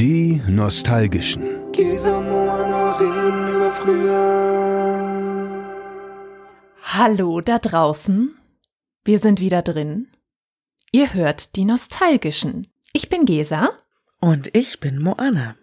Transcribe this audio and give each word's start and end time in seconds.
Die 0.00 0.40
Nostalgischen. 0.46 1.42
über 3.48 3.72
früher. 3.82 5.64
Hallo 6.84 7.40
da 7.40 7.58
draußen. 7.58 8.32
Wir 9.04 9.18
sind 9.18 9.40
wieder 9.40 9.62
drin. 9.62 10.06
Ihr 10.92 11.14
hört 11.14 11.56
die 11.56 11.64
Nostalgischen. 11.64 12.68
Ich 12.92 13.08
bin 13.08 13.24
Gesa. 13.24 13.70
Und 14.20 14.54
ich 14.54 14.78
bin 14.78 15.02
Moana. 15.02 15.56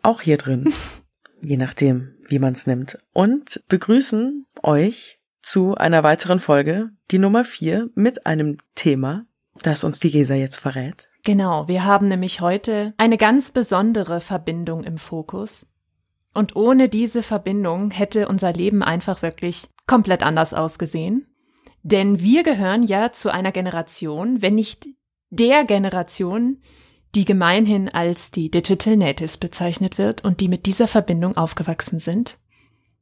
Auch 0.00 0.22
hier 0.22 0.38
drin. 0.38 0.72
Je 1.42 1.58
nachdem, 1.58 2.14
wie 2.26 2.38
man 2.38 2.54
es 2.54 2.66
nimmt. 2.66 2.98
Und 3.12 3.62
begrüßen 3.68 4.46
euch 4.62 5.18
zu 5.42 5.74
einer 5.74 6.02
weiteren 6.02 6.40
Folge, 6.40 6.88
die 7.10 7.18
Nummer 7.18 7.44
vier, 7.44 7.90
mit 7.94 8.24
einem 8.24 8.56
Thema, 8.76 9.26
das 9.62 9.84
uns 9.84 9.98
die 9.98 10.10
Gesa 10.10 10.32
jetzt 10.32 10.56
verrät. 10.56 11.10
Genau, 11.24 11.68
wir 11.68 11.84
haben 11.84 12.08
nämlich 12.08 12.42
heute 12.42 12.92
eine 12.98 13.16
ganz 13.16 13.50
besondere 13.50 14.20
Verbindung 14.20 14.84
im 14.84 14.98
Fokus. 14.98 15.66
Und 16.34 16.54
ohne 16.54 16.90
diese 16.90 17.22
Verbindung 17.22 17.90
hätte 17.90 18.28
unser 18.28 18.52
Leben 18.52 18.82
einfach 18.82 19.22
wirklich 19.22 19.68
komplett 19.86 20.22
anders 20.22 20.52
ausgesehen. 20.52 21.26
Denn 21.82 22.20
wir 22.20 22.42
gehören 22.42 22.82
ja 22.82 23.12
zu 23.12 23.32
einer 23.32 23.52
Generation, 23.52 24.42
wenn 24.42 24.54
nicht 24.54 24.86
der 25.30 25.64
Generation, 25.64 26.60
die 27.14 27.24
gemeinhin 27.24 27.88
als 27.88 28.30
die 28.30 28.50
Digital 28.50 28.96
Natives 28.96 29.38
bezeichnet 29.38 29.96
wird 29.96 30.24
und 30.24 30.40
die 30.40 30.48
mit 30.48 30.66
dieser 30.66 30.88
Verbindung 30.88 31.36
aufgewachsen 31.36 32.00
sind. 32.00 32.36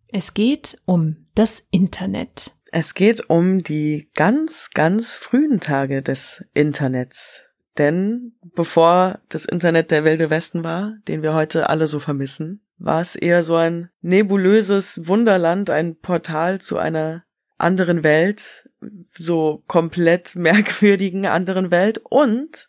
Es 0.09 0.34
geht 0.34 0.80
um 0.84 1.27
das 1.34 1.64
Internet. 1.70 2.52
Es 2.70 2.95
geht 2.95 3.30
um 3.30 3.62
die 3.62 4.11
ganz, 4.14 4.70
ganz 4.75 5.14
frühen 5.14 5.61
Tage 5.61 6.02
des 6.02 6.45
Internets. 6.55 7.52
Denn 7.79 8.33
bevor 8.55 9.21
das 9.29 9.45
Internet 9.45 9.91
der 9.91 10.05
wilde 10.05 10.31
Westen 10.31 10.62
war, 10.62 10.97
den 11.09 11.23
wir 11.23 11.35
heute 11.35 11.71
alle 11.71 11.87
so 11.87 11.98
vermissen, 11.98 12.61
war 12.79 13.01
es 13.01 13.17
eher 13.17 13.43
so 13.43 13.55
ein 13.55 13.89
nebulöses 14.03 15.06
Wunderland, 15.06 15.70
ein 15.70 15.97
Portal 15.97 16.61
zu 16.61 16.79
einer 16.79 17.25
anderen 17.56 18.03
Welt, 18.03 18.69
so 19.17 19.62
komplett 19.67 20.34
merkwürdigen 20.37 21.27
anderen 21.27 21.70
Welt. 21.70 22.01
Und 22.05 22.69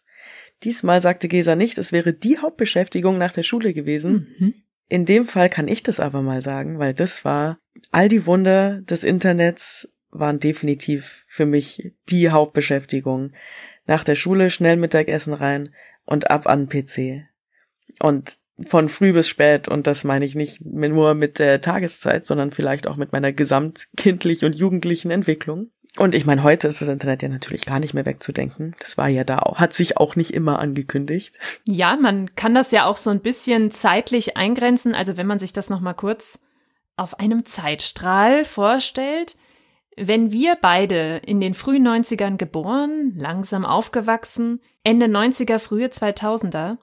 diesmal 0.64 1.02
sagte 1.02 1.28
Gesa 1.28 1.56
nicht, 1.56 1.78
es 1.78 1.92
wäre 1.92 2.14
die 2.14 2.38
Hauptbeschäftigung 2.38 3.18
nach 3.18 3.34
der 3.34 3.44
Schule 3.44 3.74
gewesen. 3.74 4.36
Mhm. 4.38 4.54
In 4.88 5.06
dem 5.06 5.26
Fall 5.26 5.50
kann 5.50 5.68
ich 5.68 5.84
das 5.84 6.00
aber 6.00 6.22
mal 6.22 6.42
sagen, 6.42 6.78
weil 6.78 6.94
das 6.94 7.26
war 7.26 7.58
all 7.92 8.08
die 8.08 8.26
Wunder 8.26 8.82
des 8.82 9.04
Internets 9.04 9.90
waren 10.12 10.40
definitiv 10.40 11.24
für 11.28 11.48
mich 11.48 11.94
die 12.10 12.30
Hauptbeschäftigung 12.30 13.32
nach 13.86 14.04
der 14.04 14.16
Schule 14.16 14.50
schnell 14.50 14.78
Mittagessen 14.78 15.34
rein 15.34 15.74
und 16.06 16.30
ab 16.30 16.48
an 16.48 16.70
PC. 16.70 17.26
Und 18.00 18.38
von 18.66 18.90
früh 18.90 19.14
bis 19.14 19.28
spät, 19.28 19.68
und 19.68 19.88
das 19.88 20.04
meine 20.04 20.26
ich 20.26 20.36
nicht 20.36 20.64
nur 20.64 21.16
mit 21.16 21.40
der 21.40 21.62
Tageszeit, 21.62 22.26
sondern 22.26 22.52
vielleicht 22.52 22.88
auch 22.88 22.98
mit 22.98 23.12
meiner 23.12 23.32
gesamtkindlich 23.32 24.46
und 24.46 24.56
jugendlichen 24.56 25.12
Entwicklung. 25.12 25.72
Und 25.98 26.16
ich 26.16 26.26
meine, 26.26 26.42
heute 26.42 26.68
ist 26.68 26.82
das 26.82 26.88
Internet 26.88 27.22
ja 27.22 27.30
natürlich 27.30 27.66
gar 27.66 27.80
nicht 27.80 27.94
mehr 27.94 28.06
wegzudenken. 28.06 28.76
Das 28.80 28.98
war 28.98 29.08
ja 29.10 29.24
da 29.24 29.40
auch, 29.40 29.60
hat 29.60 29.74
sich 29.74 29.98
auch 29.98 30.16
nicht 30.16 30.34
immer 30.34 30.58
angekündigt. 30.58 31.40
Ja, 31.66 31.96
man 31.96 32.34
kann 32.34 32.56
das 32.56 32.72
ja 32.72 32.86
auch 32.86 32.98
so 32.98 33.12
ein 33.12 33.22
bisschen 33.22 33.70
zeitlich 33.70 34.36
eingrenzen. 34.36 34.96
Also 34.96 35.18
wenn 35.18 35.28
man 35.28 35.38
sich 35.38 35.54
das 35.54 35.70
nochmal 35.70 35.94
kurz 35.94 36.40
auf 36.96 37.20
einem 37.20 37.46
Zeitstrahl 37.46 38.44
vorstellt, 38.44 39.36
wenn 39.98 40.32
wir 40.32 40.58
beide 40.62 41.18
in 41.18 41.40
den 41.40 41.54
frühen 41.54 41.88
90ern 41.88 42.38
geboren, 42.38 43.14
langsam 43.16 43.66
aufgewachsen, 43.66 44.62
Ende 44.84 45.06
90er, 45.06 45.60
frühe 45.60 45.88
2000er, 45.88 46.78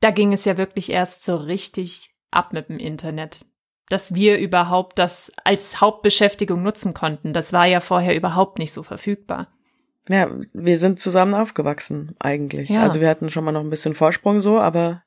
da 0.00 0.10
ging 0.10 0.32
es 0.32 0.44
ja 0.44 0.56
wirklich 0.56 0.90
erst 0.90 1.22
so 1.22 1.36
richtig 1.36 2.10
ab 2.30 2.52
mit 2.52 2.68
dem 2.68 2.78
Internet. 2.78 3.46
Dass 3.88 4.14
wir 4.14 4.38
überhaupt 4.38 4.98
das 4.98 5.32
als 5.44 5.80
Hauptbeschäftigung 5.80 6.62
nutzen 6.62 6.94
konnten, 6.94 7.32
das 7.32 7.52
war 7.52 7.66
ja 7.66 7.80
vorher 7.80 8.14
überhaupt 8.14 8.58
nicht 8.58 8.72
so 8.72 8.82
verfügbar. 8.82 9.48
Ja, 10.08 10.30
wir 10.52 10.78
sind 10.78 11.00
zusammen 11.00 11.34
aufgewachsen 11.34 12.14
eigentlich. 12.18 12.70
Ja. 12.70 12.82
Also 12.82 13.00
wir 13.00 13.08
hatten 13.08 13.30
schon 13.30 13.44
mal 13.44 13.52
noch 13.52 13.60
ein 13.60 13.70
bisschen 13.70 13.94
Vorsprung 13.94 14.40
so, 14.40 14.58
aber 14.58 15.02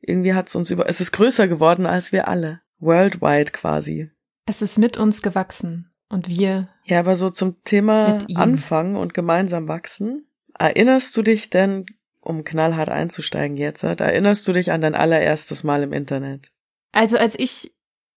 irgendwie 0.00 0.34
hat 0.34 0.48
es 0.48 0.54
uns 0.54 0.70
über, 0.70 0.88
es 0.88 1.00
ist 1.00 1.12
größer 1.12 1.46
geworden 1.46 1.86
als 1.86 2.12
wir 2.12 2.28
alle. 2.28 2.60
Worldwide 2.78 3.52
quasi. 3.52 4.10
Es 4.46 4.62
ist 4.62 4.78
mit 4.78 4.96
uns 4.96 5.22
gewachsen. 5.22 5.89
Und 6.10 6.28
wir. 6.28 6.68
Ja, 6.84 6.98
aber 6.98 7.16
so 7.16 7.30
zum 7.30 7.62
Thema 7.64 8.18
Anfangen 8.34 8.96
und 8.96 9.14
gemeinsam 9.14 9.68
wachsen. 9.68 10.26
Erinnerst 10.58 11.16
du 11.16 11.22
dich 11.22 11.48
denn, 11.48 11.86
um 12.20 12.44
knallhart 12.44 12.90
einzusteigen 12.90 13.56
jetzt, 13.56 13.82
erinnerst 13.82 14.46
du 14.46 14.52
dich 14.52 14.72
an 14.72 14.82
dein 14.82 14.94
allererstes 14.94 15.64
Mal 15.64 15.84
im 15.84 15.92
Internet? 15.92 16.52
Also 16.92 17.16
als 17.16 17.38
ich 17.38 17.72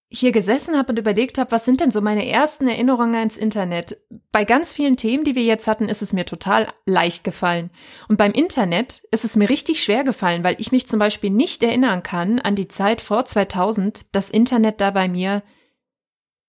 hier 0.10 0.32
gesessen 0.32 0.78
habe 0.78 0.92
und 0.92 1.00
überlegt 1.00 1.38
habe, 1.40 1.52
was 1.52 1.66
sind 1.66 1.82
denn 1.82 1.90
so 1.90 2.00
meine 2.00 2.28
ersten 2.28 2.68
Erinnerungen 2.68 3.16
ans 3.16 3.38
Internet? 3.38 3.98
Bei 4.32 4.44
ganz 4.44 4.74
vielen 4.74 4.96
Themen, 4.96 5.24
die 5.24 5.36
wir 5.36 5.44
jetzt 5.44 5.68
hatten, 5.68 5.90
ist 5.90 6.02
es 6.04 6.14
mir 6.14 6.26
total 6.26 6.72
leicht 6.86 7.24
gefallen. 7.24 7.72
Und 8.08 8.18
beim 8.18 8.32
Internet 8.32 9.02
ist 9.12 9.26
es 9.26 9.36
mir 9.36 9.50
richtig 9.50 9.84
schwer 9.84 10.04
gefallen, 10.04 10.44
weil 10.44 10.56
ich 10.60 10.72
mich 10.72 10.88
zum 10.88 11.00
Beispiel 11.00 11.32
nicht 11.32 11.64
erinnern 11.64 12.04
kann 12.04 12.40
an 12.40 12.56
die 12.56 12.68
Zeit 12.68 13.02
vor 13.02 13.26
2000, 13.26 14.02
das 14.12 14.30
Internet 14.30 14.82
da 14.82 14.92
bei 14.92 15.08
mir 15.08 15.42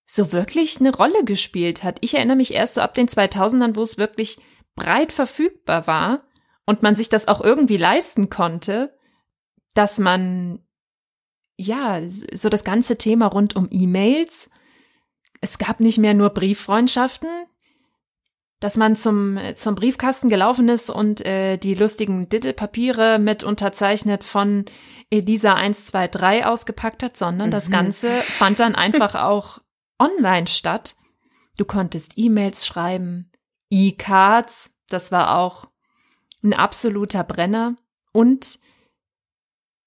so 0.06 0.32
wirklich 0.32 0.81
eine 0.81 0.94
Rolle 0.94 1.25
gespielt 1.25 1.82
hat. 1.82 1.98
Ich 2.00 2.15
erinnere 2.15 2.37
mich 2.37 2.53
erst 2.53 2.75
so 2.75 2.81
ab 2.81 2.94
den 2.94 3.09
2000ern, 3.09 3.76
wo 3.76 3.82
es 3.82 3.98
wirklich 3.98 4.38
breit 4.75 5.12
verfügbar 5.12 5.87
war 5.87 6.25
und 6.66 6.82
man 6.82 6.94
sich 6.94 7.09
das 7.09 7.28
auch 7.28 7.41
irgendwie 7.41 7.76
leisten 7.76 8.28
konnte, 8.31 8.97
dass 9.75 9.98
man 9.98 10.65
ja, 11.56 12.00
so 12.09 12.48
das 12.48 12.65
ganze 12.65 12.98
Thema 12.98 13.26
rund 13.26 13.56
um 13.56 13.69
E-Mails. 13.70 14.50
Es 15.41 15.59
gab 15.59 15.81
nicht 15.81 15.98
mehr 15.98 16.15
nur 16.15 16.31
Brieffreundschaften, 16.31 17.28
dass 18.60 18.76
man 18.76 18.97
zum, 18.97 19.38
zum 19.56 19.75
Briefkasten 19.75 20.28
gelaufen 20.28 20.69
ist 20.69 20.91
und 20.91 21.25
äh, 21.25 21.59
die 21.59 21.75
lustigen 21.75 22.28
Dittelpapiere 22.28 23.19
mit 23.19 23.44
unterzeichnet 23.44 24.25
von 24.25 24.65
Elisa 25.10 25.54
123 25.54 26.44
ausgepackt 26.44 27.03
hat, 27.03 27.16
sondern 27.16 27.48
mhm. 27.48 27.53
das 27.53 27.71
Ganze 27.71 28.10
fand 28.22 28.59
dann 28.59 28.75
einfach 28.75 29.15
auch 29.22 29.60
online 29.99 30.47
statt. 30.47 30.97
Du 31.56 31.65
konntest 31.65 32.12
E-Mails 32.16 32.66
schreiben, 32.66 33.31
E-Cards, 33.71 34.78
das 34.88 35.12
war 35.12 35.38
auch 35.38 35.69
ein 36.43 36.53
absoluter 36.53 37.25
Brenner. 37.25 37.77
Und 38.12 38.59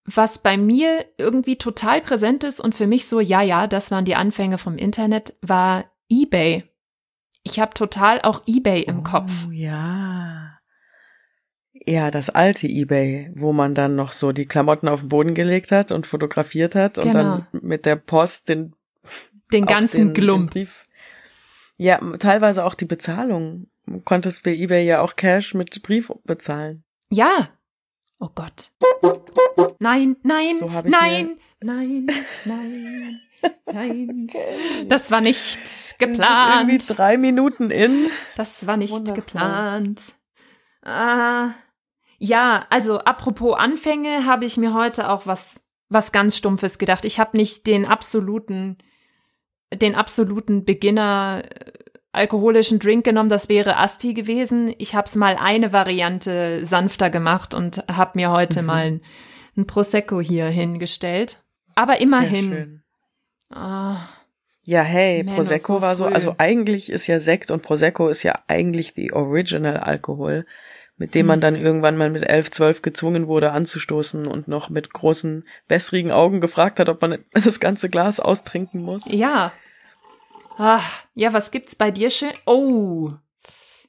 was 0.05 0.39
bei 0.39 0.57
mir 0.57 1.05
irgendwie 1.17 1.57
total 1.57 2.01
präsent 2.01 2.43
ist 2.43 2.59
und 2.59 2.75
für 2.75 2.87
mich 2.87 3.07
so, 3.07 3.19
ja, 3.19 3.41
ja, 3.41 3.67
das 3.67 3.91
waren 3.91 4.05
die 4.05 4.15
Anfänge 4.15 4.57
vom 4.57 4.77
Internet, 4.77 5.35
war 5.41 5.85
eBay. 6.09 6.63
Ich 7.43 7.59
habe 7.59 7.73
total 7.73 8.21
auch 8.21 8.43
eBay 8.47 8.83
im 8.83 8.99
oh, 8.99 9.03
Kopf. 9.03 9.47
Ja. 9.51 10.57
Ja, 11.85 12.11
das 12.11 12.29
alte 12.29 12.67
eBay, 12.67 13.31
wo 13.35 13.53
man 13.53 13.75
dann 13.75 13.95
noch 13.95 14.11
so 14.11 14.31
die 14.31 14.45
Klamotten 14.45 14.87
auf 14.87 15.01
den 15.01 15.09
Boden 15.09 15.33
gelegt 15.33 15.71
hat 15.71 15.91
und 15.91 16.07
fotografiert 16.07 16.75
hat 16.75 16.95
genau. 16.95 17.07
und 17.07 17.13
dann 17.13 17.47
genau. 17.51 17.65
mit 17.65 17.85
der 17.85 17.95
Post 17.95 18.49
den 18.49 18.73
den 19.51 19.65
ganzen 19.65 20.07
den, 20.07 20.13
Glump. 20.13 20.51
Den 20.51 20.67
ja, 21.77 21.99
teilweise 22.17 22.65
auch 22.65 22.73
die 22.73 22.85
Bezahlung. 22.85 23.67
Du 23.85 24.01
konntest 24.01 24.43
bei 24.43 24.53
eBay 24.53 24.85
ja 24.85 25.01
auch 25.01 25.15
Cash 25.15 25.53
mit 25.53 25.81
Brief 25.83 26.11
bezahlen. 26.23 26.83
Ja. 27.09 27.49
Oh 28.19 28.29
Gott. 28.33 28.71
Nein, 29.79 30.17
nein, 30.23 30.55
so 30.55 30.67
nein, 30.67 31.37
nein, 31.61 32.07
nein, 32.45 33.21
nein. 33.65 34.27
Okay. 34.27 34.87
Das 34.89 35.11
war 35.11 35.21
nicht 35.21 35.99
geplant. 35.99 36.69
irgendwie 36.69 36.93
drei 36.93 37.17
Minuten 37.17 37.69
in. 37.69 38.09
Das 38.35 38.65
war 38.65 38.77
nicht 38.77 38.91
Wundervoll. 38.91 39.23
geplant. 39.23 40.13
Ah, 40.83 41.51
ja, 42.17 42.65
also 42.71 42.99
apropos 42.99 43.55
Anfänge, 43.57 44.25
habe 44.25 44.45
ich 44.45 44.57
mir 44.57 44.73
heute 44.73 45.09
auch 45.09 45.27
was 45.27 45.61
was 45.89 46.11
ganz 46.11 46.35
Stumpfes 46.35 46.79
gedacht. 46.79 47.05
Ich 47.05 47.19
habe 47.19 47.37
nicht 47.37 47.67
den 47.67 47.85
absoluten 47.85 48.77
den 49.73 49.95
absoluten 49.95 50.65
Beginner 50.65 51.43
äh, 51.49 51.71
alkoholischen 52.11 52.79
Drink 52.79 53.05
genommen, 53.05 53.29
das 53.29 53.49
wäre 53.49 53.77
Asti 53.77 54.13
gewesen. 54.13 54.73
Ich 54.77 54.95
habe 54.95 55.07
es 55.07 55.15
mal 55.15 55.37
eine 55.39 55.71
Variante 55.71 56.65
sanfter 56.65 57.09
gemacht 57.09 57.53
und 57.53 57.83
habe 57.87 58.11
mir 58.15 58.31
heute 58.31 58.61
mhm. 58.61 58.67
mal 58.67 58.85
ein, 58.85 59.01
ein, 59.55 59.67
Prosecco 59.67 60.19
hier 60.19 60.47
hingestellt. 60.47 61.43
Aber 61.75 62.01
immerhin. 62.01 62.81
Ah, 63.49 64.07
ja, 64.63 64.81
hey, 64.81 65.23
Man, 65.23 65.35
Prosecco 65.35 65.75
so 65.75 65.81
war 65.81 65.95
so, 65.95 66.05
also 66.05 66.35
eigentlich 66.37 66.91
ist 66.91 67.07
ja 67.07 67.19
Sekt 67.19 67.51
und 67.51 67.61
Prosecco 67.61 68.09
ist 68.09 68.23
ja 68.23 68.33
eigentlich 68.47 68.93
die 68.93 69.13
Original 69.13 69.77
Alkohol 69.77 70.45
mit 70.97 71.13
dem 71.13 71.27
man 71.27 71.37
hm. 71.37 71.41
dann 71.41 71.55
irgendwann 71.55 71.97
mal 71.97 72.09
mit 72.09 72.27
elf, 72.27 72.51
zwölf 72.51 72.81
gezwungen 72.81 73.27
wurde 73.27 73.51
anzustoßen 73.51 74.25
und 74.27 74.47
noch 74.47 74.69
mit 74.69 74.91
großen, 74.91 75.47
wässrigen 75.67 76.11
Augen 76.11 76.41
gefragt 76.41 76.79
hat, 76.79 76.89
ob 76.89 77.01
man 77.01 77.19
das 77.33 77.59
ganze 77.59 77.89
Glas 77.89 78.19
austrinken 78.19 78.81
muss. 78.81 79.03
Ja. 79.07 79.53
Ach, 80.57 81.03
ja, 81.13 81.33
was 81.33 81.51
gibt's 81.51 81.75
bei 81.75 81.91
dir 81.91 82.09
schön? 82.09 82.33
Oh, 82.45 83.11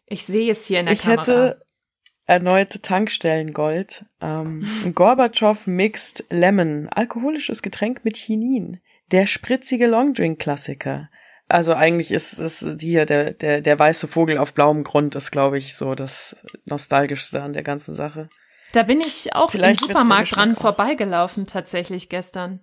ich 0.07 0.25
sehe 0.25 0.51
es 0.51 0.67
hier 0.67 0.81
in 0.81 0.87
der 0.87 0.95
ich 0.95 1.03
Kamera. 1.03 1.21
Hätte, 1.21 1.63
erneut 2.27 2.83
Tankstellengold. 2.83 4.05
Ähm, 4.21 4.67
Gorbatschow 4.95 5.67
Mixed 5.67 6.27
Lemon, 6.29 6.89
alkoholisches 6.91 7.63
Getränk 7.63 8.05
mit 8.05 8.19
Chinin. 8.19 8.81
Der 9.11 9.27
spritzige 9.27 9.87
Longdrink-Klassiker. 9.87 11.09
Also 11.49 11.73
eigentlich 11.73 12.11
ist 12.11 12.39
es 12.39 12.65
hier 12.79 13.07
der, 13.07 13.33
der, 13.33 13.63
der 13.63 13.79
weiße 13.79 14.07
Vogel 14.07 14.37
auf 14.37 14.53
blauem 14.53 14.85
Grund 14.85 15.15
ist, 15.15 15.31
glaube 15.31 15.57
ich, 15.57 15.75
so 15.75 15.95
das 15.95 16.37
Nostalgischste 16.67 17.43
an 17.43 17.55
der 17.55 17.63
ganzen 17.63 17.95
Sache. 17.95 18.29
Da 18.73 18.83
bin 18.83 19.01
ich 19.01 19.35
auch 19.35 19.51
Vielleicht 19.51 19.81
im 19.81 19.89
Supermarkt 19.89 20.37
dran 20.37 20.55
auch. 20.55 20.61
vorbeigelaufen, 20.61 21.47
tatsächlich 21.47 22.11
gestern. 22.11 22.61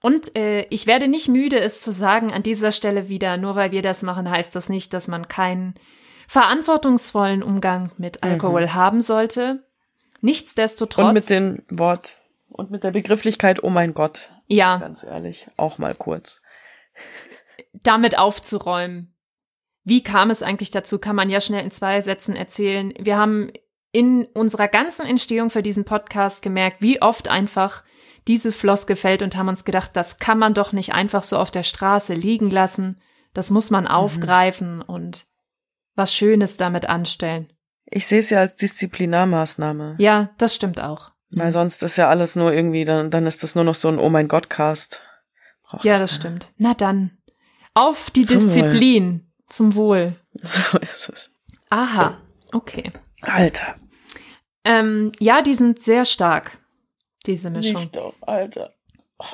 Und 0.00 0.34
äh, 0.36 0.62
ich 0.70 0.86
werde 0.86 1.08
nicht 1.08 1.28
müde, 1.28 1.60
es 1.60 1.82
zu 1.82 1.92
sagen 1.92 2.32
an 2.32 2.42
dieser 2.42 2.72
Stelle 2.72 3.08
wieder, 3.10 3.36
nur 3.36 3.54
weil 3.54 3.70
wir 3.70 3.82
das 3.82 4.02
machen, 4.02 4.30
heißt 4.30 4.56
das 4.56 4.70
nicht, 4.70 4.94
dass 4.94 5.08
man 5.08 5.28
keinen 5.28 5.74
verantwortungsvollen 6.26 7.42
Umgang 7.42 7.92
mit 7.98 8.22
Alkohol 8.22 8.62
mhm. 8.62 8.74
haben 8.74 9.00
sollte. 9.02 9.62
Nichtsdestotrotz. 10.22 11.06
Und 11.06 11.12
mit 11.12 11.28
dem 11.28 11.62
Wort 11.68 12.16
und 12.48 12.70
mit 12.70 12.82
der 12.82 12.92
Begrifflichkeit, 12.92 13.62
oh 13.62 13.70
mein 13.70 13.92
Gott. 13.92 14.30
Ja. 14.46 14.78
Ganz 14.78 15.02
ehrlich, 15.02 15.48
auch 15.58 15.76
mal 15.76 15.94
kurz 15.94 16.40
damit 17.72 18.18
aufzuräumen. 18.18 19.14
Wie 19.84 20.02
kam 20.02 20.30
es 20.30 20.42
eigentlich 20.42 20.70
dazu? 20.70 20.98
Kann 20.98 21.16
man 21.16 21.30
ja 21.30 21.40
schnell 21.40 21.64
in 21.64 21.70
zwei 21.70 22.00
Sätzen 22.00 22.36
erzählen. 22.36 22.94
Wir 22.98 23.16
haben 23.16 23.50
in 23.90 24.24
unserer 24.26 24.68
ganzen 24.68 25.06
Entstehung 25.06 25.50
für 25.50 25.62
diesen 25.62 25.84
Podcast 25.84 26.42
gemerkt, 26.42 26.80
wie 26.80 27.02
oft 27.02 27.28
einfach 27.28 27.84
diese 28.28 28.52
Floske 28.52 28.96
fällt 28.96 29.22
und 29.22 29.36
haben 29.36 29.48
uns 29.48 29.64
gedacht, 29.64 29.90
das 29.94 30.18
kann 30.18 30.38
man 30.38 30.54
doch 30.54 30.72
nicht 30.72 30.92
einfach 30.92 31.24
so 31.24 31.36
auf 31.36 31.50
der 31.50 31.64
Straße 31.64 32.14
liegen 32.14 32.50
lassen. 32.50 33.00
Das 33.34 33.50
muss 33.50 33.70
man 33.70 33.84
mhm. 33.84 33.90
aufgreifen 33.90 34.82
und 34.82 35.26
was 35.94 36.14
Schönes 36.14 36.56
damit 36.56 36.88
anstellen. 36.88 37.52
Ich 37.84 38.06
sehe 38.06 38.20
es 38.20 38.30
ja 38.30 38.38
als 38.38 38.56
Disziplinarmaßnahme. 38.56 39.96
Ja, 39.98 40.30
das 40.38 40.54
stimmt 40.54 40.80
auch. 40.80 41.12
Weil 41.30 41.52
sonst 41.52 41.82
ist 41.82 41.96
ja 41.96 42.08
alles 42.08 42.36
nur 42.36 42.52
irgendwie, 42.52 42.84
dann, 42.84 43.10
dann 43.10 43.26
ist 43.26 43.42
das 43.42 43.54
nur 43.54 43.64
noch 43.64 43.74
so 43.74 43.88
ein 43.88 43.98
Oh 43.98 44.08
mein 44.08 44.28
Gott 44.28 44.48
Cast. 44.48 45.02
Braucht 45.62 45.84
ja, 45.84 45.98
das 45.98 46.14
stimmt. 46.14 46.52
Na 46.56 46.74
dann, 46.74 47.18
auf 47.74 48.10
die 48.10 48.24
zum 48.24 48.46
Disziplin. 48.46 49.12
Wohl. 49.12 49.46
Zum 49.48 49.74
Wohl. 49.74 50.16
So 50.34 50.78
ist 50.78 51.10
es. 51.12 51.30
Aha, 51.70 52.18
okay. 52.52 52.92
Alter. 53.22 53.76
Ähm, 54.64 55.12
ja, 55.18 55.42
die 55.42 55.54
sind 55.54 55.82
sehr 55.82 56.04
stark, 56.04 56.58
diese 57.26 57.50
Mischung. 57.50 57.82
Nicht 57.82 57.96
doch, 57.96 58.14
Alter. 58.20 58.74
Oh. 59.18 59.24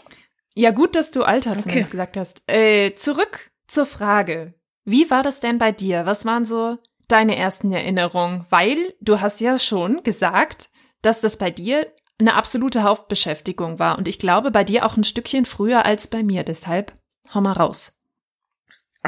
Ja, 0.55 0.71
gut, 0.73 0.97
dass 0.97 1.11
du 1.11 1.23
Alter 1.23 1.53
okay. 1.53 1.61
zumindest 1.61 1.91
gesagt 1.91 2.17
hast. 2.17 2.43
Äh, 2.47 2.95
zurück 2.95 3.51
zur 3.67 3.87
Frage. 3.87 4.55
Wie 4.85 5.11
war 5.11 5.23
das 5.23 5.41
denn 5.41 5.59
bei 5.59 5.71
dir? 5.71 6.07
Was 6.07 6.25
waren 6.25 6.45
so 6.45 6.79
deine 7.07 7.37
ersten 7.37 7.73
Erinnerungen? 7.73 8.47
Weil 8.51 8.95
du 9.01 9.21
hast 9.21 9.41
ja 9.41 9.59
schon 9.59 10.03
gesagt, 10.03 10.71
dass 11.03 11.21
das 11.21 11.37
bei 11.37 11.51
dir 11.51 11.87
eine 12.19 12.35
absolute 12.35 12.83
Hauptbeschäftigung 12.83 13.79
war. 13.79 13.99
Und 13.99 14.09
ich 14.09 14.19
glaube, 14.19 14.51
bei 14.51 14.65
dir 14.65 14.85
auch 14.85 14.97
ein 14.97 15.05
Stückchen 15.05 15.45
früher 15.45 15.85
als 15.85 16.09
bei 16.09 16.23
mir. 16.23 16.43
Deshalb 16.43 16.93
hau 17.33 17.41
mal 17.41 17.53
raus. 17.53 17.98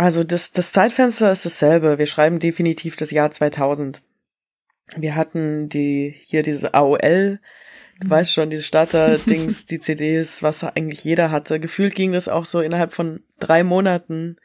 Also 0.00 0.24
das, 0.24 0.50
das 0.52 0.72
Zeitfenster 0.72 1.30
ist 1.30 1.44
dasselbe. 1.44 1.98
Wir 1.98 2.06
schreiben 2.06 2.38
definitiv 2.38 2.96
das 2.96 3.10
Jahr 3.10 3.30
2000. 3.30 4.00
Wir 4.96 5.14
hatten 5.14 5.68
die 5.68 6.14
hier 6.24 6.42
diese 6.42 6.72
AOL, 6.72 7.38
du 8.00 8.06
mhm. 8.06 8.10
weißt 8.10 8.32
schon, 8.32 8.48
diese 8.48 8.62
Starter-Dings, 8.62 9.66
die 9.70 9.78
CDs, 9.78 10.42
was 10.42 10.64
eigentlich 10.64 11.04
jeder 11.04 11.30
hatte. 11.30 11.60
Gefühlt 11.60 11.94
ging 11.94 12.12
das 12.12 12.28
auch 12.28 12.46
so 12.46 12.62
innerhalb 12.62 12.94
von 12.94 13.24
drei 13.40 13.62
Monaten 13.62 14.36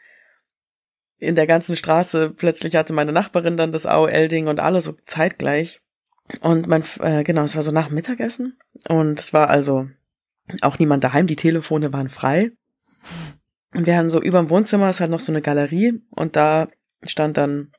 in 1.19 1.35
der 1.35 1.47
ganzen 1.47 1.77
Straße. 1.77 2.31
Plötzlich 2.31 2.75
hatte 2.75 2.91
meine 2.91 3.13
Nachbarin 3.13 3.55
dann 3.55 3.71
das 3.71 3.85
AOL-Ding 3.85 4.47
und 4.47 4.59
alle 4.59 4.81
so 4.81 4.97
zeitgleich. 5.05 5.79
Und 6.41 6.67
mein, 6.67 6.83
äh, 6.99 7.23
genau, 7.23 7.43
es 7.43 7.55
war 7.55 7.63
so 7.63 7.71
nach 7.71 7.89
Mittagessen. 7.89 8.59
Und 8.89 9.21
es 9.21 9.31
war 9.31 9.49
also 9.49 9.87
auch 10.59 10.79
niemand 10.79 11.05
daheim. 11.05 11.27
Die 11.27 11.37
Telefone 11.37 11.93
waren 11.93 12.09
frei. 12.09 12.51
Und 13.75 13.85
wir 13.85 13.97
hatten 13.97 14.09
so 14.09 14.21
über 14.21 14.39
dem 14.39 14.49
Wohnzimmer 14.49 14.89
ist 14.89 15.01
halt 15.01 15.11
noch 15.11 15.19
so 15.19 15.31
eine 15.31 15.41
Galerie 15.41 16.01
und 16.11 16.35
da 16.35 16.69
stand 17.03 17.37
dann 17.37 17.71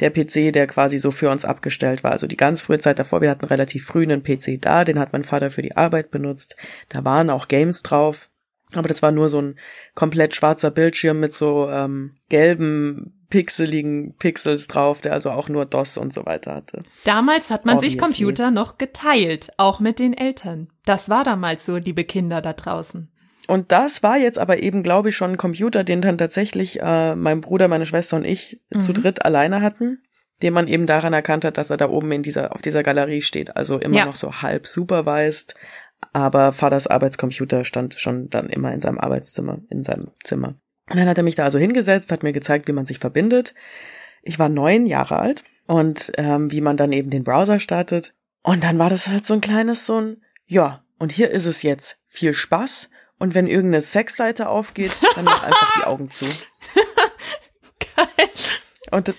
der 0.00 0.10
PC, 0.10 0.52
der 0.52 0.66
quasi 0.66 0.98
so 0.98 1.10
für 1.10 1.30
uns 1.30 1.44
abgestellt 1.44 2.04
war. 2.04 2.12
Also 2.12 2.26
die 2.26 2.36
ganz 2.36 2.60
frühe 2.60 2.78
Zeit 2.78 2.98
davor, 2.98 3.20
wir 3.22 3.30
hatten 3.30 3.46
relativ 3.46 3.86
früh 3.86 4.02
einen 4.02 4.22
PC 4.22 4.60
da, 4.60 4.84
den 4.84 4.98
hat 4.98 5.12
mein 5.12 5.24
Vater 5.24 5.50
für 5.50 5.62
die 5.62 5.76
Arbeit 5.76 6.10
benutzt. 6.10 6.56
Da 6.88 7.04
waren 7.04 7.30
auch 7.30 7.48
Games 7.48 7.82
drauf. 7.82 8.28
Aber 8.74 8.88
das 8.88 9.00
war 9.00 9.12
nur 9.12 9.28
so 9.28 9.40
ein 9.40 9.58
komplett 9.94 10.34
schwarzer 10.34 10.72
Bildschirm 10.72 11.20
mit 11.20 11.32
so 11.32 11.70
ähm, 11.70 12.16
gelben, 12.28 13.26
pixeligen 13.30 14.16
Pixels 14.16 14.66
drauf, 14.66 15.00
der 15.00 15.12
also 15.12 15.30
auch 15.30 15.48
nur 15.48 15.66
DOS 15.66 15.96
und 15.96 16.12
so 16.12 16.26
weiter 16.26 16.56
hatte. 16.56 16.82
Damals 17.04 17.50
hat 17.50 17.64
man 17.64 17.76
Obviously. 17.76 18.00
sich 18.00 18.00
Computer 18.00 18.50
noch 18.50 18.76
geteilt, 18.76 19.50
auch 19.56 19.78
mit 19.78 20.00
den 20.00 20.14
Eltern. 20.14 20.68
Das 20.84 21.08
war 21.08 21.22
damals 21.22 21.64
so, 21.64 21.76
liebe 21.76 22.04
Kinder 22.04 22.42
da 22.42 22.52
draußen. 22.52 23.08
Und 23.46 23.70
das 23.72 24.02
war 24.02 24.16
jetzt 24.16 24.38
aber 24.38 24.62
eben, 24.62 24.82
glaube 24.82 25.10
ich, 25.10 25.16
schon 25.16 25.32
ein 25.32 25.36
Computer, 25.36 25.84
den 25.84 26.00
dann 26.00 26.18
tatsächlich 26.18 26.80
äh, 26.80 27.14
mein 27.14 27.40
Bruder, 27.40 27.68
meine 27.68 27.86
Schwester 27.86 28.16
und 28.16 28.24
ich 28.24 28.60
mhm. 28.70 28.80
zu 28.80 28.92
dritt 28.92 29.24
alleine 29.24 29.62
hatten, 29.62 30.02
den 30.42 30.52
man 30.52 30.68
eben 30.68 30.86
daran 30.86 31.12
erkannt 31.12 31.44
hat, 31.44 31.56
dass 31.56 31.70
er 31.70 31.76
da 31.76 31.88
oben 31.88 32.10
in 32.12 32.22
dieser, 32.22 32.54
auf 32.54 32.62
dieser 32.62 32.82
Galerie 32.82 33.22
steht. 33.22 33.56
Also 33.56 33.78
immer 33.78 33.96
ja. 33.96 34.04
noch 34.06 34.16
so 34.16 34.42
halb 34.42 34.66
supervised, 34.66 35.54
aber 36.12 36.52
Vaters 36.52 36.86
Arbeitscomputer 36.86 37.64
stand 37.64 37.94
schon 37.94 38.28
dann 38.30 38.48
immer 38.48 38.72
in 38.72 38.80
seinem 38.80 38.98
Arbeitszimmer, 38.98 39.60
in 39.70 39.84
seinem 39.84 40.10
Zimmer. 40.24 40.54
Und 40.90 40.98
dann 40.98 41.08
hat 41.08 41.18
er 41.18 41.24
mich 41.24 41.34
da 41.34 41.44
also 41.44 41.58
hingesetzt, 41.58 42.12
hat 42.12 42.22
mir 42.22 42.32
gezeigt, 42.32 42.68
wie 42.68 42.72
man 42.72 42.84
sich 42.84 42.98
verbindet. 42.98 43.54
Ich 44.22 44.38
war 44.38 44.48
neun 44.48 44.86
Jahre 44.86 45.18
alt 45.18 45.44
und 45.66 46.12
ähm, 46.16 46.50
wie 46.50 46.60
man 46.60 46.76
dann 46.76 46.92
eben 46.92 47.10
den 47.10 47.24
Browser 47.24 47.60
startet. 47.60 48.14
Und 48.42 48.62
dann 48.62 48.78
war 48.78 48.90
das 48.90 49.08
halt 49.08 49.26
so 49.26 49.34
ein 49.34 49.40
kleines 49.40 49.86
so 49.86 50.00
ein, 50.00 50.16
ja, 50.46 50.84
und 50.98 51.12
hier 51.12 51.30
ist 51.30 51.46
es 51.46 51.62
jetzt. 51.62 51.98
Viel 52.08 52.34
Spaß 52.34 52.88
und 53.18 53.34
wenn 53.34 53.46
irgendeine 53.46 53.80
Sexseite 53.80 54.48
aufgeht, 54.48 54.92
dann 55.14 55.24
mach 55.24 55.42
einfach 55.42 55.78
die 55.78 55.84
Augen 55.84 56.10
zu. 56.10 56.26
Geil. 57.96 58.28
Und 58.90 59.14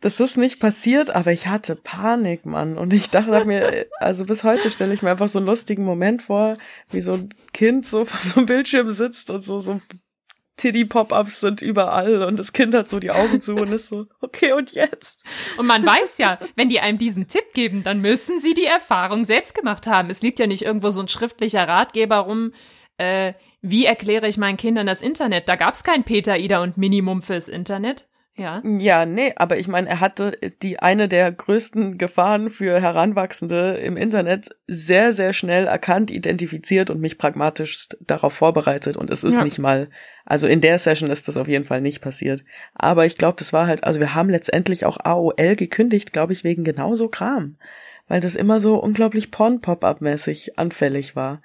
das 0.00 0.20
ist 0.20 0.36
nicht 0.36 0.60
passiert, 0.60 1.10
aber 1.10 1.32
ich 1.32 1.46
hatte 1.46 1.74
Panik, 1.74 2.46
Mann. 2.46 2.78
Und 2.78 2.92
ich 2.92 3.10
dachte 3.10 3.44
mir, 3.44 3.86
also 3.98 4.24
bis 4.26 4.44
heute 4.44 4.70
stelle 4.70 4.94
ich 4.94 5.02
mir 5.02 5.10
einfach 5.10 5.28
so 5.28 5.38
einen 5.38 5.46
lustigen 5.46 5.84
Moment 5.84 6.22
vor, 6.22 6.56
wie 6.90 7.00
so 7.00 7.14
ein 7.14 7.30
Kind 7.52 7.86
so 7.86 8.04
vor 8.04 8.20
so 8.22 8.36
einem 8.36 8.46
Bildschirm 8.46 8.90
sitzt 8.90 9.30
und 9.30 9.42
so, 9.42 9.60
so 9.60 9.80
Titty-Pop-Ups 10.56 11.40
sind 11.40 11.60
überall 11.60 12.22
und 12.22 12.38
das 12.38 12.52
Kind 12.52 12.74
hat 12.74 12.88
so 12.88 12.98
die 12.98 13.10
Augen 13.10 13.40
zu 13.40 13.56
und 13.56 13.72
ist 13.72 13.88
so, 13.88 14.06
okay, 14.20 14.52
und 14.52 14.72
jetzt? 14.72 15.22
Und 15.58 15.66
man 15.66 15.84
weiß 15.84 16.18
ja, 16.18 16.38
wenn 16.54 16.68
die 16.68 16.80
einem 16.80 16.98
diesen 16.98 17.28
Tipp 17.28 17.52
geben, 17.52 17.84
dann 17.84 18.00
müssen 18.00 18.40
sie 18.40 18.54
die 18.54 18.64
Erfahrung 18.64 19.24
selbst 19.24 19.54
gemacht 19.54 19.86
haben. 19.86 20.08
Es 20.08 20.22
liegt 20.22 20.38
ja 20.38 20.46
nicht 20.46 20.62
irgendwo 20.62 20.90
so 20.90 21.02
ein 21.02 21.08
schriftlicher 21.08 21.68
Ratgeber 21.68 22.18
rum, 22.18 22.52
äh, 22.98 23.32
wie 23.62 23.84
erkläre 23.84 24.28
ich 24.28 24.38
meinen 24.38 24.56
Kindern 24.56 24.86
das 24.86 25.02
Internet? 25.02 25.48
Da 25.48 25.56
gab 25.56 25.74
es 25.74 25.84
kein 25.84 26.04
Peter, 26.04 26.38
Ida 26.38 26.62
und 26.62 26.76
Minimum 26.76 27.22
fürs 27.22 27.48
Internet. 27.48 28.06
Ja. 28.38 28.62
Ja, 28.64 29.06
nee, 29.06 29.32
aber 29.36 29.56
ich 29.58 29.66
meine, 29.66 29.88
er 29.88 30.00
hatte 30.00 30.32
die 30.62 30.78
eine 30.78 31.08
der 31.08 31.32
größten 31.32 31.96
Gefahren 31.96 32.50
für 32.50 32.80
Heranwachsende 32.82 33.78
im 33.78 33.96
Internet 33.96 34.50
sehr, 34.66 35.14
sehr 35.14 35.32
schnell 35.32 35.66
erkannt, 35.66 36.10
identifiziert 36.10 36.90
und 36.90 37.00
mich 37.00 37.16
pragmatisch 37.16 37.88
darauf 38.00 38.34
vorbereitet. 38.34 38.98
Und 38.98 39.10
es 39.10 39.24
ist 39.24 39.36
ja. 39.36 39.44
nicht 39.44 39.58
mal, 39.58 39.88
also 40.26 40.46
in 40.46 40.60
der 40.60 40.78
Session 40.78 41.10
ist 41.10 41.28
das 41.28 41.38
auf 41.38 41.48
jeden 41.48 41.64
Fall 41.64 41.80
nicht 41.80 42.02
passiert. 42.02 42.44
Aber 42.74 43.06
ich 43.06 43.16
glaube, 43.16 43.36
das 43.38 43.54
war 43.54 43.66
halt, 43.66 43.84
also 43.84 44.00
wir 44.00 44.14
haben 44.14 44.28
letztendlich 44.28 44.84
auch 44.84 44.98
AOL 45.02 45.56
gekündigt, 45.56 46.12
glaube 46.12 46.34
ich, 46.34 46.44
wegen 46.44 46.62
genauso 46.62 47.08
Kram. 47.08 47.56
Weil 48.06 48.20
das 48.20 48.36
immer 48.36 48.60
so 48.60 48.76
unglaublich 48.76 49.30
Porn-Pop-Up-mäßig 49.30 50.58
anfällig 50.58 51.16
war 51.16 51.40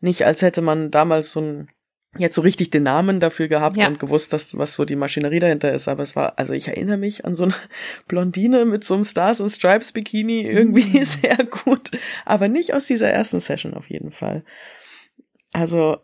nicht, 0.00 0.24
als 0.24 0.42
hätte 0.42 0.62
man 0.62 0.90
damals 0.90 1.32
so 1.32 1.40
ein 1.40 1.68
jetzt 2.16 2.34
so 2.34 2.40
richtig 2.40 2.70
den 2.70 2.84
Namen 2.84 3.20
dafür 3.20 3.48
gehabt 3.48 3.76
ja. 3.76 3.86
und 3.86 3.98
gewusst, 3.98 4.32
dass 4.32 4.56
was 4.56 4.74
so 4.74 4.84
die 4.84 4.96
Maschinerie 4.96 5.40
dahinter 5.40 5.72
ist. 5.72 5.88
Aber 5.88 6.02
es 6.02 6.16
war, 6.16 6.38
also 6.38 6.54
ich 6.54 6.68
erinnere 6.68 6.96
mich 6.96 7.24
an 7.24 7.34
so 7.34 7.44
eine 7.44 7.54
Blondine 8.08 8.64
mit 8.64 8.84
so 8.84 8.94
einem 8.94 9.04
Stars 9.04 9.40
and 9.40 9.52
Stripes 9.52 9.92
Bikini 9.92 10.42
irgendwie 10.42 10.98
mhm. 10.98 11.04
sehr 11.04 11.36
gut, 11.44 11.90
aber 12.24 12.48
nicht 12.48 12.72
aus 12.74 12.86
dieser 12.86 13.10
ersten 13.10 13.40
Session 13.40 13.74
auf 13.74 13.90
jeden 13.90 14.10
Fall. 14.10 14.44
Also, 15.52 15.98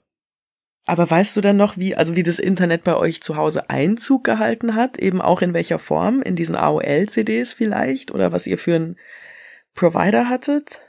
aber 0.87 1.11
weißt 1.11 1.37
du 1.37 1.41
denn 1.41 1.57
noch, 1.57 1.79
wie, 1.79 1.95
also 1.95 2.17
wie 2.17 2.23
das 2.23 2.39
Internet 2.39 2.85
bei 2.85 2.97
euch 2.97 3.23
zu 3.23 3.37
Hause 3.37 3.71
Einzug 3.71 4.25
gehalten 4.25 4.75
hat? 4.75 4.99
Eben 4.99 5.23
auch 5.23 5.41
in 5.41 5.55
welcher 5.55 5.79
Form? 5.79 6.21
In 6.21 6.37
diesen 6.37 6.57
AOL-CDs 6.57 7.55
vielleicht? 7.55 8.11
Oder 8.11 8.33
was 8.33 8.47
ihr 8.47 8.59
für 8.59 8.75
einen 8.75 8.99
Provider 9.75 10.29
hattet? 10.29 10.81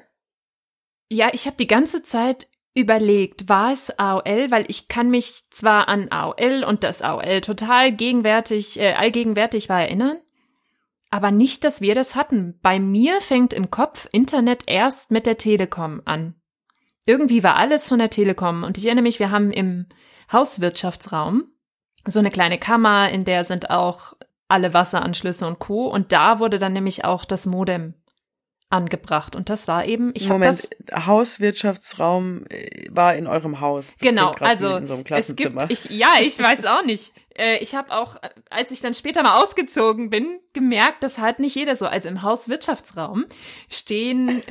Ja, 1.10 1.30
ich 1.32 1.46
habe 1.46 1.56
die 1.58 1.68
ganze 1.68 2.04
Zeit 2.04 2.48
überlegt, 2.76 3.50
war 3.50 3.72
es 3.72 3.98
AOL, 3.98 4.52
weil 4.52 4.66
ich 4.68 4.88
kann 4.88 5.10
mich 5.10 5.50
zwar 5.50 5.88
an 5.88 6.12
AOL 6.12 6.64
und 6.68 6.84
das 6.84 7.02
AOL 7.02 7.42
total 7.42 7.92
gegenwärtig, 7.92 8.80
äh, 8.80 8.94
allgegenwärtig 8.94 9.70
war 9.70 9.82
erinnern, 9.82 10.18
aber 11.10 11.32
nicht, 11.32 11.64
dass 11.64 11.82
wir 11.82 11.96
das 11.96 12.16
hatten. 12.16 12.60
Bei 12.62 12.80
mir 12.80 13.22
fängt 13.22 13.54
im 13.54 13.72
Kopf 13.72 14.08
Internet 14.12 14.64
erst 14.68 15.10
mit 15.10 15.26
der 15.26 15.38
Telekom 15.38 16.02
an. 16.06 16.36
Irgendwie 17.06 17.44
war 17.44 17.56
alles 17.56 17.88
von 17.88 18.00
der 18.00 18.10
Telekom 18.10 18.64
und 18.64 18.78
ich 18.78 18.86
erinnere 18.86 19.04
mich, 19.04 19.20
wir 19.20 19.32
haben 19.32 19.52
im 19.52 19.88
Hauswirtschaftsraum 20.32 21.46
so 22.06 22.20
eine 22.20 22.30
kleine 22.30 22.60
Kammer, 22.60 23.10
in 23.10 23.24
der 23.24 23.44
sind 23.44 23.70
auch 23.70 24.16
alle 24.48 24.74
Wasseranschlüsse 24.74 25.48
und 25.48 25.60
Co. 25.60 25.88
Und 25.88 26.12
da 26.12 26.40
wurde 26.40 26.60
dann 26.60 26.74
nämlich 26.74 27.06
auch 27.06 27.26
das 27.26 27.46
Modem 27.46 27.94
angebracht. 28.76 29.36
Und 29.36 29.50
das 29.50 29.68
war 29.68 29.86
eben, 29.86 30.12
ich 30.14 30.30
habe 30.30 30.40
Moment, 30.40 30.70
das. 30.88 31.06
Hauswirtschaftsraum 31.08 32.46
äh, 32.50 32.88
war 32.92 33.16
in 33.16 33.26
eurem 33.28 33.62
Haus. 33.62 33.96
Das 33.96 34.08
Genau, 34.08 34.32
also 34.40 34.76
in 34.76 34.88
so 34.88 34.94
einem 34.94 35.04
es 35.10 35.36
gibt, 35.36 35.56
Klassenzimmer. 35.58 35.66
ich, 35.70 35.86
ja, 35.86 36.10
ich 36.22 36.38
weiß 36.44 36.66
auch 36.66 36.84
nicht. 36.84 37.14
Äh, 37.38 37.58
ich 37.58 37.76
habe 37.76 37.92
auch, 37.92 38.18
äh, 38.18 38.30
als 38.50 38.72
ich 38.72 38.82
dann 38.82 38.94
später 38.94 39.24
mal 39.24 39.42
ausgezogen 39.42 40.10
bin, 40.10 40.40
gemerkt, 40.54 41.04
dass 41.04 41.18
halt 41.18 41.40
nicht 41.40 41.56
jeder 41.56 41.76
so. 41.76 41.88
Also 41.88 42.10
im 42.10 42.22
Hauswirtschaftsraum 42.22 43.26
stehen 43.70 44.44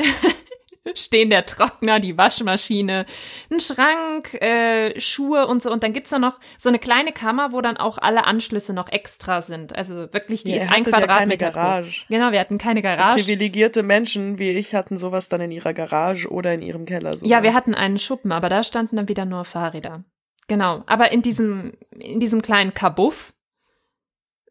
stehen 0.95 1.31
der 1.31 1.47
Trockner, 1.47 1.99
die 1.99 2.19
Waschmaschine, 2.19 3.07
ein 3.51 3.61
Schrank, 3.61 4.35
äh, 4.35 4.99
Schuhe 5.01 5.47
und 5.47 5.63
so. 5.63 5.73
Und 5.73 5.83
dann 5.83 5.93
gibt's 5.93 6.11
da 6.11 6.19
noch 6.19 6.39
so 6.59 6.69
eine 6.69 6.79
kleine 6.79 7.13
Kammer, 7.13 7.53
wo 7.53 7.61
dann 7.61 7.77
auch 7.77 7.99
alle 7.99 8.25
Anschlüsse 8.25 8.75
noch 8.75 8.91
extra 8.93 9.41
sind. 9.41 9.75
Also 9.75 10.13
wirklich, 10.13 10.45
die 10.45 10.53
Ihr 10.53 10.57
ist 10.59 10.69
ein 10.69 10.85
hattet 10.85 10.87
ja 10.87 10.93
keine 10.93 11.07
Quadratmeter 11.07 11.51
Garage. 11.51 11.91
groß. 11.91 12.05
Genau, 12.09 12.33
wir 12.33 12.41
hatten 12.41 12.59
keine 12.59 12.81
so 12.81 12.89
Garage. 12.89 13.25
privilegierte 13.25 13.83
Menschen 13.83 14.39
wie 14.39 14.51
ich 14.51 14.75
hatten 14.75 14.97
sowas 14.99 15.29
dann 15.29 15.41
in 15.41 15.51
ihrer 15.51 15.73
Garage 15.73 16.29
oder 16.29 16.53
in 16.53 16.63
ihrem 16.63 16.85
Keller. 16.85 17.17
Sogar. 17.17 17.31
Ja, 17.31 17.43
wir 17.43 17.55
hatten 17.55 17.75
einen 17.75 17.99
Schuppen, 17.99 18.33
aber 18.33 18.49
da 18.49 18.63
standen 18.63 18.97
dann 18.97 19.09
wieder 19.09 19.25
nur 19.25 19.45
Fahrräder. 19.45 20.05
Genau. 20.49 20.83
Aber 20.87 21.13
in 21.13 21.23
diesem, 21.23 21.73
in 21.91 22.21
diesem 22.21 22.43
kleinen 22.43 22.75
Kabuff 22.75 23.33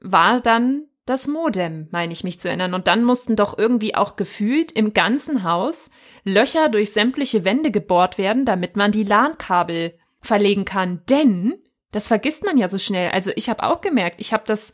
war 0.01 0.41
dann 0.41 0.87
das 1.05 1.27
Modem, 1.27 1.87
meine 1.91 2.13
ich 2.13 2.23
mich 2.23 2.39
zu 2.39 2.47
erinnern. 2.47 2.73
Und 2.73 2.87
dann 2.87 3.03
mussten 3.03 3.35
doch 3.35 3.57
irgendwie 3.57 3.95
auch 3.95 4.15
gefühlt 4.15 4.71
im 4.71 4.93
ganzen 4.93 5.43
Haus 5.43 5.89
Löcher 6.23 6.69
durch 6.69 6.93
sämtliche 6.93 7.43
Wände 7.43 7.71
gebohrt 7.71 8.17
werden, 8.17 8.45
damit 8.45 8.77
man 8.77 8.91
die 8.91 9.03
LAN-Kabel 9.03 9.97
verlegen 10.21 10.63
kann. 10.63 11.01
Denn, 11.09 11.55
das 11.91 12.07
vergisst 12.07 12.45
man 12.45 12.57
ja 12.57 12.69
so 12.69 12.77
schnell. 12.77 13.11
Also 13.11 13.31
ich 13.35 13.49
habe 13.49 13.63
auch 13.63 13.81
gemerkt, 13.81 14.21
ich 14.21 14.31
habe 14.31 14.43
das 14.47 14.71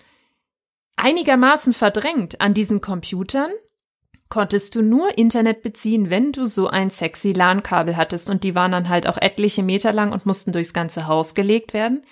einigermaßen 0.96 1.74
verdrängt. 1.74 2.40
An 2.42 2.54
diesen 2.54 2.80
Computern 2.80 3.52
konntest 4.30 4.76
du 4.76 4.84
nur 4.84 5.18
Internet 5.18 5.64
beziehen, 5.64 6.12
wenn 6.12 6.32
du 6.32 6.46
so 6.46 6.68
ein 6.68 6.92
sexy 6.92 7.34
LAN-Kabel 7.34 7.98
hattest. 7.98 8.30
Und 8.30 8.44
die 8.44 8.54
waren 8.54 8.72
dann 8.72 8.90
halt 8.90 9.08
auch 9.08 9.18
etliche 9.18 9.64
Meter 9.64 9.92
lang 9.94 10.12
und 10.12 10.28
mussten 10.28 10.52
durchs 10.52 10.74
ganze 10.74 11.08
Haus 11.08 11.34
gelegt 11.34 11.74
werden. 11.74 12.04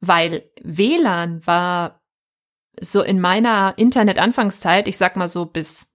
Weil 0.00 0.50
WLAN 0.60 1.46
war 1.46 2.01
so 2.80 3.02
in 3.02 3.20
meiner 3.20 3.74
Internet-Anfangszeit, 3.76 4.88
ich 4.88 4.96
sag 4.96 5.16
mal 5.16 5.28
so 5.28 5.46
bis 5.46 5.92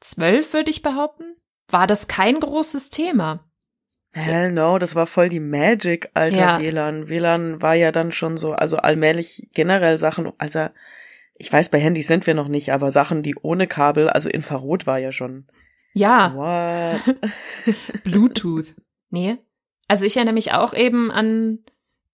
zwölf, 0.00 0.52
würde 0.52 0.70
ich 0.70 0.82
behaupten, 0.82 1.36
war 1.68 1.86
das 1.86 2.08
kein 2.08 2.40
großes 2.40 2.90
Thema. 2.90 3.44
Hell 4.12 4.50
no, 4.50 4.78
das 4.78 4.96
war 4.96 5.06
voll 5.06 5.28
die 5.28 5.38
Magic, 5.40 6.10
alter 6.14 6.36
Ja. 6.36 6.60
WLAN. 6.60 7.08
WLAN 7.08 7.62
war 7.62 7.74
ja 7.74 7.92
dann 7.92 8.10
schon 8.10 8.36
so, 8.36 8.52
also 8.52 8.76
allmählich 8.78 9.48
generell 9.54 9.98
Sachen, 9.98 10.32
also 10.38 10.66
ich 11.34 11.52
weiß, 11.52 11.70
bei 11.70 11.78
Handys 11.78 12.08
sind 12.08 12.26
wir 12.26 12.34
noch 12.34 12.48
nicht, 12.48 12.72
aber 12.72 12.90
Sachen, 12.90 13.22
die 13.22 13.34
ohne 13.40 13.66
Kabel, 13.66 14.08
also 14.10 14.28
Infrarot 14.28 14.86
war 14.86 14.98
ja 14.98 15.12
schon. 15.12 15.46
Ja, 15.94 16.34
What? 16.34 17.16
Bluetooth. 18.04 18.74
Nee. 19.10 19.38
Also 19.88 20.04
ich 20.06 20.16
erinnere 20.16 20.34
mich 20.34 20.52
auch 20.52 20.74
eben 20.74 21.10
an, 21.10 21.60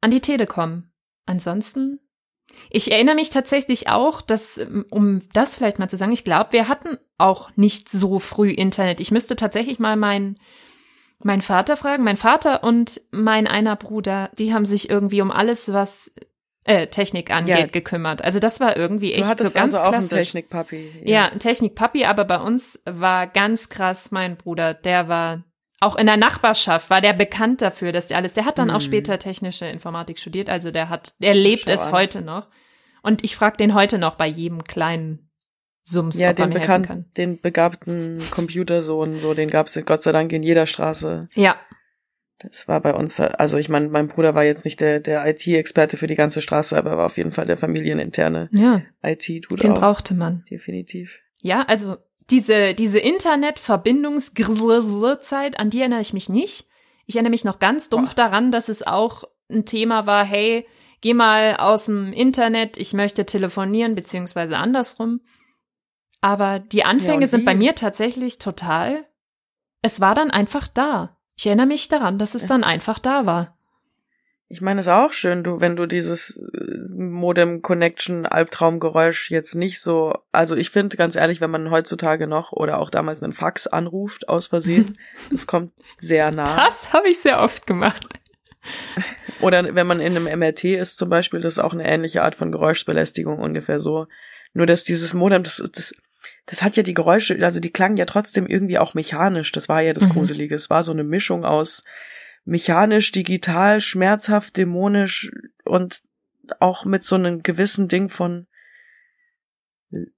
an 0.00 0.10
die 0.10 0.20
Telekom. 0.20 0.90
Ansonsten, 1.26 1.98
ich 2.70 2.92
erinnere 2.92 3.14
mich 3.14 3.30
tatsächlich 3.30 3.88
auch, 3.88 4.20
dass, 4.20 4.60
um 4.90 5.20
das 5.32 5.56
vielleicht 5.56 5.78
mal 5.78 5.88
zu 5.88 5.96
sagen, 5.96 6.12
ich 6.12 6.24
glaube, 6.24 6.52
wir 6.52 6.68
hatten 6.68 6.98
auch 7.18 7.50
nicht 7.56 7.88
so 7.88 8.18
früh 8.18 8.50
Internet. 8.50 9.00
Ich 9.00 9.10
müsste 9.10 9.36
tatsächlich 9.36 9.78
mal 9.78 9.96
meinen 9.96 10.38
meinen 11.22 11.40
Vater 11.42 11.76
fragen. 11.78 12.04
Mein 12.04 12.18
Vater 12.18 12.62
und 12.62 13.00
mein 13.10 13.46
einer 13.46 13.74
Bruder, 13.76 14.30
die 14.38 14.52
haben 14.52 14.66
sich 14.66 14.90
irgendwie 14.90 15.22
um 15.22 15.30
alles, 15.30 15.72
was 15.72 16.12
äh, 16.64 16.88
Technik 16.88 17.30
angeht, 17.30 17.56
Ja. 17.56 17.66
gekümmert. 17.66 18.22
Also 18.22 18.38
das 18.38 18.60
war 18.60 18.76
irgendwie 18.76 19.12
Du 19.12 19.20
echt 19.20 19.28
hattest 19.28 19.54
so 19.54 19.58
ganz 19.58 19.72
also 19.72 19.82
auch 19.82 19.92
einen 19.92 20.06
klassisch. 20.08 20.32
Technikpapi. 20.32 20.90
Ja, 21.04 21.26
ein 21.30 21.38
Technikpapi, 21.38 22.04
aber 22.04 22.24
bei 22.26 22.38
uns 22.38 22.82
war 22.84 23.26
ganz 23.28 23.68
krass 23.70 24.10
mein 24.10 24.36
Bruder, 24.36 24.74
der 24.74 25.08
war 25.08 25.42
auch 25.80 25.96
in 25.96 26.06
der 26.06 26.16
Nachbarschaft, 26.16 26.88
war 26.90 27.00
der 27.00 27.12
bekannt 27.12 27.60
dafür, 27.62 27.92
dass 27.92 28.06
der 28.08 28.16
alles, 28.16 28.32
der 28.32 28.44
hat 28.46 28.58
dann 28.58 28.70
auch 28.70 28.76
Mhm. 28.80 28.84
später 28.84 29.18
technische 29.18 29.66
Informatik 29.66 30.18
studiert, 30.18 30.48
also 30.48 30.70
der 30.70 30.88
hat, 30.88 31.14
der 31.20 31.34
lebt 31.34 31.64
Schau 31.68 31.74
es 31.74 31.80
an. 31.82 31.92
heute 31.92 32.22
noch. 32.22 32.48
Und 33.02 33.22
ich 33.24 33.36
frage 33.36 33.56
den 33.58 33.74
heute 33.74 33.98
noch 33.98 34.14
bei 34.16 34.26
jedem 34.26 34.64
kleinen 34.64 35.30
Sums, 35.82 36.20
Ja, 36.20 36.30
ob 36.30 36.38
er 36.40 36.46
den 36.46 36.52
mir 36.54 36.58
helfen 36.60 36.68
kann. 36.68 36.82
bekannten, 36.82 37.10
den 37.16 37.40
begabten 37.40 38.22
Computersohn, 38.32 39.18
so, 39.20 39.34
den 39.34 39.48
gab's 39.50 39.78
Gott 39.84 40.02
sei 40.02 40.10
Dank 40.12 40.32
in 40.32 40.42
jeder 40.42 40.66
Straße. 40.66 41.28
Ja, 41.34 41.56
Das 42.38 42.66
war 42.68 42.80
bei 42.80 42.92
uns, 42.92 43.18
also 43.20 43.56
ich 43.56 43.68
meine, 43.68 43.88
mein 43.88 44.08
Bruder 44.08 44.34
war 44.34 44.44
jetzt 44.44 44.64
nicht 44.66 44.80
der, 44.80 45.00
der 45.00 45.24
IT-Experte 45.26 45.96
für 45.96 46.06
die 46.06 46.16
ganze 46.16 46.42
Straße, 46.42 46.76
aber 46.76 46.90
er 46.90 46.98
war 46.98 47.06
auf 47.06 47.16
jeden 47.16 47.30
Fall 47.30 47.46
der 47.46 47.56
familieninterne 47.56 48.48
ja, 48.52 48.82
IT-Dude 49.02 49.62
den 49.62 49.72
auch. 49.72 49.78
brauchte 49.78 50.14
man. 50.14 50.44
Definitiv. 50.50 51.20
Ja, 51.40 51.62
also 51.62 51.96
diese, 52.30 52.74
diese 52.74 52.98
Internet-Verbindungs-Zeit, 52.98 55.58
an 55.58 55.70
die 55.70 55.80
erinnere 55.80 56.00
ich 56.00 56.12
mich 56.12 56.28
nicht. 56.28 56.66
Ich 57.06 57.16
erinnere 57.16 57.30
mich 57.30 57.44
noch 57.44 57.60
ganz 57.60 57.88
dumpf 57.88 58.12
daran, 58.14 58.50
dass 58.50 58.68
es 58.68 58.84
auch 58.86 59.24
ein 59.48 59.64
Thema 59.64 60.06
war, 60.06 60.24
hey, 60.24 60.66
geh 61.00 61.14
mal 61.14 61.56
aus 61.56 61.86
dem 61.86 62.12
Internet, 62.12 62.76
ich 62.78 62.92
möchte 62.92 63.24
telefonieren, 63.26 63.94
beziehungsweise 63.94 64.58
andersrum. 64.58 65.20
Aber 66.20 66.58
die 66.58 66.82
Anfänge 66.84 67.24
und 67.24 67.30
sind 67.30 67.44
bei 67.44 67.54
mir 67.54 67.76
tatsächlich 67.76 68.38
total, 68.38 69.06
es 69.82 70.00
war 70.00 70.16
dann 70.16 70.32
einfach 70.32 70.66
da. 70.66 71.16
Ich 71.36 71.46
erinnere 71.46 71.66
mich 71.66 71.86
daran, 71.88 72.18
dass 72.18 72.34
es 72.34 72.46
dann 72.46 72.64
einfach 72.64 72.98
da 72.98 73.26
war. 73.26 73.55
Ich 74.48 74.60
meine, 74.60 74.78
es 74.80 74.86
ist 74.86 74.92
auch 74.92 75.12
schön, 75.12 75.42
du, 75.42 75.58
wenn 75.60 75.74
du 75.74 75.86
dieses 75.86 76.36
äh, 76.36 76.94
Modem-Connection-Albtraumgeräusch 76.94 79.28
jetzt 79.30 79.56
nicht 79.56 79.80
so, 79.80 80.14
also 80.30 80.54
ich 80.54 80.70
finde 80.70 80.96
ganz 80.96 81.16
ehrlich, 81.16 81.40
wenn 81.40 81.50
man 81.50 81.72
heutzutage 81.72 82.28
noch 82.28 82.52
oder 82.52 82.78
auch 82.78 82.90
damals 82.90 83.24
einen 83.24 83.32
Fax 83.32 83.66
anruft 83.66 84.28
aus 84.28 84.46
Versehen, 84.46 84.98
das 85.30 85.48
kommt 85.48 85.72
sehr 85.96 86.30
nah. 86.30 86.54
Das 86.56 86.92
habe 86.92 87.08
ich 87.08 87.18
sehr 87.18 87.40
oft 87.40 87.66
gemacht. 87.66 88.06
Oder 89.40 89.76
wenn 89.76 89.86
man 89.86 90.00
in 90.00 90.16
einem 90.16 90.40
MRT 90.40 90.64
ist 90.64 90.96
zum 90.96 91.08
Beispiel, 91.08 91.40
das 91.40 91.52
ist 91.54 91.60
auch 91.60 91.72
eine 91.72 91.88
ähnliche 91.88 92.24
Art 92.24 92.34
von 92.34 92.50
Geräuschbelästigung 92.50 93.38
ungefähr 93.38 93.78
so. 93.78 94.08
Nur 94.54 94.66
dass 94.66 94.82
dieses 94.82 95.14
Modem, 95.14 95.44
das, 95.44 95.62
das, 95.72 95.94
das 96.46 96.62
hat 96.62 96.76
ja 96.76 96.82
die 96.82 96.94
Geräusche, 96.94 97.38
also 97.42 97.60
die 97.60 97.70
klangen 97.70 97.96
ja 97.96 98.06
trotzdem 98.06 98.46
irgendwie 98.46 98.78
auch 98.78 98.94
mechanisch. 98.94 99.52
Das 99.52 99.68
war 99.68 99.82
ja 99.82 99.92
das 99.92 100.08
Mhm. 100.08 100.14
Gruselige. 100.14 100.56
Es 100.56 100.68
war 100.68 100.82
so 100.82 100.90
eine 100.90 101.04
Mischung 101.04 101.44
aus 101.44 101.84
mechanisch, 102.46 103.12
digital, 103.12 103.80
schmerzhaft, 103.82 104.56
dämonisch 104.56 105.30
und 105.64 106.00
auch 106.60 106.84
mit 106.86 107.04
so 107.04 107.16
einem 107.16 107.42
gewissen 107.42 107.88
Ding 107.88 108.08
von 108.08 108.46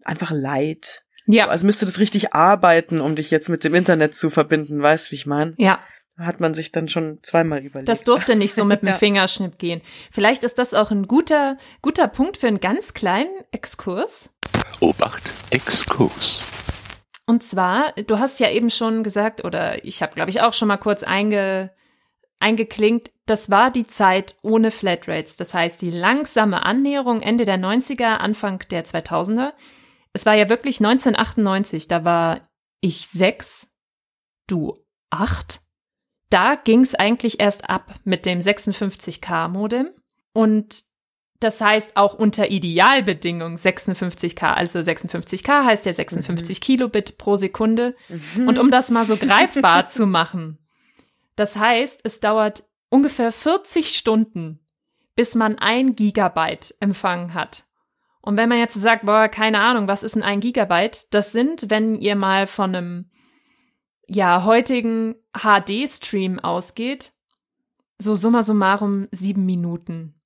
einfach 0.04 0.30
Leid. 0.30 1.04
Ja, 1.26 1.48
Also 1.48 1.66
müsste 1.66 1.84
das 1.86 1.98
richtig 1.98 2.32
arbeiten, 2.34 3.00
um 3.00 3.16
dich 3.16 3.30
jetzt 3.30 3.48
mit 3.48 3.64
dem 3.64 3.74
Internet 3.74 4.14
zu 4.14 4.30
verbinden, 4.30 4.80
weißt 4.82 5.10
wie 5.10 5.16
ich 5.16 5.26
meine? 5.26 5.54
ja. 5.58 5.80
Hat 6.20 6.40
man 6.40 6.52
sich 6.52 6.72
dann 6.72 6.88
schon 6.88 7.20
zweimal 7.22 7.60
überlegt. 7.64 7.88
Das 7.88 8.02
durfte 8.02 8.34
nicht 8.34 8.52
so 8.52 8.64
mit 8.64 8.80
dem 8.82 8.88
Ja. 8.88 8.94
Fingerschnipp 8.94 9.56
gehen. 9.56 9.82
Vielleicht 10.10 10.42
ist 10.42 10.58
das 10.58 10.74
auch 10.74 10.90
ein 10.90 11.06
guter, 11.06 11.58
guter 11.80 12.08
Punkt 12.08 12.38
für 12.38 12.48
einen 12.48 12.58
ganz 12.58 12.92
kleinen 12.92 13.30
Exkurs. 13.52 14.34
Obacht, 14.80 15.30
Exkurs. 15.50 16.44
Und 17.24 17.44
zwar, 17.44 17.92
du 17.92 18.18
hast 18.18 18.40
ja 18.40 18.50
eben 18.50 18.68
schon 18.68 19.04
gesagt, 19.04 19.44
oder 19.44 19.84
ich 19.84 20.02
habe, 20.02 20.12
glaube 20.16 20.30
ich, 20.30 20.40
auch 20.40 20.54
schon 20.54 20.66
mal 20.66 20.76
kurz 20.78 21.04
einge, 21.04 21.70
eingeklinkt, 22.40 23.10
das 23.26 23.50
war 23.50 23.70
die 23.70 23.86
Zeit 23.86 24.36
ohne 24.42 24.70
Flatrates. 24.70 25.36
Das 25.36 25.54
heißt, 25.54 25.82
die 25.82 25.90
langsame 25.90 26.64
Annäherung 26.64 27.20
Ende 27.20 27.44
der 27.44 27.58
90er, 27.58 28.16
Anfang 28.16 28.60
der 28.70 28.84
2000er. 28.84 29.52
Es 30.12 30.24
war 30.26 30.34
ja 30.34 30.48
wirklich 30.48 30.78
1998, 30.80 31.88
da 31.88 32.04
war 32.04 32.40
ich 32.80 33.08
sechs, 33.08 33.70
du 34.46 34.78
acht. 35.10 35.60
Da 36.30 36.56
ging 36.56 36.80
es 36.80 36.94
eigentlich 36.94 37.40
erst 37.40 37.68
ab 37.68 37.94
mit 38.04 38.26
dem 38.26 38.40
56K-Modem. 38.40 39.90
Und 40.32 40.82
das 41.40 41.60
heißt 41.60 41.96
auch 41.96 42.14
unter 42.14 42.50
Idealbedingungen 42.50 43.56
56K. 43.56 44.52
Also 44.52 44.80
56K 44.80 45.64
heißt 45.64 45.86
ja 45.86 45.92
56 45.92 46.60
Kilobit 46.60 47.16
pro 47.16 47.36
Sekunde. 47.36 47.94
Mhm. 48.08 48.48
Und 48.48 48.58
um 48.58 48.70
das 48.70 48.90
mal 48.90 49.06
so 49.06 49.16
greifbar 49.16 49.88
zu 49.88 50.06
machen, 50.06 50.58
das 51.38 51.56
heißt, 51.56 52.00
es 52.04 52.20
dauert 52.20 52.64
ungefähr 52.90 53.32
40 53.32 53.96
Stunden, 53.96 54.60
bis 55.14 55.34
man 55.34 55.58
ein 55.58 55.94
Gigabyte 55.94 56.74
empfangen 56.80 57.34
hat. 57.34 57.64
Und 58.20 58.36
wenn 58.36 58.48
man 58.48 58.58
jetzt 58.58 58.74
so 58.74 58.80
sagt, 58.80 59.06
boah, 59.06 59.28
keine 59.28 59.60
Ahnung, 59.60 59.88
was 59.88 60.02
ist 60.02 60.14
denn 60.14 60.22
ein 60.22 60.40
Gigabyte? 60.40 61.06
Das 61.10 61.32
sind, 61.32 61.70
wenn 61.70 61.94
ihr 61.94 62.16
mal 62.16 62.46
von 62.46 62.74
einem, 62.74 63.10
ja, 64.06 64.44
heutigen 64.44 65.14
HD-Stream 65.32 66.38
ausgeht, 66.38 67.12
so 67.98 68.14
summa 68.14 68.42
summarum 68.42 69.08
sieben 69.12 69.44
Minuten. 69.46 70.20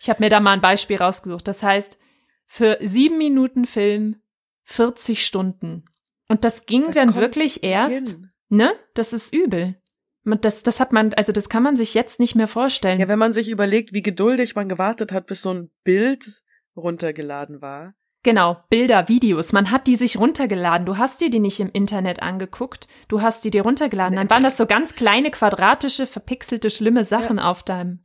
Ich 0.00 0.08
habe 0.08 0.22
mir 0.22 0.30
da 0.30 0.40
mal 0.40 0.52
ein 0.52 0.60
Beispiel 0.60 0.96
rausgesucht. 0.96 1.46
Das 1.46 1.62
heißt, 1.62 1.98
für 2.46 2.78
sieben 2.80 3.18
Minuten 3.18 3.66
Film 3.66 4.16
40 4.64 5.24
Stunden. 5.24 5.84
Und 6.28 6.44
das 6.44 6.66
ging 6.66 6.86
Das 6.86 6.94
dann 6.96 7.14
wirklich 7.14 7.62
erst, 7.62 8.08
hin. 8.08 8.30
ne? 8.48 8.72
Das 8.94 9.12
ist 9.12 9.34
übel. 9.34 9.81
Das, 10.24 10.62
das 10.62 10.78
hat 10.78 10.92
man, 10.92 11.12
also 11.14 11.32
das 11.32 11.48
kann 11.48 11.62
man 11.62 11.76
sich 11.76 11.94
jetzt 11.94 12.20
nicht 12.20 12.34
mehr 12.34 12.48
vorstellen. 12.48 13.00
Ja, 13.00 13.08
wenn 13.08 13.18
man 13.18 13.32
sich 13.32 13.48
überlegt, 13.48 13.92
wie 13.92 14.02
geduldig 14.02 14.54
man 14.54 14.68
gewartet 14.68 15.10
hat, 15.12 15.26
bis 15.26 15.42
so 15.42 15.52
ein 15.52 15.70
Bild 15.82 16.42
runtergeladen 16.76 17.60
war. 17.60 17.94
Genau, 18.22 18.58
Bilder, 18.70 19.08
Videos. 19.08 19.52
Man 19.52 19.72
hat 19.72 19.88
die 19.88 19.96
sich 19.96 20.16
runtergeladen. 20.16 20.86
Du 20.86 20.96
hast 20.96 21.20
dir 21.20 21.28
die 21.28 21.40
nicht 21.40 21.58
im 21.58 21.70
Internet 21.72 22.22
angeguckt. 22.22 22.86
Du 23.08 23.20
hast 23.20 23.44
die 23.44 23.50
dir 23.50 23.62
runtergeladen. 23.62 24.14
Dann 24.14 24.30
waren 24.30 24.44
das 24.44 24.56
so 24.56 24.66
ganz 24.66 24.94
kleine, 24.94 25.32
quadratische, 25.32 26.06
verpixelte, 26.06 26.70
schlimme 26.70 27.02
Sachen 27.02 27.38
ja. 27.38 27.50
auf 27.50 27.64
deinem 27.64 28.00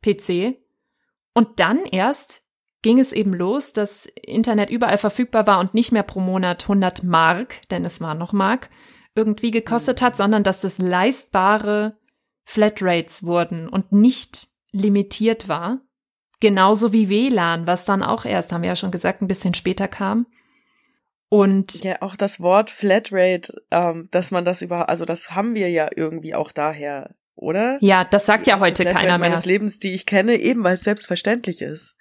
PC. 0.00 0.56
Und 1.34 1.60
dann 1.60 1.84
erst 1.84 2.42
ging 2.80 2.98
es 2.98 3.12
eben 3.12 3.34
los, 3.34 3.74
dass 3.74 4.06
Internet 4.06 4.70
überall 4.70 4.98
verfügbar 4.98 5.46
war 5.46 5.60
und 5.60 5.74
nicht 5.74 5.92
mehr 5.92 6.02
pro 6.02 6.20
Monat 6.20 6.62
100 6.62 7.02
Mark, 7.04 7.68
denn 7.70 7.84
es 7.84 8.00
war 8.00 8.14
noch 8.14 8.32
Mark, 8.32 8.70
irgendwie 9.14 9.50
gekostet 9.50 10.00
hat, 10.02 10.16
sondern 10.16 10.44
dass 10.44 10.60
das 10.60 10.78
leistbare 10.78 11.96
Flatrates 12.44 13.24
wurden 13.24 13.68
und 13.68 13.92
nicht 13.92 14.48
limitiert 14.72 15.48
war. 15.48 15.80
Genauso 16.40 16.92
wie 16.92 17.08
WLAN, 17.08 17.66
was 17.66 17.84
dann 17.84 18.02
auch 18.02 18.24
erst, 18.24 18.52
haben 18.52 18.62
wir 18.62 18.68
ja 18.68 18.76
schon 18.76 18.90
gesagt, 18.90 19.22
ein 19.22 19.28
bisschen 19.28 19.54
später 19.54 19.88
kam. 19.88 20.26
Und 21.28 21.84
ja, 21.84 22.00
auch 22.00 22.16
das 22.16 22.40
Wort 22.40 22.70
Flatrate, 22.70 23.52
ähm, 23.70 24.08
dass 24.10 24.30
man 24.30 24.44
das 24.44 24.62
über, 24.62 24.88
also 24.88 25.04
das 25.04 25.32
haben 25.32 25.54
wir 25.54 25.68
ja 25.68 25.90
irgendwie 25.94 26.34
auch 26.34 26.52
daher, 26.52 27.14
oder? 27.34 27.76
Ja, 27.80 28.04
das 28.04 28.24
sagt 28.24 28.46
ja 28.46 28.60
heute 28.60 28.82
Flatrate 28.82 28.96
keiner 29.04 29.18
mehr. 29.18 29.28
meines 29.30 29.44
Lebens, 29.44 29.78
die 29.78 29.92
ich 29.92 30.06
kenne, 30.06 30.36
eben 30.36 30.64
weil 30.64 30.74
es 30.74 30.82
selbstverständlich 30.82 31.60
ist. 31.60 31.96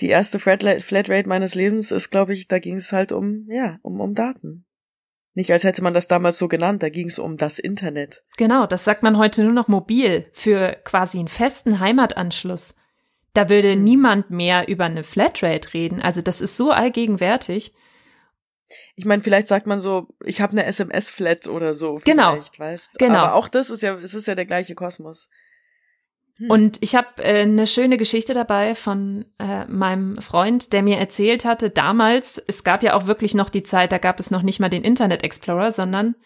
Die 0.00 0.08
erste 0.08 0.38
Flatrate 0.38 1.28
meines 1.28 1.54
Lebens 1.54 1.90
ist, 1.90 2.10
glaube 2.10 2.32
ich, 2.32 2.46
da 2.46 2.58
ging 2.58 2.76
es 2.76 2.92
halt 2.92 3.12
um, 3.12 3.46
ja, 3.50 3.78
um, 3.82 4.00
um 4.00 4.14
Daten. 4.14 4.66
Nicht 5.34 5.52
als 5.52 5.64
hätte 5.64 5.82
man 5.82 5.94
das 5.94 6.08
damals 6.08 6.38
so 6.38 6.48
genannt, 6.48 6.82
da 6.82 6.88
ging 6.88 7.08
es 7.08 7.18
um 7.18 7.36
das 7.36 7.58
Internet. 7.58 8.24
Genau, 8.36 8.66
das 8.66 8.84
sagt 8.84 9.02
man 9.02 9.16
heute 9.16 9.44
nur 9.44 9.52
noch 9.52 9.68
mobil 9.68 10.28
für 10.32 10.76
quasi 10.84 11.18
einen 11.18 11.28
festen 11.28 11.78
Heimatanschluss. 11.78 12.74
Da 13.32 13.48
würde 13.48 13.72
hm. 13.72 13.84
niemand 13.84 14.30
mehr 14.30 14.66
über 14.68 14.84
eine 14.84 15.04
Flatrate 15.04 15.72
reden. 15.72 16.02
Also 16.02 16.20
das 16.20 16.40
ist 16.40 16.56
so 16.56 16.72
allgegenwärtig. 16.72 17.72
Ich 18.94 19.04
meine, 19.04 19.22
vielleicht 19.22 19.48
sagt 19.48 19.66
man 19.66 19.80
so, 19.80 20.08
ich 20.24 20.40
habe 20.40 20.52
eine 20.52 20.64
SMS-Flat 20.64 21.48
oder 21.48 21.74
so. 21.74 22.00
Genau. 22.04 22.38
Weißt. 22.58 22.98
Genau. 22.98 23.18
Aber 23.18 23.34
auch 23.34 23.48
das 23.48 23.70
ist 23.70 23.82
ja, 23.82 23.96
es 23.98 24.14
ist 24.14 24.26
ja 24.26 24.34
der 24.34 24.46
gleiche 24.46 24.74
Kosmos. 24.74 25.28
Hm. 26.40 26.50
Und 26.50 26.78
ich 26.80 26.94
habe 26.94 27.22
äh, 27.22 27.42
eine 27.42 27.66
schöne 27.66 27.98
Geschichte 27.98 28.32
dabei 28.32 28.74
von 28.74 29.26
äh, 29.38 29.66
meinem 29.66 30.16
Freund, 30.22 30.72
der 30.72 30.82
mir 30.82 30.98
erzählt 30.98 31.44
hatte, 31.44 31.68
damals, 31.68 32.42
es 32.46 32.64
gab 32.64 32.82
ja 32.82 32.94
auch 32.94 33.06
wirklich 33.06 33.34
noch 33.34 33.50
die 33.50 33.62
Zeit, 33.62 33.92
da 33.92 33.98
gab 33.98 34.18
es 34.18 34.30
noch 34.30 34.42
nicht 34.42 34.58
mal 34.58 34.70
den 34.70 34.82
Internet 34.82 35.22
Explorer, 35.22 35.70
sondern 35.70 36.16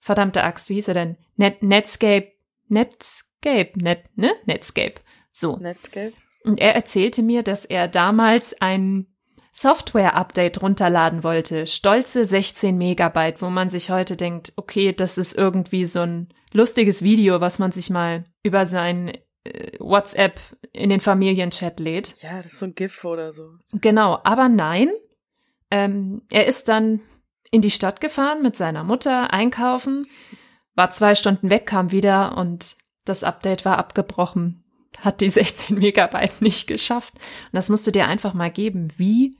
verdammte 0.00 0.44
Axt, 0.44 0.68
wie 0.68 0.74
hieß 0.74 0.88
er 0.88 0.94
denn? 0.94 1.16
Net 1.36 1.62
Netscape, 1.62 2.32
Netscape, 2.68 3.72
Net, 3.76 4.04
ne? 4.16 4.32
Netscape. 4.44 4.96
So. 5.32 5.56
Netscape. 5.56 6.12
Und 6.44 6.60
er 6.60 6.74
erzählte 6.74 7.22
mir, 7.22 7.42
dass 7.42 7.64
er 7.64 7.88
damals 7.88 8.60
ein 8.60 9.06
Software-Update 9.52 10.62
runterladen 10.62 11.22
wollte. 11.22 11.66
Stolze 11.66 12.24
16 12.24 12.76
Megabyte, 12.76 13.42
wo 13.42 13.50
man 13.50 13.70
sich 13.70 13.90
heute 13.90 14.16
denkt, 14.16 14.52
okay, 14.56 14.92
das 14.92 15.18
ist 15.18 15.36
irgendwie 15.36 15.84
so 15.84 16.00
ein 16.00 16.28
lustiges 16.52 17.02
Video, 17.02 17.40
was 17.40 17.58
man 17.58 17.70
sich 17.70 17.90
mal 17.90 18.24
über 18.42 18.66
sein 18.66 19.12
äh, 19.44 19.78
WhatsApp 19.78 20.40
in 20.72 20.90
den 20.90 21.00
Familienchat 21.00 21.80
lädt. 21.80 22.22
Ja, 22.22 22.42
das 22.42 22.54
ist 22.54 22.58
so 22.58 22.66
ein 22.66 22.74
GIF 22.74 23.04
oder 23.04 23.32
so. 23.32 23.50
Genau, 23.72 24.18
aber 24.24 24.48
nein. 24.48 24.90
Ähm, 25.70 26.22
er 26.30 26.46
ist 26.46 26.68
dann 26.68 27.00
in 27.50 27.60
die 27.60 27.70
Stadt 27.70 28.00
gefahren 28.00 28.42
mit 28.42 28.56
seiner 28.56 28.84
Mutter 28.84 29.32
einkaufen, 29.32 30.06
war 30.74 30.90
zwei 30.90 31.14
Stunden 31.14 31.50
weg, 31.50 31.66
kam 31.66 31.90
wieder 31.90 32.36
und 32.36 32.76
das 33.04 33.24
Update 33.24 33.64
war 33.64 33.78
abgebrochen, 33.78 34.64
hat 34.98 35.20
die 35.20 35.30
16 35.30 35.78
Megabyte 35.78 36.40
nicht 36.40 36.66
geschafft. 36.66 37.14
Und 37.14 37.54
das 37.54 37.68
musst 37.68 37.86
du 37.86 37.90
dir 37.90 38.06
einfach 38.06 38.34
mal 38.34 38.50
geben, 38.50 38.92
wie 38.96 39.36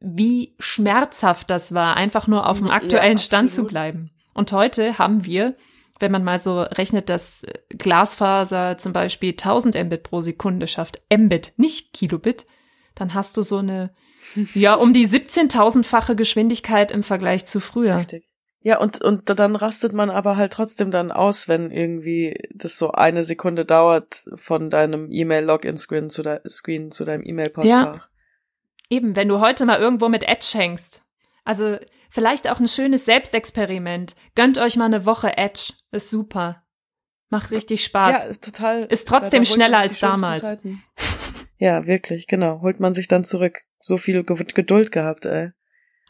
wie 0.00 0.54
schmerzhaft 0.58 1.50
das 1.50 1.74
war, 1.74 1.96
einfach 1.96 2.26
nur 2.26 2.46
auf 2.46 2.58
dem 2.58 2.70
aktuellen 2.70 3.18
ja, 3.18 3.22
Stand 3.22 3.50
zu 3.50 3.64
bleiben. 3.64 4.10
Und 4.34 4.52
heute 4.52 4.98
haben 4.98 5.24
wir 5.24 5.56
wenn 6.00 6.12
man 6.12 6.24
mal 6.24 6.38
so 6.38 6.62
rechnet, 6.62 7.08
dass 7.08 7.44
Glasfaser 7.70 8.78
zum 8.78 8.92
Beispiel 8.92 9.30
1000 9.30 9.74
Mbit 9.84 10.02
pro 10.04 10.20
Sekunde 10.20 10.66
schafft, 10.66 11.00
Mbit, 11.10 11.52
nicht 11.56 11.92
Kilobit, 11.92 12.46
dann 12.94 13.14
hast 13.14 13.36
du 13.36 13.42
so 13.42 13.58
eine, 13.58 13.94
ja, 14.54 14.74
um 14.74 14.92
die 14.92 15.06
17.000-fache 15.06 16.14
Geschwindigkeit 16.14 16.90
im 16.90 17.02
Vergleich 17.02 17.46
zu 17.46 17.60
früher. 17.60 17.96
Richtig. 17.96 18.24
Ja, 18.60 18.78
und, 18.78 19.00
und 19.00 19.30
dann 19.30 19.54
rastet 19.54 19.92
man 19.92 20.10
aber 20.10 20.36
halt 20.36 20.52
trotzdem 20.52 20.90
dann 20.90 21.12
aus, 21.12 21.46
wenn 21.46 21.70
irgendwie 21.70 22.36
das 22.52 22.76
so 22.76 22.90
eine 22.90 23.22
Sekunde 23.22 23.64
dauert 23.64 24.24
von 24.34 24.68
deinem 24.68 25.10
E-Mail-Login-Screen 25.12 26.10
zu, 26.10 26.22
de 26.22 26.40
Screen 26.48 26.90
zu 26.90 27.04
deinem 27.04 27.22
E-Mail-Postfach. 27.24 27.94
Ja. 27.94 28.07
Eben, 28.90 29.16
wenn 29.16 29.28
du 29.28 29.40
heute 29.40 29.66
mal 29.66 29.78
irgendwo 29.78 30.08
mit 30.08 30.24
Edge 30.24 30.50
hängst. 30.54 31.02
Also 31.44 31.78
Vielleicht 32.10 32.48
auch 32.48 32.58
ein 32.58 32.68
schönes 32.68 33.04
Selbstexperiment. 33.04 34.16
Gönnt 34.34 34.58
euch 34.58 34.76
mal 34.76 34.86
eine 34.86 35.04
Woche 35.04 35.36
Edge. 35.36 35.74
Ist 35.92 36.10
super. 36.10 36.64
Macht 37.28 37.50
richtig 37.50 37.84
Spaß. 37.84 38.24
Ja, 38.24 38.34
total. 38.34 38.84
Ist 38.84 39.06
trotzdem 39.06 39.44
schneller 39.44 39.78
als 39.78 40.00
damals. 40.00 40.42
Zeiten. 40.42 40.82
Ja, 41.60 41.88
wirklich, 41.88 42.28
genau. 42.28 42.60
Holt 42.60 42.78
man 42.78 42.94
sich 42.94 43.08
dann 43.08 43.24
zurück. 43.24 43.64
So 43.80 43.96
viel 43.96 44.22
Geduld 44.22 44.92
gehabt, 44.92 45.24
ey. 45.24 45.50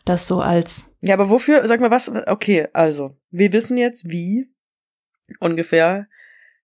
Das 0.05 0.27
so 0.27 0.43
als. 0.43 0.95
Ja, 1.01 1.15
aber 1.15 1.31
wofür, 1.31 1.67
sag 1.67 1.81
mal 1.81 1.91
was, 1.91 2.11
okay, 2.27 2.69
also, 2.75 3.17
wir 3.31 3.51
wissen 3.55 3.79
jetzt, 3.79 4.11
wie 4.11 4.53
ungefähr 5.41 6.07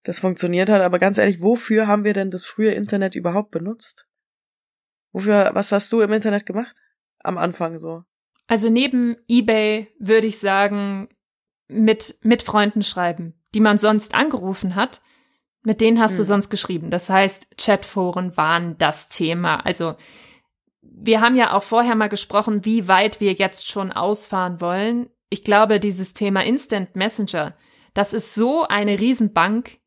das 0.03 0.19
funktioniert 0.19 0.69
hat, 0.69 0.83
aber 0.83 0.99
ganz 0.99 1.17
ehrlich, 1.17 1.41
wofür 1.41 1.87
haben 1.87 2.05
wir 2.05 2.13
denn 2.13 2.31
das 2.31 2.45
frühe 2.45 2.73
Internet 2.73 3.15
überhaupt 3.15 3.53
benutzt? 3.53 4.07
Wofür, 5.15 5.53
was 5.55 5.71
hast 5.73 5.91
du 5.93 6.01
im 6.01 6.13
Internet 6.13 6.45
gemacht? 6.45 6.77
Am 7.21 7.39
Anfang 7.39 7.79
so. 7.79 8.03
Also 8.49 8.69
neben 8.69 9.17
eBay 9.29 9.89
würde 9.99 10.27
ich 10.27 10.41
sagen, 10.41 11.09
mit, 11.69 12.17
mit 12.23 12.43
Freunden 12.43 12.83
schreiben, 12.83 13.33
die 13.55 13.61
man 13.61 13.79
sonst 13.79 14.15
angerufen 14.15 14.75
hat. 14.75 15.01
Mit 15.63 15.81
denen 15.81 16.01
hast 16.01 16.15
mhm. 16.15 16.17
du 16.19 16.25
sonst 16.25 16.51
geschrieben. 16.51 16.91
Das 16.91 17.09
heißt, 17.09 17.57
Chatforen 17.57 18.37
waren 18.37 18.77
das 18.77 19.09
Thema. 19.09 19.65
Also 19.65 19.95
wir 20.83 21.21
haben 21.21 21.37
ja 21.37 21.53
auch 21.53 21.63
vorher 21.63 21.95
mal 21.95 22.09
gesprochen, 22.09 22.65
wie 22.65 22.89
weit 22.89 23.21
wir 23.21 23.33
jetzt 23.33 23.71
schon 23.71 23.93
ausfahren 23.93 24.61
wollen. 24.61 25.09
Ich 25.31 25.45
glaube, 25.45 25.79
dieses 25.79 26.13
Thema 26.13 26.45
Instant 26.45 26.97
Messenger, 26.97 27.57
das 27.95 28.13
ist 28.13 28.35
so 28.35 28.67
eine 28.67 28.99
Riesenbank, 28.99 29.79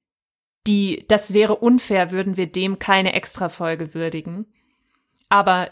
die, 0.66 1.06
das 1.10 1.34
wäre 1.34 1.58
unfair, 1.58 2.12
würden 2.12 2.38
wir 2.38 2.48
dem 2.48 2.80
keine 2.80 3.14
Extra-Folge 3.14 3.94
würdigen. 3.94 4.48
Aber 5.30 5.70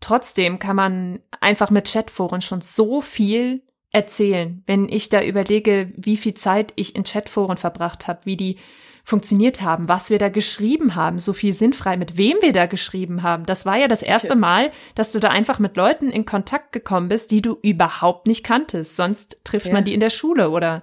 trotzdem 0.00 0.58
kann 0.58 0.76
man 0.76 1.20
einfach 1.40 1.70
mit 1.70 1.90
Chatforen 1.90 2.40
schon 2.40 2.60
so 2.60 3.00
viel 3.00 3.62
erzählen. 3.90 4.62
Wenn 4.66 4.88
ich 4.88 5.08
da 5.08 5.22
überlege, 5.22 5.92
wie 5.96 6.16
viel 6.16 6.34
Zeit 6.34 6.72
ich 6.76 6.96
in 6.96 7.04
Chatforen 7.04 7.58
verbracht 7.58 8.08
habe, 8.08 8.20
wie 8.24 8.36
die 8.36 8.56
funktioniert 9.04 9.62
haben, 9.62 9.88
was 9.88 10.10
wir 10.10 10.18
da 10.18 10.28
geschrieben 10.28 10.94
haben, 10.94 11.18
so 11.18 11.32
viel 11.32 11.52
sinnfrei, 11.52 11.96
mit 11.96 12.16
wem 12.16 12.36
wir 12.40 12.52
da 12.52 12.66
geschrieben 12.66 13.22
haben. 13.22 13.46
Das 13.46 13.66
war 13.66 13.76
ja 13.76 13.88
das 13.88 14.02
erste 14.02 14.36
Mal, 14.36 14.70
dass 14.94 15.10
du 15.10 15.18
da 15.18 15.28
einfach 15.28 15.58
mit 15.58 15.76
Leuten 15.76 16.10
in 16.10 16.24
Kontakt 16.24 16.72
gekommen 16.72 17.08
bist, 17.08 17.32
die 17.32 17.42
du 17.42 17.58
überhaupt 17.62 18.28
nicht 18.28 18.44
kanntest. 18.44 18.96
Sonst 18.96 19.40
trifft 19.44 19.66
ja. 19.66 19.72
man 19.72 19.84
die 19.84 19.94
in 19.94 20.00
der 20.00 20.10
Schule 20.10 20.50
oder 20.50 20.82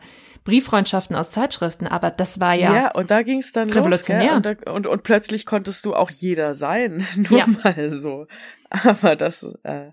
Brieffreundschaften 0.49 1.15
aus 1.15 1.29
Zeitschriften, 1.29 1.85
aber 1.85 2.09
das 2.09 2.39
war 2.39 2.55
ja. 2.55 2.73
Ja, 2.73 2.91
und 2.91 3.11
da 3.11 3.21
ging 3.21 3.37
es 3.37 3.51
dann 3.51 3.69
revolutionär. 3.69 4.41
Los, 4.43 4.55
und, 4.65 4.67
und, 4.67 4.87
und, 4.87 5.03
plötzlich 5.03 5.45
konntest 5.45 5.85
du 5.85 5.93
auch 5.93 6.09
jeder 6.09 6.55
sein. 6.55 7.05
Nur 7.15 7.37
ja. 7.37 7.45
mal 7.45 7.91
so. 7.91 8.25
Aber 8.71 9.15
das, 9.15 9.47
äh, 9.61 9.91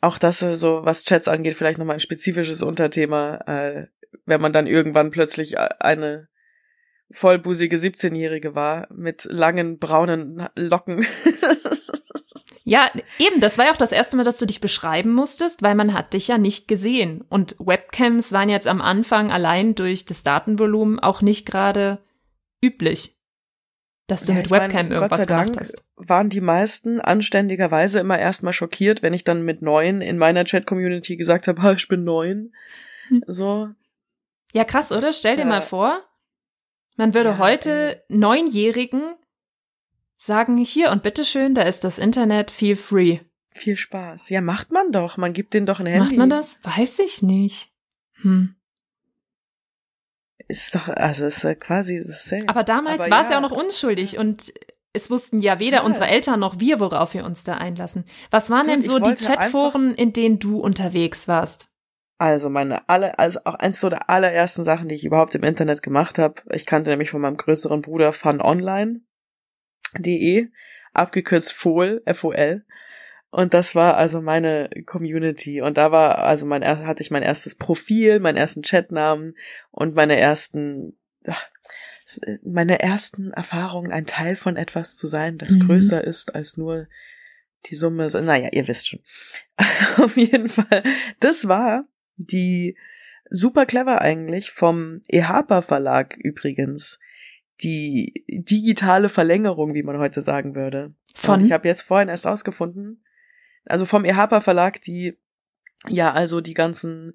auch 0.00 0.16
das 0.16 0.42
äh, 0.42 0.54
so, 0.54 0.84
was 0.84 1.02
Chats 1.04 1.26
angeht, 1.26 1.56
vielleicht 1.56 1.78
nochmal 1.78 1.96
ein 1.96 2.00
spezifisches 2.00 2.62
Unterthema, 2.62 3.38
äh, 3.46 3.86
wenn 4.26 4.40
man 4.40 4.52
dann 4.52 4.68
irgendwann 4.68 5.10
plötzlich 5.10 5.56
äh, 5.56 5.68
eine 5.80 6.28
vollbusige 7.10 7.76
17-Jährige 7.76 8.54
war 8.54 8.86
mit 8.94 9.24
langen 9.24 9.78
braunen 9.78 10.48
Locken. 10.54 11.04
ja, 12.64 12.90
eben, 13.18 13.40
das 13.40 13.58
war 13.58 13.66
ja 13.66 13.72
auch 13.72 13.76
das 13.76 13.92
erste 13.92 14.16
Mal, 14.16 14.24
dass 14.24 14.36
du 14.36 14.46
dich 14.46 14.60
beschreiben 14.60 15.12
musstest, 15.12 15.62
weil 15.62 15.74
man 15.74 15.94
hat 15.94 16.12
dich 16.12 16.28
ja 16.28 16.38
nicht 16.38 16.68
gesehen. 16.68 17.24
Und 17.28 17.56
Webcams 17.58 18.32
waren 18.32 18.48
jetzt 18.48 18.68
am 18.68 18.80
Anfang 18.80 19.30
allein 19.30 19.74
durch 19.74 20.04
das 20.04 20.22
Datenvolumen 20.22 20.98
auch 20.98 21.22
nicht 21.22 21.46
gerade 21.46 21.98
üblich 22.62 23.16
dass 24.10 24.24
du 24.24 24.32
ja, 24.32 24.38
mit 24.38 24.50
Webcam 24.50 24.72
meine, 24.72 24.94
irgendwas 24.94 25.26
gemacht 25.26 25.48
Dank 25.48 25.60
hast. 25.60 25.84
Waren 25.96 26.28
die 26.28 26.40
meisten 26.40 27.00
anständigerweise 27.00 28.00
immer 28.00 28.18
erstmal 28.18 28.52
schockiert, 28.52 29.02
wenn 29.02 29.14
ich 29.14 29.24
dann 29.24 29.42
mit 29.42 29.62
neun 29.62 30.00
in 30.00 30.18
meiner 30.18 30.44
Chat-Community 30.44 31.16
gesagt 31.16 31.46
habe, 31.46 31.74
ich 31.76 31.88
bin 31.88 32.04
neun. 32.04 32.52
Hm. 33.08 33.24
So. 33.26 33.68
Ja, 34.52 34.64
krass, 34.64 34.90
oder? 34.90 35.12
Stell 35.12 35.36
dir 35.36 35.42
ja. 35.42 35.48
mal 35.48 35.62
vor, 35.62 36.02
man 36.96 37.14
würde 37.14 37.30
ja, 37.30 37.38
heute 37.38 38.02
ey. 38.08 38.16
Neunjährigen 38.18 39.14
sagen, 40.20 40.58
hier 40.58 40.90
und 40.90 41.02
bitteschön, 41.02 41.54
da 41.54 41.62
ist 41.62 41.82
das 41.82 41.98
Internet, 41.98 42.50
feel 42.50 42.76
free. 42.76 43.20
Viel 43.54 43.76
Spaß. 43.76 44.28
Ja, 44.28 44.40
macht 44.40 44.70
man 44.70 44.92
doch. 44.92 45.16
Man 45.16 45.32
gibt 45.32 45.54
denen 45.54 45.66
doch 45.66 45.80
ein 45.80 45.86
Handy. 45.86 46.16
Macht 46.16 46.16
man 46.16 46.30
das? 46.30 46.58
Weiß 46.62 46.98
ich 47.00 47.22
nicht. 47.22 47.72
Hm. 48.20 48.54
Ist 50.46 50.74
doch, 50.74 50.88
also 50.88 51.26
ist 51.26 51.42
ja 51.42 51.54
quasi 51.54 52.02
dasselbe. 52.06 52.48
Aber 52.48 52.64
damals 52.64 53.10
war 53.10 53.22
es 53.22 53.30
ja. 53.30 53.32
ja 53.32 53.38
auch 53.38 53.50
noch 53.50 53.56
unschuldig 53.56 54.18
und 54.18 54.52
es 54.92 55.10
wussten 55.10 55.38
ja 55.38 55.58
weder 55.58 55.78
Total. 55.78 55.86
unsere 55.86 56.06
Eltern 56.08 56.40
noch 56.40 56.60
wir, 56.60 56.80
worauf 56.80 57.14
wir 57.14 57.24
uns 57.24 57.44
da 57.44 57.54
einlassen. 57.54 58.04
Was 58.30 58.50
waren 58.50 58.66
denn 58.66 58.82
so 58.82 58.98
die 58.98 59.14
Chatforen, 59.14 59.94
in 59.94 60.12
denen 60.12 60.38
du 60.38 60.58
unterwegs 60.58 61.28
warst? 61.28 61.68
Also 62.18 62.50
meine 62.50 62.88
alle, 62.88 63.18
also 63.18 63.40
auch 63.44 63.54
eins 63.54 63.80
so 63.80 63.88
der 63.88 64.10
allerersten 64.10 64.64
Sachen, 64.64 64.88
die 64.88 64.94
ich 64.94 65.06
überhaupt 65.06 65.34
im 65.34 65.44
Internet 65.44 65.82
gemacht 65.82 66.18
habe. 66.18 66.42
Ich 66.50 66.66
kannte 66.66 66.90
nämlich 66.90 67.10
von 67.10 67.22
meinem 67.22 67.38
größeren 67.38 67.80
Bruder 67.80 68.12
funonline.de, 69.94 70.48
abgekürzt 70.92 71.52
FOL, 71.52 72.02
F-O-L. 72.04 72.64
Und 73.30 73.54
das 73.54 73.74
war 73.76 73.96
also 73.96 74.20
meine 74.20 74.68
Community. 74.86 75.60
Und 75.60 75.76
da 75.78 75.92
war, 75.92 76.18
also 76.18 76.46
mein, 76.46 76.64
hatte 76.64 77.02
ich 77.02 77.12
mein 77.12 77.22
erstes 77.22 77.54
Profil, 77.54 78.18
meinen 78.18 78.36
ersten 78.36 78.62
Chatnamen 78.62 79.36
und 79.70 79.94
meine 79.94 80.18
ersten, 80.18 80.98
s- 82.04 82.20
meine 82.42 82.80
ersten 82.80 83.32
Erfahrungen, 83.32 83.92
ein 83.92 84.06
Teil 84.06 84.34
von 84.34 84.56
etwas 84.56 84.96
zu 84.96 85.06
sein, 85.06 85.38
das 85.38 85.54
Mhm. 85.56 85.60
größer 85.66 86.02
ist 86.02 86.34
als 86.34 86.56
nur 86.56 86.88
die 87.66 87.76
Summe. 87.76 88.08
Naja, 88.08 88.48
ihr 88.52 88.66
wisst 88.66 88.88
schon. 88.88 89.00
Auf 89.98 90.16
jeden 90.16 90.48
Fall. 90.48 90.82
Das 91.20 91.46
war 91.46 91.84
die 92.16 92.76
super 93.30 93.64
clever 93.64 94.00
eigentlich 94.00 94.50
vom 94.50 95.02
EHAPA 95.08 95.62
Verlag 95.62 96.16
übrigens. 96.16 96.98
Die 97.62 98.24
digitale 98.28 99.08
Verlängerung, 99.08 99.74
wie 99.74 99.82
man 99.82 99.98
heute 99.98 100.20
sagen 100.20 100.54
würde. 100.54 100.94
Von? 101.14 101.36
Und 101.36 101.44
ich 101.46 101.52
habe 101.52 101.68
jetzt 101.68 101.82
vorhin 101.82 102.08
erst 102.08 102.26
rausgefunden, 102.26 103.04
also 103.66 103.84
vom 103.84 104.04
EHAPA 104.04 104.40
Verlag, 104.40 104.80
die 104.80 105.18
ja 105.88 106.12
also 106.12 106.40
die 106.40 106.54
ganzen 106.54 107.14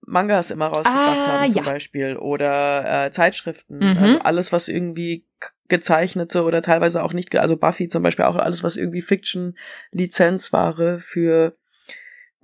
Mangas 0.00 0.50
immer 0.50 0.66
rausgebracht 0.66 1.18
Ah, 1.28 1.40
haben 1.42 1.50
zum 1.52 1.64
ja. 1.64 1.70
Beispiel 1.70 2.16
oder 2.16 3.06
äh, 3.06 3.10
Zeitschriften, 3.10 3.78
Mhm. 3.78 3.96
also 3.98 4.18
alles 4.20 4.52
was 4.52 4.68
irgendwie 4.68 5.26
gezeichnete 5.68 6.44
oder 6.44 6.62
teilweise 6.62 7.02
auch 7.02 7.12
nicht, 7.12 7.34
also 7.36 7.56
Buffy 7.56 7.88
zum 7.88 8.02
Beispiel 8.02 8.24
auch 8.24 8.36
alles 8.36 8.62
was 8.62 8.76
irgendwie 8.76 9.02
Fiction 9.02 9.58
Lizenzware 9.90 11.00
für 11.00 11.56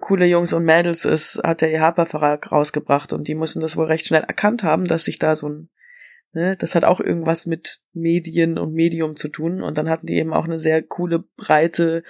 coole 0.01 0.27
Jungs 0.27 0.53
und 0.53 0.65
Mädels 0.65 1.05
ist, 1.05 1.41
hat 1.45 1.61
der 1.61 1.73
EHAPA 1.73 2.07
Verlag 2.07 2.51
rausgebracht 2.51 3.13
und 3.13 3.29
die 3.29 3.37
müssen 3.37 3.61
das 3.61 3.77
wohl 3.77 3.87
recht 3.87 4.07
schnell 4.07 4.25
erkannt 4.25 4.65
haben, 4.65 4.85
dass 4.87 5.05
sich 5.05 5.19
da 5.21 5.37
so 5.37 5.49
ein 5.49 5.69
Ne, 6.35 6.57
das 6.57 6.75
hat 6.75 6.85
auch 6.85 7.01
irgendwas 7.01 7.45
mit 7.45 7.83
Medien 7.93 8.59
und 8.59 8.73
Medium 8.73 9.17
zu 9.17 9.29
tun. 9.29 9.63
Und 9.63 9.77
dann 9.77 9.91
hatten 9.91 10.07
die 10.07 10.17
eben 10.17 10.33
auch 10.33 10.47
eine 10.47 10.59
sehr 10.59 10.83
coole, 10.83 11.25
breite 11.37 12.03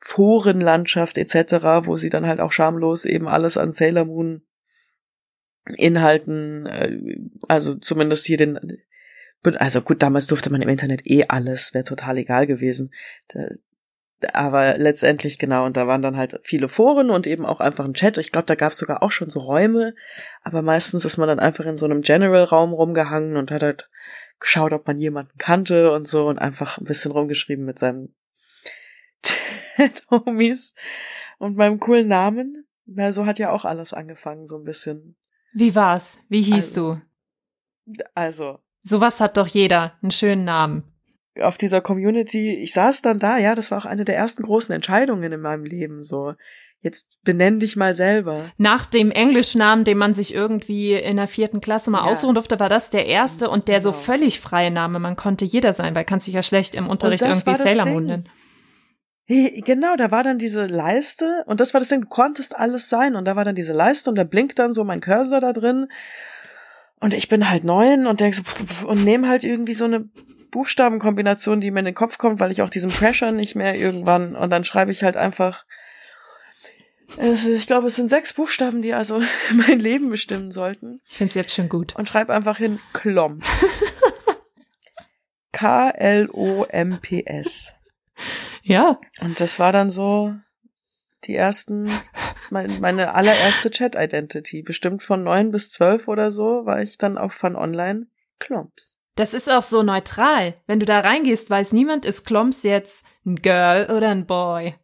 Forenlandschaft 0.00 1.18
etc., 1.18 1.84
wo 1.86 1.96
sie 1.96 2.10
dann 2.10 2.26
halt 2.26 2.40
auch 2.40 2.52
schamlos 2.52 3.04
eben 3.04 3.28
alles 3.28 3.56
an 3.56 3.70
Sailor 3.70 4.06
Moon 4.06 4.42
Inhalten, 5.76 6.66
äh, 6.66 6.98
also 7.46 7.74
zumindest 7.74 8.26
hier 8.26 8.38
den, 8.38 8.78
also 9.42 9.82
gut, 9.82 10.02
damals 10.02 10.26
durfte 10.26 10.50
man 10.50 10.62
im 10.62 10.68
Internet 10.68 11.06
eh 11.06 11.24
alles, 11.28 11.74
wäre 11.74 11.84
total 11.84 12.18
egal 12.18 12.46
gewesen. 12.46 12.92
Aber 14.34 14.76
letztendlich 14.78 15.38
genau, 15.38 15.64
und 15.66 15.76
da 15.76 15.86
waren 15.86 16.02
dann 16.02 16.16
halt 16.16 16.40
viele 16.42 16.68
Foren 16.68 17.10
und 17.10 17.26
eben 17.26 17.46
auch 17.46 17.60
einfach 17.60 17.84
ein 17.84 17.94
Chat. 17.94 18.18
Ich 18.18 18.32
glaube, 18.32 18.46
da 18.46 18.54
gab 18.54 18.72
es 18.72 18.78
sogar 18.78 19.02
auch 19.02 19.10
schon 19.12 19.30
so 19.30 19.40
Räume, 19.40 19.94
aber 20.42 20.62
meistens 20.62 21.04
ist 21.04 21.16
man 21.16 21.28
dann 21.28 21.38
einfach 21.40 21.64
in 21.64 21.76
so 21.76 21.86
einem 21.86 22.02
General-Raum 22.02 22.72
rumgehangen 22.72 23.36
und 23.36 23.50
hat 23.50 23.62
halt 23.62 23.88
geschaut, 24.38 24.72
ob 24.72 24.86
man 24.86 24.98
jemanden 24.98 25.36
kannte 25.38 25.92
und 25.92 26.06
so 26.08 26.26
und 26.28 26.38
einfach 26.38 26.78
ein 26.78 26.84
bisschen 26.84 27.12
rumgeschrieben 27.12 27.64
mit 27.64 27.78
seinem 27.78 28.14
Chat-Homies 29.22 30.74
und 31.38 31.56
meinem 31.56 31.80
coolen 31.80 32.08
Namen. 32.08 32.66
Na, 32.86 33.12
so 33.12 33.26
hat 33.26 33.38
ja 33.38 33.52
auch 33.52 33.64
alles 33.64 33.92
angefangen, 33.92 34.46
so 34.46 34.56
ein 34.56 34.64
bisschen. 34.64 35.16
Wie 35.52 35.74
war's? 35.74 36.18
Wie 36.28 36.42
hießt 36.42 36.76
Also- 36.78 36.94
du? 37.86 38.02
Also, 38.14 38.58
Sowas 38.82 39.20
hat 39.20 39.36
doch 39.36 39.46
jeder, 39.46 39.98
einen 40.00 40.10
schönen 40.10 40.44
Namen. 40.44 40.84
Auf 41.40 41.56
dieser 41.56 41.80
Community, 41.80 42.54
ich 42.56 42.72
saß 42.72 43.02
dann 43.02 43.18
da, 43.18 43.38
ja, 43.38 43.54
das 43.54 43.70
war 43.70 43.78
auch 43.78 43.84
eine 43.86 44.04
der 44.04 44.16
ersten 44.16 44.42
großen 44.42 44.74
Entscheidungen 44.74 45.32
in 45.32 45.40
meinem 45.40 45.64
Leben, 45.64 46.02
so. 46.02 46.34
Jetzt 46.82 47.22
benenn 47.24 47.60
dich 47.60 47.76
mal 47.76 47.92
selber. 47.92 48.50
Nach 48.56 48.86
dem 48.86 49.10
Englischnamen, 49.10 49.84
den 49.84 49.98
man 49.98 50.14
sich 50.14 50.32
irgendwie 50.32 50.94
in 50.94 51.18
der 51.18 51.28
vierten 51.28 51.60
Klasse 51.60 51.90
mal 51.90 51.98
Ja. 52.06 52.10
aussuchen 52.10 52.34
durfte, 52.34 52.58
war 52.58 52.70
das 52.70 52.88
der 52.88 53.04
erste 53.04 53.50
und 53.50 53.68
der 53.68 53.82
so 53.82 53.90
Genau. 53.90 54.02
völlig 54.02 54.40
freie 54.40 54.70
Name. 54.70 54.98
Man 54.98 55.14
konnte 55.14 55.44
jeder 55.44 55.74
sein, 55.74 55.94
weil 55.94 56.06
kannst 56.06 56.26
dich 56.26 56.32
ja 56.34 56.42
schlecht 56.42 56.74
im 56.74 56.88
Unterricht 56.88 57.22
irgendwie 57.22 57.54
Sailor. 57.54 57.84
Moon 57.86 58.06
nennen. 58.06 58.24
Genau, 59.26 59.94
da 59.96 60.10
war 60.10 60.24
dann 60.24 60.38
diese 60.38 60.66
Leiste 60.66 61.44
und 61.46 61.60
das 61.60 61.72
war 61.74 61.80
das 61.80 61.88
Ding, 61.88 62.00
du 62.00 62.08
konntest 62.08 62.56
alles 62.56 62.88
sein 62.88 63.14
und 63.14 63.26
da 63.26 63.36
war 63.36 63.44
dann 63.44 63.54
diese 63.54 63.72
Leiste 63.74 64.10
und 64.10 64.16
da 64.16 64.24
blinkt 64.24 64.58
dann 64.58 64.72
so 64.72 64.82
mein 64.82 65.00
Cursor 65.00 65.40
da 65.40 65.52
drin 65.52 65.86
und 66.98 67.14
ich 67.14 67.28
bin 67.28 67.48
halt 67.48 67.62
neun 67.62 68.06
und 68.08 68.18
denk 68.20 68.34
so 68.34 68.42
und 68.88 69.04
nehme 69.04 69.28
halt 69.28 69.44
irgendwie 69.44 69.74
so 69.74 69.84
eine 69.84 70.08
Buchstabenkombination, 70.50 71.60
die 71.60 71.70
mir 71.70 71.80
in 71.80 71.84
den 71.86 71.94
Kopf 71.94 72.18
kommt, 72.18 72.40
weil 72.40 72.52
ich 72.52 72.62
auch 72.62 72.70
diesen 72.70 72.90
Pressure 72.90 73.32
nicht 73.32 73.54
mehr 73.54 73.74
irgendwann 73.76 74.34
und 74.36 74.50
dann 74.50 74.64
schreibe 74.64 74.90
ich 74.92 75.02
halt 75.02 75.16
einfach 75.16 75.64
es- 77.16 77.44
ich 77.44 77.66
glaube, 77.66 77.88
es 77.88 77.96
sind 77.96 78.08
sechs 78.08 78.32
Buchstaben, 78.32 78.82
die 78.82 78.94
also 78.94 79.20
mein 79.66 79.80
Leben 79.80 80.10
bestimmen 80.10 80.52
sollten 80.52 81.00
Ich 81.08 81.16
find's 81.16 81.34
jetzt 81.34 81.54
schon 81.54 81.68
gut. 81.68 81.96
und 81.96 82.08
schreib 82.08 82.30
einfach 82.30 82.58
hin 82.58 82.78
Klomps. 82.92 83.66
K-L-O-M-P-S. 86.40 87.74
Ja, 88.62 88.98
Und 89.20 89.40
das 89.40 89.58
war 89.58 89.72
dann 89.72 89.90
so 89.90 90.34
die 91.24 91.34
ersten, 91.34 91.90
mein, 92.50 92.80
meine 92.80 93.14
allererste 93.14 93.70
Chat-Identity. 93.70 94.62
Bestimmt 94.62 95.02
von 95.02 95.22
neun 95.24 95.50
bis 95.50 95.70
zwölf 95.70 96.08
oder 96.08 96.30
so 96.30 96.64
war 96.66 96.80
ich 96.80 96.96
dann 96.98 97.18
auf 97.18 97.32
Fun 97.34 97.56
Online 97.56 98.06
Klomps. 98.38 98.96
Das 99.20 99.34
ist 99.34 99.50
auch 99.50 99.62
so 99.62 99.82
neutral. 99.82 100.54
Wenn 100.66 100.80
du 100.80 100.86
da 100.86 101.00
reingehst, 101.00 101.50
weiß 101.50 101.74
niemand, 101.74 102.06
ist 102.06 102.24
Klomps 102.24 102.62
jetzt 102.62 103.04
ein 103.26 103.36
Girl 103.36 103.94
oder 103.94 104.08
ein 104.08 104.24
Boy. 104.24 104.74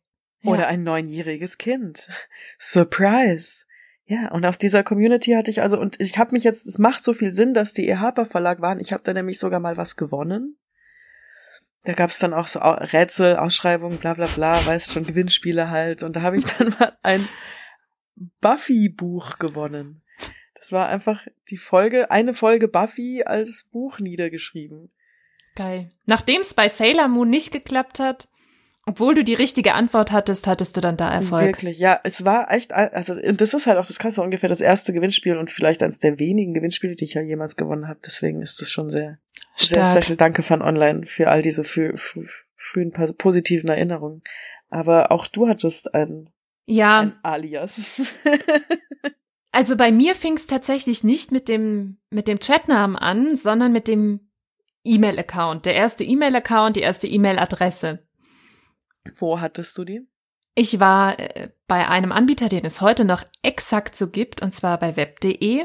Ja. 0.42 0.50
Oder 0.50 0.68
ein 0.68 0.84
neunjähriges 0.84 1.56
Kind. 1.56 2.06
Surprise. 2.58 3.64
Ja, 4.04 4.30
und 4.32 4.44
auf 4.44 4.58
dieser 4.58 4.84
Community 4.84 5.32
hatte 5.32 5.50
ich 5.50 5.62
also, 5.62 5.80
und 5.80 5.98
ich 6.00 6.18
habe 6.18 6.32
mich 6.32 6.44
jetzt, 6.44 6.66
es 6.66 6.76
macht 6.76 7.02
so 7.02 7.14
viel 7.14 7.32
Sinn, 7.32 7.54
dass 7.54 7.72
die 7.72 7.88
EHAPA 7.88 8.26
Verlag 8.26 8.60
waren. 8.60 8.78
Ich 8.78 8.92
habe 8.92 9.02
da 9.02 9.14
nämlich 9.14 9.38
sogar 9.38 9.58
mal 9.58 9.78
was 9.78 9.96
gewonnen. 9.96 10.58
Da 11.84 11.94
gab 11.94 12.10
es 12.10 12.18
dann 12.18 12.34
auch 12.34 12.46
so 12.46 12.58
Rätsel, 12.60 13.36
Ausschreibungen, 13.36 13.98
bla 13.98 14.12
bla 14.12 14.26
bla, 14.26 14.64
weißt 14.66 14.92
schon, 14.92 15.06
Gewinnspiele 15.06 15.70
halt. 15.70 16.02
Und 16.02 16.14
da 16.14 16.20
habe 16.20 16.36
ich 16.36 16.44
dann 16.58 16.74
mal 16.78 16.96
ein 17.02 17.26
Buffy-Buch 18.42 19.38
gewonnen. 19.38 20.02
Das 20.66 20.72
war 20.72 20.88
einfach 20.88 21.24
die 21.48 21.58
Folge, 21.58 22.10
eine 22.10 22.34
Folge 22.34 22.66
Buffy 22.66 23.22
als 23.24 23.68
Buch 23.70 24.00
niedergeschrieben. 24.00 24.90
Geil. 25.54 25.92
Nachdem 26.06 26.40
es 26.40 26.54
bei 26.54 26.68
Sailor 26.68 27.06
Moon 27.06 27.30
nicht 27.30 27.52
geklappt 27.52 28.00
hat, 28.00 28.26
obwohl 28.84 29.14
du 29.14 29.22
die 29.22 29.34
richtige 29.34 29.74
Antwort 29.74 30.10
hattest, 30.10 30.48
hattest 30.48 30.76
du 30.76 30.80
dann 30.80 30.96
da 30.96 31.08
Erfolg. 31.08 31.44
Wirklich, 31.46 31.78
ja, 31.78 32.00
es 32.02 32.24
war 32.24 32.50
echt, 32.50 32.72
also, 32.72 33.14
und 33.14 33.40
das 33.40 33.54
ist 33.54 33.68
halt 33.68 33.78
auch 33.78 33.86
das 33.86 34.00
Krasse, 34.00 34.22
ungefähr 34.22 34.48
das 34.48 34.60
erste 34.60 34.92
Gewinnspiel 34.92 35.36
und 35.36 35.52
vielleicht 35.52 35.84
eines 35.84 36.00
der 36.00 36.18
wenigen 36.18 36.52
Gewinnspiele, 36.52 36.96
die 36.96 37.04
ich 37.04 37.14
ja 37.14 37.22
jemals 37.22 37.54
gewonnen 37.54 37.86
habe. 37.86 38.00
Deswegen 38.04 38.42
ist 38.42 38.60
das 38.60 38.68
schon 38.68 38.90
sehr, 38.90 39.18
sehr 39.56 39.84
Stark. 39.84 40.02
special. 40.02 40.16
Danke 40.16 40.42
Fun 40.42 40.62
Online 40.62 41.06
für 41.06 41.28
all 41.28 41.42
diese 41.42 41.62
frü 41.62 41.96
frü 41.96 42.26
frühen 42.56 42.90
pos- 42.92 43.12
positiven 43.16 43.70
Erinnerungen. 43.70 44.24
Aber 44.68 45.12
auch 45.12 45.28
du 45.28 45.46
hattest 45.46 45.94
ein, 45.94 46.28
Ja, 46.64 46.98
ein 47.02 47.12
Alias. 47.22 48.02
also 49.56 49.74
bei 49.74 49.90
mir 49.90 50.14
fing 50.14 50.34
es 50.34 50.46
tatsächlich 50.46 51.02
nicht 51.02 51.32
mit 51.32 51.48
dem, 51.48 51.96
mit 52.10 52.28
dem 52.28 52.38
Chatnamen 52.38 52.94
an, 52.94 53.36
sondern 53.36 53.72
mit 53.72 53.88
dem 53.88 54.20
E-Mail-Account. 54.84 55.64
Der 55.64 55.74
erste 55.74 56.04
E-Mail-Account, 56.04 56.76
die 56.76 56.82
erste 56.82 57.06
E-Mail-Adresse. 57.06 58.06
Wo 59.16 59.40
hattest 59.40 59.78
du 59.78 59.86
die? 59.86 60.06
Ich 60.54 60.78
war 60.78 61.18
äh, 61.18 61.48
bei 61.68 61.88
einem 61.88 62.12
Anbieter, 62.12 62.50
den 62.50 62.66
es 62.66 62.82
heute 62.82 63.06
noch 63.06 63.22
exakt 63.40 63.96
so 63.96 64.10
gibt, 64.10 64.42
und 64.42 64.52
zwar 64.52 64.78
bei 64.78 64.94
web.de. 64.94 65.64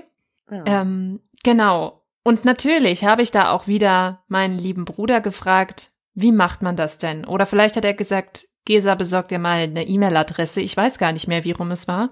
Ja. 0.49 0.63
Ähm, 0.65 1.19
genau. 1.43 2.05
Und 2.23 2.45
natürlich 2.45 3.03
habe 3.03 3.23
ich 3.23 3.31
da 3.31 3.51
auch 3.51 3.67
wieder 3.67 4.23
meinen 4.29 4.57
lieben 4.57 4.85
Bruder 4.85 5.19
gefragt, 5.19 5.89
wie 6.13 6.31
macht 6.31 6.61
man 6.61 6.77
das 6.77 6.97
denn? 6.97 7.25
Oder 7.25 7.45
vielleicht 7.45 7.75
hat 7.75 7.83
er 7.83 7.93
gesagt, 7.93 8.47
Gesa, 8.63 8.95
besorg 8.95 9.27
dir 9.27 9.39
mal 9.39 9.59
eine 9.59 9.85
E-Mail-Adresse. 9.85 10.61
Ich 10.61 10.77
weiß 10.77 10.97
gar 10.97 11.11
nicht 11.11 11.27
mehr, 11.27 11.43
wie 11.43 11.51
rum 11.51 11.71
es 11.71 11.89
war. 11.89 12.11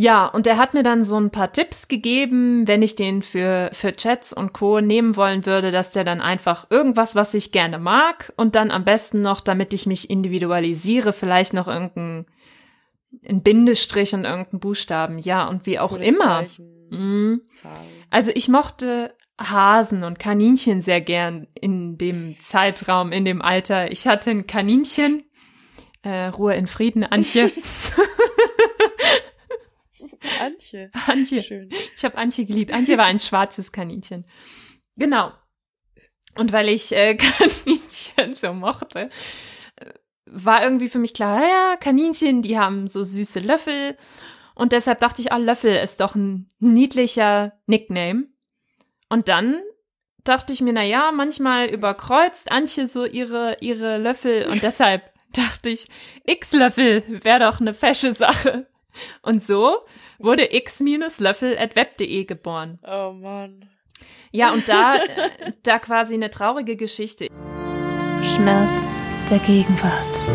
Ja, 0.00 0.24
und 0.24 0.46
er 0.46 0.56
hat 0.56 0.72
mir 0.72 0.82
dann 0.82 1.04
so 1.04 1.20
ein 1.20 1.28
paar 1.28 1.52
Tipps 1.52 1.86
gegeben, 1.86 2.66
wenn 2.66 2.80
ich 2.80 2.96
den 2.96 3.20
für, 3.20 3.68
für 3.74 3.94
Chats 3.94 4.32
und 4.32 4.54
Co. 4.54 4.80
nehmen 4.80 5.14
wollen 5.14 5.44
würde, 5.44 5.70
dass 5.70 5.90
der 5.90 6.04
dann 6.04 6.22
einfach 6.22 6.70
irgendwas, 6.70 7.16
was 7.16 7.34
ich 7.34 7.52
gerne 7.52 7.78
mag 7.78 8.32
und 8.38 8.54
dann 8.54 8.70
am 8.70 8.86
besten 8.86 9.20
noch, 9.20 9.42
damit 9.42 9.74
ich 9.74 9.84
mich 9.84 10.08
individualisiere, 10.08 11.12
vielleicht 11.12 11.52
noch 11.52 11.68
irgendein 11.68 12.24
ein 13.28 13.42
Bindestrich 13.42 14.14
und 14.14 14.24
irgendein 14.24 14.60
Buchstaben. 14.60 15.18
Ja, 15.18 15.46
und 15.46 15.66
wie 15.66 15.78
auch 15.78 15.98
immer. 15.98 16.46
Mm. 16.88 17.42
Zahl. 17.52 17.84
Also 18.08 18.32
ich 18.34 18.48
mochte 18.48 19.14
Hasen 19.38 20.02
und 20.02 20.18
Kaninchen 20.18 20.80
sehr 20.80 21.02
gern 21.02 21.46
in 21.52 21.98
dem 21.98 22.40
Zeitraum, 22.40 23.12
in 23.12 23.26
dem 23.26 23.42
Alter. 23.42 23.92
Ich 23.92 24.06
hatte 24.06 24.30
ein 24.30 24.46
Kaninchen. 24.46 25.24
Äh, 26.02 26.28
Ruhe 26.28 26.54
in 26.54 26.68
Frieden, 26.68 27.04
Antje. 27.04 27.52
Antje. 30.40 30.90
Antje. 31.06 31.42
Schön. 31.42 31.70
Ich 31.96 32.04
habe 32.04 32.18
Antje 32.18 32.44
geliebt. 32.44 32.72
Antje 32.72 32.98
war 32.98 33.06
ein 33.06 33.18
schwarzes 33.18 33.72
Kaninchen. 33.72 34.24
Genau. 34.96 35.32
Und 36.36 36.52
weil 36.52 36.68
ich 36.68 36.92
äh, 36.92 37.14
Kaninchen 37.16 38.34
so 38.34 38.52
mochte, 38.52 39.10
äh, 39.76 39.92
war 40.26 40.62
irgendwie 40.62 40.88
für 40.88 40.98
mich 40.98 41.14
klar, 41.14 41.42
ja, 41.42 41.76
Kaninchen, 41.76 42.42
die 42.42 42.58
haben 42.58 42.86
so 42.86 43.02
süße 43.02 43.40
Löffel. 43.40 43.96
Und 44.54 44.72
deshalb 44.72 45.00
dachte 45.00 45.22
ich, 45.22 45.32
ah, 45.32 45.38
Löffel 45.38 45.74
ist 45.76 46.00
doch 46.00 46.14
ein 46.14 46.50
niedlicher 46.58 47.58
Nickname. 47.66 48.26
Und 49.08 49.28
dann 49.28 49.60
dachte 50.24 50.52
ich 50.52 50.60
mir, 50.60 50.72
na 50.72 50.82
ja, 50.82 51.12
manchmal 51.12 51.66
überkreuzt 51.66 52.52
Antje 52.52 52.86
so 52.86 53.04
ihre, 53.04 53.56
ihre 53.60 53.98
Löffel 53.98 54.46
und 54.46 54.62
deshalb 54.62 55.10
dachte 55.32 55.70
ich, 55.70 55.88
X-Löffel 56.24 57.22
wäre 57.24 57.40
doch 57.40 57.60
eine 57.60 57.74
fesche 57.74 58.12
Sache. 58.12 58.68
Und 59.22 59.42
so 59.42 59.78
wurde 60.22 60.54
x-löffel.web.de 60.54 62.24
geboren. 62.24 62.78
Oh 62.86 63.12
Mann. 63.12 63.68
Ja, 64.32 64.52
und 64.52 64.68
da, 64.68 64.94
äh, 64.96 65.52
da 65.62 65.78
quasi 65.78 66.14
eine 66.14 66.30
traurige 66.30 66.76
Geschichte. 66.76 67.26
Schmerz 68.22 69.04
der 69.28 69.38
Gegenwart. 69.38 70.26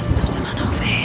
Es 0.00 0.14
tut 0.14 0.34
immer 0.34 0.54
noch 0.54 0.80
weh. 0.80 0.98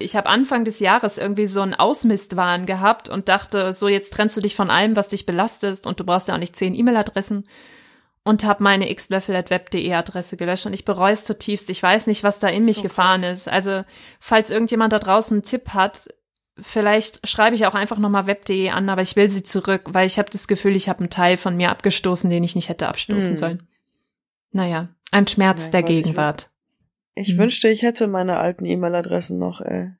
Ich 0.00 0.16
habe 0.16 0.28
Anfang 0.28 0.64
des 0.64 0.80
Jahres 0.80 1.18
irgendwie 1.18 1.46
so 1.46 1.60
einen 1.60 1.74
Ausmistwahn 1.74 2.66
gehabt 2.66 3.08
und 3.08 3.28
dachte, 3.28 3.72
so 3.72 3.88
jetzt 3.88 4.12
trennst 4.12 4.36
du 4.36 4.40
dich 4.40 4.54
von 4.54 4.70
allem, 4.70 4.96
was 4.96 5.08
dich 5.08 5.26
belastet 5.26 5.86
und 5.86 6.00
du 6.00 6.04
brauchst 6.04 6.28
ja 6.28 6.34
auch 6.34 6.38
nicht 6.38 6.56
zehn 6.56 6.74
E-Mail-Adressen 6.74 7.46
und 8.28 8.44
habe 8.44 8.62
meine 8.62 8.94
xlöffel.web.de 8.94 9.92
Adresse 9.94 10.36
gelöscht 10.36 10.66
und 10.66 10.72
ich 10.74 10.84
bereue 10.84 11.12
es 11.14 11.24
zutiefst. 11.24 11.70
Ich 11.70 11.82
weiß 11.82 12.06
nicht, 12.06 12.22
was 12.22 12.38
da 12.40 12.48
in 12.48 12.64
mich 12.64 12.76
So 12.76 12.82
gefahren 12.82 13.22
krass. 13.22 13.32
ist. 13.40 13.48
Also, 13.48 13.84
falls 14.20 14.50
irgendjemand 14.50 14.92
da 14.92 14.98
draußen 14.98 15.36
einen 15.36 15.42
Tipp 15.44 15.70
hat, 15.74 16.08
vielleicht 16.60 17.26
schreibe 17.26 17.56
ich 17.56 17.66
auch 17.66 17.74
einfach 17.74 17.98
nochmal 17.98 18.26
web.de 18.26 18.68
an, 18.70 18.88
aber 18.90 19.02
ich 19.02 19.16
will 19.16 19.28
sie 19.28 19.42
zurück, 19.42 19.84
weil 19.88 20.06
ich 20.06 20.18
habe 20.18 20.28
das 20.30 20.46
Gefühl, 20.48 20.76
ich 20.76 20.88
habe 20.88 21.00
einen 21.00 21.10
Teil 21.10 21.36
von 21.36 21.56
mir 21.56 21.70
abgestoßen, 21.70 22.28
den 22.28 22.44
ich 22.44 22.54
nicht 22.54 22.68
hätte 22.68 22.88
abstoßen 22.88 23.30
Hm. 23.30 23.36
sollen. 23.36 23.68
Naja, 24.50 24.88
ein 25.10 25.26
Schmerz 25.26 25.62
Mein 25.64 25.70
der 25.72 25.82
Gott, 25.82 25.90
ich 25.90 25.96
Gegenwart. 26.02 26.50
Ich 27.14 27.34
Mhm. 27.34 27.38
wünschte, 27.38 27.68
ich 27.68 27.82
hätte 27.82 28.06
meine 28.08 28.36
alten 28.38 28.64
E-Mail-Adressen 28.64 29.38
noch, 29.38 29.60
ey. 29.60 29.90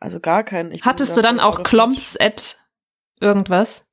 Also 0.00 0.20
gar 0.20 0.44
keinen. 0.44 0.70
Ich 0.72 0.82
Hattest 0.84 1.16
du 1.16 1.22
dann 1.22 1.40
auch 1.40 1.62
Klomps 1.62 2.16
at 2.20 2.58
irgendwas? 3.20 3.88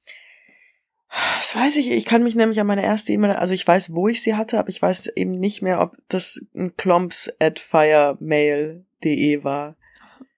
Das 1.38 1.56
weiß 1.56 1.76
ich, 1.76 1.92
ich 1.92 2.06
kann 2.06 2.24
mich 2.24 2.34
nämlich 2.36 2.60
an 2.60 2.66
meine 2.68 2.84
erste 2.84 3.12
E-Mail, 3.14 3.32
also 3.32 3.54
ich 3.54 3.68
weiß, 3.68 3.94
wo 3.94 4.08
ich 4.08 4.24
sie 4.24 4.34
hatte, 4.36 4.58
aber 4.58 4.70
ich 4.70 4.82
weiß 4.82 5.08
eben 5.16 5.32
nicht 5.40 5.62
mehr, 5.62 5.80
ob 5.82 5.96
das 6.08 6.44
ein 6.56 6.76
klomps 6.76 7.32
at 7.40 7.60
firemail.de 7.60 9.44
war. 9.44 9.76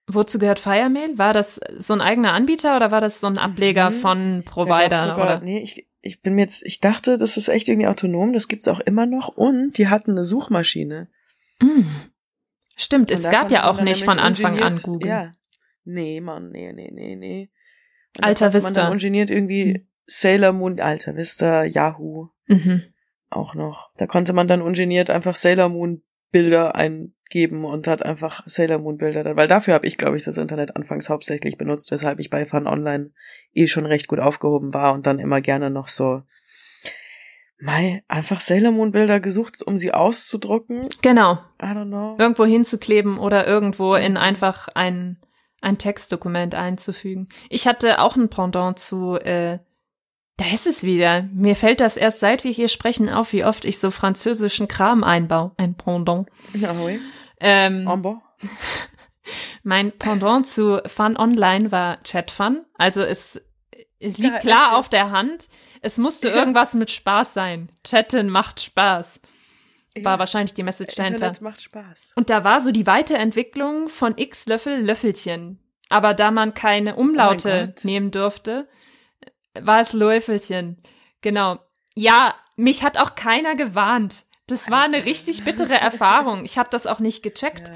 Wozu 0.08 0.38
gehört 0.38 0.60
Firemail? 0.60 1.18
War 1.18 1.32
das 1.32 1.58
so 1.78 1.92
ein 1.94 2.00
eigener 2.00 2.32
Anbieter 2.32 2.76
oder 2.76 2.90
war 2.92 3.00
das 3.00 3.20
so 3.20 3.26
ein 3.26 3.38
Ableger 3.38 3.90
Mhm. 3.90 3.94
von 3.94 4.42
Provider? 4.44 4.98
sogar, 5.02 5.16
oder? 5.16 5.40
Nee, 5.40 5.58
ich, 5.60 5.86
ich 6.00 6.20
bin 6.22 6.34
mir 6.34 6.42
jetzt, 6.42 6.62
ich 6.64 6.78
dachte, 6.80 7.16
das 7.18 7.36
ist 7.36 7.48
echt 7.48 7.68
irgendwie 7.68 7.88
autonom, 7.88 8.32
das 8.32 8.46
gibt's 8.46 8.68
auch 8.68 8.80
immer 8.80 9.06
noch 9.06 9.28
und 9.28 9.78
die 9.78 9.88
hatten 9.88 10.12
eine 10.12 10.24
Suchmaschine. 10.24 11.08
Mm. 11.60 11.82
Stimmt, 12.76 13.10
Und 13.10 13.16
es 13.18 13.28
gab 13.30 13.50
ja 13.50 13.68
auch 13.68 13.80
nicht 13.80 14.04
von 14.04 14.18
Anfang 14.20 14.60
an 14.60 14.80
Google. 14.82 15.08
Ja. 15.08 15.32
Nee, 15.84 16.20
Mann, 16.20 16.50
nee, 16.50 16.72
nee, 16.72 16.90
nee, 16.92 17.16
nee. 17.16 17.48
Und 18.18 18.24
Alta 18.24 18.44
konnte 18.46 18.58
man 18.58 18.68
Vista. 18.70 18.82
dann 18.82 18.92
ungeniert 18.92 19.30
irgendwie 19.30 19.74
Hm. 19.74 19.86
Sailor 20.06 20.52
Moon, 20.52 20.80
Alta 20.80 21.16
Vista, 21.16 21.64
Yahoo 21.64 22.28
Mhm. 22.46 22.82
auch 23.28 23.54
noch. 23.54 23.88
Da 23.96 24.06
konnte 24.06 24.32
man 24.32 24.48
dann 24.48 24.62
ungeniert 24.62 25.10
einfach 25.10 25.36
Sailor 25.36 25.68
Moon 25.68 26.02
Bilder 26.30 26.74
eingeben 26.74 27.64
und 27.64 27.86
hat 27.86 28.04
einfach 28.04 28.42
Sailor 28.46 28.78
Moon 28.78 28.98
Bilder 28.98 29.24
dann, 29.24 29.36
weil 29.36 29.48
dafür 29.48 29.74
habe 29.74 29.86
ich, 29.86 29.98
glaube 29.98 30.16
ich, 30.16 30.24
das 30.24 30.36
Internet 30.36 30.76
anfangs 30.76 31.08
hauptsächlich 31.08 31.56
benutzt, 31.58 31.90
weshalb 31.90 32.20
ich 32.20 32.30
bei 32.30 32.46
Fun 32.46 32.66
Online 32.66 33.10
eh 33.52 33.66
schon 33.66 33.86
recht 33.86 34.06
gut 34.08 34.20
aufgehoben 34.20 34.74
war 34.74 34.92
und 34.94 35.06
dann 35.06 35.18
immer 35.18 35.40
gerne 35.40 35.70
noch 35.70 35.88
so 35.88 36.22
Mai, 37.58 38.02
einfach 38.06 38.42
Sailor 38.42 38.70
Moon 38.70 38.92
Bilder 38.92 39.18
gesucht, 39.18 39.62
um 39.66 39.78
sie 39.78 39.92
auszudrucken. 39.94 40.88
Genau. 41.00 41.38
I 41.60 41.66
don't 41.66 41.86
know. 41.86 42.16
Irgendwo 42.18 42.44
hinzukleben 42.44 43.18
oder 43.18 43.46
irgendwo 43.46 43.94
in 43.94 44.18
einfach 44.18 44.68
ein, 44.74 45.18
ein 45.62 45.78
Textdokument 45.78 46.54
einzufügen. 46.54 47.28
Ich 47.48 47.66
hatte 47.66 47.98
auch 48.00 48.16
ein 48.16 48.28
Pendant 48.28 48.78
zu, 48.78 49.16
äh, 49.16 49.58
da 50.36 50.44
ist 50.52 50.66
es 50.66 50.82
wieder. 50.84 51.22
Mir 51.32 51.56
fällt 51.56 51.80
das 51.80 51.96
erst 51.96 52.20
seit 52.20 52.44
wir 52.44 52.50
hier 52.50 52.68
sprechen 52.68 53.08
auf, 53.08 53.32
wie 53.32 53.44
oft 53.44 53.64
ich 53.64 53.78
so 53.78 53.90
französischen 53.90 54.68
Kram 54.68 55.02
einbaue. 55.04 55.52
Ein 55.56 55.74
Pendant. 55.74 56.28
Ja, 56.54 56.72
oui. 56.80 57.00
Ähm, 57.40 57.86
Amber. 57.88 58.22
Mein 59.62 59.92
Pendant 59.92 60.46
zu 60.46 60.80
Fun 60.86 61.16
Online 61.16 61.72
war 61.72 61.96
ChatFun. 62.04 62.64
Also 62.74 63.02
es, 63.02 63.40
es 63.98 64.18
liegt 64.18 64.34
Geil, 64.34 64.40
klar 64.42 64.68
echt 64.70 64.78
auf 64.78 64.88
der 64.88 65.10
Hand. 65.10 65.48
Es 65.82 65.98
musste 65.98 66.28
Ja. 66.28 66.34
irgendwas 66.36 66.74
mit 66.74 66.90
Spaß 66.90 67.34
sein. 67.34 67.70
Chatten 67.84 68.28
macht 68.28 68.60
Spaß. 68.60 69.20
War 70.02 70.14
Ja, 70.14 70.18
wahrscheinlich 70.18 70.54
die 70.54 70.62
Message 70.62 70.94
dahinter. 70.94 71.28
Internet 71.28 71.40
macht 71.40 71.62
Spaß. 71.62 72.12
Und 72.16 72.28
da 72.30 72.44
war 72.44 72.60
so 72.60 72.70
die 72.70 72.86
Weiterentwicklung 72.86 73.88
von 73.88 74.16
X 74.18 74.46
Löffel 74.46 74.80
Löffelchen. 74.84 75.58
Aber 75.88 76.14
da 76.14 76.30
man 76.30 76.52
keine 76.54 76.96
Umlaute 76.96 77.74
Oh 77.76 77.86
nehmen 77.86 78.10
durfte, 78.10 78.68
war 79.62 79.80
es 79.80 79.92
Löffelchen. 79.92 80.82
Genau. 81.20 81.58
Ja, 81.94 82.34
mich 82.56 82.82
hat 82.82 82.98
auch 82.98 83.14
keiner 83.14 83.54
gewarnt. 83.54 84.24
Das 84.46 84.70
war 84.70 84.84
eine 84.84 85.04
richtig 85.04 85.44
bittere 85.44 85.74
Erfahrung. 85.74 86.44
Ich 86.44 86.56
habe 86.56 86.68
das 86.70 86.86
auch 86.86 87.00
nicht 87.00 87.22
gecheckt. 87.22 87.72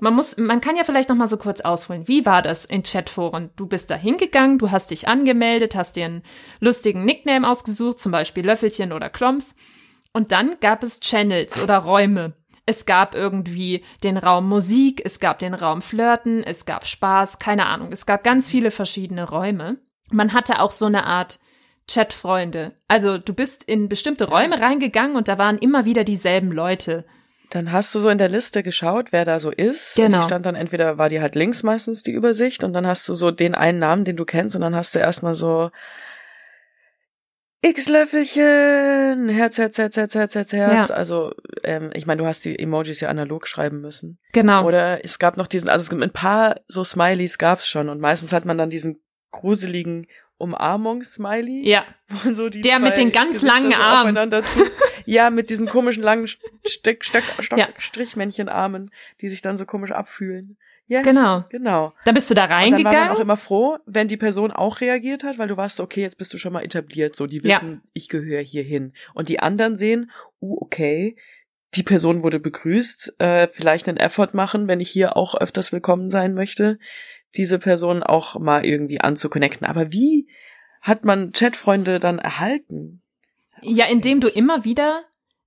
Man 0.00 0.14
muss, 0.14 0.36
man 0.36 0.60
kann 0.60 0.76
ja 0.76 0.84
vielleicht 0.84 1.08
noch 1.08 1.16
mal 1.16 1.26
so 1.26 1.36
kurz 1.36 1.60
ausholen. 1.60 2.06
Wie 2.06 2.24
war 2.24 2.40
das 2.40 2.64
in 2.64 2.84
Chatforen? 2.84 3.50
Du 3.56 3.66
bist 3.66 3.90
da 3.90 3.96
hingegangen, 3.96 4.58
du 4.58 4.70
hast 4.70 4.92
dich 4.92 5.08
angemeldet, 5.08 5.74
hast 5.74 5.96
dir 5.96 6.06
einen 6.06 6.22
lustigen 6.60 7.04
Nickname 7.04 7.48
ausgesucht, 7.48 7.98
zum 7.98 8.12
Beispiel 8.12 8.46
Löffelchen 8.46 8.92
oder 8.92 9.10
Klomps. 9.10 9.56
Und 10.12 10.30
dann 10.32 10.56
gab 10.60 10.82
es 10.82 11.00
Channels 11.00 11.60
oder 11.60 11.78
Räume. 11.78 12.34
Es 12.64 12.86
gab 12.86 13.14
irgendwie 13.14 13.84
den 14.04 14.18
Raum 14.18 14.48
Musik, 14.48 15.02
es 15.04 15.20
gab 15.20 15.38
den 15.40 15.54
Raum 15.54 15.82
Flirten, 15.82 16.44
es 16.44 16.64
gab 16.64 16.86
Spaß, 16.86 17.38
keine 17.38 17.66
Ahnung. 17.66 17.92
Es 17.92 18.06
gab 18.06 18.22
ganz 18.22 18.48
viele 18.48 18.70
verschiedene 18.70 19.28
Räume. 19.28 19.78
Man 20.10 20.32
hatte 20.32 20.60
auch 20.60 20.72
so 20.72 20.86
eine 20.86 21.04
Art 21.04 21.38
Chatfreunde. 21.88 22.72
Also 22.86 23.18
du 23.18 23.32
bist 23.32 23.64
in 23.64 23.88
bestimmte 23.88 24.28
Räume 24.28 24.60
reingegangen 24.60 25.16
und 25.16 25.28
da 25.28 25.38
waren 25.38 25.58
immer 25.58 25.84
wieder 25.84 26.04
dieselben 26.04 26.52
Leute. 26.52 27.04
Dann 27.50 27.72
hast 27.72 27.94
du 27.94 28.00
so 28.00 28.10
in 28.10 28.18
der 28.18 28.28
Liste 28.28 28.62
geschaut, 28.62 29.10
wer 29.10 29.24
da 29.24 29.40
so 29.40 29.50
ist. 29.50 29.96
Genau. 29.96 30.18
Die 30.18 30.24
stand 30.24 30.44
dann 30.44 30.54
entweder, 30.54 30.98
war 30.98 31.08
die 31.08 31.20
halt 31.22 31.34
links 31.34 31.62
meistens 31.62 32.02
die 32.02 32.12
Übersicht 32.12 32.62
und 32.62 32.74
dann 32.74 32.86
hast 32.86 33.08
du 33.08 33.14
so 33.14 33.30
den 33.30 33.54
einen 33.54 33.78
Namen, 33.78 34.04
den 34.04 34.16
du 34.16 34.26
kennst 34.26 34.54
und 34.54 34.60
dann 34.60 34.74
hast 34.74 34.94
du 34.94 34.98
erstmal 34.98 35.34
so 35.34 35.70
X-Löffelchen, 37.62 39.28
Herz, 39.30 39.58
Herz, 39.58 39.78
Herz, 39.78 39.96
Herz, 39.96 40.14
Herz, 40.14 40.34
Herz, 40.34 40.52
Herz. 40.52 40.88
Ja. 40.90 40.94
Also, 40.94 41.32
ähm, 41.64 41.90
ich 41.94 42.06
meine, 42.06 42.22
du 42.22 42.28
hast 42.28 42.44
die 42.44 42.56
Emojis 42.56 43.00
ja 43.00 43.08
analog 43.08 43.48
schreiben 43.48 43.80
müssen. 43.80 44.20
Genau. 44.32 44.64
Oder 44.64 45.04
es 45.04 45.18
gab 45.18 45.36
noch 45.36 45.48
diesen, 45.48 45.68
also 45.68 45.82
es 45.82 45.90
gibt 45.90 46.02
ein 46.02 46.12
paar 46.12 46.60
so 46.68 46.84
Smileys 46.84 47.38
gab's 47.38 47.66
schon 47.66 47.88
und 47.88 48.00
meistens 48.00 48.32
hat 48.32 48.44
man 48.44 48.58
dann 48.58 48.70
diesen 48.70 49.00
gruseligen 49.30 50.06
Umarmungs-Smiley. 50.38 51.68
ja. 51.68 51.84
wo 52.08 52.32
so 52.32 52.48
die 52.48 52.60
Der 52.60 52.78
mit 52.78 52.96
den 52.96 53.12
ganz 53.12 53.34
Gesichter 53.34 53.54
langen 53.60 53.72
so 53.72 53.76
Armen. 53.78 54.44
ja, 55.04 55.30
mit 55.30 55.50
diesen 55.50 55.68
komischen 55.68 56.02
langen 56.02 56.26
Steck, 56.26 57.04
Steck, 57.04 57.24
Stock, 57.40 57.58
Ja. 57.58 57.68
Strichmännchenarmen, 57.78 58.90
die 59.20 59.28
sich 59.28 59.42
dann 59.42 59.58
so 59.58 59.66
komisch 59.66 59.90
abfühlen. 59.90 60.56
Yes, 60.86 61.04
Genau. 61.04 61.44
Genau. 61.50 61.92
Da 62.06 62.12
bist 62.12 62.30
du 62.30 62.34
da 62.34 62.44
Und 62.44 62.50
dann 62.50 62.58
war 62.60 62.70
man 62.70 62.84
reingegangen. 62.86 63.10
auch 63.16 63.20
immer 63.20 63.36
froh, 63.36 63.76
wenn 63.84 64.08
die 64.08 64.16
Person 64.16 64.50
auch 64.52 64.80
reagiert 64.80 65.22
hat, 65.22 65.38
weil 65.38 65.48
du 65.48 65.56
warst 65.58 65.80
okay, 65.80 66.00
jetzt 66.00 66.16
bist 66.16 66.32
du 66.32 66.38
schon 66.38 66.52
mal 66.52 66.64
etabliert, 66.64 67.14
so, 67.14 67.26
die 67.26 67.42
Ja. 67.44 67.60
wissen, 67.60 67.82
ich 67.92 68.08
gehöre 68.08 68.40
hier 68.40 68.62
hin. 68.62 68.94
Und 69.12 69.28
die 69.28 69.40
anderen 69.40 69.76
sehen, 69.76 70.10
uh, 70.40 70.56
okay, 70.62 71.16
die 71.74 71.82
Person 71.82 72.22
wurde 72.22 72.40
begrüßt, 72.40 73.16
äh, 73.20 73.48
vielleicht 73.48 73.86
einen 73.88 73.98
Effort 73.98 74.30
machen, 74.32 74.66
wenn 74.66 74.80
ich 74.80 74.88
hier 74.88 75.18
auch 75.18 75.34
öfters 75.34 75.72
willkommen 75.72 76.08
sein 76.08 76.32
möchte, 76.32 76.78
diese 77.36 77.58
Person 77.58 78.02
auch 78.02 78.38
mal 78.38 78.64
irgendwie 78.64 79.00
anzuconnecten. 79.00 79.66
Aber 79.66 79.92
wie 79.92 80.28
hat 80.80 81.04
man 81.04 81.32
Chatfreunde 81.32 81.98
dann 81.98 82.18
erhalten? 82.18 83.02
Ja, 83.62 83.86
indem 83.86 84.20
du 84.20 84.28
immer 84.28 84.64
wieder 84.64 85.02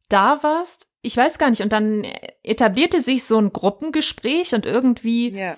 da 0.09 0.43
warst. 0.43 0.89
Ich 1.01 1.15
weiß 1.17 1.39
gar 1.39 1.49
nicht. 1.49 1.61
Und 1.61 1.73
dann 1.73 2.05
etablierte 2.43 3.01
sich 3.01 3.23
so 3.23 3.37
ein 3.39 3.53
Gruppengespräch 3.53 4.53
und 4.53 4.65
irgendwie 4.65 5.29
Ja. 5.29 5.57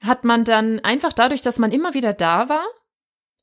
hat 0.00 0.24
man 0.24 0.44
dann 0.44 0.80
einfach 0.80 1.12
dadurch, 1.12 1.42
dass 1.42 1.58
man 1.58 1.70
immer 1.72 1.94
wieder 1.94 2.12
da 2.12 2.48
war, 2.48 2.64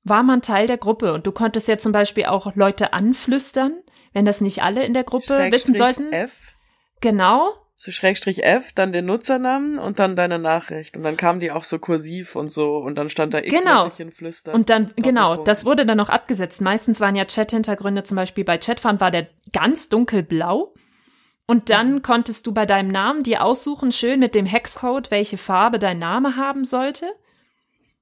war 0.03 0.23
man 0.23 0.41
Teil 0.41 0.67
der 0.67 0.77
Gruppe. 0.77 1.13
Und 1.13 1.27
du 1.27 1.31
konntest 1.31 1.67
ja 1.67 1.77
zum 1.77 1.91
Beispiel 1.91 2.25
auch 2.25 2.55
Leute 2.55 2.93
anflüstern, 2.93 3.81
wenn 4.13 4.25
das 4.25 4.41
nicht 4.41 4.63
alle 4.63 4.83
in 4.83 4.93
der 4.93 5.03
Gruppe 5.03 5.51
wissen 5.51 5.75
sollten. 5.75 6.11
F, 6.11 6.53
Genau. 7.01 7.53
So 7.81 7.93
Schrägstrich 7.93 8.43
F, 8.43 8.73
dann 8.73 8.91
den 8.91 9.05
Nutzernamen 9.05 9.79
und 9.79 9.99
dann 9.99 10.17
deine 10.17 10.37
Nachricht. 10.37 10.97
Und 10.97 11.03
dann 11.03 11.15
kam 11.15 11.39
die 11.39 11.49
auch 11.53 11.63
so 11.63 11.79
kursiv 11.79 12.35
und 12.35 12.49
so 12.51 12.75
und 12.75 12.95
dann 12.95 13.09
stand 13.09 13.33
da 13.33 13.39
X 13.39 13.57
Genau. 13.57 13.89
Flüstern. 13.89 14.53
Und 14.53 14.69
dann, 14.69 14.91
genau, 14.97 15.21
Doppelpunkt. 15.29 15.47
das 15.47 15.63
wurde 15.65 15.85
dann 15.85 15.95
noch 15.97 16.09
abgesetzt. 16.09 16.59
Meistens 16.59 16.99
waren 16.99 17.15
ja 17.15 17.23
Chat-Hintergründe, 17.23 18.03
zum 18.03 18.17
Beispiel 18.17 18.43
bei 18.43 18.57
Chatfan 18.57 18.99
war 18.99 19.11
der 19.11 19.27
ganz 19.53 19.87
dunkelblau. 19.87 20.73
Und 21.47 21.69
dann 21.69 21.93
Mhm. 21.95 22.01
konntest 22.01 22.45
du 22.47 22.51
bei 22.53 22.65
deinem 22.65 22.89
Namen 22.89 23.23
dir 23.23 23.45
aussuchen, 23.45 23.93
schön 23.93 24.19
mit 24.19 24.35
dem 24.35 24.45
Hexcode, 24.45 25.09
welche 25.09 25.37
Farbe 25.37 25.79
dein 25.79 25.99
Name 25.99 26.35
haben 26.35 26.65
sollte. 26.65 27.05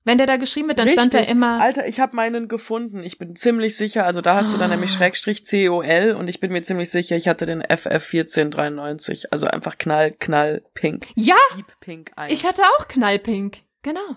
Wenn 0.08 0.18
der 0.18 0.26
da 0.26 0.38
geschrieben 0.38 0.70
wird, 0.70 0.80
dann 0.80 0.88
stand 0.88 1.14
da 1.14 1.18
Richtig. 1.20 1.36
immer. 1.36 1.60
Alter, 1.62 1.86
ich 1.88 2.00
habe 2.00 2.16
meinen 2.16 2.48
gefunden. 2.48 3.04
Ich 3.04 3.18
bin 3.18 3.36
ziemlich 3.36 3.76
sicher. 3.76 4.06
Also 4.06 4.22
da 4.22 4.36
hast 4.36 4.54
du 4.54 4.58
dann 4.58 4.72
Ah. 4.72 4.76
nämlich 4.76 4.92
Schrägstrich 4.92 5.44
COL 5.44 6.16
und 6.18 6.30
ich 6.30 6.40
bin 6.40 6.52
mir 6.54 6.62
ziemlich 6.64 6.90
sicher, 6.90 7.18
ich 7.18 7.28
hatte 7.28 7.46
den 7.46 7.62
FF1493. 7.62 9.26
Also 9.32 9.48
einfach 9.48 9.78
knall, 9.78 10.12
knall, 10.12 10.64
pink. 10.74 11.08
Ja, 11.16 11.36
Deep 11.58 11.66
Pink 11.82 12.12
1. 12.16 12.32
ich 12.32 12.46
hatte 12.48 12.62
auch 12.80 12.88
Knallpink. 12.88 13.58
Genau. 13.84 14.16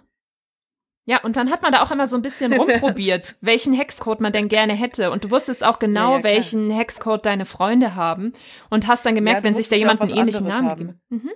Ja, 1.06 1.22
und 1.24 1.36
dann 1.36 1.50
hat 1.50 1.62
man 1.62 1.72
da 1.72 1.82
auch 1.82 1.90
immer 1.90 2.06
so 2.06 2.14
ein 2.14 2.22
bisschen 2.22 2.52
rumprobiert, 2.52 3.34
welchen 3.40 3.72
Hexcode 3.72 4.20
man 4.20 4.32
denn 4.32 4.48
gerne 4.48 4.74
hätte. 4.74 5.10
Und 5.10 5.24
du 5.24 5.30
wusstest 5.32 5.64
auch 5.64 5.80
genau, 5.80 6.12
Ja, 6.12 6.18
ja, 6.18 6.24
welchen 6.24 6.70
Hexcode 6.70 7.26
deine 7.26 7.46
Freunde 7.46 7.96
haben. 7.96 8.32
Und 8.68 8.86
hast 8.86 9.04
dann 9.06 9.16
gemerkt, 9.16 9.40
Ja, 9.40 9.44
wenn 9.44 9.54
sich 9.56 9.68
da 9.68 9.74
jemand 9.76 10.00
einen 10.00 10.16
ähnlichen 10.16 10.46
Namen 10.46 10.68
gegeben 10.68 10.88
hat. 10.90 10.96
Mhm. 11.08 11.30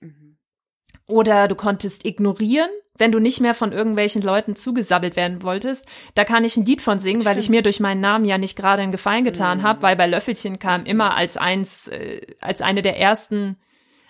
Mhm. 0.00 0.38
Oder 1.08 1.48
du 1.48 1.54
konntest 1.54 2.04
ignorieren, 2.04 2.68
wenn 2.98 3.12
du 3.12 3.18
nicht 3.18 3.40
mehr 3.40 3.54
von 3.54 3.72
irgendwelchen 3.72 4.22
Leuten 4.22 4.56
zugesabbelt 4.56 5.16
werden 5.16 5.42
wolltest. 5.42 5.86
Da 6.14 6.24
kann 6.24 6.44
ich 6.44 6.56
ein 6.56 6.64
Lied 6.64 6.82
von 6.82 6.98
singen, 6.98 7.24
weil 7.24 7.38
ich 7.38 7.48
mir 7.48 7.62
durch 7.62 7.80
meinen 7.80 8.00
Namen 8.00 8.24
ja 8.24 8.38
nicht 8.38 8.56
gerade 8.56 8.82
einen 8.82 8.92
Gefallen 8.92 9.24
getan 9.24 9.58
Mhm. 9.58 9.62
habe, 9.62 9.82
weil 9.82 9.96
bei 9.96 10.06
Löffelchen 10.06 10.58
kam 10.58 10.84
immer 10.84 11.16
als 11.16 11.36
eins, 11.36 11.88
äh, 11.88 12.20
als 12.40 12.60
eine 12.62 12.82
der 12.82 12.98
ersten 12.98 13.56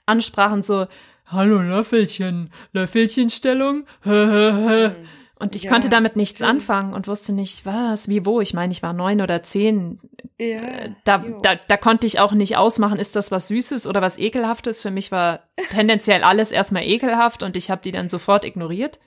Ansprachen 0.06 0.62
so, 0.62 0.86
Hallo 1.28 1.60
Löffelchen, 1.60 2.50
Löffelchenstellung, 2.72 3.84
hä. 4.04 4.90
Und 5.38 5.54
ich 5.54 5.64
Ja, 5.64 5.70
konnte 5.70 5.90
damit 5.90 6.16
nichts 6.16 6.36
stimmt. 6.38 6.50
anfangen 6.50 6.94
und 6.94 7.08
wusste 7.08 7.32
nicht, 7.34 7.66
was, 7.66 8.08
wie, 8.08 8.24
wo. 8.24 8.40
Ich 8.40 8.54
meine, 8.54 8.72
ich 8.72 8.82
war 8.82 8.94
neun 8.94 9.20
oder 9.20 9.42
zehn. 9.42 9.98
Ja, 10.38 10.88
Da, 11.04 11.18
jo. 11.22 11.40
da, 11.42 11.56
da 11.68 11.76
konnte 11.76 12.06
ich 12.06 12.18
auch 12.18 12.32
nicht 12.32 12.56
ausmachen, 12.56 12.98
ist 12.98 13.16
das 13.16 13.30
was 13.30 13.48
Süßes 13.48 13.86
oder 13.86 14.00
was 14.00 14.16
Ekelhaftes. 14.18 14.80
Für 14.80 14.90
mich 14.90 15.12
war 15.12 15.40
tendenziell 15.70 16.22
alles 16.24 16.52
erstmal 16.52 16.84
ekelhaft 16.84 17.42
und 17.42 17.56
ich 17.56 17.70
habe 17.70 17.82
die 17.82 17.90
dann 17.92 18.08
sofort 18.08 18.44
ignoriert. 18.46 18.98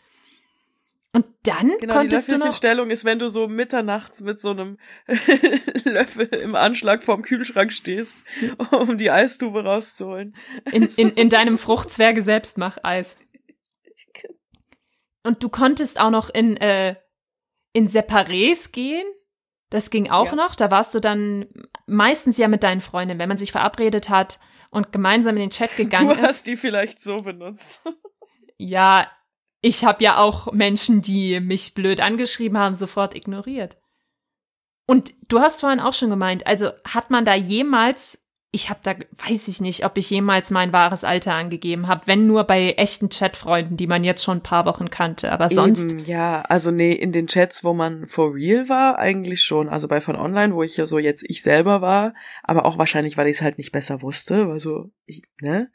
Und 1.12 1.26
dann 1.42 1.72
Genau, 1.80 1.96
konntest 1.96 2.28
die 2.28 2.34
du 2.34 2.38
noch. 2.38 2.46
Löffelchenstellung 2.46 2.92
ist, 2.92 3.04
wenn 3.04 3.18
du 3.18 3.30
so 3.30 3.48
mitternachts 3.48 4.22
mit 4.22 4.40
so 4.40 4.52
einem 4.52 4.78
Löffel 5.84 6.28
im 6.28 6.54
Anschlag 6.56 7.04
vorm 7.04 7.24
Kühlschrank 7.24 7.74
stehst, 7.74 8.24
um 8.72 8.98
die 8.98 9.10
Eistube 9.10 9.64
rauszuholen. 9.64 10.36
in, 10.72 10.84
in, 10.98 11.10
in 11.10 11.30
deinem 11.30 11.58
Fruchtzwerge 11.58 12.22
Selbstmacheis. 12.22 13.18
Und 15.24 15.44
du 15.44 15.50
konntest 15.50 16.00
auch 16.00 16.10
noch 16.12 16.30
in, 16.30 16.58
äh, 16.58 16.96
in 17.74 17.88
Separés 17.88 18.72
gehen. 18.72 19.06
Das 19.70 19.90
ging 19.90 20.10
auch 20.10 20.28
Ja. 20.28 20.36
noch. 20.36 20.56
Da 20.56 20.72
warst 20.72 20.96
du 20.96 21.00
dann 21.00 21.48
meistens 21.86 22.38
ja 22.38 22.48
mit 22.48 22.64
deinen 22.64 22.82
Freundinnen, 22.82 23.20
wenn 23.20 23.30
man 23.30 23.38
sich 23.38 23.52
verabredet 23.52 24.10
hat 24.10 24.40
und 24.72 24.92
gemeinsam 24.92 25.36
in 25.36 25.42
den 25.42 25.50
Chat 25.52 25.76
gegangen 25.78 26.10
Du 26.10 26.16
ist. 26.16 26.22
hast 26.22 26.48
die 26.48 26.56
vielleicht 26.58 27.00
so 27.02 27.18
benutzt. 27.18 27.82
Ja, 28.62 29.10
ich 29.62 29.86
habe 29.86 30.04
ja 30.04 30.18
auch 30.18 30.52
Menschen, 30.52 31.02
die 31.02 31.40
mich 31.40 31.74
blöd 31.76 32.02
angeschrieben 32.02 32.58
haben, 32.58 32.74
sofort 32.76 33.16
ignoriert. 33.16 33.78
Und 34.86 35.14
du 35.30 35.40
hast 35.40 35.62
vorhin 35.62 35.80
auch 35.80 35.94
schon 35.94 36.10
gemeint, 36.10 36.46
also 36.46 36.72
hat 36.86 37.10
man 37.10 37.24
da 37.24 37.36
jemals, 37.36 38.22
ich 38.52 38.70
habe 38.70 38.80
da, 38.82 38.96
weiß 39.28 39.48
ich 39.48 39.62
nicht, 39.62 39.86
ob 39.86 39.98
ich 39.98 40.10
jemals 40.10 40.50
mein 40.50 40.74
wahres 40.74 41.04
Alter 41.04 41.36
angegeben 41.36 41.88
habe, 41.88 42.08
wenn 42.08 42.26
nur 42.26 42.46
bei 42.46 42.72
echten 42.78 43.10
Chatfreunden, 43.10 43.78
die 43.78 43.86
man 43.86 44.04
jetzt 44.04 44.24
schon 44.24 44.38
ein 44.38 44.44
paar 44.44 44.66
Wochen 44.66 44.90
kannte, 44.90 45.32
aber 45.32 45.50
sonst, 45.50 45.92
Eben, 45.92 46.06
ja, 46.06 46.42
also 46.42 46.72
nee, 46.72 46.94
in 46.94 47.12
den 47.12 47.28
Chats, 47.28 47.64
wo 47.64 47.74
man 47.74 48.08
for 48.08 48.34
real 48.34 48.68
war, 48.68 48.98
eigentlich 48.98 49.44
schon. 49.44 49.70
Also 49.70 49.88
bei 49.88 50.02
von 50.02 50.16
online, 50.16 50.56
wo 50.56 50.64
ich 50.64 50.76
ja 50.78 50.88
so 50.88 50.98
jetzt 50.98 51.24
ich 51.28 51.44
selber 51.44 51.82
war, 51.82 52.16
aber 52.42 52.66
auch 52.66 52.80
wahrscheinlich, 52.80 53.18
weil 53.18 53.28
ich 53.28 53.38
es 53.38 53.42
halt 53.44 53.60
nicht 53.60 53.72
besser 53.72 54.02
wusste, 54.02 54.48
weil 54.48 54.60
so, 54.60 54.90
ich, 55.06 55.22
ne? 55.42 55.70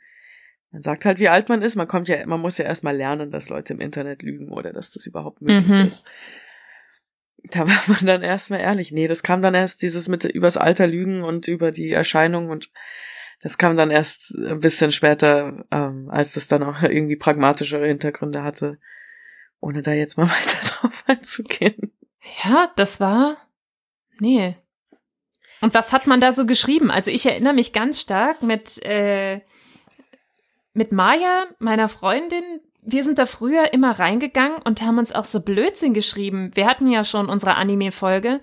Man 0.72 0.82
sagt 0.82 1.04
halt, 1.04 1.20
wie 1.20 1.28
alt 1.28 1.48
man 1.48 1.62
ist. 1.62 1.76
Man 1.76 1.87
kommt 1.87 2.08
ja, 2.08 2.26
man 2.26 2.40
muss 2.40 2.58
ja 2.58 2.64
erstmal 2.64 2.96
lernen, 2.96 3.30
dass 3.30 3.48
Leute 3.48 3.74
im 3.74 3.80
Internet 3.80 4.22
lügen 4.22 4.50
oder 4.50 4.72
dass 4.72 4.90
das 4.90 5.06
überhaupt 5.06 5.40
möglich 5.40 5.78
Mhm. 5.78 5.84
ist. 5.84 6.04
Da 7.50 7.68
war 7.68 7.83
man 7.87 8.07
dann 8.07 8.22
erstmal 8.22 8.61
ehrlich. 8.61 8.90
Nee, 8.90 9.07
das 9.07 9.22
kam 9.22 9.42
dann 9.42 9.54
erst 9.54 9.83
dieses 9.83 10.09
mit 10.09 10.24
übers 10.24 10.57
Alter 10.57 10.87
lügen 10.87 11.22
und 11.22 11.46
über 11.48 11.70
die 11.70 11.92
Erscheinung 11.92 12.48
und 12.48 12.70
das 13.40 13.59
kam 13.59 13.76
dann 13.76 13.90
erst 13.90 14.35
ein 14.35 14.61
bisschen 14.61 14.90
später, 14.90 15.66
ähm, 15.70 16.09
als 16.11 16.33
das 16.33 16.48
dann 16.48 16.62
auch 16.62 16.83
irgendwie 16.83 17.16
pragmatischere 17.16 17.87
Hintergründe 17.87 18.42
hatte, 18.42 18.78
ohne 19.61 19.83
da 19.83 19.92
jetzt 19.92 20.16
mal 20.16 20.28
weiter 20.28 20.66
drauf 20.66 21.04
einzugehen. 21.07 21.92
ja, 22.42 22.72
das 22.76 23.00
war, 23.00 23.37
nee. 24.18 24.57
Und 25.61 25.74
was 25.74 25.92
hat 25.92 26.07
man 26.07 26.20
da 26.20 26.33
so 26.33 26.46
geschrieben? 26.46 26.90
Also 26.90 27.11
ich 27.11 27.26
erinnere 27.26 27.54
mich 27.54 27.72
ganz 27.72 28.00
stark 28.00 28.42
mit, 28.42 28.83
äh, 28.85 29.40
mit 30.72 30.92
Maya, 30.92 31.46
meiner 31.59 31.88
Freundin, 31.88 32.61
wir 32.85 33.03
sind 33.03 33.18
da 33.18 33.27
früher 33.27 33.73
immer 33.73 33.99
reingegangen 33.99 34.59
und 34.62 34.83
haben 34.83 34.99
uns 34.99 35.12
auch 35.12 35.25
so 35.25 35.40
Blödsinn 35.40 35.94
geschrieben. 35.94 36.51
Wir 36.55 36.66
hatten 36.66 36.90
ja 36.90 37.03
schon 37.03 37.29
unsere 37.29 37.57
Anime-Folge. 37.57 38.40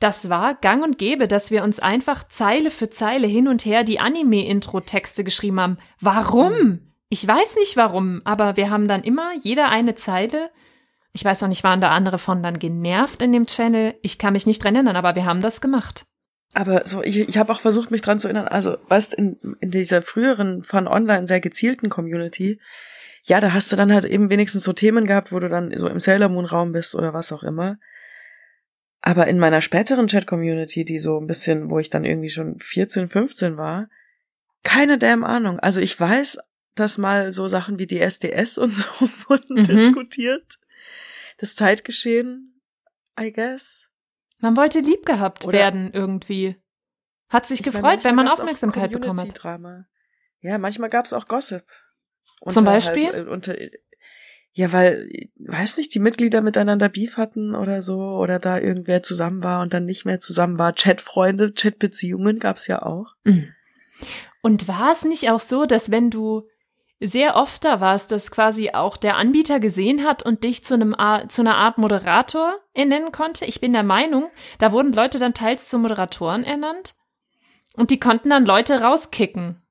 Das 0.00 0.28
war 0.28 0.54
gang 0.54 0.84
und 0.84 0.98
gäbe, 0.98 1.28
dass 1.28 1.50
wir 1.50 1.64
uns 1.64 1.80
einfach 1.80 2.28
Zeile 2.28 2.70
für 2.70 2.90
Zeile 2.90 3.26
hin 3.26 3.48
und 3.48 3.64
her 3.64 3.84
die 3.84 4.00
Anime-Intro-Texte 4.00 5.24
geschrieben 5.24 5.60
haben. 5.60 5.78
Warum? 6.00 6.80
Ich 7.08 7.26
weiß 7.26 7.56
nicht 7.56 7.76
warum, 7.76 8.20
aber 8.24 8.56
wir 8.56 8.70
haben 8.70 8.86
dann 8.86 9.02
immer 9.02 9.32
jeder 9.40 9.68
eine 9.68 9.94
Zeile. 9.94 10.50
Ich 11.12 11.24
weiß 11.24 11.42
auch 11.42 11.48
nicht, 11.48 11.64
waren 11.64 11.80
da 11.80 11.90
andere 11.90 12.18
von 12.18 12.42
dann 12.42 12.58
genervt 12.58 13.22
in 13.22 13.32
dem 13.32 13.46
Channel. 13.46 13.94
Ich 14.02 14.18
kann 14.18 14.34
mich 14.34 14.46
nicht 14.46 14.62
dran 14.62 14.74
erinnern, 14.74 14.96
aber 14.96 15.14
wir 15.14 15.24
haben 15.24 15.40
das 15.40 15.60
gemacht. 15.60 16.04
Aber 16.54 16.86
so, 16.86 17.02
ich, 17.02 17.16
ich 17.16 17.38
habe 17.38 17.52
auch 17.52 17.60
versucht, 17.60 17.90
mich 17.90 18.02
dran 18.02 18.18
zu 18.18 18.28
erinnern, 18.28 18.48
also, 18.48 18.76
weißt, 18.88 19.14
in, 19.14 19.36
in 19.60 19.70
dieser 19.70 20.02
früheren 20.02 20.62
von 20.62 20.88
online 20.88 21.26
sehr 21.26 21.40
gezielten 21.40 21.88
Community, 21.88 22.60
ja, 23.28 23.40
da 23.40 23.52
hast 23.52 23.70
du 23.70 23.76
dann 23.76 23.92
halt 23.92 24.04
eben 24.04 24.30
wenigstens 24.30 24.64
so 24.64 24.72
Themen 24.72 25.06
gehabt, 25.06 25.32
wo 25.32 25.38
du 25.38 25.48
dann 25.48 25.76
so 25.78 25.88
im 25.88 26.00
Sailor 26.00 26.28
Moon 26.28 26.46
Raum 26.46 26.72
bist 26.72 26.94
oder 26.94 27.12
was 27.14 27.30
auch 27.32 27.42
immer. 27.42 27.78
Aber 29.00 29.26
in 29.28 29.38
meiner 29.38 29.60
späteren 29.60 30.06
Chat-Community, 30.08 30.84
die 30.84 30.98
so 30.98 31.18
ein 31.20 31.26
bisschen, 31.26 31.70
wo 31.70 31.78
ich 31.78 31.90
dann 31.90 32.04
irgendwie 32.04 32.30
schon 32.30 32.58
14, 32.58 33.08
15 33.08 33.56
war, 33.56 33.88
keine 34.64 34.98
damn 34.98 35.24
Ahnung. 35.24 35.60
Also 35.60 35.80
ich 35.80 35.98
weiß, 35.98 36.38
dass 36.74 36.98
mal 36.98 37.30
so 37.32 37.48
Sachen 37.48 37.78
wie 37.78 37.86
die 37.86 38.00
SDS 38.00 38.58
und 38.58 38.74
so 38.74 38.84
wurden 39.28 39.60
Mhm. 39.62 39.64
diskutiert. 39.66 40.58
Das 41.38 41.54
Zeitgeschehen, 41.54 42.60
I 43.20 43.32
guess. 43.32 43.88
Man 44.40 44.56
wollte 44.56 44.80
lieb 44.80 45.04
gehabt 45.06 45.44
Oder- 45.44 45.58
werden 45.58 45.90
irgendwie. 45.92 46.56
Hat 47.28 47.46
sich 47.46 47.60
Ich 47.60 47.66
meine, 47.66 47.82
gefreut, 47.82 48.04
wenn 48.04 48.14
man 48.14 48.26
Aufmerksamkeit 48.28 48.90
bekommen 48.90 49.20
hat. 49.20 49.78
Ja, 50.40 50.56
manchmal 50.58 50.88
gab's 50.88 51.12
auch 51.12 51.28
Gossip. 51.28 51.64
Zum 52.46 52.60
Unter 52.60 52.72
Beispiel? 52.72 53.12
Halt, 53.12 53.28
unter, 53.28 53.54
ja, 54.52 54.72
weil, 54.72 55.08
weiß 55.36 55.76
nicht, 55.76 55.94
die 55.94 56.00
Mitglieder 56.00 56.40
miteinander 56.40 56.88
Beef 56.88 57.16
hatten 57.16 57.54
oder 57.54 57.82
so, 57.82 57.98
oder 57.98 58.38
da 58.38 58.58
irgendwer 58.58 59.02
zusammen 59.02 59.42
war 59.42 59.62
und 59.62 59.72
dann 59.72 59.84
nicht 59.84 60.04
mehr 60.04 60.18
zusammen 60.18 60.58
war. 60.58 60.72
Chatfreunde, 60.72 61.52
Chatbeziehungen 61.52 62.38
gab's 62.38 62.66
ja 62.66 62.82
auch. 62.82 63.14
Mhm. 63.24 63.52
Und 64.42 64.68
war 64.68 64.92
es 64.92 65.04
nicht 65.04 65.30
auch 65.30 65.40
so, 65.40 65.66
dass 65.66 65.90
wenn 65.90 66.10
du 66.10 66.44
sehr 67.00 67.36
oft 67.36 67.64
da 67.64 67.80
warst, 67.80 68.10
dass 68.10 68.30
quasi 68.30 68.70
auch 68.70 68.96
der 68.96 69.16
Anbieter 69.16 69.60
gesehen 69.60 70.04
hat 70.04 70.24
und 70.24 70.42
dich 70.42 70.64
zu 70.64 70.74
einem 70.74 70.96
zu 71.28 71.42
einer 71.42 71.56
Art 71.56 71.78
Moderator 71.78 72.56
ernennen 72.74 73.12
konnte? 73.12 73.44
Ich 73.44 73.60
bin 73.60 73.72
der 73.72 73.84
Meinung, 73.84 74.30
da 74.58 74.72
wurden 74.72 74.92
Leute 74.92 75.18
dann 75.18 75.34
teils 75.34 75.68
zu 75.68 75.78
Moderatoren 75.78 76.44
ernannt 76.44 76.94
und 77.76 77.90
die 77.90 78.00
konnten 78.00 78.30
dann 78.30 78.44
Leute 78.44 78.80
rauskicken. 78.80 79.62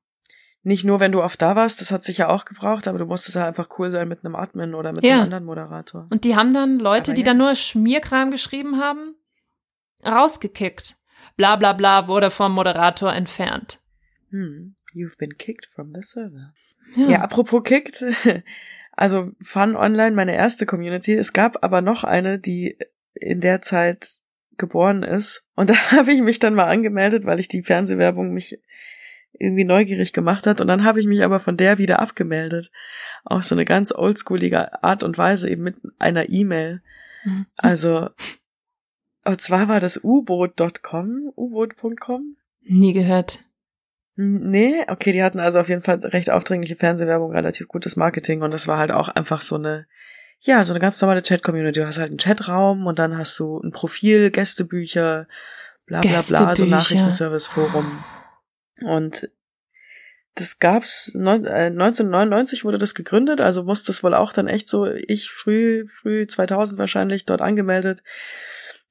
Nicht 0.67 0.84
nur, 0.84 0.99
wenn 0.99 1.13
du 1.13 1.23
oft 1.23 1.41
da 1.41 1.56
warst, 1.56 1.80
das 1.80 1.91
hat 1.91 2.03
sich 2.03 2.17
ja 2.17 2.27
auch 2.27 2.43
gebraucht, 2.43 2.88
aber 2.89 2.97
du 2.97 3.06
musstest 3.06 3.38
halt 3.38 3.45
einfach 3.47 3.69
cool 3.80 3.89
sein 3.89 4.08
mit 4.10 4.25
einem 4.25 4.36
Admin 4.36 4.73
oder 4.75 4.91
mit 4.91 5.01
Ja. 5.03 5.13
einem 5.13 5.23
anderen 5.23 5.45
Moderator. 5.45 6.08
Und 6.10 6.25
die 6.25 6.36
haben 6.36 6.53
dann 6.53 6.77
Leute, 6.80 7.12
Aber 7.12 7.15
die 7.15 7.21
ja. 7.21 7.25
dann 7.27 7.38
nur 7.38 7.56
Schmierkram 7.56 8.32
geschrieben 8.32 8.77
haben, 8.77 9.15
rausgekickt. 10.06 10.95
Bla 11.36 11.56
bla 11.56 11.73
bla 11.73 12.08
wurde 12.08 12.30
vom 12.32 12.51
Moderator 12.53 13.13
entfernt. 13.13 13.80
Hm, 14.32 14.75
you've 14.93 15.17
been 15.17 15.38
kicked 15.38 15.67
from 15.73 15.93
the 15.93 16.01
server. 16.01 16.53
Ja, 16.95 17.06
Hm. 17.08 17.21
apropos 17.21 17.63
kicked, 17.63 18.03
also 18.91 19.32
Fun 19.41 19.75
Online, 19.75 20.15
meine 20.15 20.36
erste 20.36 20.65
Community. 20.65 21.13
Es 21.13 21.34
gab 21.34 21.63
aber 21.63 21.82
noch 21.82 22.03
eine, 22.03 22.39
die 22.39 22.77
in 23.13 23.39
der 23.41 23.62
Zeit 23.62 24.19
geboren 24.58 25.03
ist. 25.03 25.43
Und 25.56 25.69
da 25.69 25.75
habe 25.91 26.12
ich 26.12 26.21
mich 26.21 26.39
dann 26.39 26.56
mal 26.56 26.65
angemeldet, 26.67 27.26
weil 27.26 27.39
ich 27.39 27.47
die 27.47 27.63
Fernsehwerbung 27.63 28.34
mich 28.34 28.59
irgendwie 29.34 29.63
neugierig 29.63 30.13
gemacht 30.13 30.47
hat. 30.47 30.61
Und 30.61 30.67
dann 30.67 30.84
habe 30.84 30.99
ich 30.99 31.07
mich 31.07 31.23
aber 31.23 31.39
von 31.39 31.57
der 31.57 31.78
wieder 31.78 31.99
abgemeldet. 31.99 32.71
Auch 33.23 33.43
so 33.43 33.55
eine 33.55 33.65
ganz 33.65 33.91
oldschoolige 33.93 34.84
Art 34.84 35.03
und 35.03 35.17
Weise, 35.17 35.49
eben 35.49 35.63
mit 35.63 35.75
einer 35.99 36.30
E-Mail. 36.30 36.82
Mhm. 37.23 37.45
Also, 37.57 38.09
und 39.25 39.41
zwar 39.41 39.67
war 39.67 39.80
das 39.80 40.03
U-Boot.com, 40.03 41.32
U-Boot.com. 41.36 42.38
Nie 42.63 42.93
gehört. 42.93 43.39
Nee, 44.19 44.84
okay, 44.88 45.11
die 45.11 45.23
hatten 45.23 45.39
also 45.39 45.59
auf 45.59 45.69
jeden 45.69 45.84
Fall 45.84 45.99
recht 45.99 46.32
aufdringliche 46.32 46.75
Fernsehwerbung, 46.75 47.32
relativ 47.32 47.67
gutes 47.67 47.95
Marketing 47.95 48.41
und 48.41 48.49
das 48.49 48.67
war 48.67 48.80
halt 48.80 48.91
auch 48.91 49.09
einfach 49.09 49.43
so 49.43 49.55
eine, 49.55 49.86
ja, 50.39 50.63
so 50.63 50.73
eine 50.73 50.80
ganz 50.80 50.99
normale 50.99 51.21
Chat-Community. 51.21 51.80
Du 51.80 51.86
hast 51.86 51.99
halt 51.99 52.09
einen 52.09 52.17
Chatraum 52.17 52.88
und 52.88 52.97
dann 52.97 53.15
hast 53.15 53.38
du 53.38 53.59
ein 53.59 53.71
Profil, 53.71 54.32
Gästebücher, 54.32 55.28
bla 55.86 56.01
bla 56.01 56.21
bla, 56.28 56.55
so. 56.55 56.65
Nachrichtenservice-Forum. 56.65 58.03
Und 58.84 59.30
das 60.39 60.59
gab's 60.59 61.11
neun, 61.15 61.45
äh, 61.45 61.69
1999 61.69 62.63
wurde 62.63 62.78
das 62.78 62.93
gegründet, 62.93 63.41
also 63.41 63.63
muss 63.63 63.84
das 63.84 64.03
wohl 64.03 64.13
auch 64.13 64.34
dann 64.34 64.47
echt 64.47 64.67
so 64.67 64.86
ich 64.86 65.30
früh 65.30 65.88
früh 65.88 66.28
2000 66.28 66.78
wahrscheinlich 66.78 67.25
dort 67.25 67.41
angemeldet. 67.41 68.03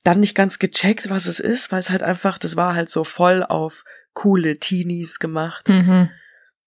Dann 0.02 0.20
nicht 0.20 0.34
ganz 0.34 0.58
gecheckt, 0.58 1.08
was 1.10 1.26
es 1.26 1.40
ist, 1.40 1.72
weil 1.72 1.80
es 1.80 1.90
halt 1.90 2.02
einfach, 2.02 2.38
das 2.38 2.56
war 2.56 2.74
halt 2.74 2.90
so 2.90 3.04
voll 3.04 3.42
auf 3.42 3.84
coole 4.12 4.58
Teenies 4.58 5.18
gemacht. 5.18 5.68
Mhm. 5.68 6.10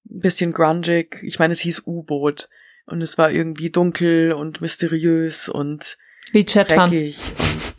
Bisschen 0.04 0.52
grungig. 0.52 1.20
Ich 1.24 1.40
meine, 1.40 1.54
es 1.54 1.60
hieß 1.60 1.84
U-Boot 1.86 2.50
und 2.86 3.02
es 3.02 3.18
war 3.18 3.32
irgendwie 3.32 3.70
dunkel 3.70 4.34
und 4.34 4.62
mysteriös 4.62 5.50
und 5.50 5.98
Wie 6.32 6.46
dreckig. 6.46 7.20
Und 7.20 7.76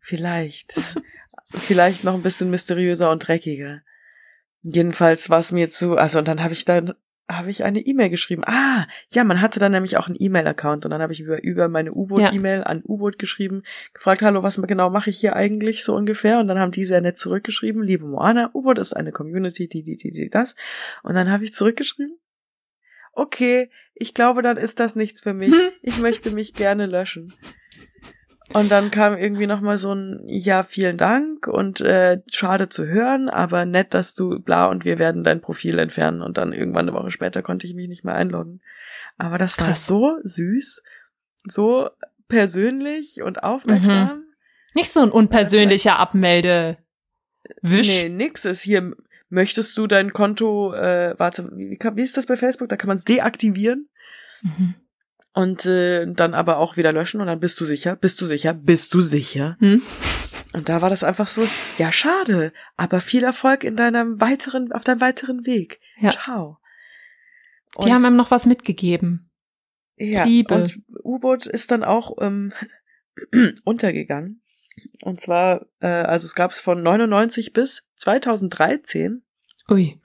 vielleicht, 0.00 0.72
vielleicht 1.54 2.04
noch 2.04 2.14
ein 2.14 2.22
bisschen 2.22 2.50
mysteriöser 2.50 3.10
und 3.10 3.26
dreckiger. 3.26 3.82
Jedenfalls 4.62 5.28
war 5.30 5.40
es 5.40 5.52
mir 5.52 5.70
zu, 5.70 5.96
also 5.96 6.18
und 6.18 6.28
dann 6.28 6.42
habe 6.42 6.52
ich 6.52 6.64
dann 6.64 6.94
habe 7.30 7.50
ich 7.50 7.64
eine 7.64 7.80
E-Mail 7.80 8.10
geschrieben. 8.10 8.42
Ah, 8.44 8.86
ja, 9.10 9.24
man 9.24 9.40
hatte 9.40 9.60
dann 9.60 9.72
nämlich 9.72 9.96
auch 9.96 10.06
einen 10.06 10.16
E-Mail-Account 10.18 10.84
und 10.84 10.90
dann 10.90 11.02
habe 11.02 11.12
ich 11.12 11.20
über, 11.20 11.42
über 11.42 11.68
meine 11.68 11.92
U-Boot-E-Mail 11.92 12.64
an 12.64 12.82
U-Boot 12.84 13.18
geschrieben, 13.18 13.62
gefragt, 13.94 14.22
hallo, 14.22 14.42
was 14.42 14.60
genau 14.60 14.90
mache 14.90 15.10
ich 15.10 15.18
hier 15.18 15.36
eigentlich 15.36 15.84
so 15.84 15.94
ungefähr? 15.94 16.40
Und 16.40 16.48
dann 16.48 16.58
haben 16.58 16.72
die 16.72 16.84
sehr 16.84 17.00
nett 17.00 17.16
zurückgeschrieben, 17.16 17.82
liebe 17.82 18.06
Moana, 18.06 18.50
U-Boot 18.54 18.78
ist 18.78 18.94
eine 18.94 19.12
Community, 19.12 19.68
die, 19.68 19.82
die, 19.82 19.96
die, 19.96 20.10
die, 20.10 20.28
das. 20.28 20.56
Und 21.02 21.14
dann 21.14 21.30
habe 21.30 21.44
ich 21.44 21.54
zurückgeschrieben, 21.54 22.18
okay, 23.12 23.70
ich 23.94 24.14
glaube, 24.14 24.42
dann 24.42 24.56
ist 24.56 24.80
das 24.80 24.96
nichts 24.96 25.20
für 25.20 25.34
mich. 25.34 25.54
Ich 25.82 25.98
möchte 25.98 26.30
mich 26.30 26.54
gerne 26.54 26.86
löschen. 26.86 27.32
Und 28.54 28.70
dann 28.70 28.90
kam 28.90 29.16
irgendwie 29.16 29.46
noch 29.46 29.60
mal 29.60 29.78
so 29.78 29.94
ein 29.94 30.22
ja 30.26 30.62
vielen 30.62 30.96
Dank 30.96 31.46
und 31.46 31.80
äh, 31.80 32.20
schade 32.30 32.68
zu 32.68 32.86
hören, 32.86 33.28
aber 33.28 33.64
nett, 33.64 33.94
dass 33.94 34.14
du 34.14 34.38
bla 34.40 34.66
und 34.66 34.84
wir 34.84 34.98
werden 34.98 35.24
dein 35.24 35.40
Profil 35.40 35.78
entfernen 35.78 36.22
und 36.22 36.38
dann 36.38 36.52
irgendwann 36.52 36.88
eine 36.88 36.96
Woche 36.96 37.10
später 37.10 37.42
konnte 37.42 37.66
ich 37.66 37.74
mich 37.74 37.88
nicht 37.88 38.04
mehr 38.04 38.14
einloggen. 38.14 38.60
Aber 39.18 39.38
das 39.38 39.58
war 39.58 39.68
Krass. 39.68 39.86
so 39.86 40.18
süß, 40.22 40.82
so 41.44 41.90
persönlich 42.28 43.22
und 43.22 43.42
aufmerksam. 43.42 44.24
Nicht 44.74 44.92
so 44.92 45.00
ein 45.00 45.10
unpersönlicher 45.10 45.98
Abmelde. 45.98 46.78
Wisch. 47.60 48.02
Nee, 48.04 48.08
nix 48.08 48.44
ist 48.44 48.62
hier. 48.62 48.92
Möchtest 49.28 49.78
du 49.78 49.86
dein 49.86 50.12
Konto, 50.12 50.74
äh, 50.74 51.14
warte, 51.18 51.50
wie, 51.54 51.78
wie 51.94 52.02
ist 52.02 52.16
das 52.18 52.26
bei 52.26 52.36
Facebook? 52.36 52.68
Da 52.68 52.76
kann 52.76 52.88
man 52.88 52.98
es 52.98 53.04
deaktivieren 53.04 53.88
Mhm. 54.42 54.74
Und 55.34 55.64
äh, 55.66 56.06
dann 56.06 56.34
aber 56.34 56.58
auch 56.58 56.76
wieder 56.76 56.92
löschen 56.92 57.20
und 57.20 57.26
dann 57.26 57.40
bist 57.40 57.60
du 57.60 57.64
sicher, 57.64 57.96
bist 57.96 58.20
du 58.20 58.26
sicher, 58.26 58.54
bist 58.54 58.92
du 58.94 59.00
sicher. 59.00 59.56
Hm? 59.60 59.82
Und 60.52 60.68
da 60.68 60.82
war 60.82 60.90
das 60.90 61.04
einfach 61.04 61.28
so, 61.28 61.46
ja, 61.78 61.90
schade, 61.90 62.52
aber 62.76 63.00
viel 63.00 63.24
Erfolg 63.24 63.64
in 63.64 63.76
deinem 63.76 64.20
weiteren, 64.20 64.72
auf 64.72 64.84
deinem 64.84 65.00
weiteren 65.00 65.46
Weg. 65.46 65.80
Ja. 65.98 66.10
Ciao. 66.10 66.58
Die 67.82 67.92
haben 67.92 68.04
ihm 68.04 68.16
noch 68.16 68.30
was 68.30 68.44
mitgegeben. 68.44 69.30
ja, 69.96 70.24
Liebe. 70.24 70.54
Und 70.54 70.82
U-Boot 71.02 71.46
ist 71.46 71.70
dann 71.70 71.84
auch 71.84 72.18
ähm, 72.20 72.52
untergegangen. 73.64 74.42
Und 75.02 75.20
zwar, 75.20 75.66
äh, 75.80 75.86
also 75.86 76.26
es 76.26 76.34
gab 76.34 76.50
es 76.50 76.60
von 76.60 76.82
99 76.82 77.54
bis 77.54 77.84
2013. 77.96 79.22
Ui. 79.70 79.98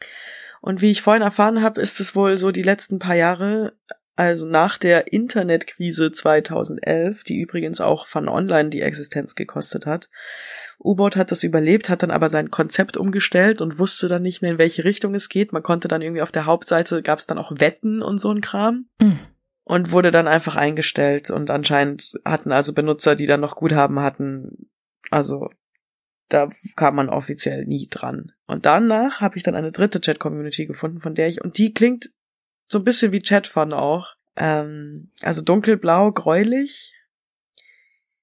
Und 0.61 0.82
wie 0.82 0.91
ich 0.91 1.01
vorhin 1.01 1.23
erfahren 1.23 1.61
habe, 1.61 1.82
ist 1.82 1.99
es 1.99 2.15
wohl 2.15 2.38
so 2.38 2.51
die 2.51 2.63
letzten 2.63 2.99
paar 2.99 3.15
Jahre, 3.15 3.78
also 4.18 4.45
nach 4.45 4.78
der 4.78 5.13
Internetkrise 5.13 6.11
2011, 6.11 7.24
die 7.24 7.39
übrigens 7.39 7.80
auch 7.80 8.07
von 8.07 8.28
Online 8.28 8.70
die 8.70 8.82
Existenz 8.82 9.36
gekostet 9.36 9.86
hat. 9.86 10.09
U-Boot 10.84 11.15
hat 11.15 11.32
das 11.32 11.43
überlebt, 11.43 11.88
hat 11.89 12.03
dann 12.03 12.11
aber 12.11 12.30
sein 12.30 12.51
Konzept 12.51 12.97
umgestellt 12.97 13.61
und 13.61 13.80
wusste 13.80 14.07
dann 14.07 14.24
nicht 14.24 14.41
mehr, 14.41 14.51
in 14.51 14.57
welche 14.57 14.84
Richtung 14.84 15.15
es 15.15 15.30
geht. 15.30 15.53
Man 15.53 15.63
konnte 15.63 15.88
dann 15.88 16.01
irgendwie 16.01 16.22
auf 16.22 16.32
der 16.32 16.45
Hauptseite, 16.45 17.01
gab 17.01 17.20
es 17.20 17.28
dann 17.28 17.38
auch 17.38 17.51
Wetten 17.59 18.01
und 18.01 18.18
so 18.18 18.32
ein 18.32 18.41
Kram 18.41 18.88
Mhm. 18.99 19.20
und 19.63 19.91
wurde 19.91 20.11
dann 20.11 20.28
einfach 20.28 20.55
eingestellt 20.55 21.30
und 21.32 21.49
anscheinend 21.49 22.13
hatten 22.26 22.51
also 22.51 22.74
Benutzer, 22.74 23.15
die 23.15 23.28
dann 23.28 23.41
noch 23.41 23.55
Guthaben 23.55 23.99
hatten, 24.01 24.70
also 25.11 25.49
da 26.30 26.49
kam 26.76 26.95
man 26.95 27.09
offiziell 27.09 27.65
nie 27.65 27.88
dran. 27.89 28.34
Und 28.47 28.65
danach 28.65 29.22
habe 29.22 29.38
ich 29.38 29.43
dann 29.43 29.55
eine 29.55 29.72
dritte 29.72 30.01
Chat-Community 30.01 30.65
gefunden, 30.65 30.99
von 30.99 31.15
der 31.15 31.28
ich, 31.28 31.41
und 31.41 31.57
die 31.57 31.74
klingt 31.74 32.09
so 32.68 32.80
ein 32.80 32.84
bisschen 32.84 33.11
wie 33.11 33.22
Chatfun 33.22 33.74
auch. 33.74 34.13
Ähm, 34.36 35.11
also 35.22 35.41
dunkelblau, 35.41 36.11
gräulich. 36.11 36.93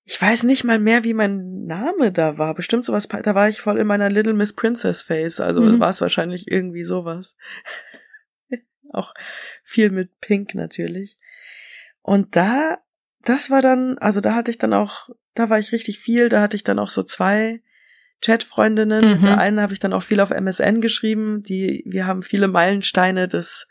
Ich 0.04 0.20
weiß 0.20 0.42
nicht 0.42 0.64
mal 0.64 0.78
mehr, 0.78 1.02
wie 1.02 1.14
mein 1.14 1.64
Name 1.64 2.12
da 2.12 2.36
war. 2.36 2.54
Bestimmt 2.54 2.84
sowas, 2.84 3.08
da 3.08 3.34
war 3.34 3.48
ich 3.48 3.60
voll 3.60 3.78
in 3.78 3.86
meiner 3.86 4.10
Little 4.10 4.34
Miss 4.34 4.52
Princess 4.52 5.00
Face, 5.02 5.40
also 5.40 5.62
Mhm. 5.62 5.80
war 5.80 5.90
es 5.90 6.00
wahrscheinlich 6.02 6.50
irgendwie 6.50 6.84
sowas. 6.84 7.34
auch 8.92 9.14
viel 9.62 9.90
mit 9.90 10.20
Pink 10.20 10.54
natürlich. 10.54 11.18
Und 12.02 12.36
da, 12.36 12.78
das 13.22 13.50
war 13.50 13.62
dann, 13.62 13.96
also 13.98 14.20
da 14.20 14.34
hatte 14.34 14.50
ich 14.50 14.58
dann 14.58 14.74
auch, 14.74 15.08
da 15.32 15.48
war 15.48 15.58
ich 15.58 15.72
richtig 15.72 15.98
viel, 15.98 16.28
da 16.28 16.42
hatte 16.42 16.56
ich 16.56 16.64
dann 16.64 16.78
auch 16.78 16.90
so 16.90 17.02
zwei 17.02 17.62
Chatfreundinnen. 18.20 19.10
Mit 19.10 19.20
Mhm. 19.22 19.26
der 19.26 19.38
einen 19.38 19.60
habe 19.60 19.72
ich 19.72 19.78
dann 19.80 19.94
auch 19.94 20.02
viel 20.02 20.20
auf 20.20 20.30
MSN 20.30 20.82
geschrieben. 20.82 21.42
Die, 21.42 21.82
wir 21.86 22.06
haben 22.06 22.22
viele 22.22 22.46
Meilensteine 22.48 23.26
des 23.26 23.66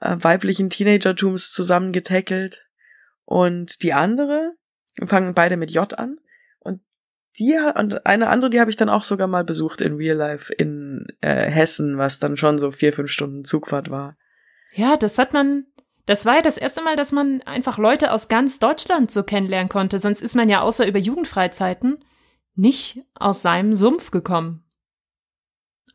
äh, 0.00 0.16
weiblichen 0.20 0.70
Teenagertums 0.70 1.52
zusammen 1.52 1.92
getackelt. 1.92 2.66
Und 3.24 3.82
die 3.82 3.92
andere, 3.92 4.54
fangen 5.04 5.34
beide 5.34 5.56
mit 5.56 5.70
J 5.70 5.92
an. 5.98 6.18
Und 6.60 6.80
die 7.38 7.58
und 7.76 8.06
eine 8.06 8.28
andere, 8.28 8.50
die 8.50 8.60
habe 8.60 8.70
ich 8.70 8.76
dann 8.76 8.88
auch 8.88 9.02
sogar 9.04 9.26
mal 9.26 9.44
besucht 9.44 9.80
in 9.80 9.96
Real 9.96 10.16
Life 10.16 10.52
in 10.52 11.06
äh, 11.20 11.50
Hessen, 11.50 11.98
was 11.98 12.18
dann 12.18 12.36
schon 12.36 12.58
so 12.58 12.70
vier, 12.70 12.92
fünf 12.92 13.10
Stunden 13.10 13.44
Zugfahrt 13.44 13.90
war. 13.90 14.16
Ja, 14.74 14.96
das 14.96 15.18
hat 15.18 15.32
man. 15.32 15.66
Das 16.06 16.24
war 16.24 16.36
ja 16.36 16.42
das 16.42 16.56
erste 16.56 16.82
Mal, 16.82 16.94
dass 16.94 17.10
man 17.10 17.42
einfach 17.42 17.78
Leute 17.78 18.12
aus 18.12 18.28
ganz 18.28 18.60
Deutschland 18.60 19.10
so 19.10 19.24
kennenlernen 19.24 19.68
konnte. 19.68 19.98
Sonst 19.98 20.22
ist 20.22 20.36
man 20.36 20.48
ja 20.48 20.60
außer 20.60 20.86
über 20.86 21.00
Jugendfreizeiten 21.00 21.98
nicht 22.54 23.02
aus 23.14 23.42
seinem 23.42 23.74
Sumpf 23.74 24.12
gekommen. 24.12 24.64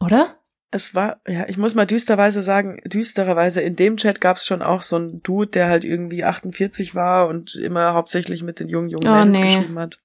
Oder? 0.01 0.40
Es 0.73 0.95
war, 0.95 1.19
ja, 1.27 1.47
ich 1.49 1.57
muss 1.57 1.75
mal 1.75 1.85
düsterweise 1.85 2.41
sagen, 2.41 2.81
düstererweise 2.85 3.59
in 3.61 3.75
dem 3.75 3.97
Chat 3.97 4.21
gab's 4.21 4.45
schon 4.45 4.61
auch 4.61 4.81
so 4.81 4.95
einen 4.95 5.21
Dude, 5.21 5.51
der 5.51 5.67
halt 5.67 5.83
irgendwie 5.83 6.23
48 6.23 6.95
war 6.95 7.27
und 7.27 7.55
immer 7.55 7.93
hauptsächlich 7.93 8.41
mit 8.41 8.59
den 8.61 8.69
jungen, 8.69 8.89
jungen 8.89 9.07
Oh, 9.07 9.13
Mädels 9.17 9.37
nee. 9.37 9.45
geschrieben 9.45 9.77
hat. 9.77 9.99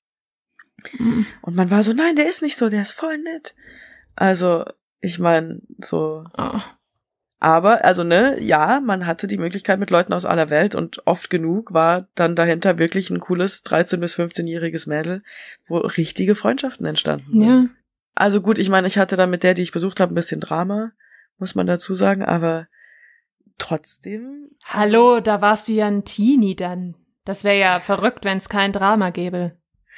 Und 1.43 1.55
man 1.55 1.71
war 1.71 1.83
so, 1.83 1.93
nein, 1.93 2.17
der 2.17 2.29
ist 2.29 2.43
nicht 2.43 2.57
so, 2.57 2.69
der 2.69 2.83
ist 2.83 2.93
voll 2.93 3.17
nett. 3.19 3.55
Also, 4.17 4.65
ich 5.01 5.19
meine, 5.21 5.61
so, 5.79 6.25
Oh. 6.37 6.59
aber, 7.39 7.85
also, 7.85 8.03
ne, 8.03 8.37
ja, 8.41 8.81
man 8.81 9.07
hatte 9.07 9.27
die 9.29 9.39
Möglichkeit 9.39 9.79
mit 9.79 9.91
Leuten 9.91 10.13
aus 10.13 10.25
aller 10.25 10.51
Welt 10.51 10.75
und 10.75 11.07
oft 11.07 11.31
genug 11.31 11.73
war 11.75 12.09
dann 12.15 12.35
dahinter 12.35 12.79
wirklich 12.79 13.11
ein 13.11 13.21
cooles 13.21 13.65
13- 13.65 13.99
bis 13.99 14.17
15-jähriges 14.19 14.89
Mädel, 14.89 15.23
wo 15.69 15.79
richtige 15.79 16.35
Freundschaften 16.35 16.87
entstanden 16.87 17.37
sind. 17.37 17.47
Ja. 17.47 17.65
Also 18.17 18.41
gut, 18.41 18.59
ich 18.59 18.71
meine, 18.71 18.87
ich 18.87 18.97
hatte 18.99 19.15
dann 19.17 19.31
mit 19.31 19.43
der, 19.43 19.55
die 19.55 19.63
ich 19.63 19.73
besucht 19.73 20.01
habe, 20.01 20.13
ein 20.13 20.17
bisschen 20.17 20.41
Drama, 20.41 20.93
muss 21.39 21.55
man 21.55 21.67
dazu 21.67 21.95
sagen, 21.95 22.25
aber 22.25 22.67
trotzdem. 23.59 24.49
Hallo, 24.65 25.21
da 25.21 25.41
warst 25.43 25.69
du 25.69 25.73
ja 25.75 25.87
ein 25.87 26.05
Teenie 26.05 26.57
dann. 26.57 26.97
Das 27.25 27.45
wäre 27.45 27.59
ja 27.59 27.79
verrückt, 27.79 28.25
wenn 28.25 28.39
es 28.39 28.49
kein 28.49 28.73
Drama 28.73 29.11
gäbe. 29.11 29.37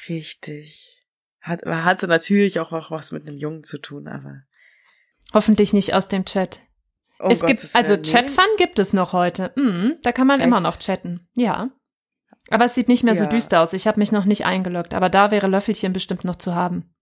Also, 0.01 0.13
richtig. 0.15 1.07
Hat, 1.41 1.65
hatte 1.65 2.09
natürlich 2.09 2.59
auch 2.59 2.73
auch 2.73 2.91
was 2.91 3.13
mit 3.13 3.27
einem 3.27 3.39
Jungen 3.39 3.63
zu 3.63 3.79
tun, 3.79 4.09
aber. 4.09 4.43
Hoffentlich 5.33 5.73
nicht 5.73 5.95
aus 5.95 6.09
dem 6.09 6.25
Chat. 6.25 6.61
Oh 7.21 7.29
es 7.31 7.41
Gottes 7.41 7.73
gibt, 7.73 7.77
also. 7.77 7.97
Chatfun 8.03 8.47
gibt 8.57 8.79
es 8.81 8.93
noch 8.93 9.13
heute. 9.13 9.53
Mhm, 9.57 9.97
da 10.03 10.11
kann 10.11 10.27
man 10.27 10.41
immer 10.41 10.57
Echt? 10.57 10.65
noch 10.65 10.79
chatten. 10.79 11.29
Ja. 11.35 11.71
Aber 12.51 12.65
es 12.65 12.75
sieht 12.75 12.89
nicht 12.89 13.05
mehr 13.05 13.15
so 13.15 13.25
Ja. 13.25 13.31
düster 13.31 13.61
aus. 13.61 13.75
Ich 13.75 13.87
habe 13.87 14.01
mich 14.01 14.11
noch 14.11 14.25
nicht 14.25 14.45
eingeloggt, 14.45 14.95
aber 14.95 15.09
da 15.09 15.31
wäre 15.31 15.47
Löffelchen 15.47 15.93
bestimmt 15.93 16.25
noch 16.25 16.37
zu 16.37 16.55
haben. 16.55 16.95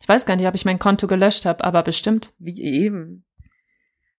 Ich 0.00 0.08
weiß 0.08 0.26
gar 0.26 0.36
nicht, 0.36 0.46
ob 0.46 0.54
ich 0.54 0.64
mein 0.64 0.78
Konto 0.78 1.06
gelöscht 1.06 1.44
habe, 1.44 1.64
aber 1.64 1.82
bestimmt. 1.82 2.32
Wie 2.38 2.60
eben. 2.62 3.24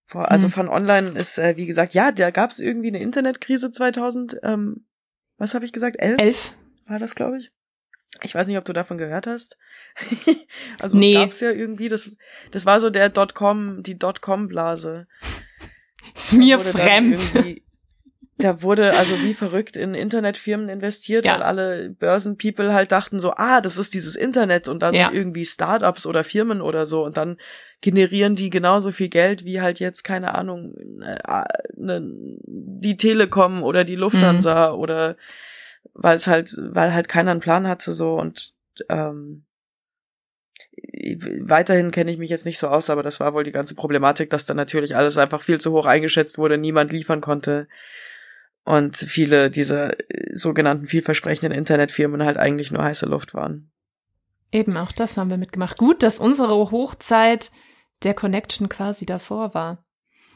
Vor, 0.06 0.30
also 0.30 0.44
Hm. 0.46 0.52
von 0.52 0.68
online 0.68 1.10
ist, 1.18 1.38
äh, 1.38 1.56
wie 1.56 1.66
gesagt, 1.66 1.94
ja, 1.94 2.10
da 2.12 2.30
gab 2.30 2.50
es 2.50 2.58
irgendwie 2.60 2.88
eine 2.88 3.00
Internetkrise 3.00 3.70
2000, 3.70 4.38
ähm, 4.42 4.84
was 5.38 5.54
habe 5.54 5.64
ich 5.64 5.72
gesagt, 5.72 5.96
elf 5.98 6.18
Elf? 6.20 6.54
war 6.86 6.98
das, 6.98 7.14
glaube 7.14 7.38
ich. 7.38 7.52
Ich 8.22 8.34
weiß 8.34 8.48
nicht, 8.48 8.58
ob 8.58 8.64
du 8.64 8.72
davon 8.72 8.98
gehört 8.98 9.26
hast. 9.28 9.56
also 10.80 10.96
Nee. 10.96 11.14
es 11.14 11.20
gab's 11.20 11.40
ja 11.40 11.50
irgendwie, 11.52 11.88
das, 11.88 12.10
das 12.50 12.66
war 12.66 12.80
so 12.80 12.90
der 12.90 13.08
Dotcom, 13.08 13.82
die 13.84 13.98
Dotcom-Blase. 13.98 15.06
Ist 16.14 16.32
mir 16.32 16.58
fremd. 16.58 17.20
Da 18.40 18.62
wurde 18.62 18.94
also 18.96 19.20
wie 19.22 19.34
verrückt 19.34 19.76
in 19.76 19.94
Internetfirmen 19.94 20.68
investiert, 20.68 21.24
Ja. 21.24 21.34
weil 21.34 21.42
alle 21.42 21.90
Börsenpeople 21.90 22.72
halt 22.74 22.92
dachten 22.92 23.20
so, 23.20 23.32
ah, 23.36 23.60
das 23.60 23.78
ist 23.78 23.94
dieses 23.94 24.16
Internet 24.16 24.68
und 24.68 24.82
da 24.82 24.92
Ja. 24.92 25.06
sind 25.06 25.16
irgendwie 25.16 25.44
Startups 25.44 26.06
oder 26.06 26.24
Firmen 26.24 26.60
oder 26.60 26.86
so 26.86 27.04
und 27.04 27.16
dann 27.16 27.38
generieren 27.80 28.36
die 28.36 28.50
genauso 28.50 28.90
viel 28.92 29.08
Geld 29.08 29.44
wie 29.44 29.60
halt 29.60 29.80
jetzt, 29.80 30.04
keine 30.04 30.34
Ahnung, 30.34 30.74
äh, 31.02 31.42
ne, 31.76 32.02
die 32.46 32.96
Telekom 32.96 33.62
oder 33.62 33.84
die 33.84 33.96
Lufthansa 33.96 34.72
Mhm. 34.72 34.78
oder 34.78 35.16
weil 35.94 36.16
es 36.16 36.26
halt, 36.26 36.54
weil 36.60 36.92
halt 36.94 37.08
keiner 37.08 37.30
einen 37.30 37.40
Plan 37.40 37.66
hatte 37.66 37.92
so 37.92 38.18
und 38.18 38.52
ähm, 38.88 39.44
weiterhin 41.40 41.90
kenne 41.90 42.10
ich 42.12 42.18
mich 42.18 42.30
jetzt 42.30 42.46
nicht 42.46 42.58
so 42.58 42.68
aus, 42.68 42.90
aber 42.90 43.02
das 43.02 43.20
war 43.20 43.34
wohl 43.34 43.44
die 43.44 43.52
ganze 43.52 43.74
Problematik, 43.74 44.30
dass 44.30 44.46
dann 44.46 44.56
natürlich 44.56 44.96
alles 44.96 45.16
einfach 45.16 45.42
viel 45.42 45.60
zu 45.60 45.72
hoch 45.72 45.86
eingeschätzt 45.86 46.38
wurde, 46.38 46.58
niemand 46.58 46.92
liefern 46.92 47.20
konnte 47.20 47.68
und 48.70 48.96
viele 48.96 49.50
dieser 49.50 49.98
äh, 49.98 50.34
sogenannten 50.34 50.86
vielversprechenden 50.86 51.56
Internetfirmen 51.56 52.24
halt 52.24 52.36
eigentlich 52.36 52.70
nur 52.70 52.84
heiße 52.84 53.06
Luft 53.06 53.34
waren. 53.34 53.70
Eben, 54.52 54.76
auch 54.76 54.92
das 54.92 55.16
haben 55.16 55.30
wir 55.30 55.36
mitgemacht. 55.36 55.76
Gut, 55.76 56.02
dass 56.02 56.18
unsere 56.18 56.70
Hochzeit 56.70 57.50
der 58.02 58.14
Connection 58.14 58.68
quasi 58.68 59.06
davor 59.06 59.54
war. 59.54 59.84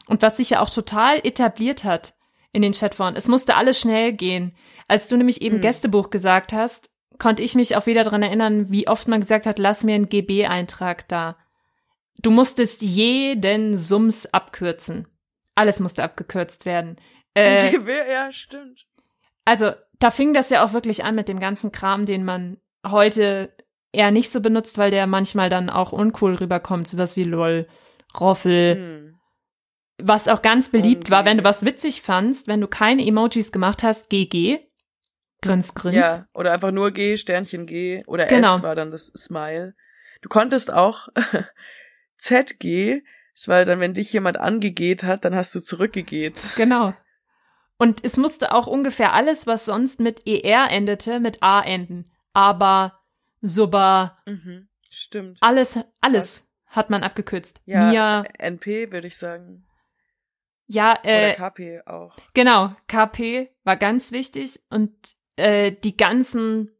Und 0.07 0.21
was 0.21 0.37
sich 0.37 0.51
ja 0.51 0.59
auch 0.59 0.69
total 0.69 1.19
etabliert 1.25 1.83
hat 1.83 2.13
in 2.51 2.61
den 2.61 2.73
Chatforen. 2.73 3.15
Es 3.15 3.27
musste 3.27 3.55
alles 3.55 3.79
schnell 3.79 4.13
gehen. 4.13 4.55
Als 4.87 5.07
du 5.07 5.17
nämlich 5.17 5.41
eben 5.41 5.55
hm. 5.55 5.61
Gästebuch 5.61 6.09
gesagt 6.09 6.53
hast, 6.53 6.91
konnte 7.19 7.43
ich 7.43 7.55
mich 7.55 7.75
auch 7.75 7.85
wieder 7.85 8.03
dran 8.03 8.23
erinnern, 8.23 8.69
wie 8.69 8.87
oft 8.87 9.07
man 9.07 9.21
gesagt 9.21 9.45
hat, 9.45 9.59
lass 9.59 9.83
mir 9.83 9.95
einen 9.95 10.09
GB-Eintrag 10.09 11.07
da. 11.07 11.37
Du 12.21 12.31
musstest 12.31 12.81
jeden 12.81 13.77
Sums 13.77 14.25
abkürzen. 14.27 15.07
Alles 15.55 15.79
musste 15.79 16.03
abgekürzt 16.03 16.65
werden. 16.65 16.97
Äh, 17.35 17.71
GB, 17.71 17.91
ja, 18.09 18.31
stimmt. 18.31 18.85
Also, 19.43 19.73
da 19.99 20.09
fing 20.09 20.33
das 20.33 20.49
ja 20.49 20.65
auch 20.65 20.73
wirklich 20.73 21.03
an 21.03 21.15
mit 21.15 21.27
dem 21.27 21.39
ganzen 21.39 21.71
Kram, 21.71 22.05
den 22.05 22.25
man 22.25 22.57
heute 22.85 23.53
eher 23.91 24.11
nicht 24.11 24.31
so 24.31 24.41
benutzt, 24.41 24.77
weil 24.77 24.91
der 24.91 25.07
manchmal 25.07 25.49
dann 25.49 25.69
auch 25.69 25.91
uncool 25.91 26.35
rüberkommt, 26.35 26.87
sowas 26.87 27.15
wie 27.15 27.23
LOL, 27.23 27.67
Roffel. 28.19 28.75
Hm. 28.75 29.19
Was 29.97 30.27
auch 30.27 30.41
ganz 30.41 30.71
beliebt 30.71 31.05
okay. 31.05 31.11
war, 31.11 31.25
wenn 31.25 31.37
du 31.37 31.43
was 31.45 31.63
witzig 31.63 32.01
fandst, 32.01 32.47
wenn 32.47 32.59
du 32.59 32.67
keine 32.67 33.05
Emojis 33.05 33.51
gemacht 33.51 33.81
hast, 33.81 34.09
GG. 34.09 34.59
Grins, 35.41 35.73
grins. 35.73 35.95
Ja, 35.95 36.25
oder 36.33 36.51
einfach 36.51 36.71
nur 36.71 36.91
G, 36.91 37.17
Sternchen 37.17 37.65
G 37.65 38.03
oder 38.07 38.25
genau. 38.25 38.57
S 38.57 38.63
war 38.63 38.75
dann 38.75 38.91
das 38.91 39.07
Smile. 39.07 39.75
Du 40.21 40.27
konntest 40.27 40.73
auch 40.73 41.07
ZG, 42.17 43.03
das 43.35 43.47
war 43.47 43.63
dann, 43.63 43.79
wenn 43.79 43.93
dich 43.93 44.11
jemand 44.11 44.37
angegeht 44.37 45.03
hat, 45.03 45.23
dann 45.23 45.35
hast 45.35 45.53
du 45.55 45.61
zurückgegeht. 45.61 46.41
Genau. 46.55 46.93
Und 47.77 48.03
es 48.03 48.17
musste 48.17 48.53
auch 48.53 48.67
ungefähr 48.67 49.13
alles, 49.13 49.47
was 49.47 49.65
sonst 49.65 49.99
mit 49.99 50.25
ER 50.27 50.69
endete, 50.69 51.19
mit 51.19 51.43
A 51.43 51.61
enden. 51.61 52.11
Aber, 52.33 52.99
super. 53.41 54.17
Mhm, 54.25 54.69
stimmt. 54.89 55.37
Alles, 55.41 55.79
alles 56.01 56.35
Krass. 56.35 56.47
hat 56.67 56.89
man 56.89 57.03
abgekürzt. 57.03 57.61
Ja, 57.65 57.89
Mia, 57.89 58.23
NP 58.39 58.91
würde 58.91 59.07
ich 59.07 59.17
sagen. 59.17 59.65
Ja, 60.67 60.97
äh. 61.03 61.35
Oder 61.35 61.49
KP 61.49 61.81
auch. 61.85 62.15
Genau, 62.33 62.73
KP 62.87 63.49
war 63.63 63.77
ganz 63.77 64.11
wichtig 64.11 64.61
und 64.69 64.91
äh, 65.35 65.71
die 65.71 65.95
ganzen 65.95 66.71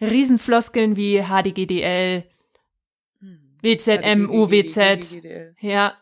Riesenfloskeln 0.00 0.96
wie 0.96 1.22
HDGDL, 1.22 2.24
WZM, 3.62 4.28
UWZ. 4.28 5.22
Ja, 5.60 5.96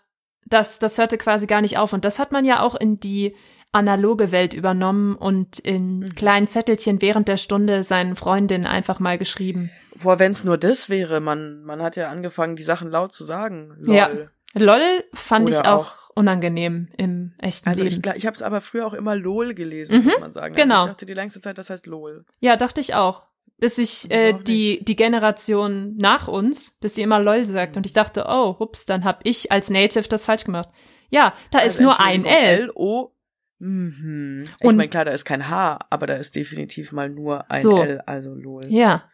das, 0.47 0.79
das 0.79 0.99
hörte 0.99 1.19
quasi 1.19 1.47
gar 1.47 1.61
nicht 1.61 1.79
auf. 1.79 1.93
Und 1.93 2.05
das 2.05 2.19
hat 2.19 2.33
man 2.33 2.45
ja 2.45 2.63
auch 2.63 2.75
in 2.75 2.99
die 2.99 3.35
analoge 3.73 4.33
Welt 4.33 4.55
übernommen 4.55 5.15
und 5.15 5.59
in 5.59 6.01
mhm. 6.01 6.15
kleinen 6.15 6.49
Zettelchen 6.49 7.01
während 7.01 7.29
der 7.29 7.37
Stunde 7.37 7.83
seinen 7.83 8.17
Freundinnen 8.17 8.67
einfach 8.67 8.99
mal 9.01 9.19
geschrieben. 9.19 9.71
Boah, 10.03 10.19
wenn's 10.19 10.45
nur 10.45 10.59
das 10.59 10.89
wäre, 10.89 11.21
man, 11.21 11.63
man 11.63 11.83
hat 11.83 11.97
ja 11.97 12.09
angefangen, 12.09 12.57
die 12.57 12.63
Sachen 12.63 12.91
laut 12.91 13.13
zu 13.13 13.25
sagen. 13.25 13.77
Lol. 13.79 13.95
Ja. 13.95 14.11
LOL 14.55 15.05
fand 15.15 15.49
Oder 15.49 15.59
ich 15.59 15.65
auch, 15.65 15.87
auch, 15.87 16.11
unangenehm 16.17 16.89
im 16.97 17.35
echten 17.39 17.69
also 17.69 17.85
Leben. 17.85 18.03
Also 18.03 18.11
ich, 18.11 18.17
ich 18.17 18.27
habe 18.27 18.35
es 18.35 18.43
aber 18.43 18.61
früher 18.61 18.87
auch 18.87 18.95
immer 18.95 19.15
LOL 19.15 19.55
gelesen, 19.55 19.99
mhm, 19.99 20.05
muss 20.07 20.21
man 20.21 20.33
sagen. 20.33 20.55
Also 20.55 20.63
genau. 20.63 20.83
ich 20.83 20.89
dachte 20.89 21.07
die 21.07 21.15
längste 21.15 21.41
Zeit, 21.41 21.59
das 21.59 21.71
heißt 21.71 21.87
LOL. 21.87 22.25
Ja, 22.41 22.57
dachte 22.57 22.81
ich 22.81 22.95
auch. 22.95 23.23
Bis 23.59 23.77
ich 23.77 24.11
äh, 24.11 24.33
die, 24.33 24.83
die 24.83 24.97
Generation 24.97 25.95
nach 25.99 26.29
uns, 26.29 26.71
bis 26.81 26.95
die 26.95 27.03
immer 27.03 27.21
LOL 27.21 27.45
sagt. 27.45 27.77
Und 27.77 27.85
ich 27.85 27.93
dachte, 27.93 28.25
oh, 28.27 28.59
hups, 28.59 28.87
dann 28.87 29.05
hab 29.05 29.21
ich 29.25 29.53
als 29.53 29.69
Native 29.69 30.09
das 30.09 30.25
falsch 30.25 30.45
gemacht. 30.45 30.71
Ja, 31.11 31.35
da 31.51 31.59
also 31.59 31.75
ist 31.75 31.81
nur 31.81 32.01
ein 32.01 32.25
L. 32.25 32.61
L-O 32.63 33.13
Mhm. 33.61 34.49
Ich 34.59 34.65
meine, 34.65 34.89
klar, 34.89 35.05
da 35.05 35.13
ist 35.13 35.27
kein 35.27 35.49
H, 35.49 35.79
aber 35.91 36.07
da 36.07 36.15
ist 36.15 36.35
definitiv 36.35 36.93
mal 36.93 37.11
nur 37.11 37.49
ein 37.51 37.63
so. 37.63 37.77
L, 37.81 38.01
also 38.07 38.35
LOL. 38.35 38.67
Ja. 38.69 39.09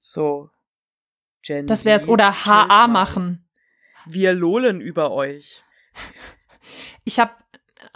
So. 0.00 0.50
Gen 1.42 1.66
das 1.66 1.84
wär's. 1.84 2.08
Oder 2.08 2.32
HA 2.46 2.86
machen. 2.88 3.46
Wir 4.06 4.32
lohlen 4.34 4.80
über 4.80 5.12
euch. 5.12 5.62
Ich 7.04 7.18
habe 7.18 7.32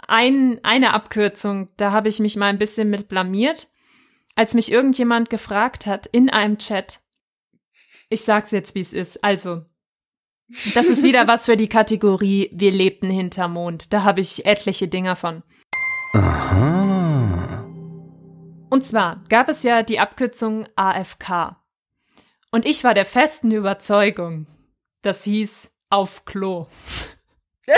ein, 0.05 0.59
eine 0.63 0.93
Abkürzung, 0.93 1.69
da 1.77 1.93
habe 1.93 2.09
ich 2.09 2.19
mich 2.19 2.35
mal 2.35 2.47
ein 2.47 2.57
bisschen 2.57 2.89
mit 2.89 3.07
blamiert, 3.07 3.69
als 4.35 4.53
mich 4.53 4.69
irgendjemand 4.69 5.29
gefragt 5.29 5.85
hat 5.85 6.07
in 6.07 6.29
einem 6.29 6.57
Chat. 6.57 6.99
Ich 8.09 8.23
sag's 8.23 8.51
jetzt, 8.51 8.75
wie 8.75 8.81
es 8.81 8.91
ist. 8.91 9.23
Also, 9.23 9.65
das 10.73 10.87
ist 10.87 11.03
wieder 11.03 11.27
was 11.27 11.45
für 11.45 11.57
die 11.57 11.67
Kategorie 11.67 12.49
Wir 12.53 12.71
lebten 12.71 13.09
hinter 13.09 13.47
Mond. 13.47 13.91
Da 13.91 14.03
habe 14.03 14.21
ich 14.21 14.45
etliche 14.45 14.87
Dinger 14.87 15.15
von. 15.15 15.43
Aha. 16.13 17.65
Und 18.69 18.85
zwar 18.85 19.23
gab 19.29 19.49
es 19.49 19.63
ja 19.63 19.83
die 19.83 19.99
Abkürzung 19.99 20.67
AFK. 20.75 21.57
Und 22.51 22.65
ich 22.65 22.83
war 22.83 22.93
der 22.93 23.05
festen 23.05 23.51
Überzeugung, 23.51 24.47
das 25.01 25.23
hieß 25.23 25.71
auf 25.89 26.25
Klo. 26.25 26.67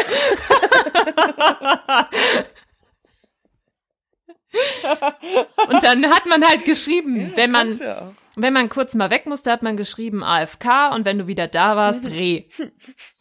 Und 5.67 5.83
dann 5.83 6.09
hat 6.09 6.25
man 6.25 6.43
halt 6.47 6.65
geschrieben, 6.65 7.31
wenn 7.35 7.51
man 7.51 7.77
ja 7.77 8.11
wenn 8.41 8.53
man 8.53 8.69
kurz 8.69 8.95
mal 8.95 9.09
weg 9.09 9.25
musste, 9.25 9.51
hat 9.51 9.61
man 9.61 9.77
geschrieben 9.77 10.23
AFK 10.23 10.93
und 10.93 11.05
wenn 11.05 11.17
du 11.17 11.27
wieder 11.27 11.47
da 11.47 11.75
warst, 11.75 12.05
Re. 12.05 12.45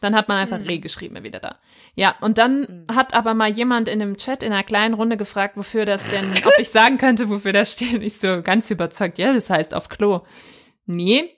Dann 0.01 0.15
hat 0.15 0.27
man 0.27 0.37
einfach 0.37 0.59
Re 0.59 0.79
geschrieben, 0.79 1.23
wieder 1.23 1.39
da. 1.39 1.59
Ja, 1.95 2.15
und 2.21 2.37
dann 2.37 2.85
mhm. 2.87 2.95
hat 2.95 3.13
aber 3.13 3.33
mal 3.33 3.49
jemand 3.49 3.87
in 3.87 4.01
einem 4.01 4.17
Chat 4.17 4.43
in 4.43 4.53
einer 4.53 4.63
kleinen 4.63 4.93
Runde 4.93 5.17
gefragt, 5.17 5.57
wofür 5.57 5.85
das 5.85 6.07
denn, 6.09 6.31
ob 6.45 6.53
ich 6.59 6.69
sagen 6.69 6.97
könnte, 6.97 7.29
wofür 7.29 7.53
das 7.53 7.73
steht. 7.73 8.01
Ich 8.01 8.19
so 8.19 8.41
ganz 8.41 8.69
überzeugt, 8.71 9.17
ja, 9.17 9.33
das 9.33 9.49
heißt 9.49 9.73
auf 9.73 9.89
Klo. 9.89 10.21
Nee, 10.85 11.37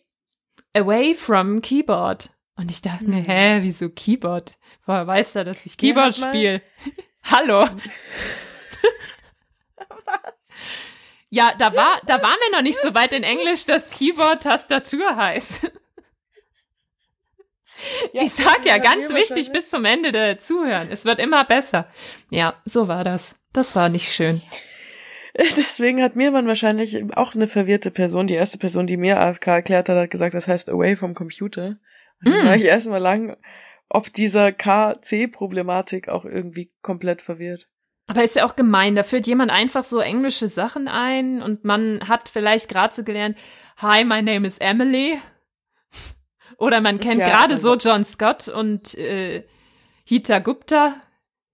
away 0.74 1.14
from 1.14 1.62
Keyboard. 1.62 2.30
Und 2.56 2.70
ich 2.70 2.82
dachte 2.82 3.06
mir, 3.06 3.22
mhm. 3.22 3.26
hä, 3.26 3.60
wieso 3.62 3.90
Keyboard? 3.90 4.54
Woher 4.86 5.08
weiß 5.08 5.36
er, 5.38 5.44
dass 5.44 5.66
ich 5.66 5.78
Keyboard 5.78 6.18
ja, 6.18 6.28
spiele? 6.28 6.62
Hallo. 7.24 7.66
Ja, 11.34 11.54
da 11.58 11.74
war, 11.74 12.02
da 12.06 12.22
waren 12.22 12.38
wir 12.42 12.58
noch 12.58 12.62
nicht 12.62 12.78
so 12.78 12.94
weit 12.94 13.14
in 13.14 13.24
Englisch, 13.24 13.66
dass 13.66 13.90
Keyboard 13.90 14.44
Tastatur 14.44 15.16
heißt. 15.16 15.72
Ja, 18.14 18.22
ich 18.22 18.34
sag 18.34 18.66
ja, 18.66 18.78
ganz 18.78 19.14
wichtig, 19.14 19.52
bis 19.52 19.70
zum 19.70 19.86
Ende 19.86 20.12
der 20.12 20.38
Zuhören. 20.38 20.90
Es 20.92 21.06
wird 21.06 21.20
immer 21.20 21.46
besser. 21.46 21.88
Ja, 22.30 22.62
so 22.66 22.88
war 22.88 23.04
das. 23.04 23.36
Das 23.54 23.76
war 23.76 23.90
nicht 23.90 24.14
schön. 24.14 24.42
Deswegen 25.58 26.04
hat 26.04 26.18
mir 26.18 26.32
man 26.32 26.48
wahrscheinlich 26.48 27.16
auch 27.16 27.34
eine 27.34 27.48
verwirrte 27.48 27.92
Person, 27.92 28.28
die 28.28 28.34
erste 28.34 28.58
Person, 28.58 28.86
die 28.86 28.98
mir 28.98 29.20
AFK 29.20 29.48
erklärt 29.48 29.90
hat, 29.90 29.98
hat 29.98 30.10
gesagt, 30.10 30.34
das 30.34 30.48
heißt 30.48 30.70
away 30.70 30.96
from 30.96 31.14
computer. 31.14 31.78
Und 32.24 32.34
dann 32.34 32.44
mm. 32.44 32.48
war 32.48 32.56
ich 32.58 32.66
erstmal 32.66 33.00
lang, 33.00 33.38
ob 33.88 34.12
dieser 34.14 34.52
KC-Problematik 34.52 36.10
auch 36.10 36.26
irgendwie 36.26 36.72
komplett 36.82 37.22
verwirrt. 37.22 37.70
Aber 38.12 38.26
ist 38.26 38.36
ja 38.36 38.45
auch 38.45 38.57
gemein, 38.57 38.95
da 38.95 39.03
führt 39.03 39.26
jemand 39.26 39.51
einfach 39.51 39.86
so 39.86 40.01
englische 40.01 40.49
Sachen 40.49 40.89
ein 40.89 41.41
und 41.41 41.64
man 41.64 42.09
hat 42.09 42.28
vielleicht 42.28 42.68
gerade 42.68 42.93
so 42.93 43.05
gelernt, 43.05 43.38
Hi, 43.78 44.03
my 44.03 44.22
name 44.22 44.45
is 44.45 44.57
Emily. 44.57 45.18
Oder 46.57 46.82
man 46.82 46.99
kennt 46.99 47.22
ja, 47.22 47.30
gerade 47.30 47.57
so 47.57 47.78
John 47.78 48.03
Scott 48.03 48.49
und 48.49 48.95
äh, 48.95 49.43
Hita 50.03 50.39
Gupta. 50.39 50.95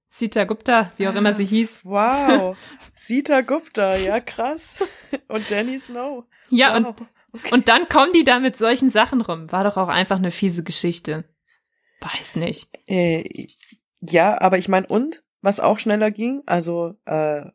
Sita 0.10 0.46
Gupta, 0.46 0.88
wie 0.98 1.08
auch 1.08 1.14
immer 1.14 1.32
sie 1.36 1.46
hieß. 1.46 1.82
Wow. 1.84 2.58
Sita 2.96 3.42
Gupta, 3.42 3.96
ja 3.96 4.20
krass. 4.20 4.78
Und 5.28 5.52
Danny 5.52 5.78
Snow. 5.78 6.24
Ja, 6.50 6.70
wow. 6.70 6.78
und, 6.78 6.88
okay. 7.34 7.54
und 7.54 7.68
dann 7.68 7.88
kommen 7.88 8.14
die 8.14 8.24
da 8.24 8.40
mit 8.40 8.56
solchen 8.56 8.90
Sachen 8.90 9.22
rum. 9.22 9.52
War 9.52 9.64
doch 9.64 9.78
auch 9.78 9.90
einfach 9.90 10.16
eine 10.16 10.32
fiese 10.32 10.64
Geschichte. 10.64 11.26
Weiß 12.00 12.36
nicht. 12.36 12.68
Äh, 12.88 13.50
ja, 14.02 14.42
aber 14.42 14.58
ich 14.58 14.70
meine, 14.70 14.88
und? 14.88 15.22
Was 15.48 15.62
auch 15.62 15.80
schneller 15.80 16.12
ging. 16.12 16.44
Also 16.46 16.96
äh, 17.06 17.46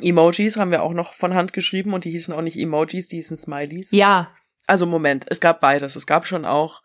Emojis 0.00 0.56
haben 0.56 0.70
wir 0.70 0.82
auch 0.82 0.94
noch 0.94 1.12
von 1.12 1.34
Hand 1.34 1.52
geschrieben 1.52 1.92
und 1.92 2.04
die 2.04 2.10
hießen 2.10 2.32
auch 2.32 2.40
nicht 2.40 2.58
Emojis, 2.58 3.08
die 3.08 3.16
hießen 3.16 3.36
Smileys. 3.36 3.90
Ja. 3.90 4.30
Also 4.66 4.86
Moment, 4.86 5.26
es 5.28 5.38
gab 5.38 5.60
beides. 5.60 5.96
Es 5.96 6.06
gab 6.06 6.26
schon 6.26 6.46
auch 6.46 6.82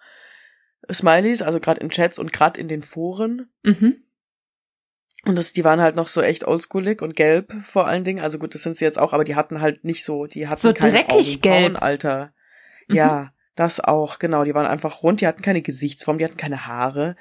Smileys, 0.91 1.41
also 1.41 1.61
gerade 1.61 1.79
in 1.79 1.89
Chats 1.89 2.19
und 2.19 2.33
gerade 2.33 2.59
in 2.59 2.67
den 2.67 2.81
Foren. 2.81 3.49
Mhm. 3.63 4.03
Und 5.23 5.37
das, 5.37 5.53
die 5.53 5.63
waren 5.63 5.79
halt 5.79 5.95
noch 5.95 6.09
so 6.09 6.21
echt 6.21 6.45
oldschoolig 6.45 7.01
und 7.01 7.15
gelb 7.15 7.53
vor 7.65 7.87
allen 7.87 8.03
Dingen. 8.03 8.21
Also 8.21 8.37
gut, 8.37 8.53
das 8.53 8.63
sind 8.63 8.75
sie 8.75 8.83
jetzt 8.83 8.99
auch, 8.99 9.13
aber 9.13 9.23
die 9.23 9.35
hatten 9.35 9.61
halt 9.61 9.85
nicht 9.85 10.03
so, 10.03 10.25
die 10.25 10.49
hatten 10.49 10.59
so 10.59 10.73
dreckig 10.73 11.41
gelb. 11.41 11.81
Alter. 11.81 12.33
Mhm. 12.89 12.95
Ja, 12.97 13.33
das 13.55 13.79
auch, 13.79 14.19
genau. 14.19 14.43
Die 14.43 14.53
waren 14.53 14.67
einfach 14.67 15.01
rund, 15.01 15.21
die 15.21 15.27
hatten 15.27 15.43
keine 15.43 15.61
Gesichtsform, 15.61 16.17
die 16.17 16.25
hatten 16.25 16.35
keine 16.35 16.67
Haare. 16.67 17.15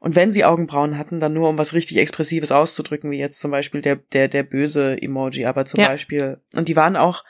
Und 0.00 0.14
wenn 0.14 0.30
sie 0.32 0.44
Augenbrauen 0.44 0.98
hatten, 0.98 1.20
dann 1.20 1.32
nur 1.32 1.48
um 1.48 1.58
was 1.58 1.72
richtig 1.74 1.96
Expressives 1.96 2.52
auszudrücken, 2.52 3.10
wie 3.10 3.18
jetzt 3.18 3.40
zum 3.40 3.50
Beispiel 3.50 3.80
der, 3.80 3.96
der, 3.96 4.28
der 4.28 4.42
böse 4.42 5.00
Emoji, 5.00 5.46
aber 5.46 5.64
zum 5.64 5.80
ja. 5.80 5.88
Beispiel, 5.88 6.40
und 6.54 6.68
die 6.68 6.76
waren 6.76 6.96
auch, 6.96 7.24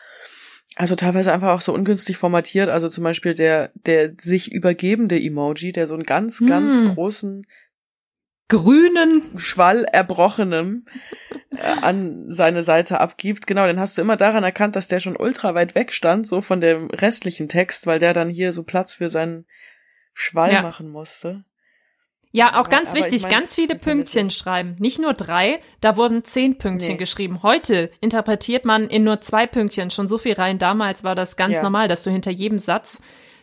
Also 0.78 0.94
teilweise 0.94 1.32
einfach 1.32 1.54
auch 1.54 1.62
so 1.62 1.72
ungünstig 1.72 2.18
formatiert. 2.18 2.68
Also 2.68 2.88
zum 2.90 3.02
Beispiel 3.04 3.34
der, 3.34 3.70
der 3.74 4.12
sich 4.20 4.52
übergebende 4.52 5.18
Emoji, 5.18 5.72
der 5.72 5.86
so 5.86 5.94
einen 5.94 6.02
ganz, 6.02 6.44
ganz 6.46 6.76
Hm. 6.76 6.94
großen 6.94 7.46
Grünen. 8.48 9.22
Schwall 9.38 9.84
erbrochenem 9.84 10.86
äh, 11.56 11.62
an 11.80 12.26
seine 12.28 12.62
Seite 12.62 13.00
abgibt. 13.00 13.46
Genau, 13.46 13.66
den 13.66 13.80
hast 13.80 13.96
du 13.96 14.02
immer 14.02 14.16
daran 14.16 14.44
erkannt, 14.44 14.76
dass 14.76 14.88
der 14.88 15.00
schon 15.00 15.16
ultra 15.16 15.54
weit 15.54 15.74
weg 15.74 15.92
stand, 15.92 16.26
so 16.26 16.40
von 16.40 16.60
dem 16.60 16.90
restlichen 16.90 17.48
Text, 17.48 17.86
weil 17.86 17.98
der 17.98 18.12
dann 18.12 18.28
hier 18.28 18.52
so 18.52 18.62
Platz 18.62 18.94
für 18.94 19.08
seinen 19.08 19.46
Schwall 20.14 20.52
Ja. 20.52 20.62
machen 20.62 20.88
musste. 20.88 21.44
Ja, 22.36 22.60
auch 22.60 22.68
ganz 22.68 22.90
aber 22.90 22.98
ich 22.98 23.04
wichtig, 23.06 23.22
mein, 23.22 23.30
ganz 23.32 23.54
viele 23.54 23.74
Pünktchen 23.76 24.30
schreiben. 24.30 24.76
Nicht 24.78 25.00
nur 25.00 25.14
drei, 25.14 25.60
da 25.80 25.96
wurden 25.96 26.24
zehn 26.24 26.58
Pünktchen 26.58 26.92
Nee. 26.92 26.98
geschrieben. 26.98 27.42
Heute 27.42 27.90
interpretiert 28.00 28.64
man 28.64 28.88
in 28.88 29.04
nur 29.04 29.20
zwei 29.20 29.46
Pünktchen 29.46 29.90
schon 29.90 30.06
so 30.06 30.18
viel 30.18 30.34
rein. 30.34 30.58
Damals 30.58 31.02
war 31.04 31.14
das 31.14 31.36
ganz 31.36 31.54
Ja. 31.56 31.62
normal, 31.62 31.88
dass 31.88 32.02
du 32.04 32.10
hinter 32.10 32.30
jedem 32.30 32.58
Satz 32.58 33.00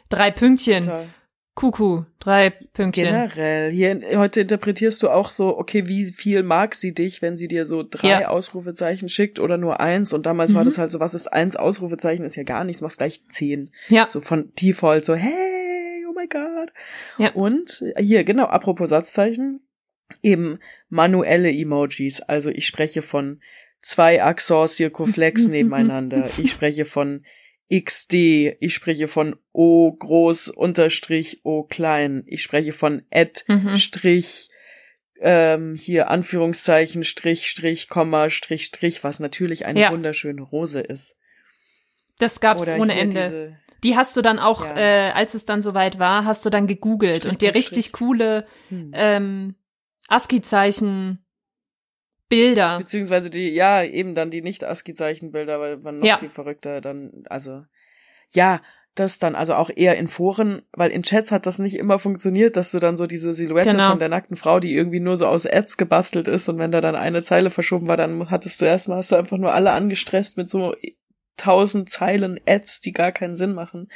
drei 0.09 0.29
Pünktchen, 0.31 0.83
Total. 0.83 1.07
Kuckuck, 1.55 2.07
drei 2.19 2.49
Pünktchen. 2.49 3.05
Generell. 3.05 3.69
Hier, 3.71 4.01
heute 4.15 4.41
interpretierst 4.41 5.03
du 5.03 5.09
auch 5.09 5.29
so, 5.29 5.55
okay, 5.57 5.87
wie 5.87 6.05
viel 6.05 6.41
mag 6.41 6.73
sie 6.73 6.95
dich, 6.95 7.21
wenn 7.21 7.37
sie 7.37 7.47
dir 7.47 7.67
so 7.67 7.83
drei 7.87 8.21
Ja. 8.21 8.27
Ausrufezeichen 8.29 9.07
schickt 9.07 9.39
oder 9.39 9.57
nur 9.59 9.79
eins? 9.79 10.13
Und 10.13 10.25
damals 10.25 10.55
war 10.55 10.61
Mhm. 10.61 10.65
das 10.65 10.77
halt 10.79 10.89
so, 10.89 10.99
was 10.99 11.13
ist 11.13 11.27
eins 11.27 11.55
Ausrufezeichen? 11.55 12.25
Ist 12.25 12.35
ja 12.37 12.43
gar 12.43 12.63
nichts, 12.63 12.81
machst 12.81 12.97
gleich 12.97 13.21
zehn. 13.27 13.69
Ja, 13.87 14.07
So 14.09 14.19
von 14.19 14.51
Default, 14.59 15.05
so, 15.05 15.13
hey, 15.13 15.31
my 16.23 16.27
god. 16.27 16.71
Ja. 17.17 17.31
Und 17.33 17.83
hier, 17.97 18.23
genau, 18.23 18.45
apropos 18.45 18.89
Satzzeichen, 18.89 19.61
eben 20.21 20.59
manuelle 20.89 21.51
Emojis. 21.51 22.21
Also 22.21 22.49
ich 22.49 22.65
spreche 22.67 23.01
von 23.01 23.41
zwei 23.81 24.23
Axor 24.23 24.67
Circumflex 24.67 25.47
nebeneinander. 25.47 26.29
Ich 26.37 26.51
spreche 26.51 26.85
von 26.85 27.25
XD. 27.73 28.13
Ich 28.59 28.73
spreche 28.73 29.07
von 29.07 29.35
O 29.51 29.91
groß 29.91 30.49
unterstrich 30.49 31.41
O 31.43 31.63
klein. 31.63 32.23
Ich 32.27 32.43
spreche 32.43 32.73
von 32.73 33.03
Ad 33.11 33.41
Mhm. 33.47 33.77
Strich 33.77 34.49
ähm, 35.25 35.75
hier 35.75 36.09
Anführungszeichen 36.09 37.03
Strich 37.03 37.49
Strich 37.49 37.87
Komma 37.87 38.29
Strich 38.29 38.65
Strich, 38.65 39.03
was 39.03 39.19
natürlich 39.19 39.65
eine 39.65 39.79
Ja. 39.79 39.91
wunderschöne 39.91 40.41
Rose 40.41 40.81
ist. 40.81 41.15
das 42.19 42.39
gab's 42.41 42.63
Oder 42.63 42.77
ohne 42.77 42.93
Ende. 42.93 43.57
Die 43.83 43.95
hast 43.97 44.15
du 44.15 44.21
dann 44.21 44.39
auch, 44.39 44.63
Ja. 44.63 44.77
äh, 44.77 45.11
als 45.11 45.33
es 45.33 45.45
dann 45.45 45.61
soweit 45.61 45.99
war, 45.99 46.25
hast 46.25 46.45
du 46.45 46.49
dann 46.49 46.67
gegoogelt 46.67 47.17
Strich 47.17 47.31
und 47.31 47.41
dir 47.41 47.53
richtig 47.53 47.85
Strich. 47.87 47.91
coole 47.93 48.45
hm. 48.69 48.91
ähm, 48.93 49.55
ASCII-Zeichen, 50.07 51.19
Bilder. 52.29 52.77
Beziehungsweise 52.79 53.29
die, 53.29 53.49
ja, 53.49 53.83
eben 53.83 54.15
dann 54.15 54.31
die 54.31 54.41
Nicht-ASCII-Zeichenbilder, 54.41 55.59
weil 55.59 55.77
man 55.77 55.99
noch 55.99 56.07
Ja. 56.07 56.17
viel 56.17 56.29
verrückter 56.29 56.81
dann, 56.81 57.23
also, 57.29 57.63
ja, 58.31 58.61
das 58.95 59.19
dann, 59.19 59.35
also 59.35 59.55
auch 59.55 59.69
eher 59.75 59.97
in 59.97 60.07
Foren, 60.07 60.61
weil 60.71 60.91
in 60.91 61.03
Chats 61.03 61.31
hat 61.31 61.45
das 61.45 61.59
nicht 61.59 61.75
immer 61.77 61.99
funktioniert, 61.99 62.55
dass 62.55 62.71
du 62.71 62.79
dann 62.79 62.95
so 62.95 63.07
diese 63.07 63.33
Silhouette 63.33 63.71
Genau. 63.71 63.89
von 63.89 63.99
der 63.99 64.09
nackten 64.09 64.37
Frau, 64.37 64.59
die 64.59 64.73
irgendwie 64.75 64.99
nur 64.99 65.17
so 65.17 65.25
aus 65.27 65.45
Ads 65.45 65.77
gebastelt 65.77 66.27
ist 66.27 66.47
und 66.47 66.57
wenn 66.59 66.71
da 66.71 66.79
dann 66.79 66.95
eine 66.95 67.23
Zeile 67.23 67.49
verschoben 67.49 67.87
war, 67.87 67.97
dann 67.97 68.29
hattest 68.29 68.61
du 68.61 68.65
erstmal, 68.65 68.97
hast 68.97 69.11
du 69.11 69.15
einfach 69.15 69.37
nur 69.37 69.53
alle 69.53 69.71
angestresst 69.71 70.37
mit 70.37 70.49
so 70.49 70.75
tausend 71.37 71.89
Zeilen 71.89 72.39
Ads, 72.47 72.81
die 72.81 72.91
gar 72.91 73.11
keinen 73.11 73.35
Sinn 73.35 73.53
machen. 73.53 73.89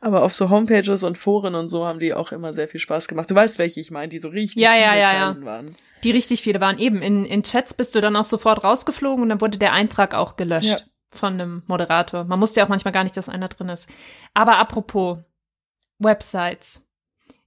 Aber 0.00 0.22
auf 0.22 0.34
so 0.34 0.50
Homepages 0.50 1.04
und 1.04 1.16
Foren 1.16 1.54
und 1.54 1.68
so 1.68 1.86
haben 1.86 1.98
die 1.98 2.14
auch 2.14 2.32
immer 2.32 2.52
sehr 2.52 2.68
viel 2.68 2.80
Spaß 2.80 3.08
gemacht. 3.08 3.30
Du 3.30 3.34
weißt, 3.34 3.58
welche 3.58 3.80
ich 3.80 3.90
meine, 3.90 4.08
die 4.08 4.18
so 4.18 4.28
richtig 4.28 4.62
Ja, 4.62 4.72
viele 4.72 4.84
ja, 4.84 4.96
ja. 4.96 5.08
Zeilen 5.08 5.44
waren. 5.44 5.76
Die 6.04 6.10
richtig 6.10 6.42
viele 6.42 6.60
waren 6.60 6.78
eben. 6.78 7.00
In, 7.00 7.24
in 7.24 7.42
Chats 7.42 7.74
bist 7.74 7.94
du 7.94 8.00
dann 8.00 8.16
auch 8.16 8.24
sofort 8.24 8.64
rausgeflogen 8.64 9.22
und 9.22 9.28
dann 9.28 9.40
wurde 9.40 9.58
der 9.58 9.72
Eintrag 9.72 10.14
auch 10.14 10.36
gelöscht 10.36 10.86
von 11.10 11.34
einem 11.34 11.62
Moderator. 11.66 12.24
Man 12.24 12.40
wusste 12.40 12.60
ja 12.60 12.64
auch 12.64 12.70
manchmal 12.70 12.92
gar 12.92 13.04
nicht, 13.04 13.16
dass 13.16 13.28
einer 13.28 13.48
drin 13.48 13.68
ist. 13.68 13.88
Aber 14.34 14.58
apropos 14.58 15.18
Websites. 15.98 16.86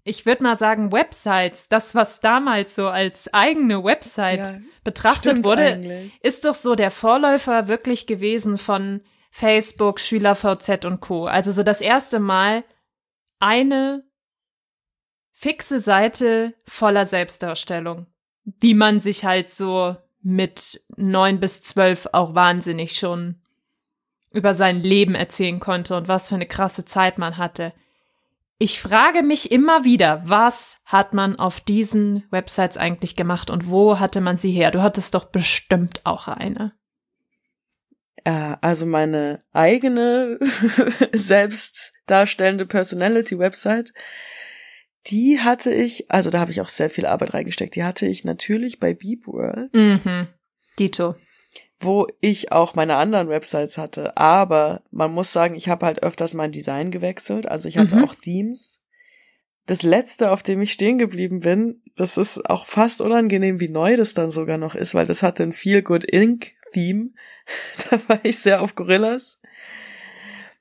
Ich 0.04 0.26
würde 0.26 0.44
mal 0.44 0.56
sagen, 0.56 0.92
Websites, 0.92 1.68
das, 1.68 1.96
was 1.96 2.22
damals 2.22 2.76
so 2.76 2.88
als 2.88 3.34
eigene 3.34 3.84
Website 3.84 4.62
betrachtet 4.84 5.44
wurde, 5.44 5.64
eigentlich. 5.64 6.14
ist 6.22 6.46
doch 6.46 6.54
so 6.54 6.76
der 6.76 6.92
Vorläufer 6.92 7.68
wirklich 7.68 8.06
gewesen 8.06 8.60
von 8.60 9.02
Facebook, 9.38 10.00
SchülerVZ 10.00 10.86
und 10.86 11.02
Co. 11.02 11.26
Also 11.26 11.52
so 11.52 11.62
das 11.62 11.82
erste 11.82 12.22
Mal 12.22 12.64
eine 13.42 14.06
fixe 15.34 15.82
Seite 15.82 16.54
voller 16.64 17.06
Selbstdarstellung, 17.06 18.08
wie 18.46 18.74
man 18.74 19.02
sich 19.02 19.26
halt 19.26 19.52
so 19.52 19.98
mit 20.22 20.80
neun 20.96 21.42
bis 21.42 21.62
zwölf 21.62 22.08
auch 22.14 22.34
wahnsinnig 22.34 22.98
schon 22.98 23.42
über 24.32 24.54
sein 24.54 24.80
Leben 24.80 25.16
erzählen 25.16 25.60
konnte 25.60 25.98
und 25.98 26.08
was 26.08 26.30
für 26.30 26.36
eine 26.36 26.48
krasse 26.48 26.86
Zeit 26.86 27.18
man 27.18 27.36
hatte. 27.36 27.74
Ich 28.58 28.80
frage 28.80 29.22
mich 29.22 29.52
immer 29.52 29.84
wieder, 29.84 30.22
was 30.24 30.80
hat 30.86 31.14
man 31.14 31.38
auf 31.38 31.60
diesen 31.60 32.24
Websites 32.32 32.78
eigentlich 32.78 33.18
gemacht 33.18 33.50
und 33.50 33.70
wo 33.70 34.00
hatte 34.00 34.22
man 34.22 34.38
sie 34.38 34.52
her? 34.52 34.72
Du 34.72 34.82
hattest 34.82 35.14
doch 35.14 35.26
bestimmt 35.26 36.06
auch 36.06 36.30
eine. 36.30 36.72
Äh, 38.26 38.58
also 38.60 38.86
meine 38.86 39.44
eigene 39.54 40.40
selbst 41.14 41.94
darstellende 42.08 42.66
Personality-Website, 42.66 43.94
die 45.08 45.40
hatte 45.40 45.74
ich, 45.74 46.10
also 46.12 46.30
da 46.32 46.40
habe 46.40 46.52
ich 46.52 46.60
auch 46.62 46.70
sehr 46.70 46.90
viel 46.90 47.06
Arbeit 47.06 47.34
reingesteckt, 47.34 47.76
die 47.76 47.84
hatte 47.84 48.08
ich 48.08 48.24
natürlich 48.26 48.80
bei 48.80 48.94
Beep 48.94 49.28
World, 49.28 49.74
Mhm. 49.74 50.28
Dito. 50.80 51.16
wo 51.80 52.08
ich 52.20 52.52
auch 52.52 52.74
meine 52.76 52.96
anderen 52.96 53.30
Websites 53.30 53.78
hatte. 53.78 54.18
Aber 54.18 54.82
man 54.92 55.14
muss 55.14 55.32
sagen, 55.32 55.56
ich 55.56 55.70
habe 55.70 55.86
halt 55.86 56.02
öfters 56.04 56.34
mein 56.34 56.52
Design 56.52 56.90
gewechselt. 56.90 57.48
Also 57.48 57.68
ich 57.70 57.78
hatte 57.78 57.98
Mhm. 57.98 58.04
auch 58.04 58.16
Themes. 58.16 58.82
Das 59.68 59.84
letzte, 59.84 60.32
auf 60.32 60.42
dem 60.42 60.62
ich 60.62 60.74
stehen 60.74 60.98
geblieben 60.98 61.42
bin, 61.42 61.82
das 61.96 62.18
ist 62.18 62.50
auch 62.50 62.66
fast 62.66 63.02
unangenehm, 63.02 63.60
wie 63.60 63.70
neu 63.70 63.98
das 63.98 64.14
dann 64.14 64.32
sogar 64.32 64.58
noch 64.58 64.74
ist, 64.76 64.96
weil 64.96 65.06
das 65.06 65.22
hatte 65.22 65.44
ein 65.44 65.54
Feel 65.54 65.82
Good 65.82 66.06
Ink 66.12 66.52
Theme. 66.74 67.10
da 67.90 68.00
war 68.08 68.20
ich 68.24 68.40
sehr 68.40 68.62
auf 68.62 68.76
Gorillas. 68.76 69.40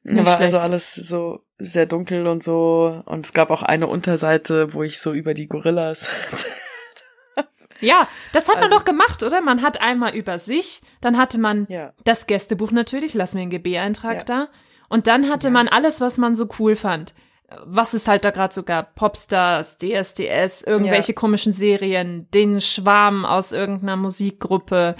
Nicht 0.03 0.25
war 0.27 0.39
also 0.39 0.57
schlecht. 0.57 0.63
alles 0.63 0.95
so 0.95 1.41
sehr 1.59 1.87
dunkel 1.87 2.27
und 2.27 2.43
so. 2.43 3.03
Und 3.07 3.25
es 3.27 3.33
gab 3.33 3.51
auch 3.51 3.63
eine 3.63 3.87
Unterseite, 3.87 4.75
wo 4.75 4.83
ich 4.83 4.99
so 5.01 5.13
über 5.13 5.35
die 5.35 5.49
Gorillas. 5.49 6.09
Ja, 7.81 8.09
das 8.33 8.47
hat 8.49 8.55
man 8.55 8.65
Also- 8.65 8.77
doch 8.79 8.85
gemacht, 8.85 9.23
oder? 9.25 9.41
Man 9.41 9.61
hat 9.61 9.81
einmal 9.81 10.15
über 10.15 10.39
sich, 10.39 10.81
dann 11.01 11.19
hatte 11.19 11.39
man 11.39 11.67
ja. 11.69 11.93
das 12.05 12.27
Gästebuch 12.27 12.71
natürlich, 12.71 13.15
lassen 13.15 13.35
wir 13.37 13.43
einen 13.43 13.51
GB-Eintrag 13.51 14.17
Ja. 14.19 14.25
da. 14.25 14.49
Und 14.89 15.07
dann 15.07 15.29
hatte 15.29 15.49
Ja. 15.49 15.53
man 15.53 15.69
alles, 15.69 16.01
was 16.01 16.17
man 16.17 16.37
so 16.37 16.49
cool 16.59 16.77
fand. 16.77 17.15
Was 17.67 17.93
es 17.93 18.09
halt 18.09 18.25
da 18.25 18.31
gerade 18.31 18.55
so 18.55 18.63
gab. 18.63 18.95
Popstars, 18.95 19.77
DSDS, 19.77 20.63
irgendwelche 20.63 21.15
komischen 21.15 21.53
Serien, 21.53 22.31
den 22.33 22.61
Schwarm 22.61 23.27
aus 23.27 23.53
irgendeiner 23.53 23.97
Musikgruppe. 23.97 24.95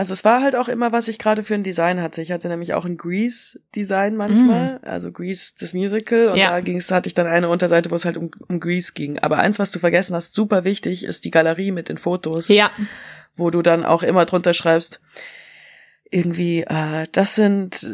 Also 0.00 0.14
es 0.14 0.24
war 0.24 0.40
halt 0.42 0.56
auch 0.56 0.68
immer, 0.68 0.92
was 0.92 1.08
ich 1.08 1.18
gerade 1.18 1.44
für 1.44 1.52
ein 1.54 1.62
Design 1.62 2.00
hatte. 2.00 2.22
Ich 2.22 2.32
hatte 2.32 2.48
nämlich 2.48 2.72
auch 2.72 2.86
ein 2.86 2.96
Grease-Design 2.96 4.16
manchmal, 4.16 4.80
also 4.82 5.12
Grease 5.12 5.52
das 5.60 5.74
Musical 5.74 6.28
und 6.28 6.36
Mm. 6.36 6.38
Ja. 6.38 6.50
da 6.52 6.60
ging's, 6.60 6.90
hatte 6.90 7.06
ich 7.06 7.12
dann 7.12 7.26
eine 7.26 7.50
Unterseite, 7.50 7.90
wo 7.90 7.96
es 7.96 8.06
halt 8.06 8.16
um, 8.16 8.30
um 8.48 8.60
Grease 8.60 8.92
ging. 8.94 9.18
Aber 9.18 9.36
eins, 9.40 9.58
was 9.58 9.70
du 9.72 9.78
vergessen 9.78 10.16
hast, 10.16 10.32
super 10.34 10.64
wichtig, 10.64 11.04
ist 11.04 11.26
die 11.26 11.30
Galerie 11.30 11.70
mit 11.70 11.90
den 11.90 11.98
Fotos, 11.98 12.48
Ja, 12.48 12.70
wo 13.36 13.50
du 13.50 13.60
dann 13.60 13.84
auch 13.84 14.02
immer 14.02 14.24
drunter 14.24 14.54
schreibst, 14.54 15.02
irgendwie, 16.10 16.62
äh, 16.62 17.06
das 17.12 17.34
sind 17.34 17.86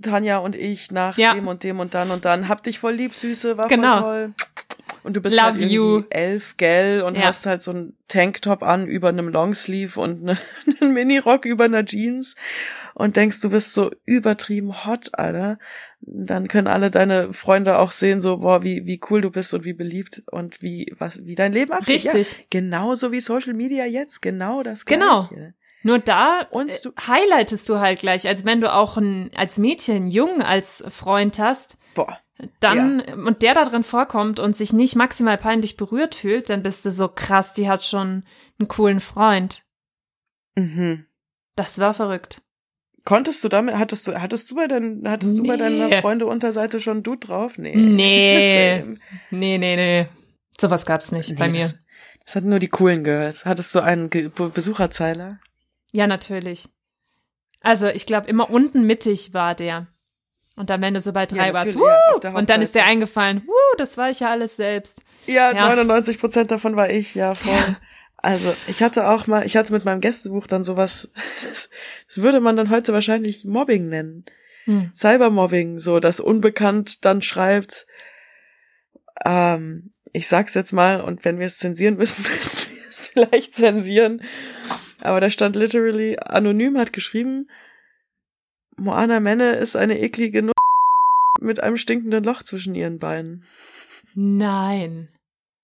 Tanja 0.00 0.38
und 0.38 0.56
ich 0.56 0.92
nach 0.92 1.18
Ja. 1.18 1.34
dem 1.34 1.46
und 1.46 1.62
dem 1.62 1.78
und 1.78 1.92
dann 1.92 2.10
und 2.10 2.24
dann. 2.24 2.48
Hab 2.48 2.62
dich 2.62 2.78
voll 2.78 2.94
lieb, 2.94 3.14
Süße, 3.14 3.58
war 3.58 3.68
Genau. 3.68 3.92
voll 4.00 4.00
toll. 4.00 4.32
Und 5.04 5.14
du 5.16 5.20
bist 5.20 5.36
Love 5.36 5.44
halt 5.46 5.56
irgendwie 5.60 5.74
you. 5.74 6.02
elf, 6.10 6.56
gell, 6.56 7.02
und 7.02 7.16
Ja. 7.16 7.24
hast 7.24 7.46
halt 7.46 7.62
so 7.62 7.72
ein 7.72 7.94
Tanktop 8.08 8.62
an 8.62 8.88
über 8.88 9.10
einem 9.10 9.28
Longsleeve 9.28 10.00
und 10.00 10.22
ne, 10.24 10.36
einen 10.80 10.94
Minirock 10.94 11.44
über 11.44 11.64
einer 11.64 11.84
Jeans 11.84 12.34
und 12.94 13.16
denkst, 13.16 13.40
du 13.40 13.50
bist 13.50 13.74
so 13.74 13.90
übertrieben 14.06 14.86
hot, 14.86 15.10
Alter. 15.12 15.58
Dann 16.00 16.48
können 16.48 16.66
alle 16.68 16.90
deine 16.90 17.32
Freunde 17.32 17.78
auch 17.78 17.92
sehen, 17.92 18.20
so, 18.20 18.38
boah, 18.38 18.62
wie, 18.62 18.86
wie 18.86 19.00
cool 19.10 19.20
du 19.20 19.30
bist 19.30 19.52
und 19.54 19.64
wie 19.64 19.72
beliebt 19.74 20.22
und 20.30 20.60
wie, 20.62 20.92
was, 20.98 21.24
wie 21.24 21.34
dein 21.34 21.52
Leben 21.52 21.72
abgeht. 21.72 22.04
richtig. 22.06 22.32
Ja, 22.32 22.38
genauso 22.50 23.12
wie 23.12 23.20
Social 23.20 23.52
Media 23.54 23.84
jetzt, 23.84 24.22
genau 24.22 24.62
das 24.62 24.84
Genau. 24.86 25.24
Gleiche. 25.28 25.54
Nur 25.82 25.98
da 25.98 26.46
Und 26.50 26.70
äh, 26.70 26.78
du- 26.82 26.92
highlightest 26.98 27.68
du 27.68 27.78
halt 27.78 27.98
gleich, 27.98 28.26
als 28.26 28.46
wenn 28.46 28.62
du 28.62 28.72
auch 28.72 28.96
ein, 28.96 29.30
als 29.36 29.58
Mädchen, 29.58 29.96
einen 29.96 30.08
Jungen 30.08 30.40
als 30.40 30.82
Freund 30.88 31.38
hast, 31.38 31.76
Boah. 31.94 32.18
Dann 32.60 33.00
und 33.00 33.42
der 33.42 33.54
da 33.54 33.64
drin 33.64 33.84
vorkommt 33.84 34.40
und 34.40 34.56
sich 34.56 34.72
nicht 34.72 34.96
maximal 34.96 35.38
peinlich 35.38 35.76
berührt 35.76 36.14
fühlt, 36.14 36.50
dann 36.50 36.62
bist 36.62 36.84
du 36.84 36.90
so 36.90 37.08
krass, 37.08 37.52
die 37.52 37.68
hat 37.68 37.84
schon 37.84 38.24
einen 38.58 38.68
coolen 38.68 39.00
Freund. 39.00 39.62
Mhm. 40.56 41.06
Das 41.56 41.78
war 41.78 41.94
verrückt. 41.94 42.40
Konntest 43.04 43.44
du 43.44 43.48
damit, 43.48 43.74
hattest 43.76 44.08
du, 44.08 44.14
hattest 44.20 44.50
du 44.50 44.54
bei 44.54 44.66
deinen, 44.66 45.06
hattest 45.08 45.38
du 45.38 45.44
bei 45.46 45.56
deiner 45.56 45.88
Nee. 45.88 46.00
Freunde-Unterseite 46.00 46.80
schon 46.80 47.02
Dude 47.02 47.26
drauf? 47.26 47.58
Nee. 47.58 47.74
Nee. 47.76 48.84
Nee, 49.30 49.58
nee, 49.58 49.76
nee. 49.76 50.08
Sowas 50.58 50.86
gab's 50.86 51.12
nicht 51.12 51.30
Nee, 51.30 51.36
bei 51.36 51.48
mir. 51.48 51.60
Das, 51.62 51.78
das 52.24 52.36
hatten 52.36 52.48
nur 52.48 52.58
die 52.60 52.68
coolen 52.68 53.04
Girls. 53.04 53.44
Hattest 53.44 53.74
du 53.74 53.80
einen 53.80 54.08
Ge 54.10 54.28
Be- 54.28 54.48
Besucherzeiler? 54.48 55.38
Ja, 55.92 56.06
natürlich. 56.06 56.68
Also, 57.60 57.88
ich 57.88 58.06
glaube, 58.06 58.28
immer 58.28 58.48
unten 58.50 58.86
mittig 58.86 59.34
war 59.34 59.54
der. 59.54 59.86
Und 60.56 60.70
dann, 60.70 60.80
wenn 60.82 60.94
du 60.94 61.00
so 61.00 61.12
bei 61.12 61.22
Ja, 61.22 61.26
drei 61.26 61.52
warst, 61.52 61.74
ja, 61.74 61.80
wuh, 61.80 62.18
der 62.20 62.34
und 62.34 62.48
dann 62.48 62.62
ist 62.62 62.74
dir 62.74 62.84
eingefallen, 62.84 63.42
wuh, 63.46 63.76
das 63.76 63.96
war 63.96 64.10
ich 64.10 64.20
ja 64.20 64.30
alles 64.30 64.56
selbst. 64.56 65.02
Ja, 65.26 65.52
Ja. 65.52 65.68
99 65.68 66.20
Prozent 66.20 66.50
davon 66.50 66.76
war 66.76 66.90
ich, 66.90 67.14
ja, 67.14 67.34
voll. 67.34 67.76
Also, 68.16 68.54
ich 68.68 68.82
hatte 68.82 69.08
auch 69.08 69.26
mal, 69.26 69.44
ich 69.44 69.56
hatte 69.56 69.72
mit 69.72 69.84
meinem 69.84 70.00
Gästebuch 70.00 70.46
dann 70.46 70.64
sowas, 70.64 71.10
das, 71.42 71.70
das 72.06 72.22
würde 72.22 72.40
man 72.40 72.56
dann 72.56 72.70
heute 72.70 72.92
wahrscheinlich 72.92 73.44
Mobbing 73.44 73.88
nennen. 73.88 74.24
Hm. 74.64 74.92
Cybermobbing, 74.94 75.78
so, 75.78 76.00
dass 76.00 76.20
unbekannt 76.20 77.04
dann 77.04 77.20
schreibt, 77.20 77.86
ähm, 79.24 79.90
ich 80.12 80.28
sag's 80.28 80.54
jetzt 80.54 80.72
mal, 80.72 81.00
und 81.00 81.24
wenn 81.24 81.38
wir 81.38 81.46
es 81.46 81.58
zensieren 81.58 81.96
müssen, 81.96 82.22
müssen 82.40 82.72
wir 82.74 82.88
es 82.88 83.08
vielleicht 83.08 83.54
zensieren. 83.54 84.22
Aber 85.00 85.20
da 85.20 85.28
stand 85.28 85.56
literally, 85.56 86.16
anonym 86.18 86.78
hat 86.78 86.92
geschrieben, 86.92 87.48
Moana 88.76 89.20
Menne 89.20 89.56
ist 89.56 89.76
eine 89.76 89.98
eklige 90.00 90.42
Nu 90.42 90.52
mit 91.40 91.60
einem 91.60 91.76
stinkenden 91.76 92.24
Loch 92.24 92.42
zwischen 92.42 92.74
ihren 92.74 92.98
Beinen. 92.98 93.44
Nein. 94.14 95.08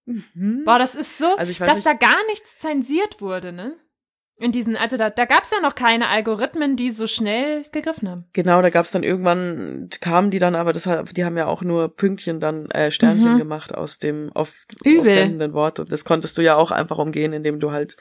Mhm. 0.07 0.63
Boah, 0.65 0.79
das 0.79 0.95
ist 0.95 1.19
so, 1.19 1.37
Also 1.37 1.53
dass 1.55 1.75
nicht- 1.77 1.87
da 1.87 1.93
gar 1.95 2.27
nichts 2.29 2.59
zensiert 2.59 3.21
wurde, 3.21 3.53
ne? 3.53 3.77
In 4.39 4.53
diesen, 4.53 4.75
also 4.77 4.97
da, 4.97 5.11
da 5.11 5.27
gab's 5.27 5.51
ja 5.51 5.61
noch 5.61 5.75
keine 5.75 6.09
Algorithmen, 6.09 6.75
die 6.75 6.91
so 6.91 7.07
schnell 7.07 7.63
gegriffen 7.73 8.09
haben. 8.09 8.25
Genau, 8.33 8.63
da 8.63 8.71
gab's 8.71 8.91
dann 8.91 9.03
irgendwann, 9.03 9.91
kamen 10.01 10.31
die 10.31 10.39
dann, 10.39 10.55
aber 10.55 10.73
das, 10.73 10.89
die 11.13 11.25
haben 11.27 11.37
ja 11.37 11.47
auch 11.47 11.61
nur 11.61 11.95
Pünktchen 11.95 12.41
dann, 12.41 12.71
äh, 12.71 12.91
Sternchen 12.91 13.35
Mhm. 13.35 13.39
gemacht 13.39 13.75
aus 13.75 13.99
dem 13.99 14.31
oft 14.35 14.57
Übel. 14.83 15.01
aufwendenden 15.01 15.53
Wort. 15.53 15.79
Und 15.79 15.93
das 15.93 16.07
konntest 16.07 16.39
du 16.39 16.43
ja 16.43 16.57
auch 16.57 16.71
einfach 16.71 16.97
umgehen, 16.97 17.35
indem 17.35 17.61
du 17.61 17.71
halt 17.71 17.99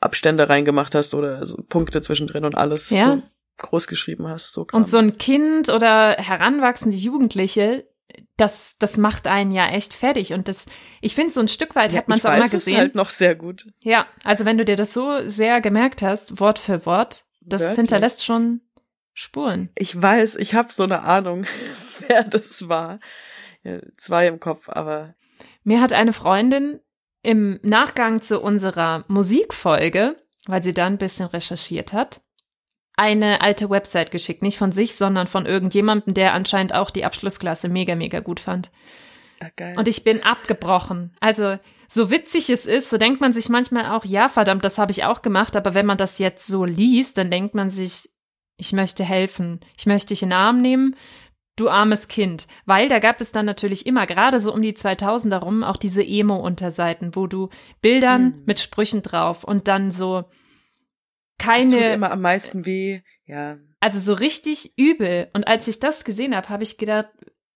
Abstände 0.00 0.48
reingemacht 0.48 0.94
hast 0.94 1.14
oder 1.14 1.44
so 1.44 1.62
Punkte 1.68 2.00
zwischendrin 2.00 2.46
und 2.46 2.54
alles 2.56 2.88
Ja. 2.88 3.04
so 3.04 3.22
groß 3.58 3.86
geschrieben 3.86 4.28
hast. 4.28 4.52
So 4.52 4.64
Kram. 4.64 4.80
Und 4.80 4.88
so 4.88 4.98
ein 4.98 5.18
Kind 5.18 5.68
oder 5.68 6.16
heranwachsende 6.18 6.96
Jugendliche, 6.96 7.88
das, 8.36 8.76
das 8.78 8.96
macht 8.96 9.26
einen 9.26 9.52
ja 9.52 9.68
echt 9.68 9.94
fertig. 9.94 10.32
Und 10.32 10.48
das, 10.48 10.66
ich 11.00 11.14
finde, 11.14 11.32
so 11.32 11.40
ein 11.40 11.48
Stück 11.48 11.74
weit 11.76 11.92
ja, 11.92 11.98
hat 11.98 12.08
man 12.08 12.18
es 12.18 12.26
auch 12.26 12.36
mal 12.36 12.48
gesehen. 12.48 12.74
Es 12.74 12.80
halt 12.80 12.94
noch 12.94 13.10
sehr 13.10 13.34
gut. 13.34 13.66
Ja, 13.80 14.06
also 14.24 14.44
wenn 14.44 14.58
du 14.58 14.64
dir 14.64 14.76
das 14.76 14.92
so 14.92 15.26
sehr 15.28 15.60
gemerkt 15.60 16.02
hast, 16.02 16.40
Wort 16.40 16.58
für 16.58 16.84
Wort, 16.86 17.24
das 17.40 17.62
Wörtlich. 17.62 17.76
hinterlässt 17.76 18.24
schon 18.24 18.60
Spuren. 19.12 19.70
Ich 19.76 20.00
weiß, 20.00 20.34
ich 20.36 20.54
habe 20.54 20.72
so 20.72 20.82
eine 20.82 21.02
Ahnung, 21.02 21.46
wer 22.08 22.24
das 22.24 22.68
war. 22.68 22.98
Ja, 23.62 23.78
zwei 23.96 24.26
im 24.26 24.40
Kopf, 24.40 24.68
aber 24.68 25.14
Mir 25.62 25.80
hat 25.80 25.92
eine 25.92 26.12
Freundin 26.12 26.80
im 27.22 27.58
Nachgang 27.62 28.20
zu 28.20 28.40
unserer 28.40 29.04
Musikfolge, 29.08 30.16
weil 30.46 30.62
sie 30.62 30.74
da 30.74 30.86
ein 30.86 30.98
bisschen 30.98 31.26
recherchiert 31.26 31.92
hat, 31.92 32.20
eine 32.96 33.40
alte 33.40 33.70
Website 33.70 34.10
geschickt. 34.10 34.42
Nicht 34.42 34.58
von 34.58 34.72
sich, 34.72 34.94
sondern 34.94 35.26
von 35.26 35.46
irgendjemandem, 35.46 36.14
der 36.14 36.34
anscheinend 36.34 36.74
auch 36.74 36.90
die 36.90 37.04
Abschlussklasse 37.04 37.68
mega, 37.68 37.94
mega 37.96 38.20
gut 38.20 38.40
fand. 38.40 38.70
geil. 39.56 39.74
Und 39.76 39.88
ich 39.88 40.04
bin 40.04 40.22
abgebrochen. 40.22 41.14
Also, 41.20 41.58
so 41.88 42.10
witzig 42.10 42.50
es 42.50 42.66
ist, 42.66 42.90
so 42.90 42.96
denkt 42.96 43.20
man 43.20 43.32
sich 43.32 43.48
manchmal 43.48 43.86
auch, 43.86 44.04
ja, 44.04 44.28
verdammt, 44.28 44.64
das 44.64 44.78
habe 44.78 44.90
ich 44.92 45.04
auch 45.04 45.22
gemacht, 45.22 45.54
aber 45.54 45.74
wenn 45.74 45.86
man 45.86 45.98
das 45.98 46.18
jetzt 46.18 46.46
so 46.46 46.64
liest, 46.64 47.18
dann 47.18 47.30
denkt 47.30 47.54
man 47.54 47.68
sich, 47.70 48.08
ich 48.56 48.72
möchte 48.72 49.04
helfen, 49.04 49.60
ich 49.76 49.86
möchte 49.86 50.08
dich 50.08 50.22
in 50.22 50.30
den 50.30 50.38
Arm 50.38 50.60
nehmen, 50.62 50.96
du 51.56 51.68
armes 51.68 52.08
Kind. 52.08 52.46
Weil 52.64 52.88
da 52.88 53.00
gab 53.00 53.20
es 53.20 53.32
dann 53.32 53.44
natürlich 53.46 53.86
immer, 53.86 54.06
gerade 54.06 54.40
so 54.40 54.52
um 54.52 54.62
die 54.62 54.72
2000er 54.72 55.38
rum, 55.38 55.62
auch 55.62 55.76
diese 55.76 56.02
Emo-Unterseiten, 56.04 57.14
wo 57.14 57.26
du 57.26 57.48
Bildern 57.82 58.22
Mhm. 58.24 58.42
mit 58.46 58.60
Sprüchen 58.60 59.02
drauf 59.02 59.44
und 59.44 59.68
dann 59.68 59.90
so 59.90 60.24
das 61.38 61.46
tut 61.46 61.54
keine, 61.54 61.92
immer 61.94 62.10
am 62.10 62.20
meisten 62.20 62.66
weh. 62.66 63.00
Ja, 63.26 63.58
also 63.80 63.98
so 63.98 64.12
richtig 64.14 64.72
übel. 64.78 65.28
Und 65.34 65.46
als 65.46 65.68
ich 65.68 65.80
das 65.80 66.04
gesehen 66.04 66.34
habe, 66.34 66.48
habe 66.48 66.62
ich 66.62 66.78
gedacht, 66.78 67.08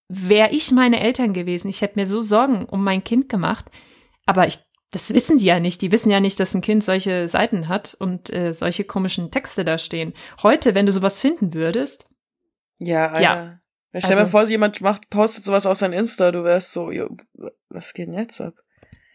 wäre 0.08 0.50
ich 0.50 0.70
meine 0.72 1.00
Eltern 1.00 1.32
gewesen, 1.32 1.68
ich 1.68 1.80
hätte 1.82 1.98
mir 1.98 2.06
so 2.06 2.20
Sorgen 2.20 2.64
um 2.64 2.82
mein 2.82 3.04
Kind 3.04 3.28
gemacht. 3.28 3.66
Aber 4.26 4.46
ich, 4.46 4.58
das 4.90 5.12
wissen 5.12 5.36
die 5.38 5.44
ja 5.46 5.60
nicht. 5.60 5.82
Die 5.82 5.92
wissen 5.92 6.10
ja 6.10 6.20
nicht, 6.20 6.38
dass 6.40 6.54
ein 6.54 6.60
Kind 6.62 6.82
solche 6.84 7.28
Seiten 7.28 7.68
hat 7.68 7.94
und 7.98 8.32
äh, 8.32 8.52
solche 8.54 8.84
komischen 8.84 9.30
Texte 9.30 9.64
da 9.64 9.76
stehen. 9.78 10.14
Heute, 10.42 10.74
wenn 10.74 10.86
du 10.86 10.92
sowas 10.92 11.20
finden 11.20 11.54
würdest, 11.54 12.08
Ja, 12.78 13.08
Alter. 13.08 13.22
Ja. 13.22 13.60
Stell 13.90 14.00
dir 14.00 14.08
Also- 14.08 14.22
mal 14.22 14.28
vor, 14.28 14.48
jemand 14.48 14.80
macht, 14.82 15.08
postet 15.10 15.44
sowas 15.44 15.66
auf 15.66 15.78
sein 15.78 15.92
Insta, 15.94 16.30
du 16.30 16.44
wärst 16.44 16.72
so, 16.72 16.90
was 17.70 17.92
geht 17.94 18.08
denn 18.08 18.14
jetzt 18.14 18.40
ab? 18.40 18.54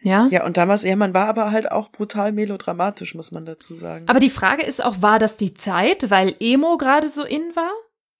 Ja. 0.04 0.28
Ja, 0.30 0.44
und 0.46 0.56
damals, 0.56 0.82
ja, 0.84 0.94
man 0.94 1.12
war 1.14 1.26
aber 1.26 1.50
halt 1.50 1.72
auch 1.72 1.90
brutal 1.90 2.30
melodramatisch, 2.32 3.14
muss 3.14 3.32
man 3.32 3.44
dazu 3.44 3.74
sagen. 3.74 4.08
Aber 4.08 4.20
die 4.20 4.30
Frage 4.30 4.62
ist 4.62 4.84
auch, 4.84 5.02
war 5.02 5.18
das 5.18 5.36
die 5.36 5.54
Zeit, 5.54 6.10
weil 6.10 6.36
Emo 6.38 6.76
gerade 6.76 7.08
so 7.08 7.24
in 7.24 7.56
war? 7.56 7.72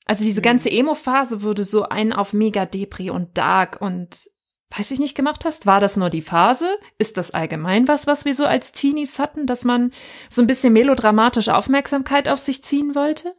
Also 0.07 0.25
diese 0.25 0.41
Mhm. 0.41 0.45
ganze 0.45 0.71
Emo-Phase 0.71 1.43
wurde 1.43 1.65
so 1.65 1.85
ein 1.85 2.13
auf 2.13 2.33
mega 2.33 2.67
Depri 2.67 3.11
und 3.11 3.39
Dark 3.39 3.81
und 3.81 4.29
weiß 4.77 4.91
ich 4.91 4.99
nicht 4.99 5.15
gemacht 5.17 5.45
hast? 5.45 5.67
War 5.67 5.79
das 5.81 5.97
nur 5.97 6.11
die 6.11 6.21
Phase? 6.21 6.69
Ist 6.99 7.17
das 7.17 7.31
allgemein 7.31 7.87
was, 7.87 8.07
was 8.07 8.25
wir 8.25 8.35
so 8.35 8.45
als 8.45 8.73
Teenies 8.73 9.19
hatten, 9.19 9.47
dass 9.47 9.65
man 9.65 9.93
so 10.29 10.43
ein 10.43 10.47
bisschen 10.49 10.73
melodramatisch 10.73 11.49
Aufmerksamkeit 11.49 12.29
auf 12.29 12.39
sich 12.41 12.65
ziehen 12.65 12.95
wollte? 12.95 13.35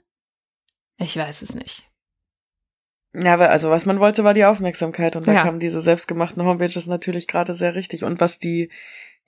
Ich 0.97 1.17
weiß 1.17 1.41
es 1.41 1.53
nicht. 1.53 1.87
Ja, 3.23 3.35
also 3.37 3.69
was 3.69 3.85
man 3.85 3.99
wollte, 3.99 4.23
war 4.23 4.33
die 4.33 4.45
Aufmerksamkeit 4.45 5.15
und 5.15 5.27
da 5.27 5.33
Ja. 5.33 5.43
kamen 5.43 5.59
diese 5.59 5.81
selbstgemachten 5.81 6.43
Homepages 6.43 6.87
natürlich 6.87 7.27
gerade 7.27 7.53
sehr 7.53 7.75
richtig. 7.75 8.03
Und 8.03 8.19
was 8.19 8.39
die, 8.39 8.69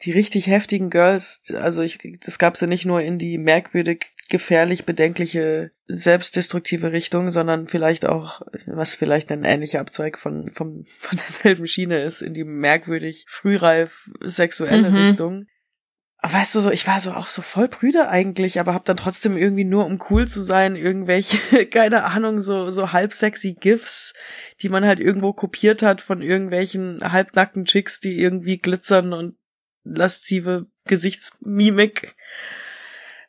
die 0.04 0.12
richtig 0.12 0.48
heftigen 0.48 0.90
Girls, 0.90 1.42
also 1.54 1.82
ich, 1.82 1.98
das 2.24 2.38
gab 2.40 2.58
sie 2.58 2.68
nicht 2.68 2.86
nur 2.86 3.02
in 3.02 3.18
die 3.18 3.38
merkwürdig, 3.38 4.14
gefährlich, 4.30 4.86
bedenkliche, 4.86 5.72
selbstdestruktive 5.88 6.92
Richtung, 6.92 7.32
sondern 7.32 7.68
vielleicht 7.68 8.06
auch, 8.06 8.42
was 8.66 8.96
vielleicht 8.96 9.32
ein 9.32 9.44
ähnlicher 9.46 9.80
Abzeug 9.80 10.18
von, 10.20 10.48
von, 10.50 10.86
von 11.00 11.18
derselben 11.18 11.68
Schiene 11.68 12.04
ist, 12.04 12.22
in 12.22 12.34
die 12.34 12.44
merkwürdig, 12.44 13.26
frühreif, 13.28 14.10
sexuelle 14.22 14.90
Mhm. 14.92 14.98
Richtung. 14.98 15.46
Weißt 16.32 16.56
du 16.56 16.60
so, 16.62 16.72
ich 16.72 16.86
war 16.88 17.00
so 17.00 17.12
auch 17.12 17.30
so 17.30 17.42
voll 17.42 17.68
prüde 17.68 18.10
eigentlich, 18.10 18.60
aber 18.60 18.74
hab 18.74 18.86
dann 18.86 18.98
trotzdem 18.98 19.38
irgendwie 19.38 19.64
nur 19.64 19.86
um 19.86 20.00
cool 20.10 20.28
zu 20.28 20.42
sein, 20.42 20.76
irgendwelche, 20.76 21.66
keine 21.70 22.04
Ahnung, 22.04 22.42
so, 22.42 22.70
so 22.70 22.92
halb 22.92 23.14
sexy 23.14 23.54
GIFs, 23.54 24.14
die 24.62 24.70
man 24.70 24.86
halt 24.86 25.00
irgendwo 25.00 25.34
kopiert 25.34 25.82
hat 25.82 26.02
von 26.02 26.22
irgendwelchen 26.22 27.00
halbnackten 27.04 27.66
Chicks, 27.66 28.00
die 28.00 28.20
irgendwie 28.20 28.58
glitzern 28.58 29.14
und 29.14 29.36
laszive 29.84 30.68
Gesichtsmimik 30.86 32.16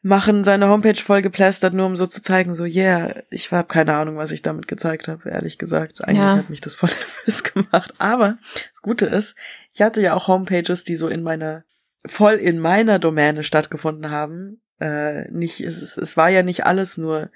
machen, 0.03 0.45
seine 0.45 0.69
Homepage 0.69 1.01
voll 1.01 1.23
geplästert, 1.23 1.75
nur 1.75 1.87
um 1.87 1.97
so 1.97 2.07
zu 2.07 2.23
zeigen, 2.23 2.55
so, 2.55 2.65
yeah, 2.65 3.23
ich 3.31 3.51
habe 3.53 3.69
keine 3.69 3.95
Ahnung, 3.95 4.17
was 4.17 4.31
ich 4.31 4.43
damit 4.43 4.69
gezeigt 4.69 5.09
habe, 5.09 5.29
ehrlich 5.29 5.59
gesagt. 5.59 6.05
Eigentlich 6.05 6.19
Ja. 6.19 6.37
hat 6.37 6.51
mich 6.51 6.61
das 6.61 6.75
voll 6.75 6.91
nervös 7.27 7.45
gemacht. 7.45 7.95
Aber 7.99 8.39
das 8.73 8.83
Gute 8.83 9.07
ist, 9.07 9.37
ich 9.73 9.83
hatte 9.83 10.01
ja 10.01 10.15
auch 10.15 10.29
Homepages, 10.29 10.85
die 10.85 10.97
so 10.97 11.09
in 11.09 11.23
meiner, 11.23 11.65
voll 12.07 12.35
in 12.35 12.59
meiner 12.59 12.99
Domäne 12.99 13.43
stattgefunden 13.43 14.11
haben. 14.11 14.61
Äh, 14.81 15.31
nicht, 15.31 15.61
es, 15.61 15.97
es- 15.97 16.17
war 16.17 16.29
ja 16.29 16.43
nicht 16.43 16.65
alles 16.65 16.99
nur 16.99 17.31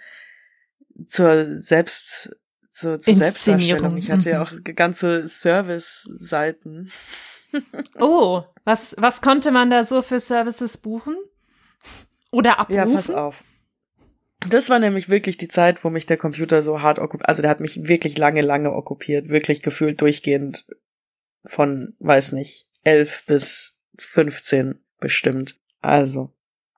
zur 1.07 1.45
Selbst, 1.59 2.37
zur, 2.71 3.01
zur 3.01 3.15
Selbstdarstellung. 3.15 3.97
Ich 3.97 4.11
hatte 4.11 4.31
ja 4.31 4.39
mhm. 4.39 4.47
auch 4.47 4.75
ganze 4.75 5.29
Service-Seiten. 5.29 6.91
Oh, 7.99 8.45
was, 8.65 8.95
was 8.97 9.21
konnte 9.21 9.51
man 9.51 9.69
da 9.69 9.85
so 9.85 10.01
für 10.01 10.21
Services 10.21 10.79
buchen? 10.79 11.15
Oder 12.31 12.59
abrufen? 12.59 12.75
Ja, 12.75 12.87
pass 12.87 13.11
auf. 13.11 13.45
Das 14.49 14.71
war 14.71 14.79
nämlich 14.79 15.09
wirklich 15.09 15.37
die 15.37 15.49
Zeit, 15.49 15.85
wo 15.85 15.91
mich 15.91 16.07
der 16.07 16.17
Computer 16.17 16.63
so 16.63 16.81
hart 16.83 16.99
okkupiert, 16.99 17.29
also 17.29 17.43
der 17.43 17.51
hat 17.51 17.61
mich 17.61 17.87
wirklich 17.87 18.19
lange, 18.19 18.41
lange 18.41 18.73
okkupiert, 18.73 19.29
wirklich 19.29 19.63
gefühlt 19.63 20.01
durchgehend 20.01 20.67
von, 21.45 21.95
weiß 21.99 22.33
nicht, 22.33 22.69
elf 22.85 23.25
bis 23.27 23.77
15 24.05 24.79
bestimmt. 25.01 25.59
Also, 25.81 26.33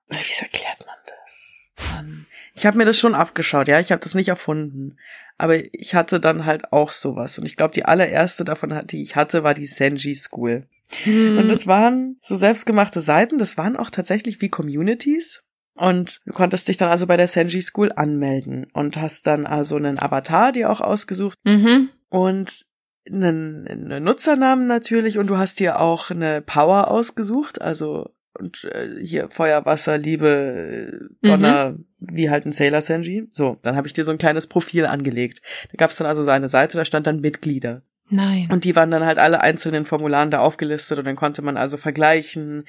wie 0.09 0.43
erklärt 0.43 0.85
man 0.85 0.95
das? 1.05 1.71
Mann. 1.91 2.25
Ich 2.53 2.65
habe 2.65 2.77
mir 2.77 2.85
das 2.85 2.97
schon 2.97 3.15
abgeschaut, 3.15 3.67
ja, 3.67 3.79
ich 3.79 3.91
habe 3.91 4.01
das 4.01 4.15
nicht 4.15 4.29
erfunden, 4.29 4.97
aber 5.37 5.73
ich 5.73 5.93
hatte 5.93 6.19
dann 6.19 6.45
halt 6.45 6.71
auch 6.71 6.91
sowas 6.91 7.37
und 7.37 7.45
ich 7.45 7.57
glaube, 7.57 7.73
die 7.73 7.85
allererste 7.85 8.45
davon, 8.45 8.81
die 8.87 9.01
ich 9.01 9.15
hatte, 9.15 9.43
war 9.43 9.53
die 9.53 9.65
Senji 9.65 10.15
School. 10.15 10.67
Hm. 11.03 11.37
Und 11.37 11.49
das 11.49 11.67
waren 11.67 12.17
so 12.21 12.35
selbstgemachte 12.35 13.01
Seiten, 13.01 13.37
das 13.37 13.57
waren 13.57 13.75
auch 13.75 13.89
tatsächlich 13.89 14.39
wie 14.41 14.49
Communities. 14.49 15.43
Und 15.73 16.21
du 16.25 16.31
konntest 16.31 16.69
dich 16.69 16.77
dann 16.77 16.89
also 16.89 17.05
bei 17.05 17.17
der 17.17 17.27
Senji 17.27 17.61
School 17.61 17.91
anmelden 17.93 18.67
und 18.71 18.95
hast 18.95 19.27
dann 19.27 19.45
also 19.45 19.75
einen 19.75 19.99
Avatar 19.99 20.53
dir 20.53 20.71
auch 20.71 20.79
ausgesucht 20.79 21.37
mhm. 21.43 21.89
und 22.09 22.65
einen, 23.07 23.67
einen 23.67 24.03
Nutzernamen 24.03 24.67
natürlich 24.67 25.17
und 25.17 25.27
du 25.27 25.37
hast 25.37 25.59
dir 25.59 25.79
auch 25.79 26.11
eine 26.11 26.41
Power 26.41 26.89
ausgesucht, 26.89 27.61
also 27.61 28.11
und 28.37 28.65
äh, 28.65 28.99
hier 29.01 29.29
Feuer, 29.29 29.65
Wasser, 29.65 29.97
Liebe, 29.97 31.09
äh, 31.23 31.27
Donner, 31.27 31.75
wie 31.99 32.29
halt 32.29 32.45
ein 32.45 32.51
Sailor 32.51 32.81
Senji. 32.81 33.27
So, 33.31 33.57
dann 33.61 33.75
habe 33.75 33.87
ich 33.87 33.93
dir 33.93 34.03
so 34.03 34.11
ein 34.11 34.17
kleines 34.17 34.47
Profil 34.47 34.85
angelegt. 34.85 35.41
Da 35.71 35.77
gab 35.77 35.91
es 35.91 35.97
dann 35.97 36.07
also 36.07 36.23
so 36.23 36.31
eine 36.31 36.47
Seite, 36.49 36.77
da 36.77 36.85
stand 36.85 37.07
dann 37.07 37.21
Mitglieder. 37.21 37.81
Nein. 38.07 38.49
Und 38.51 38.65
die 38.65 38.75
waren 38.75 38.91
dann 38.91 39.03
halt 39.03 39.17
alle 39.17 39.41
einzelnen 39.41 39.83
Formularen 39.83 40.29
da 40.29 40.39
aufgelistet 40.39 40.99
und 40.99 41.05
dann 41.05 41.15
konnte 41.15 41.41
man 41.41 41.57
also 41.57 41.75
vergleichen, 41.77 42.65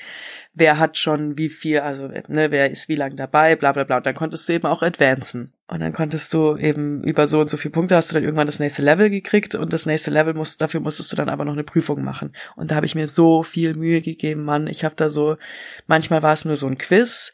wer 0.54 0.78
hat 0.78 0.96
schon 0.96 1.36
wie 1.36 1.50
viel, 1.50 1.80
also 1.80 2.08
ne, 2.08 2.50
wer 2.50 2.70
ist 2.70 2.88
wie 2.88 2.94
lang 2.94 3.16
dabei, 3.16 3.54
bla 3.54 3.72
bla 3.72 3.84
bla. 3.84 3.98
Und 3.98 4.06
dann 4.06 4.14
konntest 4.14 4.48
du 4.48 4.54
eben 4.54 4.66
auch 4.66 4.80
advancen. 4.80 5.52
Und 5.68 5.80
dann 5.80 5.92
konntest 5.92 6.32
du 6.32 6.56
eben 6.56 7.04
über 7.04 7.26
so 7.26 7.40
und 7.40 7.50
so 7.50 7.58
viele 7.58 7.72
Punkte 7.72 7.96
hast 7.96 8.10
du 8.10 8.14
dann 8.14 8.24
irgendwann 8.24 8.46
das 8.46 8.60
nächste 8.60 8.80
Level 8.80 9.10
gekriegt 9.10 9.54
und 9.54 9.74
das 9.74 9.84
nächste 9.84 10.10
Level 10.10 10.32
musst, 10.32 10.62
dafür 10.62 10.80
musstest 10.80 11.12
du 11.12 11.16
dann 11.16 11.28
aber 11.28 11.44
noch 11.44 11.52
eine 11.52 11.64
Prüfung 11.64 12.02
machen. 12.02 12.32
Und 12.54 12.70
da 12.70 12.76
habe 12.76 12.86
ich 12.86 12.94
mir 12.94 13.06
so 13.06 13.42
viel 13.42 13.74
Mühe 13.74 14.00
gegeben, 14.00 14.42
Mann. 14.42 14.68
Ich 14.68 14.84
habe 14.84 14.94
da 14.94 15.10
so, 15.10 15.36
manchmal 15.86 16.22
war 16.22 16.32
es 16.32 16.46
nur 16.46 16.56
so 16.56 16.66
ein 16.66 16.78
Quiz. 16.78 17.32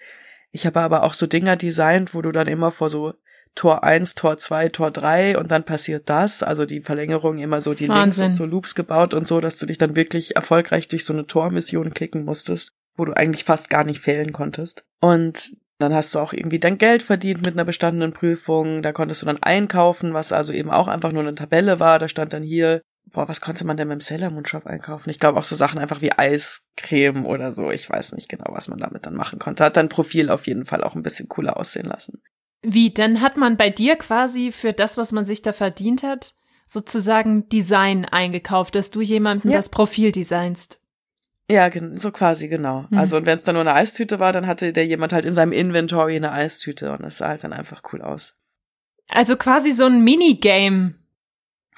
Ich 0.51 0.67
habe 0.67 0.81
aber 0.81 1.05
auch 1.05 1.15
so 1.15 1.29
Dinger 1.29 1.55
designt, 1.55 2.15
wo 2.15 2.23
du 2.23 2.33
dann 2.33 2.49
immer 2.49 2.73
vor 2.73 2.91
so 2.91 3.15
Tor 3.55 3.85
1, 3.85 4.15
Tor 4.15 4.39
2, 4.39 4.71
Tor 4.71 4.91
3 4.91 5.39
und 5.39 5.51
dann 5.51 5.65
passiert 5.65 6.09
das. 6.09 6.43
Also 6.43 6.65
die 6.65 6.81
Verlängerung 6.81 7.39
immer 7.39 7.61
so 7.61 7.75
die 7.75 7.85
Links 7.85 7.99
Wahnsinn. 7.99 8.27
und 8.29 8.35
so 8.35 8.47
Loops 8.47 8.75
gebaut 8.75 9.15
und 9.15 9.27
so, 9.27 9.41
dass 9.41 9.59
du 9.59 9.67
dich 9.67 9.79
dann 9.79 9.97
wirklich 9.97 10.37
erfolgreich 10.37 10.89
durch 10.89 11.05
so 11.05 11.13
eine 11.13 11.27
Tormission 11.27 11.93
klicken 11.93 12.25
musstest, 12.25 12.73
wo 12.97 13.05
du 13.05 13.13
eigentlich 13.13 13.45
fast 13.45 13.69
gar 13.69 13.85
nicht 13.85 14.01
fehlen 14.01 14.33
konntest. 14.33 14.85
Und 15.01 15.57
dann 15.79 15.95
hast 15.95 16.15
du 16.15 16.21
auch 16.21 16.33
irgendwie 16.33 16.61
dein 16.61 16.79
Geld 16.79 17.03
verdient 17.03 17.45
mit 17.45 17.55
einer 17.55 17.65
bestandenen 17.65 18.13
Prüfung. 18.13 18.83
Da 18.83 18.93
konntest 18.93 19.23
du 19.23 19.27
dann 19.27 19.43
einkaufen, 19.43 20.15
was 20.15 20.33
also 20.33 20.53
eben 20.53 20.71
auch 20.71 20.89
einfach 20.89 21.13
nur 21.13 21.23
eine 21.23 21.35
Tabelle 21.35 21.81
war. 21.81 21.99
Da 21.99 22.09
stand 22.09 22.33
dann 22.33 22.43
hier, 22.43 22.83
boah, 23.07 23.29
was 23.29 23.41
konnte 23.41 23.67
man 23.67 23.77
denn 23.77 23.89
beim 23.89 24.01
Sailor 24.01 24.31
Moon 24.31 24.47
Shop 24.47 24.67
einkaufen? 24.67 25.11
Ich 25.11 25.19
glaube 25.19 25.39
auch 25.39 25.45
so 25.45 25.57
Sachen 25.57 25.79
einfach 25.79 26.01
wie 26.01 26.13
Eiscreme 26.13 27.27
oder 27.27 27.53
so. 27.53 27.71
Ich 27.71 27.91
weiß 27.91 28.13
nicht 28.13 28.29
genau, 28.29 28.47
was 28.51 28.69
man 28.69 28.79
damit 28.79 29.07
dann 29.07 29.15
machen 29.15 29.39
konnte. 29.39 29.65
Hat 29.65 29.77
dein 29.77 29.89
Profil 29.89 30.31
auf 30.31 30.47
jeden 30.47 30.67
Fall 30.67 30.85
auch 30.85 30.95
ein 30.95 31.03
bisschen 31.03 31.29
cooler 31.29 31.57
aussehen 31.57 31.87
lassen. 31.87 32.23
Wie, 32.63 32.93
dann 32.93 33.21
hat 33.21 33.37
man 33.37 33.57
bei 33.57 33.71
dir 33.71 33.97
quasi 33.97 34.53
für 34.53 34.73
das, 34.73 34.97
was 34.97 35.13
man 35.13 35.25
sich 35.25 35.43
da 35.43 35.53
verdient 35.53 36.03
hat, 36.03 36.35
sozusagen 36.67 37.49
Design 37.49 38.05
eingekauft, 38.05 38.75
dass 38.75 38.91
du 38.91 39.01
jemandem 39.01 39.51
Ja. 39.51 39.59
das 39.59 39.69
Profil 39.69 40.13
designst. 40.13 40.81
Ja, 41.51 41.71
so 41.97 42.13
quasi, 42.13 42.49
genau. 42.49 42.87
Mhm. 42.91 42.99
Also, 42.99 43.17
und 43.17 43.27
wenn 43.27 43.37
es 43.37 43.45
dann 43.45 43.57
nur 43.57 43.63
eine 43.63 43.75
Eistüte 43.75 44.21
war, 44.21 44.33
dann 44.33 44.47
hatte 44.47 44.73
der 44.73 44.87
jemand 44.87 45.13
halt 45.13 45.25
in 45.25 45.35
seinem 45.35 45.53
Inventory 45.53 46.17
eine 46.17 46.33
Eistüte 46.33 46.93
und 46.93 47.03
das 47.03 47.19
sah 47.19 47.29
halt 47.29 47.45
dann 47.45 47.53
einfach 47.53 47.83
cool 47.93 48.01
aus. 48.01 48.35
Also 49.09 49.37
quasi 49.37 49.73
so 49.73 49.85
ein 49.85 50.03
Minigame. 50.03 50.95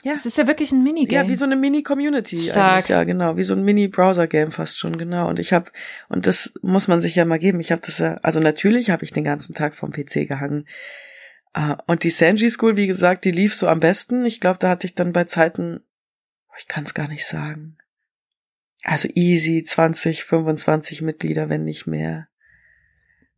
Ja. 0.05 0.12
Es 0.12 0.26
ist 0.26 0.36
ja 0.38 0.46
wirklich 0.46 0.70
ein 0.70 0.82
Minigame. 0.82 1.24
Ja, 1.24 1.30
wie 1.32 1.36
so 1.36 1.44
eine 1.44 1.57
Mini-Community. 1.57 2.38
Stark. 2.38 2.88
Ja, 2.90 3.05
genau. 3.05 3.36
Wie 3.36 3.44
so 3.44 3.55
ein 3.55 3.62
Mini-Browser-Game 3.64 4.52
fast 4.52 4.78
schon, 4.78 4.98
genau. 4.98 5.28
Und 5.28 5.38
ich 5.38 5.52
habe, 5.52 5.70
und 6.09 6.26
das 6.26 6.52
muss 6.62 6.88
man 6.88 7.00
sich 7.00 7.14
ja 7.16 7.24
mal 7.24 7.38
geben, 7.38 7.59
ich 7.61 7.72
habe 7.72 7.80
das 7.84 7.98
ja, 7.98 8.14
also 8.22 8.38
natürlich 8.38 8.90
habe 8.90 9.05
ich 9.05 9.12
den 9.12 9.24
ganzen 9.24 9.55
Tag 9.55 9.74
vom 9.74 9.90
PC 9.92 10.28
gehangen. 10.28 10.68
Ah, 11.55 11.78
Und 11.86 12.02
die 12.05 12.11
Sanji 12.11 12.50
School, 12.50 12.76
wie 12.76 12.86
gesagt, 12.86 13.24
die 13.24 13.30
lief 13.30 13.55
so 13.55 13.66
am 13.68 13.80
besten. 13.80 14.24
Ich 14.26 14.40
glaube, 14.40 14.59
da 14.59 14.68
hatte 14.68 14.86
ich 14.86 14.94
dann 14.94 15.12
bei 15.12 15.24
Zeiten, 15.24 15.80
oh, 16.48 16.55
ich 16.59 16.68
kann 16.68 16.84
es 16.84 16.94
gar 16.94 17.09
nicht 17.09 17.24
sagen. 17.26 17.78
Also 18.82 19.09
easy 19.14 19.62
20, 19.62 20.24
25 20.24 21.00
Mitglieder, 21.00 21.48
wenn 21.48 21.64
nicht 21.64 21.86
mehr. 21.86 22.28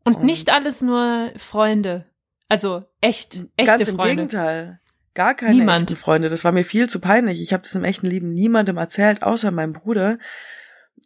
Und 0.04 0.16
Und- 0.16 0.24
nicht 0.24 0.50
alles 0.52 0.80
nur 0.80 1.30
Freunde. 1.36 2.06
Also 2.48 2.84
echt, 3.00 3.44
echte 3.56 3.64
Ganz 3.78 3.88
im 3.88 3.96
Freunde. 3.96 4.14
Gegenteil. 4.16 4.80
Gar 5.16 5.34
keine 5.34 5.54
Niemand. 5.58 5.90
echten 5.90 5.96
Freunde. 6.00 6.28
Das 6.28 6.44
war 6.44 6.52
mir 6.52 6.64
viel 6.64 6.88
zu 6.88 7.00
peinlich. 7.00 7.42
Ich 7.42 7.52
habe 7.52 7.64
das 7.64 7.74
im 7.74 7.82
echten 7.84 8.06
Leben 8.06 8.32
niemandem 8.32 8.76
erzählt, 8.76 9.22
außer 9.24 9.50
meinem 9.50 9.72
Bruder. 9.72 10.18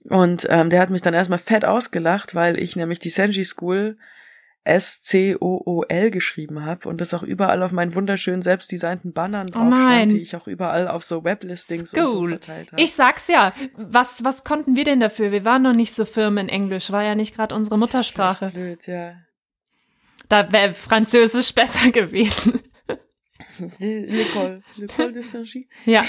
Und 0.09 0.47
ähm, 0.51 0.69
der 0.69 0.81
hat 0.81 0.91
mich 0.91 1.01
dann 1.01 1.15
erstmal 1.15 1.39
fett 1.39 1.65
ausgelacht, 1.65 2.35
weil 2.35 2.59
ich 2.61 2.77
nämlich 2.77 2.99
die 2.99 3.09
Senji 3.11 3.45
School 3.45 3.97
S-C-O-O-L 4.65 6.11
geschrieben 6.11 6.65
habe 6.67 6.89
und 6.89 7.01
das 7.01 7.15
auch 7.15 7.23
überall 7.23 7.63
auf 7.63 7.73
meinen 7.73 7.95
wunderschönen 7.95 8.43
selbstdesignten 8.43 9.13
Bannern 9.13 9.47
drauf 9.47 9.69
Oh 9.73 9.75
stand, 9.75 10.13
die 10.13 10.21
ich 10.21 10.37
auch 10.37 10.47
überall 10.47 10.89
auf 10.89 11.03
so 11.05 11.25
Weblistings 11.25 11.95
und 11.95 12.01
so 12.01 12.09
School. 12.09 12.31
verteilt 12.31 12.73
habe. 12.73 12.83
Ich 12.83 12.93
sag's 12.93 13.29
ja. 13.29 13.55
Was, 13.77 14.23
was 14.25 14.45
konnten 14.45 14.77
wir 14.77 14.85
denn 14.85 15.01
dafür? 15.01 15.33
Wir 15.33 15.45
waren 15.45 15.63
noch 15.63 15.73
nicht 15.73 15.95
so 15.95 16.05
firm 16.05 16.37
in 16.37 16.49
Englisch. 16.49 16.93
War 16.93 17.03
ja 17.03 17.15
nicht 17.15 17.35
gerade 17.37 17.55
unsere 17.55 17.79
Muttersprache. 17.79 18.51
Blöd, 18.53 18.87
ja. 18.87 19.15
Da 20.29 20.53
wäre 20.53 20.75
Französisch 20.75 21.55
besser 21.55 21.91
gewesen. 21.91 22.61
L'école. 23.81 24.63
L'école 24.77 25.13
de 25.13 25.23
Saint-Gy. 25.23 25.69
Ja, 25.85 26.05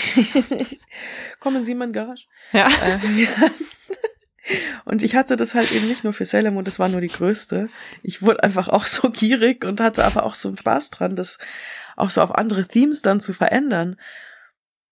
Kommen 1.40 1.64
Sie 1.64 1.74
in 1.74 1.78
mein 1.78 1.94
Garage. 1.94 2.28
ja. 2.54 2.68
Äh, 2.68 3.22
ja. 3.22 3.30
Und 4.86 5.04
ich 5.04 5.16
hatte 5.16 5.38
das 5.38 5.54
halt 5.54 5.72
eben 5.72 5.88
nicht 5.88 6.04
nur 6.04 6.14
für 6.14 6.26
Sailor 6.26 6.52
Moon, 6.52 6.66
das 6.66 6.80
war 6.80 6.90
nur 6.90 7.00
die 7.00 7.08
größte. 7.08 7.70
Ich 8.04 8.22
wurde 8.22 8.44
einfach 8.44 8.68
auch 8.68 8.86
so 8.86 9.10
gierig 9.10 9.64
und 9.64 9.80
hatte 9.80 10.04
aber 10.04 10.26
auch 10.26 10.36
so 10.36 10.50
einen 10.50 10.58
Spaß 10.58 10.90
dran, 10.90 11.16
das 11.16 11.38
auch 11.96 12.10
so 12.10 12.22
auf 12.22 12.36
andere 12.36 12.68
Themes 12.68 13.02
dann 13.02 13.22
zu 13.22 13.34
verändern. 13.34 14.00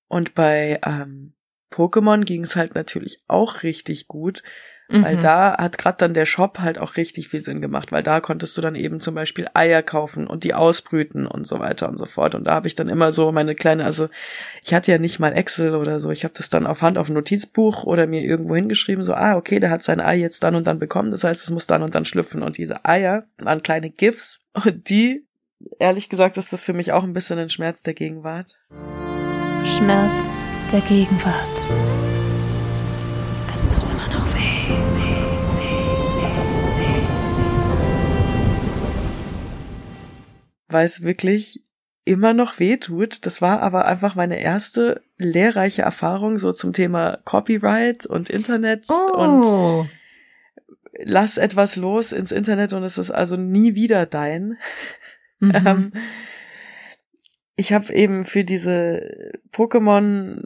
Und 0.07 0.35
bei 0.35 0.79
ähm, 0.85 1.33
Pokémon 1.71 2.23
ging 2.23 2.43
es 2.43 2.55
halt 2.55 2.75
natürlich 2.75 3.23
auch 3.27 3.63
richtig 3.63 4.07
gut, 4.07 4.43
weil 4.89 5.17
Mhm. 5.17 5.19
da 5.19 5.55
hat 5.57 5.77
gerade 5.77 5.97
dann 5.97 6.15
der 6.15 6.25
Shop 6.25 6.59
halt 6.59 6.79
auch 6.79 6.97
richtig 6.97 7.29
viel 7.29 7.43
Sinn 7.43 7.61
gemacht, 7.61 7.91
weil 7.91 8.01
da 8.01 8.19
konntest 8.21 8.57
du 8.57 8.61
dann 8.61 8.73
eben 8.73 8.99
zum 8.99 9.13
Beispiel 9.13 9.47
Eier 9.53 9.83
kaufen 9.83 10.25
und 10.25 10.43
die 10.43 10.55
ausbrüten 10.55 11.27
und 11.27 11.45
so 11.45 11.59
weiter 11.59 11.87
und 11.87 11.97
so 11.97 12.05
fort. 12.05 12.33
Und 12.33 12.45
da 12.45 12.55
habe 12.55 12.67
ich 12.67 12.73
dann 12.73 12.89
immer 12.89 13.11
so 13.11 13.31
meine 13.31 13.53
kleine, 13.53 13.85
also 13.85 14.09
ich 14.63 14.73
hatte 14.73 14.91
ja 14.91 14.97
nicht 14.97 15.19
mal 15.19 15.33
Excel 15.33 15.75
oder 15.75 15.99
so, 15.99 16.09
ich 16.09 16.23
habe 16.23 16.33
das 16.35 16.49
dann 16.49 16.65
auf 16.65 16.81
Hand 16.81 16.97
auf 16.97 17.07
ein 17.07 17.13
Notizbuch 17.13 17.83
oder 17.83 18.07
mir 18.07 18.23
irgendwo 18.23 18.55
hingeschrieben, 18.55 19.03
so, 19.03 19.13
ah, 19.13 19.35
okay, 19.35 19.59
der 19.59 19.69
hat 19.69 19.83
sein 19.83 19.99
Ei 19.99 20.17
jetzt 20.17 20.43
dann 20.43 20.55
und 20.55 20.65
dann 20.65 20.79
bekommen, 20.79 21.11
das 21.11 21.23
heißt, 21.23 21.43
es 21.43 21.51
muss 21.51 21.67
dann 21.67 21.83
und 21.83 21.93
dann 21.93 22.05
schlüpfen. 22.05 22.41
Und 22.41 22.57
diese 22.57 22.83
Eier 22.85 23.25
waren 23.37 23.61
kleine 23.61 23.91
GIFs 23.91 24.45
und 24.53 24.89
die, 24.89 25.23
ehrlich 25.77 26.09
gesagt, 26.09 26.37
ist 26.37 26.51
das 26.51 26.63
für 26.63 26.73
mich 26.73 26.93
auch 26.93 27.03
ein 27.03 27.13
bisschen 27.13 27.37
ein 27.37 27.51
Schmerz 27.51 27.83
der 27.83 27.93
Gegenwart. 27.93 28.57
Schmerz 29.65 30.45
der 30.71 30.81
Gegenwart. 30.81 32.28
Weil 40.69 40.85
es 40.85 41.03
wirklich 41.03 41.63
immer 42.05 42.33
noch 42.33 42.59
weh 42.59 42.77
tut. 42.77 43.25
Das 43.25 43.41
war 43.41 43.61
aber 43.61 43.85
einfach 43.85 44.15
meine 44.15 44.39
erste 44.39 45.01
lehrreiche 45.17 45.81
Erfahrung 45.81 46.37
so 46.37 46.53
zum 46.53 46.73
Thema 46.73 47.19
Copyright 47.25 48.05
und 48.05 48.29
Internet 48.29 48.89
und 48.89 49.43
Oh. 49.43 49.85
lass 50.97 51.37
etwas 51.37 51.75
los 51.75 52.11
ins 52.11 52.31
Internet 52.31 52.73
und 52.73 52.83
es 52.83 52.97
ist 52.97 53.11
also 53.11 53.35
nie 53.35 53.75
wieder 53.75 54.05
dein. 54.05 54.57
Mhm. 55.39 55.51
Ähm, 55.65 55.93
ich 57.55 57.73
habe 57.73 57.93
eben 57.93 58.23
für 58.25 58.43
diese 58.45 59.33
Pokémon 59.51 60.43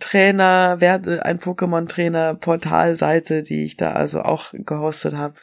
Trainer, 0.00 0.80
werde 0.80 1.24
ein 1.24 1.38
Pokémon 1.38 1.86
Trainer 1.88 2.34
Portalseite, 2.34 3.42
die 3.42 3.64
ich 3.64 3.76
da 3.76 3.92
also 3.92 4.22
auch 4.22 4.52
gehostet 4.52 5.14
habe. 5.14 5.36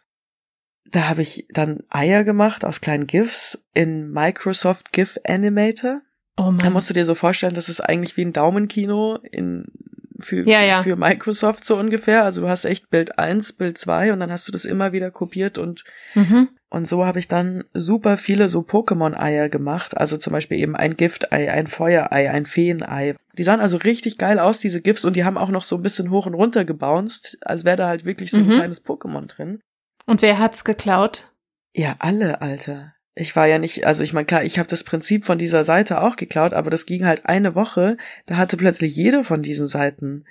Da 0.96 1.10
habe 1.10 1.22
ich 1.24 1.46
dann 1.50 1.84
Eier 1.90 2.24
gemacht 2.24 2.64
aus 2.64 2.80
kleinen 2.80 3.06
GIFs 3.06 3.62
in 3.74 4.12
Microsoft 4.12 4.94
GIF 4.94 5.20
Animator. 5.28 6.00
oh 6.38 6.44
Da 6.44 6.52
Mann. 6.52 6.74
musst 6.74 6.90
du 6.90 6.94
dir 6.94 7.04
so 7.04 7.16
vorstellen, 7.16 7.54
das 7.54 7.68
ist 7.68 7.82
eigentlich 7.82 8.16
wie 8.16 8.24
ein 8.24 8.32
Daumenkino 8.32 9.18
in, 9.30 9.66
für, 10.22 10.48
Ja, 10.48 10.62
ja. 10.64 10.84
für 10.84 10.96
Microsoft 10.96 11.66
so 11.66 11.76
ungefähr. 11.78 12.24
Also 12.24 12.42
du 12.42 12.48
hast 12.48 12.64
echt 12.64 12.90
Bild 12.90 13.20
1, 13.20 13.54
Bild 13.54 13.78
2 13.78 14.14
und 14.14 14.22
dann 14.22 14.32
hast 14.32 14.48
du 14.48 14.54
das 14.54 14.64
immer 14.64 14.94
wieder 14.94 15.12
kopiert 15.12 15.58
und 15.58 15.84
Mhm. 16.16 16.48
und 16.70 16.88
so 16.88 17.06
habe 17.06 17.20
ich 17.20 17.28
dann 17.28 17.66
super 17.74 18.16
viele 18.16 18.48
so 18.48 18.62
Pokémon-Eier 18.62 19.50
gemacht. 19.50 19.98
Also 19.98 20.18
zum 20.18 20.32
Beispiel 20.32 20.60
eben 20.60 20.78
ein 20.78 20.96
Giftei, 20.96 21.52
ein 21.52 21.68
Feuerei, 21.68 22.32
ein 22.32 22.46
Feenei. 22.46 23.18
Die 23.38 23.44
sahen 23.44 23.60
also 23.60 23.76
richtig 23.76 24.18
geil 24.18 24.40
aus, 24.40 24.60
diese 24.60 24.80
GIFs, 24.82 25.04
und 25.04 25.18
die 25.18 25.26
haben 25.26 25.38
auch 25.38 25.50
noch 25.50 25.66
so 25.66 25.76
ein 25.76 25.84
bisschen 25.84 26.10
hoch 26.10 26.26
und 26.26 26.36
runter 26.36 26.64
gebounced, 26.64 27.38
als 27.42 27.66
wäre 27.66 27.76
da 27.76 27.88
halt 27.90 28.06
wirklich 28.06 28.32
so 28.32 28.38
ein 28.38 28.48
Mhm. 28.48 28.54
kleines 28.54 28.86
Pokémon 28.86 29.28
drin. 29.28 29.60
Und 30.06 30.22
wer 30.22 30.40
hat's 30.40 30.64
geklaut? 30.64 31.32
Ja, 31.74 31.96
alle, 32.00 32.42
Alter. 32.42 32.94
Ich 33.16 33.36
war 33.36 33.48
ja 33.48 33.60
nicht, 33.60 33.86
also 33.86 34.04
ich 34.04 34.14
meine, 34.14 34.26
klar, 34.26 34.44
ich 34.44 34.60
habe 34.60 34.68
das 34.68 34.84
Prinzip 34.84 35.24
von 35.24 35.38
dieser 35.38 35.64
Seite 35.64 36.02
auch 36.02 36.16
geklaut, 36.18 36.54
aber 36.54 36.70
das 36.70 36.86
ging 36.86 37.06
halt 37.06 37.26
eine 37.26 37.56
Woche, 37.56 37.98
da 38.26 38.36
hatte 38.38 38.58
plötzlich 38.58 38.96
jede 38.96 39.24
von 39.24 39.42
diesen 39.42 39.68
Seiten 39.68 40.26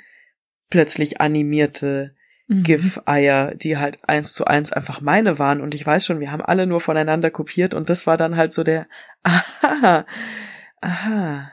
plötzlich 0.68 1.20
animierte 1.20 2.14
Mhm. 2.46 2.62
GIF-Eier, 2.62 3.54
die 3.54 3.78
halt 3.78 3.98
eins 4.06 4.34
zu 4.34 4.46
eins 4.46 4.72
einfach 4.72 5.00
meine 5.00 5.38
waren. 5.38 5.60
Und 5.60 5.74
ich 5.74 5.86
weiß 5.86 6.04
schon, 6.04 6.20
wir 6.20 6.30
haben 6.30 6.42
alle 6.42 6.66
nur 6.66 6.80
voneinander 6.80 7.30
kopiert 7.30 7.74
und 7.74 7.88
das 7.88 8.06
war 8.06 8.16
dann 8.16 8.36
halt 8.36 8.52
so 8.52 8.64
der, 8.64 8.86
aha, 9.22 10.04
aha, 10.80 11.50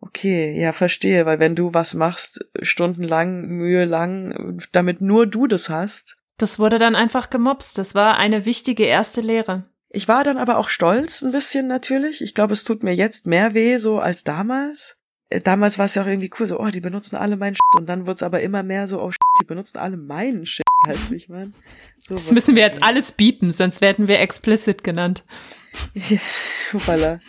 okay, 0.00 0.58
ja, 0.60 0.72
verstehe, 0.72 1.26
weil 1.26 1.40
wenn 1.40 1.56
du 1.56 1.74
was 1.74 1.94
machst, 1.94 2.46
stundenlang, 2.60 3.46
mühelang, 3.46 4.60
damit 4.70 5.00
nur 5.00 5.26
du 5.26 5.46
das 5.46 5.68
hast. 5.68 6.18
Das 6.38 6.58
wurde 6.58 6.78
dann 6.78 6.96
einfach 6.96 7.30
gemobst. 7.30 7.78
Das 7.78 7.94
war 7.94 8.16
eine 8.16 8.44
wichtige 8.46 8.84
erste 8.84 9.20
Lehre. 9.20 9.64
Ich 9.90 10.08
war 10.08 10.24
dann 10.24 10.38
aber 10.38 10.56
auch 10.56 10.68
stolz, 10.68 11.22
ein 11.22 11.32
bisschen 11.32 11.66
natürlich. 11.66 12.22
Ich 12.22 12.34
glaube, 12.34 12.54
es 12.54 12.64
tut 12.64 12.82
mir 12.82 12.94
jetzt 12.94 13.26
mehr 13.26 13.52
weh, 13.54 13.76
so 13.76 13.98
als 13.98 14.24
damals. 14.24 14.96
Äh, 15.28 15.40
Damals 15.40 15.78
war 15.78 15.86
es 15.86 15.94
ja 15.94 16.02
auch 16.02 16.06
irgendwie 16.06 16.30
cool, 16.38 16.46
so, 16.46 16.58
oh, 16.58 16.68
die 16.68 16.80
benutzen 16.80 17.16
alle 17.16 17.36
meinen 17.36 17.54
Shit. 17.54 17.78
Und 17.78 17.86
dann 17.86 18.06
wird's 18.06 18.22
aber 18.22 18.40
immer 18.40 18.62
mehr 18.62 18.86
so, 18.86 19.00
oh, 19.02 19.10
shit, 19.10 19.20
die 19.40 19.46
benutzen 19.46 19.78
alle 19.78 19.96
meinen 19.96 20.46
Shit. 20.46 20.64
Weißt 20.86 21.10
du, 21.10 21.14
ich 21.14 21.28
meine? 21.28 21.52
So 21.98 22.14
Das 22.14 22.30
müssen 22.30 22.56
wir 22.56 22.62
jetzt 22.62 22.82
alles 22.82 23.12
biepen, 23.12 23.52
sonst 23.52 23.80
werden 23.80 24.08
wir 24.08 24.18
explicit 24.20 24.82
genannt. 24.82 25.24
Ja, 25.94 26.18
voilà. 26.72 27.20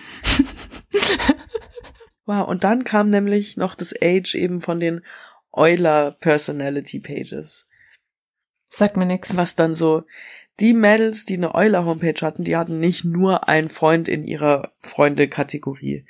wow, 2.26 2.48
und 2.48 2.64
dann 2.64 2.84
kam 2.84 3.10
nämlich 3.10 3.58
noch 3.58 3.76
das 3.76 3.94
Age 4.02 4.36
eben 4.36 4.62
von 4.62 4.80
den 4.80 5.02
Euler 5.52 6.12
Personality 6.20 7.00
Pages. 7.00 7.68
Sagt 8.76 8.98
mir 8.98 9.06
nix. 9.06 9.38
Was 9.38 9.56
dann 9.56 9.76
so, 9.76 10.04
die 10.60 10.74
Mädels, 10.74 11.26
die 11.26 11.36
eine 11.38 11.54
Euler-Homepage 11.54 12.26
hatten, 12.26 12.44
die 12.44 12.58
hatten 12.58 12.80
nicht 12.80 13.06
nur 13.06 13.48
einen 13.48 13.70
Freund 13.70 14.08
in 14.08 14.24
ihrer 14.24 14.72
Freunde-Kategorie. 14.80 16.06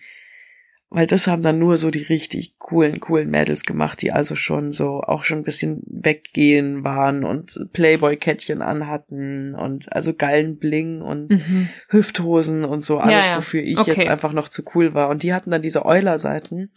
Weil 0.90 1.08
das 1.08 1.28
haben 1.28 1.42
dann 1.42 1.58
nur 1.60 1.78
so 1.78 1.90
die 1.90 2.04
richtig 2.04 2.58
coolen, 2.60 3.00
coolen 3.02 3.30
Mädels 3.30 3.64
gemacht, 3.64 4.02
die 4.02 4.12
also 4.14 4.36
schon 4.36 4.72
so 4.72 5.02
auch 5.02 5.24
schon 5.26 5.40
ein 5.40 5.44
bisschen 5.44 5.82
weggehen 5.88 6.84
waren 6.86 7.26
und 7.26 7.60
Playboy-Kettchen 7.74 8.62
anhatten 8.62 9.56
und 9.56 9.92
also 9.92 10.14
geilen 10.14 10.58
Bling 10.58 11.02
und 11.02 11.32
Mhm. 11.32 11.68
Hüfthosen 11.90 12.64
und 12.64 12.82
so 12.84 13.00
alles, 13.00 13.26
Ja, 13.26 13.32
ja. 13.32 13.38
wofür 13.38 13.62
ich 13.64 13.80
Okay. 13.80 13.94
jetzt 13.98 14.08
einfach 14.08 14.32
noch 14.34 14.48
zu 14.48 14.64
cool 14.76 14.94
war. 14.94 15.10
Und 15.10 15.24
die 15.24 15.34
hatten 15.34 15.52
dann 15.52 15.64
diese 15.64 15.84
Euler-Seiten. 15.84 16.72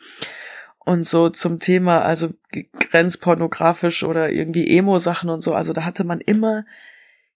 Und 0.87 1.07
so 1.07 1.29
zum 1.31 1.59
Thema, 1.59 2.03
also 2.03 2.33
grenzpornografisch 2.79 4.05
oder 4.05 4.31
irgendwie 4.31 4.79
Emo-Sachen 4.79 5.29
und 5.29 5.43
so, 5.43 5.53
also 5.53 5.73
da 5.73 5.85
hatte 5.85 6.05
man 6.05 6.21
immer 6.21 6.65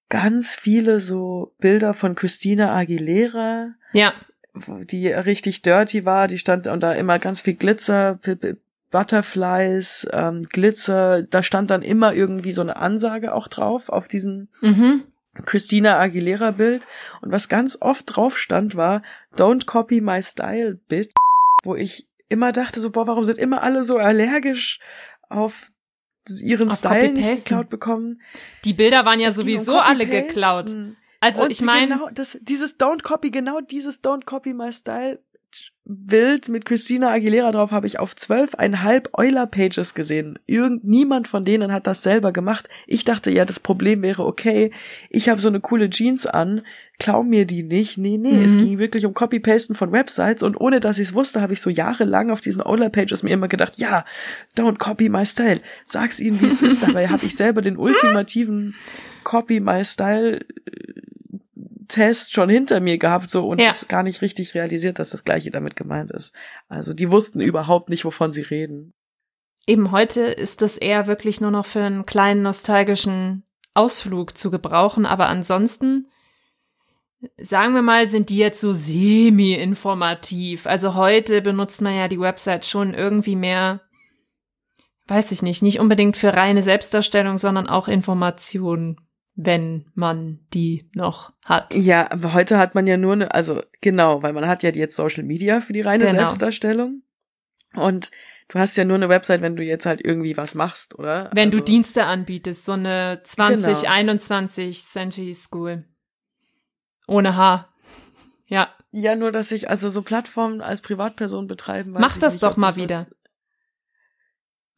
ganz 0.08 0.54
viele 0.54 1.00
so 1.00 1.52
Bilder 1.58 1.92
von 1.92 2.14
Christina 2.14 2.72
Aguilera, 2.74 3.74
Ja, 3.92 4.14
die 4.84 5.08
richtig 5.08 5.62
dirty 5.62 6.04
war, 6.04 6.28
die 6.28 6.38
stand 6.38 6.68
und 6.68 6.80
da 6.80 6.92
immer 6.92 7.18
ganz 7.18 7.40
viel 7.40 7.54
Glitzer, 7.54 8.20
P- 8.22 8.36
P- 8.36 8.54
Butterflies, 8.92 10.06
ähm, 10.12 10.42
Glitzer, 10.42 11.22
da 11.22 11.42
stand 11.42 11.70
dann 11.70 11.82
immer 11.82 12.14
irgendwie 12.14 12.52
so 12.52 12.60
eine 12.60 12.76
Ansage 12.76 13.34
auch 13.34 13.48
drauf 13.48 13.88
auf 13.88 14.06
diesen 14.06 14.48
mhm. 14.60 15.02
Christina 15.44 15.98
Aguilera 15.98 16.52
Bild 16.52 16.86
und 17.20 17.32
was 17.32 17.48
ganz 17.48 17.78
oft 17.80 18.16
drauf 18.16 18.38
stand 18.38 18.76
war 18.76 19.02
Don't 19.36 19.66
copy 19.66 20.00
my 20.00 20.22
style, 20.22 20.78
bitch, 20.88 21.12
wo 21.64 21.74
ich 21.74 22.06
immer 22.30 22.52
dachte 22.52 22.80
so, 22.80 22.90
boah, 22.90 23.06
warum 23.06 23.24
sind 23.24 23.36
immer 23.38 23.62
alle 23.62 23.84
so 23.84 23.98
allergisch 23.98 24.80
auf 25.28 25.70
ihren 26.40 26.70
Auf 26.70 26.78
Style 26.78 27.12
nicht 27.12 27.44
geklaut 27.44 27.68
bekommen? 27.68 28.22
Die 28.64 28.72
Bilder 28.72 29.04
waren 29.04 29.20
ja 29.20 29.28
Es 29.28 29.36
ging 29.36 29.42
um 29.42 29.58
sowieso 29.58 29.78
alle 29.78 30.06
geklaut. 30.06 30.74
Also 31.20 31.42
Und 31.42 31.50
ich 31.50 31.60
meine, 31.60 31.94
genau 31.94 32.08
das, 32.10 32.38
dieses 32.40 32.80
Don't 32.80 33.02
Copy, 33.02 33.30
genau 33.30 33.60
dieses 33.60 34.02
Don't 34.02 34.24
Copy 34.24 34.54
My 34.54 34.72
Style 34.72 35.22
Bild 35.92 36.48
mit 36.48 36.66
Christina 36.66 37.10
Aguilera 37.10 37.50
drauf 37.50 37.72
habe 37.72 37.88
ich 37.88 37.98
auf 37.98 38.14
zwölfeinhalb 38.14 39.08
Euler-Pages 39.18 39.94
gesehen. 39.94 40.38
Irgend 40.46 40.84
niemand 40.84 41.26
von 41.26 41.44
denen 41.44 41.72
hat 41.72 41.88
das 41.88 42.04
selber 42.04 42.32
gemacht. 42.32 42.68
Ich 42.86 43.02
dachte 43.04 43.32
ja, 43.32 43.44
das 43.44 43.58
Problem 43.58 44.00
wäre, 44.02 44.24
okay, 44.24 44.70
ich 45.08 45.28
habe 45.28 45.40
so 45.40 45.48
eine 45.48 45.58
coole 45.58 45.90
Jeans 45.90 46.26
an, 46.26 46.62
klau 47.00 47.24
mir 47.24 47.44
die 47.44 47.64
nicht. 47.64 47.98
Nee, 47.98 48.18
nee, 48.18 48.36
Mhm. 48.36 48.44
es 48.44 48.56
ging 48.56 48.78
wirklich 48.78 49.04
um 49.04 49.14
Copy-Pasten 49.14 49.74
von 49.74 49.90
Websites 49.90 50.44
und 50.44 50.60
ohne 50.60 50.78
dass 50.78 50.98
ich 50.98 51.08
es 51.08 51.14
wusste, 51.14 51.40
habe 51.40 51.54
ich 51.54 51.60
so 51.60 51.70
jahrelang 51.70 52.30
auf 52.30 52.40
diesen 52.40 52.62
Euler-Pages 52.64 53.24
mir 53.24 53.30
immer 53.30 53.48
gedacht, 53.48 53.76
ja, 53.78 54.04
don't 54.56 54.78
copy 54.78 55.08
my 55.08 55.26
style. 55.26 55.60
Sag's 55.86 56.20
ihnen, 56.20 56.40
wie 56.40 56.46
es 56.46 56.62
ist. 56.62 56.84
Dabei 56.84 57.08
habe 57.08 57.26
ich 57.26 57.34
selber 57.34 57.62
den 57.62 57.76
ultimativen 57.76 58.76
Copy 59.24 59.58
my 59.58 59.84
style 59.84 60.38
Test 61.90 62.32
schon 62.32 62.48
hinter 62.48 62.80
mir 62.80 62.96
gehabt 62.96 63.30
so 63.30 63.46
und 63.46 63.60
Ja. 63.60 63.68
das 63.68 63.86
gar 63.88 64.02
nicht 64.02 64.22
richtig 64.22 64.54
realisiert, 64.54 64.98
dass 64.98 65.10
das 65.10 65.24
gleiche 65.24 65.50
damit 65.50 65.76
gemeint 65.76 66.10
ist. 66.10 66.34
Also 66.68 66.94
die 66.94 67.10
wussten 67.10 67.40
überhaupt 67.40 67.90
nicht, 67.90 68.04
wovon 68.06 68.32
sie 68.32 68.42
reden. 68.42 68.94
eben 69.66 69.90
heute 69.92 70.22
ist 70.22 70.62
das 70.62 70.78
eher 70.78 71.06
wirklich 71.06 71.40
nur 71.42 71.50
noch 71.50 71.66
für 71.66 71.82
einen 71.82 72.06
kleinen 72.06 72.40
nostalgischen 72.42 73.44
Ausflug 73.74 74.36
zu 74.36 74.50
gebrauchen, 74.50 75.04
aber 75.06 75.28
ansonsten 75.28 76.08
sagen 77.38 77.74
wir 77.74 77.82
mal, 77.82 78.08
sind 78.08 78.30
die 78.30 78.38
jetzt 78.38 78.60
so 78.60 78.72
semi-informativ. 78.72 80.66
Also 80.66 80.94
heute 80.94 81.42
benutzt 81.42 81.82
man 81.82 81.94
ja 81.94 82.08
die 82.08 82.18
Website 82.18 82.64
schon 82.64 82.94
irgendwie 82.94 83.36
mehr, 83.36 83.82
weiß 85.06 85.30
ich 85.32 85.42
nicht, 85.42 85.62
nicht 85.62 85.80
unbedingt 85.80 86.16
für 86.16 86.32
reine 86.32 86.62
Selbstdarstellung, 86.62 87.36
sondern 87.38 87.68
auch 87.68 87.88
Informationen, 87.88 88.96
wenn 89.34 89.86
man 89.94 90.40
die 90.52 90.90
noch 90.94 91.32
hat. 91.44 91.74
Ja, 91.74 92.10
aber 92.10 92.32
heute 92.34 92.58
hat 92.58 92.74
man 92.74 92.86
ja 92.86 92.96
nur 92.96 93.12
eine, 93.14 93.32
also 93.34 93.62
genau, 93.80 94.22
weil 94.22 94.32
man 94.32 94.46
hat 94.46 94.62
ja 94.62 94.70
jetzt 94.70 94.96
Social 94.96 95.22
Media 95.24 95.60
für 95.60 95.72
die 95.72 95.80
reine 95.80 96.04
Genau. 96.06 96.18
Selbstdarstellung 96.18 97.02
und 97.74 98.10
du 98.48 98.58
hast 98.58 98.76
ja 98.76 98.84
nur 98.84 98.96
eine 98.96 99.08
Website, 99.08 99.40
wenn 99.42 99.56
du 99.56 99.62
jetzt 99.62 99.86
halt 99.86 100.00
irgendwie 100.04 100.36
was 100.36 100.54
machst, 100.54 100.98
oder? 100.98 101.30
Wenn 101.32 101.50
du 101.50 101.58
also, 101.58 101.64
Dienste 101.66 102.04
anbietest, 102.04 102.64
so 102.64 102.72
eine 102.72 103.20
2021 103.24 104.82
Senji 104.82 105.32
School. 105.34 105.84
Ohne 107.06 107.36
H. 107.36 107.68
Ja, 108.46 108.68
Ja, 108.92 109.14
nur 109.14 109.30
dass 109.32 109.52
ich 109.52 109.70
also 109.70 109.88
so 109.88 110.02
Plattformen 110.02 110.60
als 110.60 110.80
Privatperson 110.80 111.46
betreiben. 111.46 111.92
Mach 111.92 112.14
ich 112.14 112.18
das 112.20 112.34
nicht, 112.34 112.42
doch 112.42 112.56
mal 112.56 112.74
wieder. 112.76 113.00
jetzt- 113.00 113.16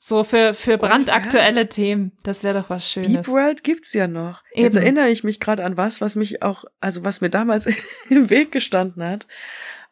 so 0.05 0.25
für, 0.25 0.53
für 0.53 0.75
Oh, 0.75 0.79
brandaktuelle 0.79 1.69
Themen. 1.69 2.11
Das 2.25 2.43
wäre 2.43 2.61
doch 2.61 2.71
was 2.71 2.91
Schönes. 2.91 3.13
Deep 3.13 3.29
World 3.29 3.63
gibt's 3.63 3.93
ja 3.93 4.09
noch. 4.09 4.43
Jetzt 4.53 4.75
Eben. 4.75 4.83
erinnere 4.83 5.09
ich 5.11 5.23
mich 5.23 5.39
gerade 5.39 5.65
an 5.65 5.77
was, 5.77 6.01
was 6.01 6.17
mich 6.17 6.43
auch, 6.43 6.65
also 6.81 7.05
was 7.05 7.21
mir 7.21 7.31
damals 7.31 7.67
im 8.11 8.29
Weg 8.29 8.51
gestanden 8.51 9.05
hat, 9.05 9.29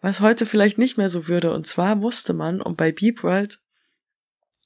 was 0.01 0.19
heute 0.19 0.47
vielleicht 0.47 0.79
nicht 0.79 0.99
mehr 0.99 1.11
so 1.11 1.29
würde. 1.29 1.53
Und 1.53 1.69
zwar 1.69 1.95
musste 1.95 2.33
man, 2.33 2.61
um 2.61 2.75
bei 2.75 2.91
Deep 2.91 3.23
World 3.23 3.61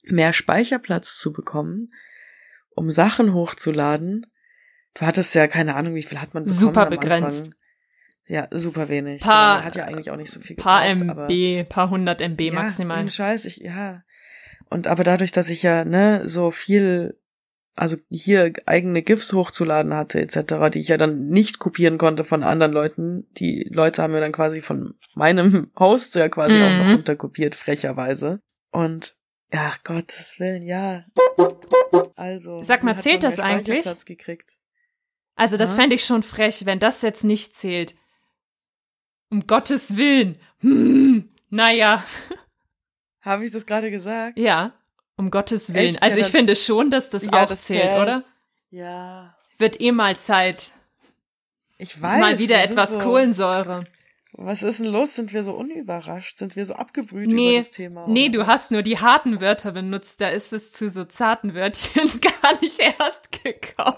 mehr 0.01 0.33
Speicherplatz 0.33 1.15
zu 1.15 1.31
bekommen, 1.31 1.93
um 2.71 2.89
Sachen 2.89 3.31
hochzuladen. 3.35 4.25
Du 4.95 5.05
hattest 5.05 5.35
ja 5.35 5.47
keine 5.47 5.75
Ahnung, 5.75 5.93
wie 5.93 6.01
viel 6.01 6.21
hat 6.21 6.33
man 6.33 6.45
bekommen 6.45 6.59
Super 6.59 6.87
begrenzt. 6.87 7.51
Ja, 8.25 8.47
super 8.49 8.89
wenig. 8.89 9.21
Paar- 9.21 9.57
Genau, 9.57 9.57
man 9.57 9.65
hat 9.65 9.75
ja 9.75 9.83
eigentlich 9.85 10.09
auch 10.09 10.17
nicht 10.17 10.31
so 10.31 10.39
viel 10.39 10.55
paar 10.55 10.91
gebraucht, 10.91 11.29
MB, 11.29 11.69
paar 11.69 11.91
hundert 11.91 12.19
MB 12.21 12.41
ja, 12.41 12.53
maximal. 12.53 13.07
Scheiß, 13.07 13.45
ich, 13.45 13.57
ja. 13.57 14.01
Und 14.69 14.87
aber 14.87 15.03
dadurch, 15.03 15.31
dass 15.31 15.49
ich 15.49 15.63
ja, 15.63 15.85
ne, 15.85 16.27
so 16.27 16.51
viel, 16.51 17.19
also 17.75 17.97
hier 18.09 18.53
eigene 18.65 19.01
GIFs 19.03 19.33
hochzuladen 19.33 19.93
hatte, 19.93 20.19
etc., 20.21 20.69
die 20.73 20.79
ich 20.79 20.87
ja 20.87 20.97
dann 20.97 21.27
nicht 21.27 21.59
kopieren 21.59 21.97
konnte 21.97 22.23
von 22.23 22.43
anderen 22.43 22.71
Leuten, 22.71 23.27
die 23.33 23.67
Leute 23.71 24.01
haben 24.01 24.13
mir 24.13 24.21
dann 24.21 24.31
quasi 24.31 24.61
von 24.61 24.95
meinem 25.13 25.71
Host 25.79 26.15
ja 26.15 26.29
quasi 26.29 26.61
auch 26.61 26.75
noch 26.77 26.85
Mhm. 26.85 26.95
unterkopiert, 26.95 27.55
frecherweise. 27.55 28.41
Und, 28.71 29.17
ja, 29.53 29.73
Gottes 29.83 30.39
Willen, 30.39 30.61
ja. 30.63 31.05
Also. 32.15 32.61
Sag 32.63 32.83
mal, 32.83 32.97
zählt 32.97 33.23
das 33.23 33.39
eigentlich? 33.39 33.85
Also 35.35 35.57
das 35.57 35.71
Ja. 35.71 35.75
fände 35.81 35.95
ich 35.95 36.05
schon 36.05 36.23
frech, 36.23 36.65
wenn 36.65 36.79
das 36.79 37.01
jetzt 37.01 37.23
nicht 37.23 37.55
zählt. 37.55 37.93
Um 39.29 39.45
Gottes 39.47 39.95
Willen. 39.97 40.37
Hm, 40.59 41.29
naja, 41.49 42.03
Habe 43.25 43.45
ich 43.45 43.51
das 43.51 43.65
gerade 43.65 43.89
gesagt? 43.91 44.37
ja, 44.39 44.73
um 45.17 45.31
Gottes 45.31 45.73
Willen. 45.73 45.95
Echt? 45.95 46.03
Also 46.03 46.19
ich 46.19 46.27
finde 46.27 46.55
schon, 46.55 46.91
dass 46.91 47.09
das 47.09 47.23
Ja, 47.25 47.43
auch 47.43 47.47
das 47.47 47.63
zählt, 47.63 47.81
zählt. 47.81 48.01
oder? 48.01 48.23
Ja. 48.69 49.35
Wird 49.57 49.81
eh 49.81 49.91
mal 49.91 50.17
Zeit. 50.17 50.71
Ich 51.77 52.01
weiß. 52.01 52.19
mal 52.21 52.39
wieder 52.39 52.61
etwas 52.63 52.93
so, 52.93 52.99
Kohlensäure. 52.99 53.85
Was 54.33 54.63
ist 54.63 54.81
denn 54.81 54.87
los? 54.87 55.15
Sind 55.15 55.31
wir 55.33 55.43
so 55.43 55.53
unüberrascht? 55.53 56.37
Sind 56.37 56.57
wir 56.57 56.65
so 56.65 56.73
abgebrüht 56.73 57.27
Nee, 57.29 57.51
über 57.53 57.57
das 57.59 57.71
Thema? 57.71 58.05
Nee, 58.07 58.25
oder 58.25 58.31
du 58.33 58.39
was? 58.41 58.47
hast 58.47 58.71
nur 58.71 58.81
die 58.81 58.99
harten 58.99 59.39
Wörter 59.39 59.71
benutzt, 59.71 60.19
da 60.19 60.27
ist 60.29 60.51
es 60.51 60.71
zu 60.73 60.89
so 60.89 61.05
zarten 61.05 61.53
Wörtchen 61.55 62.09
gar 62.21 62.59
nicht 62.61 62.77
erst 62.79 63.31
gekommen. 63.43 63.97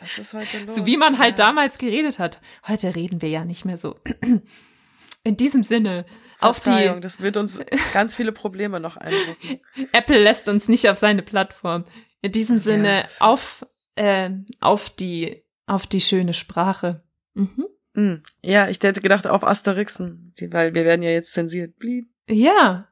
Was 0.00 0.18
ist 0.18 0.34
heute 0.34 0.60
los? 0.60 0.74
So 0.76 0.86
wie 0.86 0.96
man 0.96 1.18
halt 1.18 1.38
Ja. 1.38 1.46
damals 1.46 1.78
geredet 1.78 2.20
hat. 2.20 2.40
Heute 2.68 2.94
reden 2.94 3.20
wir 3.22 3.28
ja 3.28 3.44
nicht 3.44 3.64
mehr 3.64 3.76
so. 3.76 3.96
In 5.24 5.36
diesem 5.36 5.64
Sinne, 5.64 6.06
auf 6.40 6.62
die 6.62 7.00
das 7.00 7.20
wird 7.20 7.36
uns 7.36 7.60
ganz 7.92 8.14
viele 8.16 8.32
Probleme 8.32 8.80
noch 8.80 8.96
einrücken. 8.96 9.60
Apple 9.92 10.22
lässt 10.22 10.48
uns 10.48 10.68
nicht 10.68 10.88
auf 10.88 10.98
seine 10.98 11.22
Plattform. 11.22 11.84
In 12.22 12.32
diesem 12.32 12.58
Sinne, 12.58 13.02
das- 13.02 13.20
auf, 13.20 13.66
äh, 13.94 14.30
auf 14.60 14.90
die, 14.90 15.42
auf 15.66 15.86
die 15.86 16.00
schöne 16.00 16.34
Sprache. 16.34 17.02
Mhm. 17.34 17.66
Hm. 17.94 18.22
Ja, 18.42 18.68
ich 18.68 18.78
hätte 18.82 19.00
gedacht 19.00 19.26
auf 19.26 19.44
Asterixen, 19.44 20.34
die- 20.38 20.52
weil 20.52 20.74
wir 20.74 20.84
werden 20.84 21.02
ja 21.02 21.10
jetzt 21.10 21.32
zensiert. 21.32 21.76
Blieb. 21.78 22.08
Ja. 22.28 22.88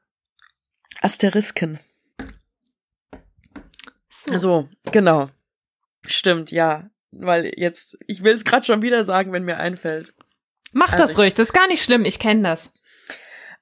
Asterisken. 1.01 1.79
So. 4.09 4.39
So, 4.39 4.69
genau. 4.91 5.29
Stimmt, 6.07 6.51
ja. 6.51 6.89
Weil 7.11 7.53
jetzt, 7.57 7.97
ich 8.07 8.23
will 8.25 8.35
es 8.35 8.45
gerade 8.45 8.65
schon 8.67 8.83
wieder 8.83 9.05
sagen, 9.05 9.33
wenn 9.33 9.45
mir 9.45 9.59
einfällt. 9.59 10.15
Mach 10.73 10.93
also 10.93 11.05
das 11.07 11.19
ruhig, 11.19 11.35
das 11.35 11.49
ist 11.49 11.53
gar 11.53 11.69
nicht 11.69 11.83
schlimm, 11.85 12.05
ich 12.05 12.19
kenne 12.19 12.43
das. 12.43 12.73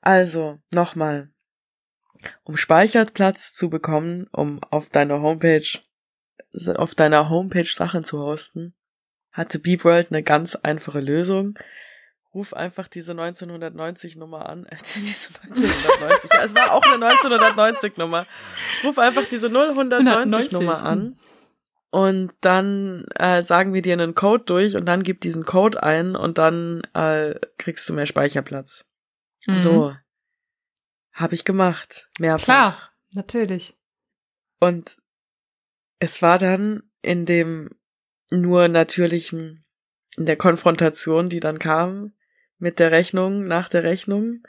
Also, 0.02 0.58
nochmal. 0.72 1.30
Um 2.42 2.56
Speicherplatz 2.56 3.54
zu 3.54 3.70
bekommen, 3.70 4.26
um 4.32 4.62
auf 4.64 4.90
deiner 4.90 5.22
Homepage, 5.22 5.80
auf 6.74 6.94
deiner 6.94 7.30
Homepage 7.30 7.64
Sachen 7.64 8.04
zu 8.04 8.18
hosten, 8.18 8.74
hatte 9.32 9.58
BeepWorld 9.58 10.08
eine 10.10 10.22
ganz 10.22 10.56
einfache 10.56 11.00
Lösung. 11.00 11.58
Ruf 12.34 12.52
einfach 12.52 12.88
diese 12.88 13.12
1990 13.12 14.16
Nummer 14.16 14.48
an. 14.48 14.66
Äh, 14.66 14.76
diese 14.82 15.28
1990. 15.44 16.30
ja, 16.32 16.44
es 16.44 16.54
war 16.54 16.72
auch 16.72 16.82
eine 16.82 17.06
1990 17.06 17.96
Nummer. 17.96 18.26
Ruf 18.84 18.98
einfach 18.98 19.24
diese 19.30 19.46
0190 19.46 20.52
Nummer 20.52 20.82
an. 20.82 21.16
Und 21.90 22.32
dann 22.40 23.04
äh, 23.16 23.42
sagen 23.42 23.74
wir 23.74 23.82
dir 23.82 23.92
einen 23.92 24.14
Code 24.14 24.44
durch 24.44 24.76
und 24.76 24.86
dann 24.86 25.02
gib 25.02 25.20
diesen 25.20 25.44
Code 25.44 25.82
ein 25.82 26.16
und 26.16 26.38
dann 26.38 26.82
äh, 26.94 27.34
kriegst 27.58 27.88
du 27.88 27.92
mehr 27.92 28.06
Speicherplatz. 28.06 28.86
Mhm. 29.46 29.58
So. 29.58 29.96
Habe 31.14 31.34
ich 31.34 31.44
gemacht. 31.44 32.08
Mehrfach. 32.18 32.44
Klar, 32.44 32.92
natürlich. 33.10 33.74
Und 34.60 34.96
es 35.98 36.22
war 36.22 36.38
dann 36.38 36.82
in 37.02 37.26
dem 37.26 37.70
Nur 38.30 38.68
natürlich 38.68 39.32
in 39.32 39.64
der 40.16 40.36
Konfrontation, 40.36 41.28
die 41.28 41.40
dann 41.40 41.58
kam 41.58 42.12
mit 42.58 42.78
der 42.78 42.92
Rechnung, 42.92 43.46
nach 43.46 43.68
der 43.68 43.82
Rechnung, 43.82 44.42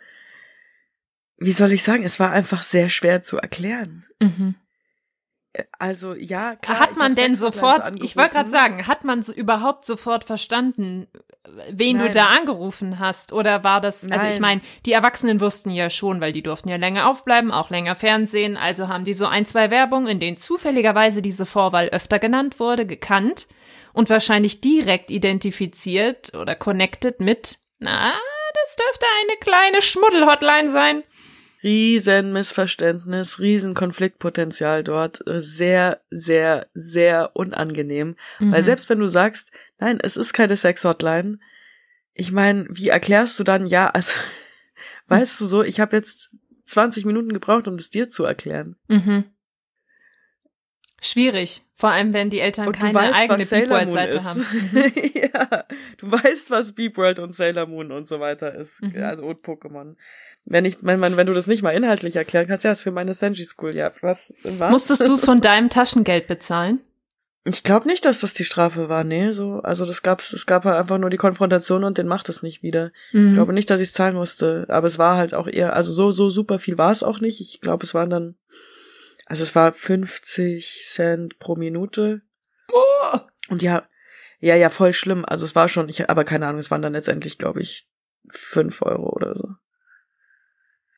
wie 1.38 1.52
soll 1.52 1.72
ich 1.72 1.84
sagen, 1.84 2.04
es 2.04 2.20
war 2.20 2.32
einfach 2.32 2.64
sehr 2.64 2.90
schwer 2.90 3.24
zu 3.24 3.38
erklären. 3.38 4.06
Mhm. 4.22 4.56
Also 5.78 6.16
ja, 6.16 6.56
klar. 6.56 6.80
Hat 6.80 6.98
man 6.98 7.14
denn 7.14 7.36
sofort, 7.36 7.92
ich 8.02 8.18
wollte 8.18 8.32
gerade 8.32 8.50
sagen, 8.50 8.88
hat 8.88 9.04
man 9.04 9.22
so 9.22 9.32
überhaupt 9.32 9.86
sofort 9.86 10.24
verstanden, 10.24 11.08
wen 11.70 11.98
du 11.98 12.06
Nein. 12.06 12.14
da 12.14 12.26
angerufen 12.26 12.98
hast? 12.98 13.34
Oder 13.34 13.64
war 13.64 13.80
das, 13.80 14.10
also 14.10 14.26
ich 14.26 14.40
Nein. 14.40 14.42
meine, 14.42 14.62
die 14.86 14.94
Erwachsenen 14.94 15.42
wussten 15.42 15.70
ja 15.70 15.92
schon, 15.92 16.22
weil 16.22 16.32
die 16.32 16.42
durften 16.42 16.70
ja 16.70 16.78
länger 16.78 17.08
aufbleiben, 17.08 17.52
auch 17.52 17.70
länger 17.70 17.94
Fernsehen, 17.94 18.58
also 18.58 18.88
haben 18.88 19.04
die 19.04 19.14
so 19.14 19.28
ein, 19.28 19.46
zwei 19.46 19.70
Werbungen, 19.70 20.08
in 20.08 20.20
denen 20.20 20.38
zufälligerweise 20.38 21.22
diese 21.22 21.46
Vorwahl 21.46 21.90
öfter 21.90 22.18
genannt 22.18 22.60
wurde, 22.60 22.88
gekannt 22.88 23.48
und 23.94 24.10
wahrscheinlich 24.10 24.60
direkt 24.60 25.12
identifiziert 25.12 26.34
oder 26.34 26.56
connected 26.56 27.20
mit, 27.20 27.60
na, 27.78 28.14
das 28.54 28.76
dürfte 28.76 29.06
eine 29.22 29.38
kleine 29.38 29.82
Schmuddel-Hotline 29.82 30.70
sein. 30.70 31.04
Riesen 31.64 32.34
Missverständnis, 32.34 33.40
riesen 33.40 33.74
Konfliktpotenzial 33.74 34.84
dort, 34.84 35.26
äh, 35.28 35.42
sehr, 35.42 36.02
sehr, 36.10 36.68
sehr 36.74 37.32
unangenehm. 37.36 38.16
Weil 38.40 38.62
Mhm. 38.62 38.66
selbst 38.66 38.90
wenn 38.90 39.00
du 39.00 39.08
sagst, 39.08 39.52
nein, 39.80 40.00
es 40.02 40.18
ist 40.18 40.34
keine 40.34 40.58
Sex-Hotline, 40.58 41.40
ich 42.14 42.32
meine, 42.32 42.68
wie 42.70 42.90
erklärst 42.90 43.40
du 43.40 43.44
dann, 43.44 43.66
ja, 43.66 43.88
also, 43.90 44.20
weißt 45.08 45.40
du 45.42 45.48
so, 45.48 45.64
ich 45.64 45.80
habe 45.80 45.96
jetzt 45.96 46.32
20 46.66 47.06
Minuten 47.06 47.34
gebraucht, 47.34 47.68
um 47.68 47.78
das 47.78 47.90
dir 47.90 48.10
zu 48.10 48.24
erklären. 48.26 48.76
Mhm. 48.88 49.26
Schwierig. 51.02 51.62
Vor 51.76 51.92
allem, 51.92 52.14
wenn 52.14 52.30
die 52.30 52.40
Eltern 52.40 52.68
Und 52.68 52.80
keine 52.80 52.94
weißt, 52.94 53.14
eigene 53.14 53.38
Moon 53.40 53.48
Beep-World-Seite 53.50 54.18
ist. 54.18 54.26
haben. 54.26 54.42
Mhm. 54.72 54.92
ja, 55.16 55.66
du 55.98 56.12
weißt, 56.12 56.50
was 56.52 56.72
Beep 56.72 56.96
World 56.96 57.20
und 57.20 57.36
Sailor 57.36 57.66
Moon 57.66 57.92
und 57.92 58.08
so 58.08 58.20
weiter 58.22 58.56
ist. 58.56 58.82
Mhm. 58.82 59.04
Also 59.04 59.24
und 59.24 59.44
Pokémon. 59.46 59.96
Wenn 60.46 60.66
ich, 60.66 60.78
wenn, 60.82 61.00
man, 61.00 61.16
wenn 61.16 61.28
du 61.28 61.34
das 61.34 61.48
nicht 61.48 61.62
mal 61.64 61.72
inhaltlich 61.72 62.16
erklären 62.16 62.48
kannst, 62.48 62.64
ja, 62.66 62.72
ist 62.72 62.82
für 62.84 62.92
meine 62.92 63.14
Senji 63.14 63.46
School, 63.46 63.76
ja, 63.76 63.92
was, 64.02 64.34
was? 64.44 64.72
Musstest 64.72 65.08
du 65.08 65.14
es 65.14 65.24
von 65.26 65.40
deinem 65.42 65.70
Taschengeld 65.70 66.28
bezahlen? 66.28 66.82
Ich 67.46 67.64
glaube 67.64 67.88
nicht, 67.88 68.06
dass 68.06 68.22
das 68.22 68.34
die 68.34 68.46
Strafe 68.46 68.88
war, 68.88 69.04
nee, 69.04 69.32
so, 69.34 69.56
also 69.64 69.86
das 69.86 70.02
gab's, 70.02 70.32
es 70.32 70.46
gab 70.46 70.64
halt 70.64 70.78
einfach 70.78 70.98
nur 70.98 71.10
die 71.10 71.18
Konfrontation 71.18 71.84
und 71.84 71.98
den 71.98 72.08
macht 72.08 72.30
es 72.30 72.42
nicht 72.42 72.64
wieder. 72.64 72.92
Ich 73.12 73.16
Mhm. 73.20 73.34
glaube 73.34 73.52
nicht, 73.54 73.70
dass 73.70 73.82
ich 73.82 73.90
es 73.90 73.94
zahlen 73.94 74.16
musste, 74.16 74.66
aber 74.70 74.88
es 74.88 74.98
war 74.98 75.18
halt 75.18 75.34
auch 75.34 75.48
eher, 75.48 75.76
also 75.76 75.92
so, 75.92 76.12
so 76.12 76.30
super 76.30 76.60
viel 76.60 76.78
war 76.78 76.92
es 76.92 77.04
auch 77.04 77.20
nicht. 77.20 77.42
Ich 77.42 77.60
glaube, 77.60 77.86
es 77.86 77.94
waren 77.94 78.10
dann, 78.10 78.36
also 79.26 79.44
es 79.44 79.56
war 79.56 79.74
50 79.74 80.84
Cent 80.86 81.40
pro 81.40 81.56
Minute. 81.56 82.22
Oh. 82.72 83.18
Und 83.50 83.62
ja, 83.62 83.84
ja, 84.40 84.56
ja, 84.56 84.70
voll 84.70 84.94
schlimm. 84.94 85.26
Also 85.28 85.44
es 85.46 85.56
war 85.56 85.68
schon, 85.70 85.90
ich, 85.90 86.10
aber 86.10 86.24
keine 86.24 86.48
Ahnung, 86.48 86.60
es 86.60 86.72
waren 86.72 86.82
dann 86.82 86.94
letztendlich, 86.94 87.38
glaube 87.38 87.62
ich, 87.62 87.88
fünf 88.30 88.82
Euro 88.82 89.10
oder 89.10 89.36
so. 89.36 89.50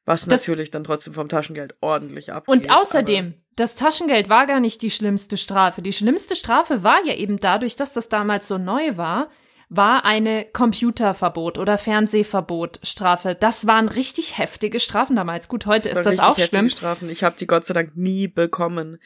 Was 0.05 0.21
Das- 0.25 0.41
natürlich 0.41 0.69
dann 0.71 0.83
trotzdem 0.83 1.13
vom 1.13 1.29
Taschengeld 1.29 1.75
ordentlich 1.81 2.31
abgeht. 2.31 2.51
Und 2.53 2.69
außerdem, 2.69 3.33
das 3.55 3.75
Taschengeld 3.75 4.29
war 4.29 4.45
gar 4.45 4.59
nicht 4.59 4.81
die 4.81 4.91
schlimmste 4.91 5.35
Strafe. 5.37 5.81
Die 5.81 5.93
schlimmste 5.93 6.35
Strafe 6.35 6.83
war 6.83 7.03
ja 7.05 7.15
eben 7.15 7.39
dadurch, 7.39 7.75
dass 7.75 7.91
das 7.93 8.07
damals 8.09 8.47
so 8.47 8.57
neu 8.59 8.97
war, 8.97 9.29
war 9.67 10.05
eine 10.05 10.45
Computerverbot 10.45 11.57
oder 11.57 11.79
Fernsehverbot 11.79 12.79
Strafe. 12.83 13.33
Das 13.33 13.65
waren 13.65 13.87
richtig 13.89 14.37
heftige 14.37 14.79
Strafen 14.79 15.15
damals. 15.15 15.47
Gut, 15.47 15.65
heute 15.65 15.89
waren 15.89 15.97
ist 15.97 16.05
das 16.05 16.19
auch 16.19 16.37
heftige 16.37 16.47
schlimm. 16.49 16.69
Strafen. 16.69 17.09
Ich 17.09 17.23
habe 17.23 17.35
die 17.39 17.47
Gott 17.47 17.65
sei 17.65 17.73
Dank 17.73 17.95
nie 17.95 18.27
bekommen. 18.27 18.99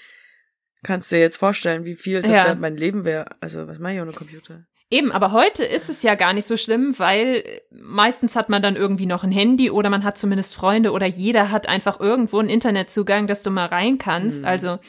Kannst 0.84 1.12
dir 1.12 1.20
jetzt 1.20 1.38
vorstellen, 1.38 1.86
wie 1.86 1.96
viel 1.96 2.22
das 2.22 2.32
Ja. 2.32 2.56
mein 2.56 2.76
Leben 2.76 3.06
wäre. 3.06 3.26
Also, 3.40 3.68
was 3.68 3.80
mache 3.80 3.94
ich 3.96 4.02
ohne 4.02 4.12
Computer? 4.12 4.66
Eben, 4.92 5.12
aber 5.12 5.32
heute 5.32 5.64
ist 5.64 5.88
es 5.90 6.02
ja 6.02 6.16
gar 6.16 6.34
nicht 6.34 6.48
so 6.48 6.58
schlimm, 6.58 6.98
weil 6.98 7.44
äh, 7.46 7.62
meistens 7.72 8.36
hat 8.36 8.50
man 8.50 8.62
dann 8.64 8.76
irgendwie 8.76 9.06
noch 9.06 9.24
ein 9.24 9.32
Handy 9.32 9.70
oder 9.70 9.90
man 9.90 10.04
hat 10.04 10.18
zumindest 10.18 10.56
Freunde 10.56 10.92
oder 10.92 11.06
jeder 11.06 11.52
hat 11.52 11.68
einfach 11.68 12.00
irgendwo 12.00 12.40
einen 12.40 12.50
Internetzugang, 12.50 13.28
dass 13.28 13.44
du 13.44 13.52
mal 13.52 13.68
rein 13.68 14.00
kannst. 14.00 14.40
Mhm. 14.40 14.46
Also 14.46 14.80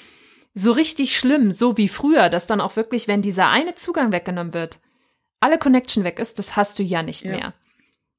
so 0.54 0.72
richtig 0.72 1.18
schlimm, 1.18 1.52
so 1.52 1.76
wie 1.76 1.88
früher, 1.88 2.28
dass 2.30 2.46
dann 2.46 2.60
auch 2.62 2.76
wirklich, 2.76 3.08
wenn 3.08 3.20
dieser 3.22 3.48
eine 3.50 3.74
Zugang 3.74 4.10
weggenommen 4.10 4.54
wird, 4.54 4.80
alle 5.38 5.58
Connection 5.58 6.02
weg 6.02 6.18
ist, 6.18 6.38
das 6.38 6.56
hast 6.56 6.78
du 6.78 6.82
ja 6.82 7.02
nicht 7.02 7.22
Ja. 7.24 7.30
mehr. 7.32 7.54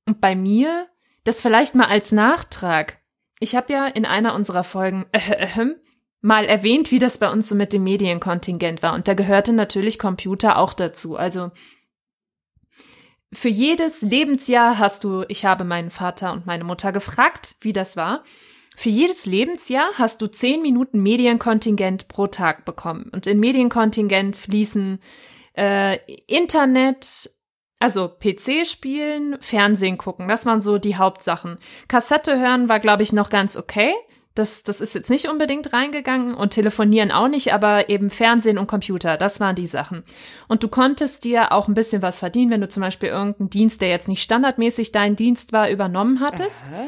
Und 0.05 0.21
bei 0.21 0.36
mir, 0.36 0.88
das 1.23 1.41
vielleicht 1.41 1.75
mal 1.75 1.88
als 1.88 2.11
Nachtrag. 2.11 2.99
Ich 3.39 3.55
habe 3.55 3.73
ja 3.73 3.88
in 3.88 4.05
einer 4.05 4.36
unserer 4.36 4.63
Folgen 4.63 5.05
äh, 5.11 5.19
äh, 5.34 5.75
mal 6.22 6.45
erwähnt, 6.45 6.91
wie 6.91 6.99
das 6.99 7.17
bei 7.17 7.30
uns 7.30 7.49
so 7.49 7.55
mit 7.55 7.74
dem 7.74 7.84
Medienkontingent 7.84 8.84
war. 8.84 8.93
Und 8.93 9.07
da 9.07 9.13
gehörte 9.13 9.53
natürlich 9.53 9.99
Computer 9.99 10.57
auch 10.57 10.74
dazu. 10.74 11.17
Also 11.17 11.51
für 13.34 13.49
jedes 13.49 14.01
Lebensjahr 14.01 14.78
hast 14.78 15.03
du, 15.03 15.24
ich 15.28 15.45
habe 15.45 15.63
meinen 15.63 15.89
Vater 15.89 16.34
und 16.34 16.45
meine 16.45 16.63
Mutter 16.63 16.91
gefragt, 16.91 17.55
wie 17.61 17.74
das 17.74 17.97
war. 17.97 18.24
Für 18.76 18.89
jedes 18.89 19.26
Lebensjahr 19.26 19.89
hast 19.95 20.22
du 20.22 20.28
zehn 20.28 20.61
Minuten 20.61 21.01
Medienkontingent 21.01 22.07
pro 22.07 22.28
Tag 22.28 22.65
bekommen. 22.65 23.09
Und 23.11 23.28
in 23.28 23.39
Medienkontingent 23.39 24.36
fließen 24.36 24.99
äh, 25.57 25.97
Internet, 26.28 27.32
also 27.80 28.07
PC 28.07 28.65
spielen, 28.65 29.38
Fernsehen 29.41 29.97
gucken. 29.97 30.28
Das 30.28 30.45
waren 30.45 30.61
so 30.61 30.78
die 30.78 30.95
Hauptsachen. 30.95 31.57
Kassette 31.88 32.39
hören 32.39 32.69
war, 32.69 32.80
glaube 32.80 33.03
ich, 33.03 33.13
noch 33.13 33.30
ganz 33.30 33.57
okay. 33.57 33.93
Das, 34.34 34.63
das 34.63 34.79
ist 34.79 34.95
jetzt 34.95 35.09
nicht 35.09 35.27
unbedingt 35.27 35.73
reingegangen 35.73 36.36
und 36.36 36.51
telefonieren 36.51 37.11
auch 37.11 37.27
nicht, 37.27 37.53
aber 37.53 37.89
eben 37.89 38.09
Fernsehen 38.09 38.57
und 38.57 38.67
Computer, 38.67 39.17
das 39.17 39.41
waren 39.41 39.55
die 39.57 39.65
Sachen. 39.65 40.03
Und 40.47 40.63
du 40.63 40.69
konntest 40.69 41.25
dir 41.25 41.51
auch 41.51 41.67
ein 41.67 41.73
bisschen 41.73 42.01
was 42.01 42.19
verdienen, 42.19 42.49
wenn 42.51 42.61
du 42.61 42.69
zum 42.69 42.82
Beispiel 42.82 43.09
irgendeinen 43.09 43.49
Dienst, 43.49 43.82
der 43.82 43.89
jetzt 43.89 44.07
nicht 44.07 44.21
standardmäßig 44.21 44.93
dein 44.93 45.17
Dienst 45.17 45.51
war, 45.51 45.69
übernommen 45.69 46.21
hattest. 46.21 46.63
Aha. 46.67 46.88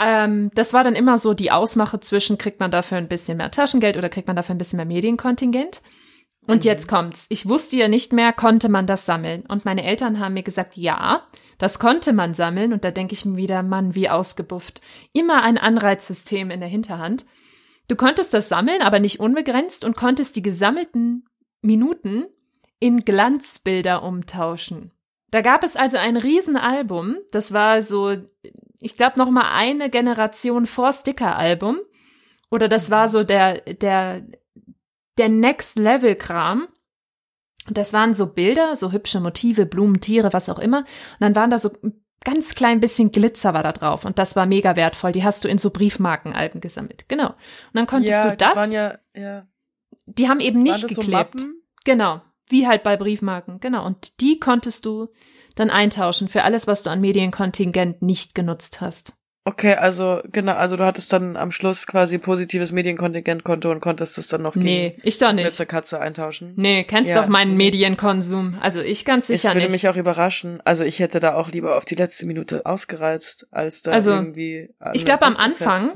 Ähm, 0.00 0.50
das 0.54 0.72
war 0.72 0.84
dann 0.84 0.94
immer 0.94 1.18
so 1.18 1.34
die 1.34 1.50
Ausmache 1.50 1.98
zwischen, 1.98 2.38
kriegt 2.38 2.60
man 2.60 2.70
dafür 2.70 2.98
ein 2.98 3.08
bisschen 3.08 3.36
mehr 3.38 3.50
Taschengeld 3.50 3.96
oder 3.96 4.08
kriegt 4.08 4.28
man 4.28 4.36
dafür 4.36 4.54
ein 4.54 4.58
bisschen 4.58 4.76
mehr 4.76 4.86
Medienkontingent. 4.86 5.82
Und 6.46 6.62
Mhm. 6.64 6.68
jetzt 6.68 6.88
kommt's. 6.88 7.26
Ich 7.30 7.48
wusste 7.48 7.76
ja 7.76 7.88
nicht 7.88 8.12
mehr, 8.12 8.32
konnte 8.32 8.68
man 8.68 8.86
das 8.86 9.04
sammeln. 9.06 9.44
Und 9.48 9.64
meine 9.64 9.82
Eltern 9.84 10.20
haben 10.20 10.34
mir 10.34 10.44
gesagt, 10.44 10.76
ja, 10.76 11.22
das 11.58 11.78
konnte 11.78 12.12
man 12.12 12.34
sammeln. 12.34 12.72
Und 12.72 12.84
da 12.84 12.90
denke 12.90 13.12
ich 13.12 13.24
mir 13.24 13.36
wieder, 13.36 13.62
Mann, 13.62 13.94
wie 13.94 14.08
ausgebufft. 14.08 14.80
Immer 15.12 15.42
ein 15.42 15.58
Anreizsystem 15.58 16.50
in 16.50 16.60
der 16.60 16.68
Hinterhand. 16.68 17.26
Du 17.88 17.96
konntest 17.96 18.34
das 18.34 18.48
sammeln, 18.48 18.82
aber 18.82 19.00
nicht 19.00 19.20
unbegrenzt 19.20 19.84
und 19.84 19.96
konntest 19.96 20.36
die 20.36 20.42
gesammelten 20.42 21.26
Minuten 21.62 22.26
in 22.78 23.00
Glanzbilder 23.04 24.02
umtauschen. 24.02 24.92
Da 25.30 25.42
gab 25.42 25.64
es 25.64 25.76
also 25.76 25.98
ein 25.98 26.16
Riesenalbum. 26.16 27.16
Das 27.32 27.52
war 27.52 27.82
so, 27.82 28.16
ich 28.80 28.96
glaube, 28.96 29.18
noch 29.18 29.30
mal 29.30 29.50
eine 29.52 29.90
Generation 29.90 30.66
vor 30.66 30.92
Sticker-Album. 30.92 31.80
Oder 32.50 32.68
das 32.68 32.90
war 32.90 33.08
so 33.08 33.24
der, 33.24 33.60
der, 33.60 34.22
der 35.18 35.28
Next-Level-Kram. 35.28 36.68
Und 37.68 37.78
das 37.78 37.92
waren 37.92 38.14
so 38.14 38.26
Bilder, 38.26 38.74
so 38.76 38.92
hübsche 38.92 39.20
Motive, 39.20 39.66
Blumen, 39.66 40.00
Tiere, 40.00 40.32
was 40.32 40.48
auch 40.48 40.58
immer. 40.58 40.78
Und 40.78 41.20
dann 41.20 41.36
waren 41.36 41.50
da 41.50 41.58
so 41.58 41.70
ein 41.82 42.00
ganz 42.24 42.54
klein 42.54 42.80
bisschen 42.80 43.12
Glitzer 43.12 43.54
war 43.54 43.62
da 43.62 43.72
drauf. 43.72 44.04
Und 44.04 44.18
das 44.18 44.36
war 44.36 44.46
mega 44.46 44.74
wertvoll. 44.74 45.12
Die 45.12 45.24
hast 45.24 45.44
du 45.44 45.48
in 45.48 45.58
so 45.58 45.70
Briefmarkenalben 45.70 46.60
gesammelt. 46.60 47.04
Genau. 47.08 47.28
Und 47.28 47.36
dann 47.74 47.86
konntest 47.86 48.12
ja, 48.24 48.30
du 48.30 48.36
das, 48.36 48.56
waren 48.56 48.72
ja, 48.72 48.98
ja, 49.14 49.46
die 50.06 50.28
haben 50.28 50.40
eben 50.40 50.62
nicht 50.62 50.80
so 50.80 50.88
geklebt. 50.88 51.10
Mappen? 51.34 51.62
Genau, 51.84 52.22
wie 52.48 52.66
halt 52.66 52.82
bei 52.82 52.96
Briefmarken, 52.96 53.60
genau. 53.60 53.84
Und 53.84 54.20
die 54.20 54.40
konntest 54.40 54.86
du 54.86 55.08
dann 55.54 55.70
eintauschen 55.70 56.28
für 56.28 56.44
alles, 56.44 56.66
was 56.66 56.82
du 56.82 56.90
an 56.90 57.00
Medienkontingent 57.00 58.02
nicht 58.02 58.34
genutzt 58.34 58.80
hast. 58.80 59.17
Okay, 59.48 59.74
also 59.76 60.20
genau, 60.30 60.52
also 60.52 60.76
du 60.76 60.84
hattest 60.84 61.10
dann 61.10 61.34
am 61.38 61.50
Schluss 61.50 61.86
quasi 61.86 62.18
positives 62.18 62.70
Medienkontingentkonto 62.70 63.70
und 63.70 63.80
konntest 63.80 64.18
es 64.18 64.28
dann 64.28 64.42
noch 64.42 64.52
gegen 64.52 64.66
Nee, 64.66 64.98
ich 65.02 65.16
doch 65.16 65.32
nicht. 65.32 65.44
Glitzerkatze 65.46 65.98
eintauschen. 65.98 66.52
Nee, 66.56 66.84
kennst 66.84 67.10
Ja, 67.10 67.22
doch 67.22 67.28
meinen. 67.28 67.56
Medienkonsum. 67.56 68.58
Also 68.60 68.82
ich 68.82 69.06
ganz 69.06 69.28
sicher 69.28 69.54
würde 69.54 69.60
nicht. 69.60 69.72
mich 69.72 69.88
auch 69.88 69.96
überraschen. 69.96 70.60
Also 70.66 70.84
ich 70.84 70.98
hätte 70.98 71.18
da 71.18 71.34
auch 71.34 71.48
lieber 71.50 71.78
auf 71.78 71.86
die 71.86 71.94
letzte 71.94 72.26
Minute 72.26 72.66
ausgereizt, 72.66 73.46
als 73.50 73.80
da 73.80 73.92
Also, 73.92 74.10
irgendwie. 74.10 74.68
ich 74.92 75.00
eine 75.00 75.04
glaub, 75.04 75.22
am 75.22 75.36
Anfang-. 75.36 75.92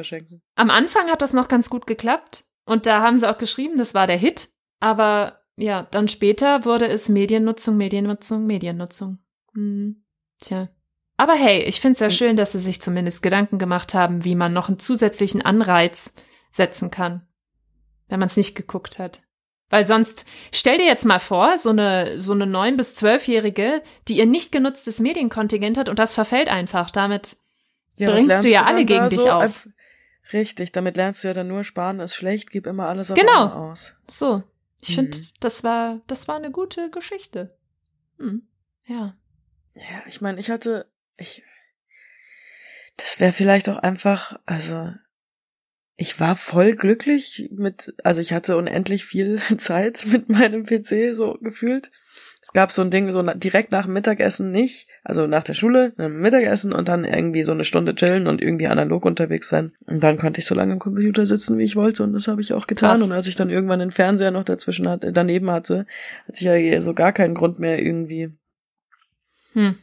Am 0.54 0.70
Anfang 0.70 1.10
hat 1.10 1.20
das 1.20 1.34
noch 1.34 1.48
ganz 1.48 1.68
gut 1.68 1.86
geklappt. 1.86 2.44
Und 2.64 2.86
da 2.86 3.02
haben 3.02 3.18
sie 3.18 3.28
auch 3.30 3.36
geschrieben, 3.36 3.76
das 3.76 3.92
war 3.92 4.06
der 4.06 4.16
Hit. 4.16 4.48
Aber 4.80 5.40
ja, 5.56 5.86
dann 5.90 6.08
später 6.08 6.64
wurde 6.64 6.86
es 6.88 7.10
Mediennutzung, 7.10 7.76
Mediennutzung, 7.76 8.46
Mediennutzung. 8.46 9.18
Hm, 9.52 10.04
tja. 10.40 10.70
Aber 11.22 11.34
hey, 11.34 11.62
ich 11.62 11.80
finde 11.80 11.92
es 11.92 12.00
ja 12.00 12.06
Und- 12.06 12.12
schön, 12.14 12.36
dass 12.36 12.50
sie 12.50 12.58
sich 12.58 12.82
zumindest 12.82 13.22
Gedanken 13.22 13.58
gemacht 13.60 13.94
haben, 13.94 14.24
wie 14.24 14.34
man 14.34 14.52
noch 14.52 14.66
einen 14.66 14.80
zusätzlichen 14.80 15.40
Anreiz 15.40 16.14
setzen 16.50 16.90
kann, 16.90 17.24
wenn 18.08 18.18
man 18.18 18.26
es 18.26 18.36
nicht 18.36 18.56
geguckt 18.56 18.98
hat. 18.98 19.22
Weil 19.70 19.84
sonst, 19.84 20.26
stell 20.52 20.78
dir 20.78 20.84
jetzt 20.86 21.04
mal 21.04 21.20
vor, 21.20 21.58
so 21.58 21.70
eine, 21.70 22.20
so 22.20 22.32
eine 22.32 22.44
neun 22.48 22.76
bis 22.76 22.96
zwölfjährige, 22.96 23.82
die 24.08 24.16
ihr 24.18 24.26
nicht 24.26 24.50
genutztes 24.50 24.98
Medienkontingent 24.98 25.78
hat 25.78 25.88
und 25.88 26.00
das 26.00 26.16
verfällt 26.16 26.48
einfach. 26.48 26.90
Damit 26.90 27.36
Ja, 27.98 28.10
bringst 28.10 28.42
du 28.42 28.48
ja 28.48 28.62
dann 28.64 28.74
alle 28.74 28.84
gegen 28.84 29.08
dich 29.08 29.20
so? 29.20 29.30
auf. 29.30 29.68
Richtig, 30.32 30.72
damit 30.72 30.96
lernst 30.96 31.22
du 31.22 31.28
ja 31.28 31.34
dann 31.34 31.46
nur 31.46 31.62
sparen 31.62 32.00
ist 32.00 32.16
schlecht, 32.16 32.50
gib 32.50 32.66
immer 32.66 32.88
alles 32.88 33.12
auf 33.12 33.16
Genau. 33.16 33.46
aus. 33.46 33.94
So. 34.08 34.42
Ich 34.80 34.96
finde, 34.96 35.16
Mhm. 35.16 35.22
das 35.38 35.62
war, 35.62 36.00
das 36.08 36.26
war 36.26 36.34
eine 36.34 36.50
gute 36.50 36.90
Geschichte. 36.90 37.56
Hm. 38.18 38.42
Ja. 38.86 39.14
Ja, 39.74 40.02
ich 40.08 40.20
meine, 40.20 40.40
ich 40.40 40.50
hatte, 40.50 40.86
ich, 41.16 41.42
das 42.96 43.20
wäre 43.20 43.32
vielleicht 43.32 43.68
auch 43.68 43.78
einfach, 43.78 44.38
also, 44.46 44.92
ich 45.96 46.18
war 46.18 46.36
voll 46.36 46.74
glücklich 46.74 47.48
mit, 47.52 47.94
also 48.02 48.20
ich 48.20 48.32
hatte 48.32 48.56
unendlich 48.56 49.04
viel 49.04 49.38
Zeit 49.58 50.06
mit 50.10 50.28
meinem 50.28 50.64
PC 50.64 51.14
so 51.14 51.38
gefühlt. 51.40 51.90
Es 52.44 52.52
gab 52.52 52.72
so 52.72 52.82
ein 52.82 52.90
Ding, 52.90 53.08
so 53.12 53.22
direkt 53.22 53.70
nach 53.70 53.84
dem 53.84 53.92
Mittagessen 53.92 54.50
nicht, 54.50 54.88
also 55.04 55.28
nach 55.28 55.44
der 55.44 55.54
Schule, 55.54 55.92
dann 55.96 56.16
Mittagessen 56.16 56.72
und 56.72 56.88
dann 56.88 57.04
irgendwie 57.04 57.44
so 57.44 57.52
eine 57.52 57.62
Stunde 57.62 57.94
chillen 57.94 58.26
und 58.26 58.42
irgendwie 58.42 58.66
analog 58.66 59.04
unterwegs 59.04 59.48
sein. 59.48 59.74
Und 59.86 60.02
dann 60.02 60.18
konnte 60.18 60.40
ich 60.40 60.46
so 60.46 60.56
lange 60.56 60.72
am 60.72 60.80
Computer 60.80 61.24
sitzen, 61.24 61.56
wie 61.56 61.62
ich 61.62 61.76
wollte 61.76 62.02
und 62.02 62.12
das 62.14 62.26
habe 62.26 62.40
ich 62.40 62.52
auch 62.52 62.66
getan. 62.66 62.98
Krass. 62.98 63.02
Und 63.08 63.12
als 63.12 63.28
ich 63.28 63.36
dann 63.36 63.48
irgendwann 63.48 63.78
den 63.78 63.92
Fernseher 63.92 64.32
noch 64.32 64.42
dazwischen 64.42 64.88
hatte, 64.88 65.12
daneben 65.12 65.52
hatte, 65.52 65.86
hatte 66.26 66.38
ich 66.38 66.40
ja 66.40 66.80
so 66.80 66.94
gar 66.94 67.12
keinen 67.12 67.34
Grund 67.34 67.60
mehr 67.60 67.80
irgendwie 67.80 68.32
Hm. 69.52 69.76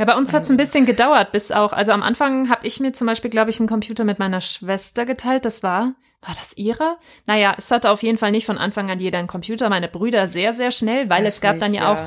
Ja, 0.00 0.06
bei 0.06 0.16
uns 0.16 0.32
hat 0.32 0.44
es 0.44 0.50
ein 0.50 0.56
bisschen 0.56 0.86
gedauert, 0.86 1.30
bis 1.30 1.52
auch, 1.52 1.74
also 1.74 1.92
am 1.92 2.02
Anfang 2.02 2.48
habe 2.48 2.66
ich 2.66 2.80
mir 2.80 2.94
zum 2.94 3.06
Beispiel, 3.06 3.28
glaube 3.30 3.50
ich, 3.50 3.60
einen 3.60 3.68
Computer 3.68 4.04
mit 4.04 4.18
meiner 4.18 4.40
Schwester 4.40 5.04
geteilt. 5.04 5.44
Das 5.44 5.62
war, 5.62 5.92
war 6.22 6.34
das 6.34 6.56
ihrer? 6.56 6.96
Naja, 7.26 7.54
es 7.58 7.70
hatte 7.70 7.90
auf 7.90 8.02
jeden 8.02 8.16
Fall 8.16 8.30
nicht 8.30 8.46
von 8.46 8.56
Anfang 8.56 8.90
an 8.90 8.98
jeder 8.98 9.18
einen 9.18 9.28
Computer. 9.28 9.68
Meine 9.68 9.88
Brüder 9.88 10.26
sehr, 10.26 10.54
sehr 10.54 10.70
schnell, 10.70 11.10
weil 11.10 11.24
Das 11.24 11.34
es 11.34 11.40
gab 11.42 11.56
nicht, 11.56 11.66
dann 11.66 11.74
ja, 11.74 11.92
auch, 11.92 11.98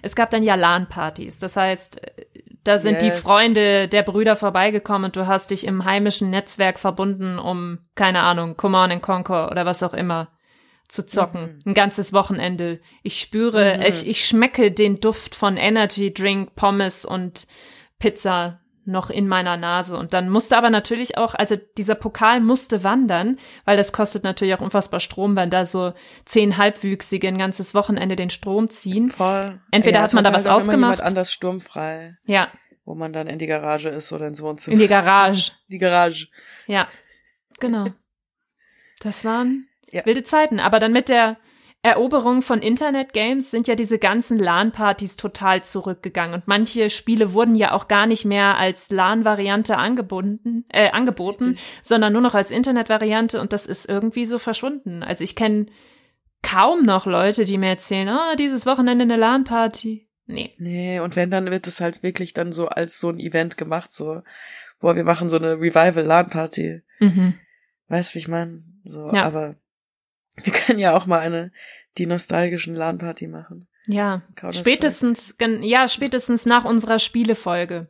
es 0.00 0.14
gab 0.14 0.30
dann 0.30 0.44
ja 0.44 0.54
LAN-Partys. 0.54 1.38
Das 1.38 1.56
heißt, 1.56 2.00
da 2.62 2.78
sind 2.78 3.02
die 3.02 3.06
Yes. 3.06 3.18
Freunde 3.18 3.88
der 3.88 4.04
Brüder 4.04 4.36
vorbeigekommen 4.36 5.06
und 5.06 5.16
du 5.16 5.26
hast 5.26 5.50
dich 5.50 5.66
im 5.66 5.84
heimischen 5.84 6.30
Netzwerk 6.30 6.78
verbunden, 6.78 7.40
um, 7.40 7.78
keine 7.96 8.20
Ahnung, 8.20 8.56
Command 8.56 8.92
and 8.92 9.02
Conquer 9.02 9.50
oder 9.50 9.66
was 9.66 9.82
auch 9.82 9.94
immer 9.94 10.28
zu 10.90 11.06
zocken. 11.06 11.60
Mhm. 11.64 11.70
Ein 11.70 11.74
ganzes 11.74 12.12
Wochenende. 12.12 12.80
Ich 13.02 13.20
spüre, 13.20 13.76
Mhm. 13.78 13.82
ich, 13.86 14.06
ich 14.08 14.24
schmecke 14.26 14.70
den 14.72 14.96
Duft 15.00 15.34
von 15.34 15.56
Energy 15.56 16.12
Drink, 16.12 16.54
Pommes 16.56 17.04
und 17.04 17.46
Pizza 17.98 18.60
noch 18.86 19.08
in 19.10 19.28
meiner 19.28 19.56
Nase. 19.56 19.96
Und 19.96 20.14
dann 20.14 20.28
musste 20.28 20.56
aber 20.56 20.70
natürlich 20.70 21.16
auch, 21.16 21.34
also 21.34 21.56
dieser 21.76 21.94
Pokal 21.94 22.40
musste 22.40 22.82
wandern, 22.82 23.38
weil 23.64 23.76
das 23.76 23.92
kostet 23.92 24.24
natürlich 24.24 24.54
auch 24.54 24.60
unfassbar 24.62 24.98
Strom, 24.98 25.36
wenn 25.36 25.50
da 25.50 25.64
so 25.64 25.92
zehn 26.24 26.56
Halbwüchsige 26.56 27.28
ein 27.28 27.38
ganzes 27.38 27.74
Wochenende 27.74 28.16
den 28.16 28.30
Strom 28.30 28.68
ziehen. 28.68 29.08
Voll. 29.08 29.60
Entweder 29.70 30.00
hat 30.00 30.08
es 30.08 30.12
man 30.14 30.24
da 30.24 30.30
halt 30.30 30.38
was 30.40 30.46
immer 30.46 30.54
ausgemacht. 30.56 30.96
Jemand 30.96 31.02
anders 31.02 31.32
sturmfrei, 31.32 32.16
Ja, 32.24 32.50
wo 32.84 32.94
man 32.96 33.12
dann 33.12 33.28
in 33.28 33.38
die 33.38 33.46
Garage 33.46 33.90
ist 33.90 34.12
oder 34.12 34.26
ins 34.26 34.42
Wohnzimmer. 34.42 34.74
in 34.74 34.80
die 34.80 34.88
Garage. 34.88 35.52
Die 35.68 35.78
Garage. 35.78 36.26
Ja, 36.66 36.88
genau. 37.60 37.86
Das 39.00 39.24
waren 39.24 39.68
Ja. 39.90 40.04
wilde 40.06 40.22
Zeiten. 40.24 40.60
Aber 40.60 40.78
dann 40.78 40.92
mit 40.92 41.08
der 41.08 41.36
Eroberung 41.82 42.42
von 42.42 42.60
Internet-Games 42.60 43.50
sind 43.50 43.66
ja 43.66 43.74
diese 43.74 43.98
ganzen 43.98 44.38
LAN-Partys 44.38 45.16
total 45.16 45.62
zurückgegangen. 45.64 46.34
Und 46.34 46.46
manche 46.46 46.90
Spiele 46.90 47.32
wurden 47.32 47.54
ja 47.54 47.72
auch 47.72 47.88
gar 47.88 48.06
nicht 48.06 48.26
mehr 48.26 48.58
als 48.58 48.90
LAN-Variante 48.90 49.78
angeboten, 49.78 50.66
äh, 50.68 50.90
angeboten 50.90 51.56
sondern 51.80 52.12
nur 52.12 52.20
noch 52.20 52.34
als 52.34 52.50
Internet-Variante. 52.50 53.40
Und 53.40 53.54
das 53.54 53.64
ist 53.64 53.88
irgendwie 53.88 54.26
so 54.26 54.38
verschwunden. 54.38 55.02
Also 55.02 55.24
ich 55.24 55.34
kenne 55.36 55.66
kaum 56.42 56.82
noch 56.84 57.06
Leute, 57.06 57.46
die 57.46 57.56
mir 57.56 57.68
erzählen, 57.70 58.08
ah, 58.10 58.34
dieses 58.36 58.66
Wochenende 58.66 59.04
eine 59.04 59.16
LAN-Party. 59.16 60.06
Nee. 60.26 60.52
Nee, 60.58 61.00
und 61.00 61.16
wenn, 61.16 61.30
dann 61.30 61.50
wird 61.50 61.66
es 61.66 61.80
halt 61.80 62.02
wirklich 62.02 62.34
dann 62.34 62.52
so 62.52 62.68
als 62.68 63.00
so 63.00 63.08
ein 63.08 63.18
Event 63.18 63.56
gemacht, 63.56 63.92
so, 63.92 64.22
boah, 64.80 64.94
wir 64.96 65.04
machen 65.04 65.28
so 65.30 65.36
eine 65.38 65.54
Revival-LAN-Party. 65.58 66.82
Mhm. 67.00 67.34
Weißt, 67.88 68.14
wie 68.14 68.18
ich 68.20 68.28
meine? 68.28 68.62
So, 68.84 69.08
Ja. 69.12 69.24
aber 69.24 69.56
wir 70.42 70.52
können 70.52 70.78
ja 70.78 70.96
auch 70.96 71.06
mal 71.06 71.20
eine, 71.20 71.52
die 71.98 72.06
nostalgischen 72.06 72.74
LAN-Party 72.74 73.26
machen. 73.26 73.68
Ja, 73.86 74.22
spätestens, 74.52 75.36
ja, 75.62 75.88
spätestens 75.88 76.46
nach 76.46 76.64
unserer 76.64 76.98
Spielefolge. 76.98 77.88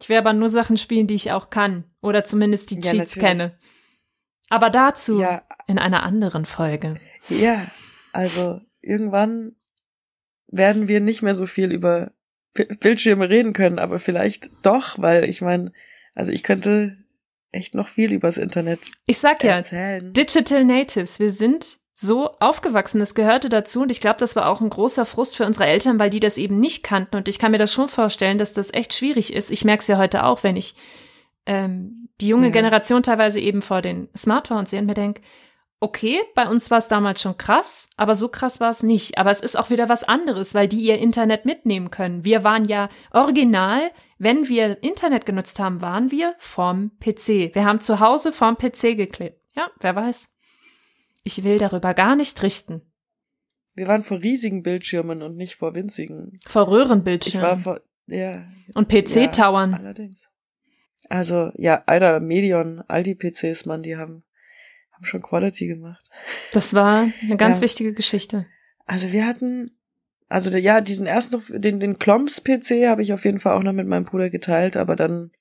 Ich 0.00 0.08
werde 0.08 0.28
aber 0.28 0.36
nur 0.38 0.48
Sachen 0.48 0.76
spielen, 0.76 1.06
die 1.06 1.14
ich 1.14 1.30
auch 1.30 1.50
kann. 1.50 1.84
Oder 2.00 2.24
zumindest 2.24 2.70
die 2.70 2.76
Ja, 2.76 2.80
Cheats 2.80 3.16
natürlich. 3.16 3.20
kenne. 3.20 3.58
Aber 4.48 4.68
dazu 4.70 5.20
Ja, 5.20 5.42
in 5.66 5.78
einer 5.78 6.02
anderen 6.02 6.44
Folge. 6.44 6.98
ja, 7.28 7.66
also 8.12 8.60
irgendwann 8.80 9.54
werden 10.48 10.88
wir 10.88 11.00
nicht 11.00 11.22
mehr 11.22 11.34
so 11.34 11.46
viel 11.46 11.70
über 11.72 12.12
Bildschirme 12.54 13.28
reden 13.30 13.52
können, 13.52 13.78
aber 13.78 13.98
vielleicht 13.98 14.50
doch, 14.62 14.98
weil 14.98 15.24
ich 15.28 15.40
meine, 15.40 15.72
also 16.14 16.32
ich 16.32 16.42
könnte 16.42 16.98
echt 17.52 17.74
noch 17.74 17.88
viel 17.88 18.12
übers 18.12 18.38
Internet 18.38 18.92
Ich 19.06 19.18
sag 19.18 19.44
ja, 19.44 19.56
erzählen. 19.56 20.12
Digital 20.12 20.64
Natives, 20.64 21.20
wir 21.20 21.30
sind 21.30 21.78
so 21.94 22.30
aufgewachsen, 22.40 22.98
das 22.98 23.14
gehörte 23.14 23.48
dazu 23.48 23.82
und 23.82 23.90
ich 23.90 24.00
glaube, 24.00 24.18
das 24.18 24.34
war 24.34 24.48
auch 24.48 24.60
ein 24.60 24.70
großer 24.70 25.06
Frust 25.06 25.36
für 25.36 25.46
unsere 25.46 25.66
Eltern, 25.66 25.98
weil 26.00 26.10
die 26.10 26.20
das 26.20 26.38
eben 26.38 26.58
nicht 26.58 26.82
kannten 26.82 27.16
und 27.16 27.28
ich 27.28 27.38
kann 27.38 27.52
mir 27.52 27.58
das 27.58 27.72
schon 27.72 27.88
vorstellen, 27.88 28.38
dass 28.38 28.52
das 28.52 28.72
echt 28.74 28.94
schwierig 28.94 29.32
ist. 29.32 29.50
Ich 29.50 29.64
merke 29.64 29.82
es 29.82 29.88
ja 29.88 29.98
heute 29.98 30.24
auch, 30.24 30.42
wenn 30.42 30.56
ich 30.56 30.74
ähm, 31.46 32.08
die 32.20 32.28
junge 32.28 32.46
Ja. 32.46 32.52
Generation 32.52 33.02
teilweise 33.02 33.40
eben 33.40 33.62
vor 33.62 33.82
den 33.82 34.08
Smartphones 34.16 34.70
sehe 34.70 34.80
und 34.80 34.86
mir 34.86 34.94
denke, 34.94 35.20
okay, 35.82 36.20
bei 36.34 36.48
uns 36.48 36.70
war 36.70 36.78
es 36.78 36.88
damals 36.88 37.20
schon 37.20 37.36
krass, 37.36 37.90
aber 37.96 38.14
so 38.14 38.28
krass 38.28 38.60
war 38.60 38.70
es 38.70 38.82
nicht. 38.82 39.18
Aber 39.18 39.30
es 39.30 39.40
ist 39.40 39.56
auch 39.56 39.70
wieder 39.70 39.88
was 39.88 40.04
anderes, 40.04 40.54
weil 40.54 40.68
die 40.68 40.80
ihr 40.80 40.98
Internet 40.98 41.44
mitnehmen 41.44 41.90
können. 41.90 42.24
Wir 42.24 42.44
waren 42.44 42.64
ja 42.64 42.88
original, 43.10 43.90
wenn 44.18 44.48
wir 44.48 44.82
Internet 44.82 45.26
genutzt 45.26 45.58
haben, 45.58 45.80
waren 45.80 46.10
wir 46.10 46.34
vorm 46.38 46.92
PC. 47.00 47.54
Wir 47.54 47.64
haben 47.64 47.80
zu 47.80 48.00
Hause 48.00 48.32
vorm 48.32 48.56
PC 48.56 48.96
geklebt. 48.96 49.40
Ja, 49.54 49.70
wer 49.80 49.96
weiß. 49.96 50.28
Ich 51.24 51.44
will 51.44 51.58
darüber 51.58 51.94
gar 51.94 52.16
nicht 52.16 52.42
richten. 52.42 52.82
Wir 53.74 53.86
waren 53.86 54.04
vor 54.04 54.20
riesigen 54.20 54.62
Bildschirmen 54.62 55.22
und 55.22 55.36
nicht 55.36 55.56
vor 55.56 55.74
winzigen. 55.74 56.38
Vor 56.46 56.62
Ich 56.62 56.68
war 56.68 56.68
Röhrenbildschirmen 56.68 57.58
vor, 57.60 57.80
ja, 58.06 58.44
und 58.74 58.88
PC-Towern. 58.88 59.74
allerdings. 59.74 60.20
Also, 61.08 61.50
ja, 61.56 61.82
Alter, 61.86 62.20
Medion, 62.20 62.82
all 62.86 63.02
die 63.02 63.14
PCs, 63.14 63.66
Mann, 63.66 63.82
die 63.82 63.96
haben, 63.96 64.24
haben 65.02 65.06
schon 65.06 65.22
Quality 65.22 65.66
gemacht. 65.66 66.08
Das 66.52 66.74
war 66.74 67.08
eine 67.22 67.36
ganz 67.36 67.58
Ja. 67.58 67.62
wichtige 67.62 67.92
Geschichte. 67.92 68.46
Also 68.86 69.12
wir 69.12 69.26
hatten, 69.26 69.76
also 70.28 70.50
ja, 70.56 70.80
diesen 70.80 71.06
ersten, 71.06 71.42
den, 71.48 71.80
den 71.80 71.98
Klomps-PC 71.98 72.86
habe 72.86 73.02
ich 73.02 73.12
auf 73.12 73.24
jeden 73.24 73.40
Fall 73.40 73.54
auch 73.56 73.62
noch 73.62 73.72
mit 73.72 73.86
meinem 73.86 74.04
Bruder 74.04 74.30
geteilt, 74.30 74.76
aber 74.76 74.96
dann 74.96 75.32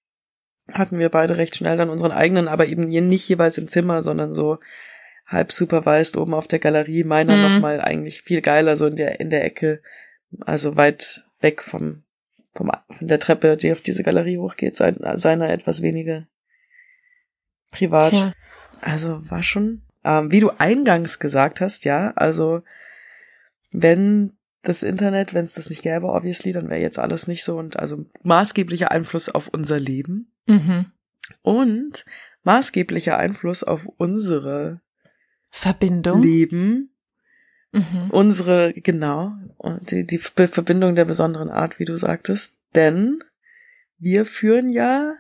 hatten 0.72 0.98
wir 1.00 1.10
beide 1.10 1.38
recht 1.38 1.56
schnell 1.56 1.78
dann 1.78 1.90
unseren 1.90 2.12
eigenen, 2.12 2.48
aber 2.48 2.66
eben 2.66 2.88
nicht 2.88 3.28
jeweils 3.28 3.58
im 3.58 3.68
Zimmer, 3.68 4.02
sondern 4.02 4.34
so 4.34 4.58
halb 5.28 5.52
supervised 5.52 6.18
oben 6.18 6.34
auf 6.34 6.48
der 6.48 6.60
Galerie. 6.60 7.04
Meiner 7.04 7.36
Mhm. 7.38 7.42
noch 7.42 7.60
mal 7.60 7.82
eigentlich 7.82 8.22
viel 8.24 8.42
geiler, 8.42 8.76
so 8.78 8.88
in 8.88 8.96
der, 8.96 9.20
in 9.20 9.30
der 9.30 9.44
Ecke, 9.46 9.82
also 10.42 10.76
weit 10.76 11.26
weg 11.40 11.62
vom, 11.62 12.04
vom, 12.54 12.72
von 12.90 13.08
der 13.08 13.20
Treppe, 13.20 13.58
die 13.58 13.72
auf 13.72 13.82
diese 13.82 14.04
Galerie 14.04 14.38
hochgeht, 14.38 14.76
sein, 14.76 14.98
seiner 15.16 15.50
etwas 15.50 15.82
weniger 15.82 16.28
privat. 17.72 18.10
Tja, 18.12 18.34
Also 18.82 19.30
war 19.30 19.44
schon, 19.44 19.84
ähm, 20.04 20.32
wie 20.32 20.40
du 20.40 20.50
eingangs 20.50 21.20
gesagt 21.20 21.62
hast, 21.62 21.86
ja, 21.86 22.12
also 22.16 22.64
wenn 23.72 24.34
das 24.64 24.84
Internet, 24.84 25.34
wenn 25.34 25.44
es 25.44 25.54
das 25.54 25.70
nicht 25.70 25.82
gäbe, 25.82 26.08
obviously, 26.08 26.52
dann 26.52 26.70
wäre 26.70 26.82
jetzt 26.82 27.00
alles 27.00 27.28
nicht 27.28 27.44
so 27.44 27.58
und 27.58 27.80
also 27.80 28.06
maßgeblicher 28.24 28.92
Einfluss 28.92 29.30
auf 29.30 29.48
unser 29.48 29.80
Leben 29.80 30.32
mhm. 30.46 30.88
und 31.42 32.06
maßgeblicher 32.44 33.18
Einfluss 33.18 33.64
auf 33.64 33.88
unsere 33.98 34.82
Verbindung. 35.50 36.22
Leben, 36.22 36.92
Mhm. 37.74 38.10
unsere, 38.12 38.74
genau, 38.74 39.34
und 39.58 39.92
die, 39.92 40.06
die 40.06 40.18
Verbindung 40.18 40.96
der 40.96 41.06
besonderen 41.06 41.50
Art, 41.50 41.80
wie 41.80 41.86
du 41.86 41.96
sagtest, 41.96 42.60
denn 42.76 43.24
wir 43.98 44.26
führen 44.26 44.68
ja, 44.68 45.16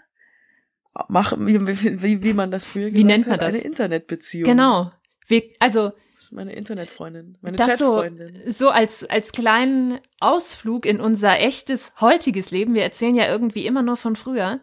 machen, 1.08 1.48
wie, 1.48 1.60
wie, 2.02 2.24
wie 2.24 2.34
man 2.34 2.52
das 2.52 2.66
früher 2.66 2.92
Wie 2.94 3.04
nennt 3.04 3.26
man 3.26 3.34
hat, 3.34 3.42
das? 3.42 3.56
eine 3.56 3.64
Internetbeziehung. 3.64 4.46
Genau. 4.46 4.92
Wir, 5.28 5.44
also 5.60 5.92
Das 6.16 6.26
ist 6.26 6.32
meine 6.34 6.54
Internetfreundin, 6.54 7.38
meine 7.42 7.58
das 7.58 7.78
so, 7.78 8.02
Chatfreundin. 8.02 8.52
so 8.52 8.70
als, 8.70 9.04
als 9.10 9.32
kleinen 9.32 10.00
Ausflug 10.20 10.86
in 10.86 11.00
unser 11.00 11.40
echtes, 11.40 11.94
heutiges 12.02 12.52
Leben. 12.52 12.74
Wir 12.74 12.84
erzählen 12.84 13.16
ja 13.16 13.28
irgendwie 13.28 13.66
immer 13.66 13.82
nur 13.82 13.98
von 13.98 14.16
früher. 14.16 14.60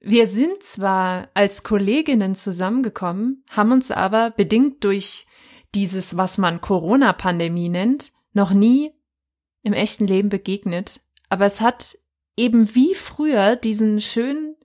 Wir 0.00 0.26
sind 0.26 0.62
zwar 0.62 1.28
als 1.34 1.62
Kolleginnen 1.62 2.34
zusammengekommen, 2.34 3.44
haben 3.50 3.72
uns 3.72 3.90
aber 3.90 4.30
bedingt 4.30 4.82
durch 4.84 5.26
dieses, 5.74 6.16
was 6.16 6.38
man 6.38 6.60
Corona-Pandemie 6.60 7.68
nennt, 7.68 8.12
noch 8.32 8.52
nie 8.52 8.92
im 9.62 9.72
echten 9.72 10.06
Leben 10.06 10.28
begegnet. 10.28 11.00
Aber 11.28 11.46
es 11.46 11.60
hat 11.60 11.96
eben 12.36 12.74
wie 12.74 12.94
früher 12.94 13.56
diesen 13.56 14.00
schönen 14.00 14.56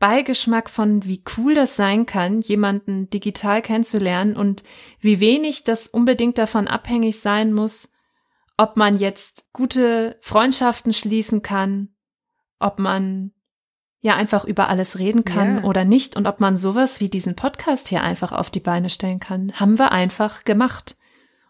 Beigeschmack 0.00 0.68
von, 0.68 1.04
wie 1.04 1.22
cool 1.36 1.54
das 1.54 1.76
sein 1.76 2.06
kann, 2.06 2.40
jemanden 2.40 3.08
digital 3.10 3.62
kennenzulernen 3.62 4.34
und 4.34 4.64
wie 4.98 5.20
wenig 5.20 5.62
das 5.62 5.86
unbedingt 5.86 6.38
davon 6.38 6.66
abhängig 6.66 7.20
sein 7.20 7.52
muss, 7.52 7.92
ob 8.56 8.76
man 8.76 8.98
jetzt 8.98 9.52
gute 9.52 10.16
Freundschaften 10.20 10.92
schließen 10.92 11.42
kann, 11.42 11.90
ob 12.58 12.78
man 12.78 13.32
ja 14.00 14.16
einfach 14.16 14.44
über 14.46 14.70
alles 14.70 14.98
reden 14.98 15.24
kann 15.26 15.58
Ja. 15.58 15.64
oder 15.64 15.84
nicht 15.84 16.16
und 16.16 16.26
ob 16.26 16.40
man 16.40 16.56
sowas 16.56 17.00
wie 17.00 17.10
diesen 17.10 17.36
Podcast 17.36 17.88
hier 17.88 18.02
einfach 18.02 18.32
auf 18.32 18.48
die 18.48 18.60
Beine 18.60 18.88
stellen 18.88 19.20
kann, 19.20 19.52
haben 19.52 19.78
wir 19.78 19.92
einfach 19.92 20.44
gemacht. 20.44 20.96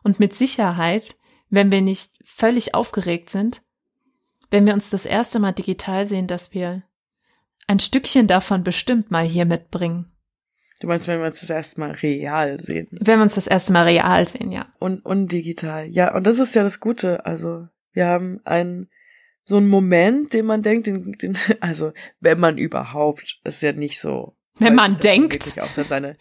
Und 0.02 0.18
mit 0.18 0.34
Sicherheit, 0.34 1.14
wenn 1.50 1.70
wir 1.70 1.82
nicht 1.82 2.12
völlig 2.24 2.74
aufgeregt 2.74 3.30
sind, 3.30 3.62
wenn 4.50 4.66
wir 4.66 4.74
uns 4.74 4.90
das 4.90 5.06
erste 5.06 5.38
Mal 5.38 5.52
digital 5.52 6.06
sehen, 6.06 6.26
dass 6.26 6.52
wir 6.52 6.82
ein 7.70 7.78
Stückchen 7.78 8.26
davon 8.26 8.64
bestimmt 8.64 9.10
mal 9.12 9.24
hier 9.24 9.44
mitbringen. 9.44 10.10
Du 10.80 10.88
meinst, 10.88 11.06
wenn 11.06 11.20
wir 11.20 11.26
uns 11.26 11.40
das 11.40 11.50
erste 11.50 11.78
Mal 11.78 11.92
real 11.92 12.58
sehen 12.58 12.88
Wenn 12.90 13.18
wir 13.18 13.22
uns 13.22 13.34
das 13.34 13.46
erste 13.46 13.72
Mal 13.72 13.84
real 13.84 14.26
sehen, 14.26 14.50
ja. 14.50 14.66
und, 14.78 15.04
und 15.04 15.30
digital. 15.30 15.86
Ja, 15.88 16.14
und 16.14 16.26
das 16.26 16.38
ist 16.38 16.54
ja 16.54 16.62
das 16.62 16.80
Gute. 16.80 17.24
Also, 17.26 17.68
wir 17.92 18.06
haben 18.06 18.40
einen, 18.44 18.88
so 19.44 19.56
einen 19.58 19.68
Moment, 19.68 20.32
den 20.32 20.46
man 20.46 20.62
denkt, 20.62 20.86
den, 20.88 21.12
den, 21.12 21.38
also, 21.60 21.92
wenn 22.18 22.40
man 22.40 22.58
überhaupt, 22.58 23.38
ist 23.44 23.62
ja 23.62 23.72
nicht 23.72 24.00
so. 24.00 24.34
Wenn 24.58 24.74
man 24.74 24.92
man 24.92 25.00
denkt. 25.00 25.46
wirklich 25.46 25.60
Auch, 25.62 25.74
dass 25.74 25.88
seine, 25.88 26.16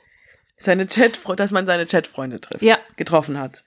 seine 0.57 0.87
Chat, 0.87 1.19
dass 1.37 1.51
man 1.51 1.65
seine 1.65 1.87
Chatfreunde 1.87 2.39
trifft. 2.39 2.61
Ja. 2.61 2.77
getroffen 2.95 3.39
hat. 3.39 3.63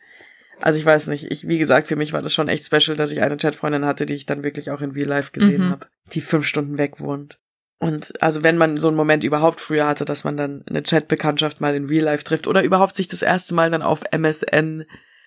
Also 0.61 0.79
ich 0.79 0.85
weiß 0.85 1.09
nicht, 1.09 1.25
ich, 1.33 1.49
wie 1.49 1.59
gesagt, 1.59 1.89
für 1.89 1.97
mich 1.97 2.13
war 2.13 2.23
das 2.23 2.33
schon 2.33 2.49
echt 2.49 2.65
special, 2.65 2.97
dass 2.97 3.11
ich 3.11 3.21
eine 3.23 3.37
Chatfreundin 3.37 3.85
hatte, 3.85 4.07
die 4.07 4.15
ich 4.15 4.27
dann 4.27 4.45
wirklich 4.45 4.71
auch 4.71 4.81
in 4.81 4.93
Real 4.93 5.09
Life 5.09 5.33
gesehen 5.33 5.67
Mhm. 5.67 5.71
habe, 5.71 5.87
die 6.13 6.21
fünf 6.21 6.47
Stunden 6.47 6.79
weg 6.79 7.01
wohnt. 7.01 7.41
Und 7.83 8.23
also 8.23 8.45
wenn 8.45 8.57
man 8.57 8.79
so 8.79 8.87
einen 8.87 8.97
Moment 8.97 9.25
überhaupt 9.25 9.61
früher 9.61 9.89
hatte, 9.89 10.05
dass 10.05 10.23
man 10.23 10.37
dann 10.37 10.65
eine 10.69 10.83
Chatbekanntschaft 10.85 11.61
mal 11.61 11.75
in 11.75 11.87
Real 11.87 12.05
Life 12.05 12.23
trifft 12.23 12.47
oder 12.47 12.63
überhaupt 12.63 12.95
sich 12.95 13.09
das 13.09 13.23
erste 13.23 13.55
Mal 13.55 13.73
dann 13.73 13.83
auf 13.83 14.05
MSN 14.13 14.85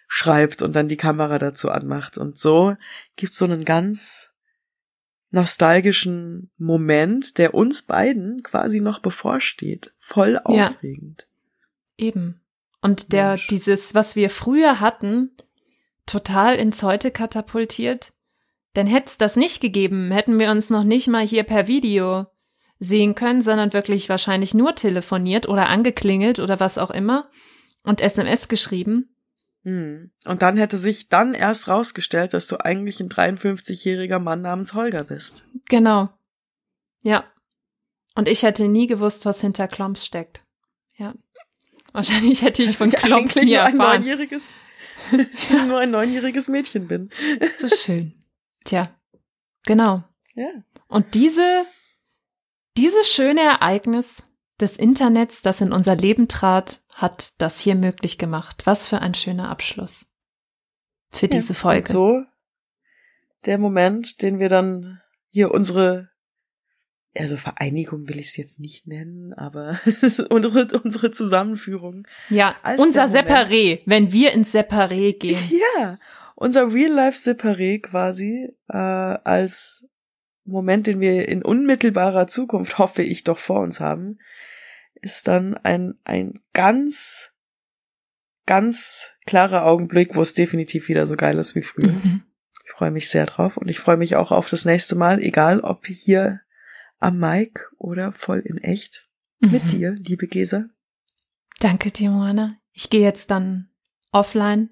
schreibt 0.07 0.61
und 0.61 0.73
dann 0.73 0.87
die 0.87 0.95
Kamera 0.95 1.37
dazu 1.37 1.69
anmacht. 1.69 2.17
Und 2.17 2.37
so 2.37 2.77
gibt's 3.17 3.37
so 3.37 3.45
einen 3.45 3.65
ganz 3.65 4.29
nostalgischen 5.31 6.49
Moment, 6.57 7.39
der 7.39 7.53
uns 7.53 7.81
beiden 7.81 8.41
quasi 8.41 8.79
noch 8.79 8.99
bevorsteht. 8.99 9.91
Voll 9.97 10.39
Ja. 10.47 10.67
aufregend. 10.69 11.27
Eben. 11.97 12.39
Und 12.79 13.11
der, 13.11 13.29
Mensch. 13.31 13.47
dieses, 13.47 13.95
was 13.95 14.15
wir 14.15 14.29
früher 14.29 14.79
hatten, 14.79 15.35
total 16.05 16.55
ins 16.55 16.83
Heute 16.83 17.11
katapultiert. 17.11 18.13
Denn 18.77 18.87
hätte 18.87 19.07
es 19.07 19.17
das 19.17 19.35
nicht 19.35 19.59
gegeben, 19.61 20.11
hätten 20.11 20.39
wir 20.39 20.51
uns 20.51 20.69
noch 20.69 20.83
nicht 20.85 21.07
mal 21.07 21.25
hier 21.25 21.43
per 21.43 21.67
Video 21.67 22.27
sehen 22.85 23.15
können, 23.15 23.41
sondern 23.41 23.73
wirklich 23.73 24.07
wahrscheinlich 24.09 24.53
nur 24.53 24.75
telefoniert 24.75 25.49
oder 25.49 25.67
angeklingelt 25.67 26.39
oder 26.39 26.59
was 26.59 26.77
auch 26.77 26.91
immer 26.91 27.29
und 27.83 28.01
SMS 28.01 28.47
geschrieben. 28.47 29.15
Hm. 29.63 30.11
Und 30.25 30.41
dann 30.41 30.57
hätte 30.57 30.77
sich 30.77 31.09
dann 31.09 31.33
erst 31.33 31.67
rausgestellt, 31.67 32.33
dass 32.33 32.47
du 32.47 32.63
eigentlich 32.63 32.99
ein 32.99 33.09
53-jähriger 33.09 34.19
Mann 34.19 34.41
namens 34.41 34.73
Holger 34.73 35.03
bist. 35.03 35.43
Genau. 35.67 36.09
Ja. 37.01 37.25
Und 38.13 38.27
ich 38.27 38.43
hätte 38.43 38.67
nie 38.67 38.87
gewusst, 38.87 39.25
was 39.25 39.41
hinter 39.41 39.67
Klomps 39.67 40.05
steckt. 40.05 40.43
Ja. 40.97 41.13
Wahrscheinlich 41.93 42.41
hätte 42.41 42.63
ich 42.63 42.77
von 42.77 42.91
Dass 42.91 43.01
Klomps 43.01 43.35
nie 43.35 43.53
nur 43.53 43.63
ein 43.63 43.73
erfahren. 43.73 44.01
neunjähriges, 44.01 44.51
nur 45.67 45.79
ein 45.79 45.91
neunjähriges 45.91 46.47
Mädchen 46.47 46.87
bin. 46.87 47.09
So 47.57 47.67
schön. 47.69 48.13
Tja. 48.65 48.95
Genau. 49.65 50.03
Ja. 50.35 50.49
Und 50.87 51.15
diese, 51.15 51.65
dieses 52.77 53.07
schöne 53.11 53.41
Ereignis 53.41 54.23
des 54.59 54.77
Internets, 54.77 55.41
das 55.41 55.61
in 55.61 55.71
unser 55.71 55.95
Leben 55.95 56.27
trat, 56.27 56.79
hat 56.93 57.33
das 57.41 57.59
hier 57.59 57.75
möglich 57.75 58.17
gemacht. 58.17 58.61
Was 58.65 58.87
für 58.87 58.99
ein 59.01 59.13
schöner 59.13 59.49
Abschluss 59.49 60.05
für 61.11 61.27
diese 61.27 61.53
Ja. 61.53 61.59
Folge. 61.59 61.91
So 61.91 62.23
der 63.45 63.57
Moment, 63.57 64.21
den 64.21 64.39
wir 64.39 64.49
dann 64.49 65.01
hier 65.29 65.51
unsere, 65.51 66.09
also 67.15 67.37
Vereinigung 67.37 68.07
will 68.09 68.17
ich 68.19 68.27
es 68.29 68.37
jetzt 68.37 68.59
nicht 68.59 68.87
nennen, 68.87 69.33
aber 69.33 69.79
unsere, 70.29 70.67
unsere 70.81 71.11
Zusammenführung. 71.11 72.07
ja, 72.29 72.55
unser 72.77 73.05
Separé, 73.05 73.81
wenn 73.85 74.11
wir 74.11 74.31
ins 74.31 74.53
Separé 74.53 75.17
gehen. 75.17 75.37
Ja, 75.77 75.99
unser 76.35 76.73
Real-Life-Separé 76.73 77.81
quasi 77.81 78.49
äh, 78.67 78.75
als 78.77 79.85
Moment, 80.45 80.87
den 80.87 80.99
wir 80.99 81.27
in 81.27 81.43
unmittelbarer 81.43 82.27
Zukunft, 82.27 82.77
hoffe 82.77 83.01
ich, 83.03 83.23
doch 83.23 83.39
vor 83.39 83.61
uns 83.61 83.79
haben, 83.79 84.19
ist 85.01 85.27
dann 85.27 85.55
ein, 85.57 85.95
ein 86.03 86.41
ganz, 86.53 87.31
ganz 88.45 89.11
klarer 89.25 89.65
Augenblick, 89.65 90.15
wo 90.15 90.21
es 90.21 90.33
definitiv 90.33 90.87
wieder 90.87 91.07
so 91.07 91.15
geil 91.15 91.37
ist 91.37 91.55
wie 91.55 91.61
früher. 91.61 91.91
Mhm. 91.93 92.23
Ich 92.65 92.71
freue 92.71 92.91
mich 92.91 93.09
sehr 93.09 93.25
drauf 93.25 93.57
und 93.57 93.67
ich 93.69 93.79
freue 93.79 93.97
mich 93.97 94.15
auch 94.15 94.31
auf 94.31 94.49
das 94.49 94.65
nächste 94.65 94.95
Mal, 94.95 95.19
egal 95.21 95.61
ob 95.61 95.85
hier 95.87 96.41
am 96.99 97.17
Mic 97.19 97.59
oder 97.77 98.11
voll 98.11 98.39
in 98.39 98.57
echt 98.57 99.07
mit 99.39 99.63
Mhm. 99.63 99.67
dir, 99.67 99.91
liebe 99.99 100.27
Gesa. 100.27 100.65
Danke, 101.59 101.91
Timoana. 101.91 102.57
Ich 102.73 102.89
gehe 102.89 103.01
jetzt 103.01 103.31
dann 103.31 103.69
offline. 104.11 104.69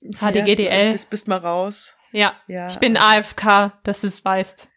HDGDL. 0.00 0.86
Ja, 0.86 0.92
bist, 0.92 1.10
bist 1.10 1.28
mal 1.28 1.36
raus. 1.38 1.94
Ja, 2.12 2.34
Ja. 2.46 2.68
ich 2.68 2.78
bin 2.78 2.96
AFK, 2.96 3.78
dass 3.82 4.02
du 4.02 4.06
es 4.06 4.24
weißt. 4.24 4.68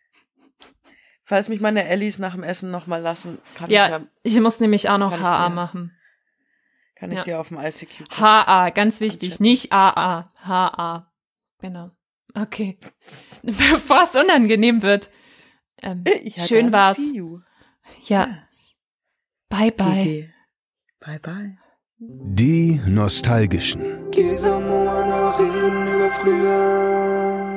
Falls 1.32 1.48
mich 1.48 1.62
meine 1.62 1.88
Ellis 1.88 2.20
nach 2.20 2.34
dem 2.34 2.44
Essen 2.44 2.72
noch 2.72 2.88
mal 2.88 2.98
lassen, 3.02 3.38
kann 3.56 3.70
Ja, 3.70 3.86
ich 3.86 3.92
ja, 3.92 4.02
Ich 4.24 4.40
muss 4.42 4.60
nämlich 4.60 4.90
auch 4.90 4.98
noch 4.98 5.18
HA 5.18 5.48
dir- 5.48 5.56
machen. 5.56 5.98
kann 6.94 7.10
ich 7.10 7.20
Ja. 7.20 7.24
dir 7.24 7.40
auf 7.40 7.48
dem 7.48 7.58
ICQ. 7.58 8.04
HA, 8.20 8.70
ganz 8.72 9.00
wichtig, 9.00 9.40
nicht 9.40 9.72
AA. 9.72 10.30
HA. 10.44 11.10
Genau. 11.60 11.92
Okay. 12.36 12.78
Bevor 13.44 14.04
es 14.04 14.14
unangenehm 14.14 14.82
wird. 14.82 15.10
Ähm, 15.82 16.04
Ich 16.22 16.36
hatte 16.36 16.50
schön 16.50 16.74
war's. 16.74 16.98
See 16.98 17.16
you. 17.20 17.40
Ja. 18.04 18.40
Bye, 19.48 19.72
bye. 19.72 20.04
GG. 20.04 20.30
Bye 21.00 21.20
bye. 21.20 21.58
Die 21.98 22.82
Nostalgischen. 22.86 23.82
Moana 24.12 25.30
reden 25.38 25.88
über 25.96 26.10
früher. 26.12 27.51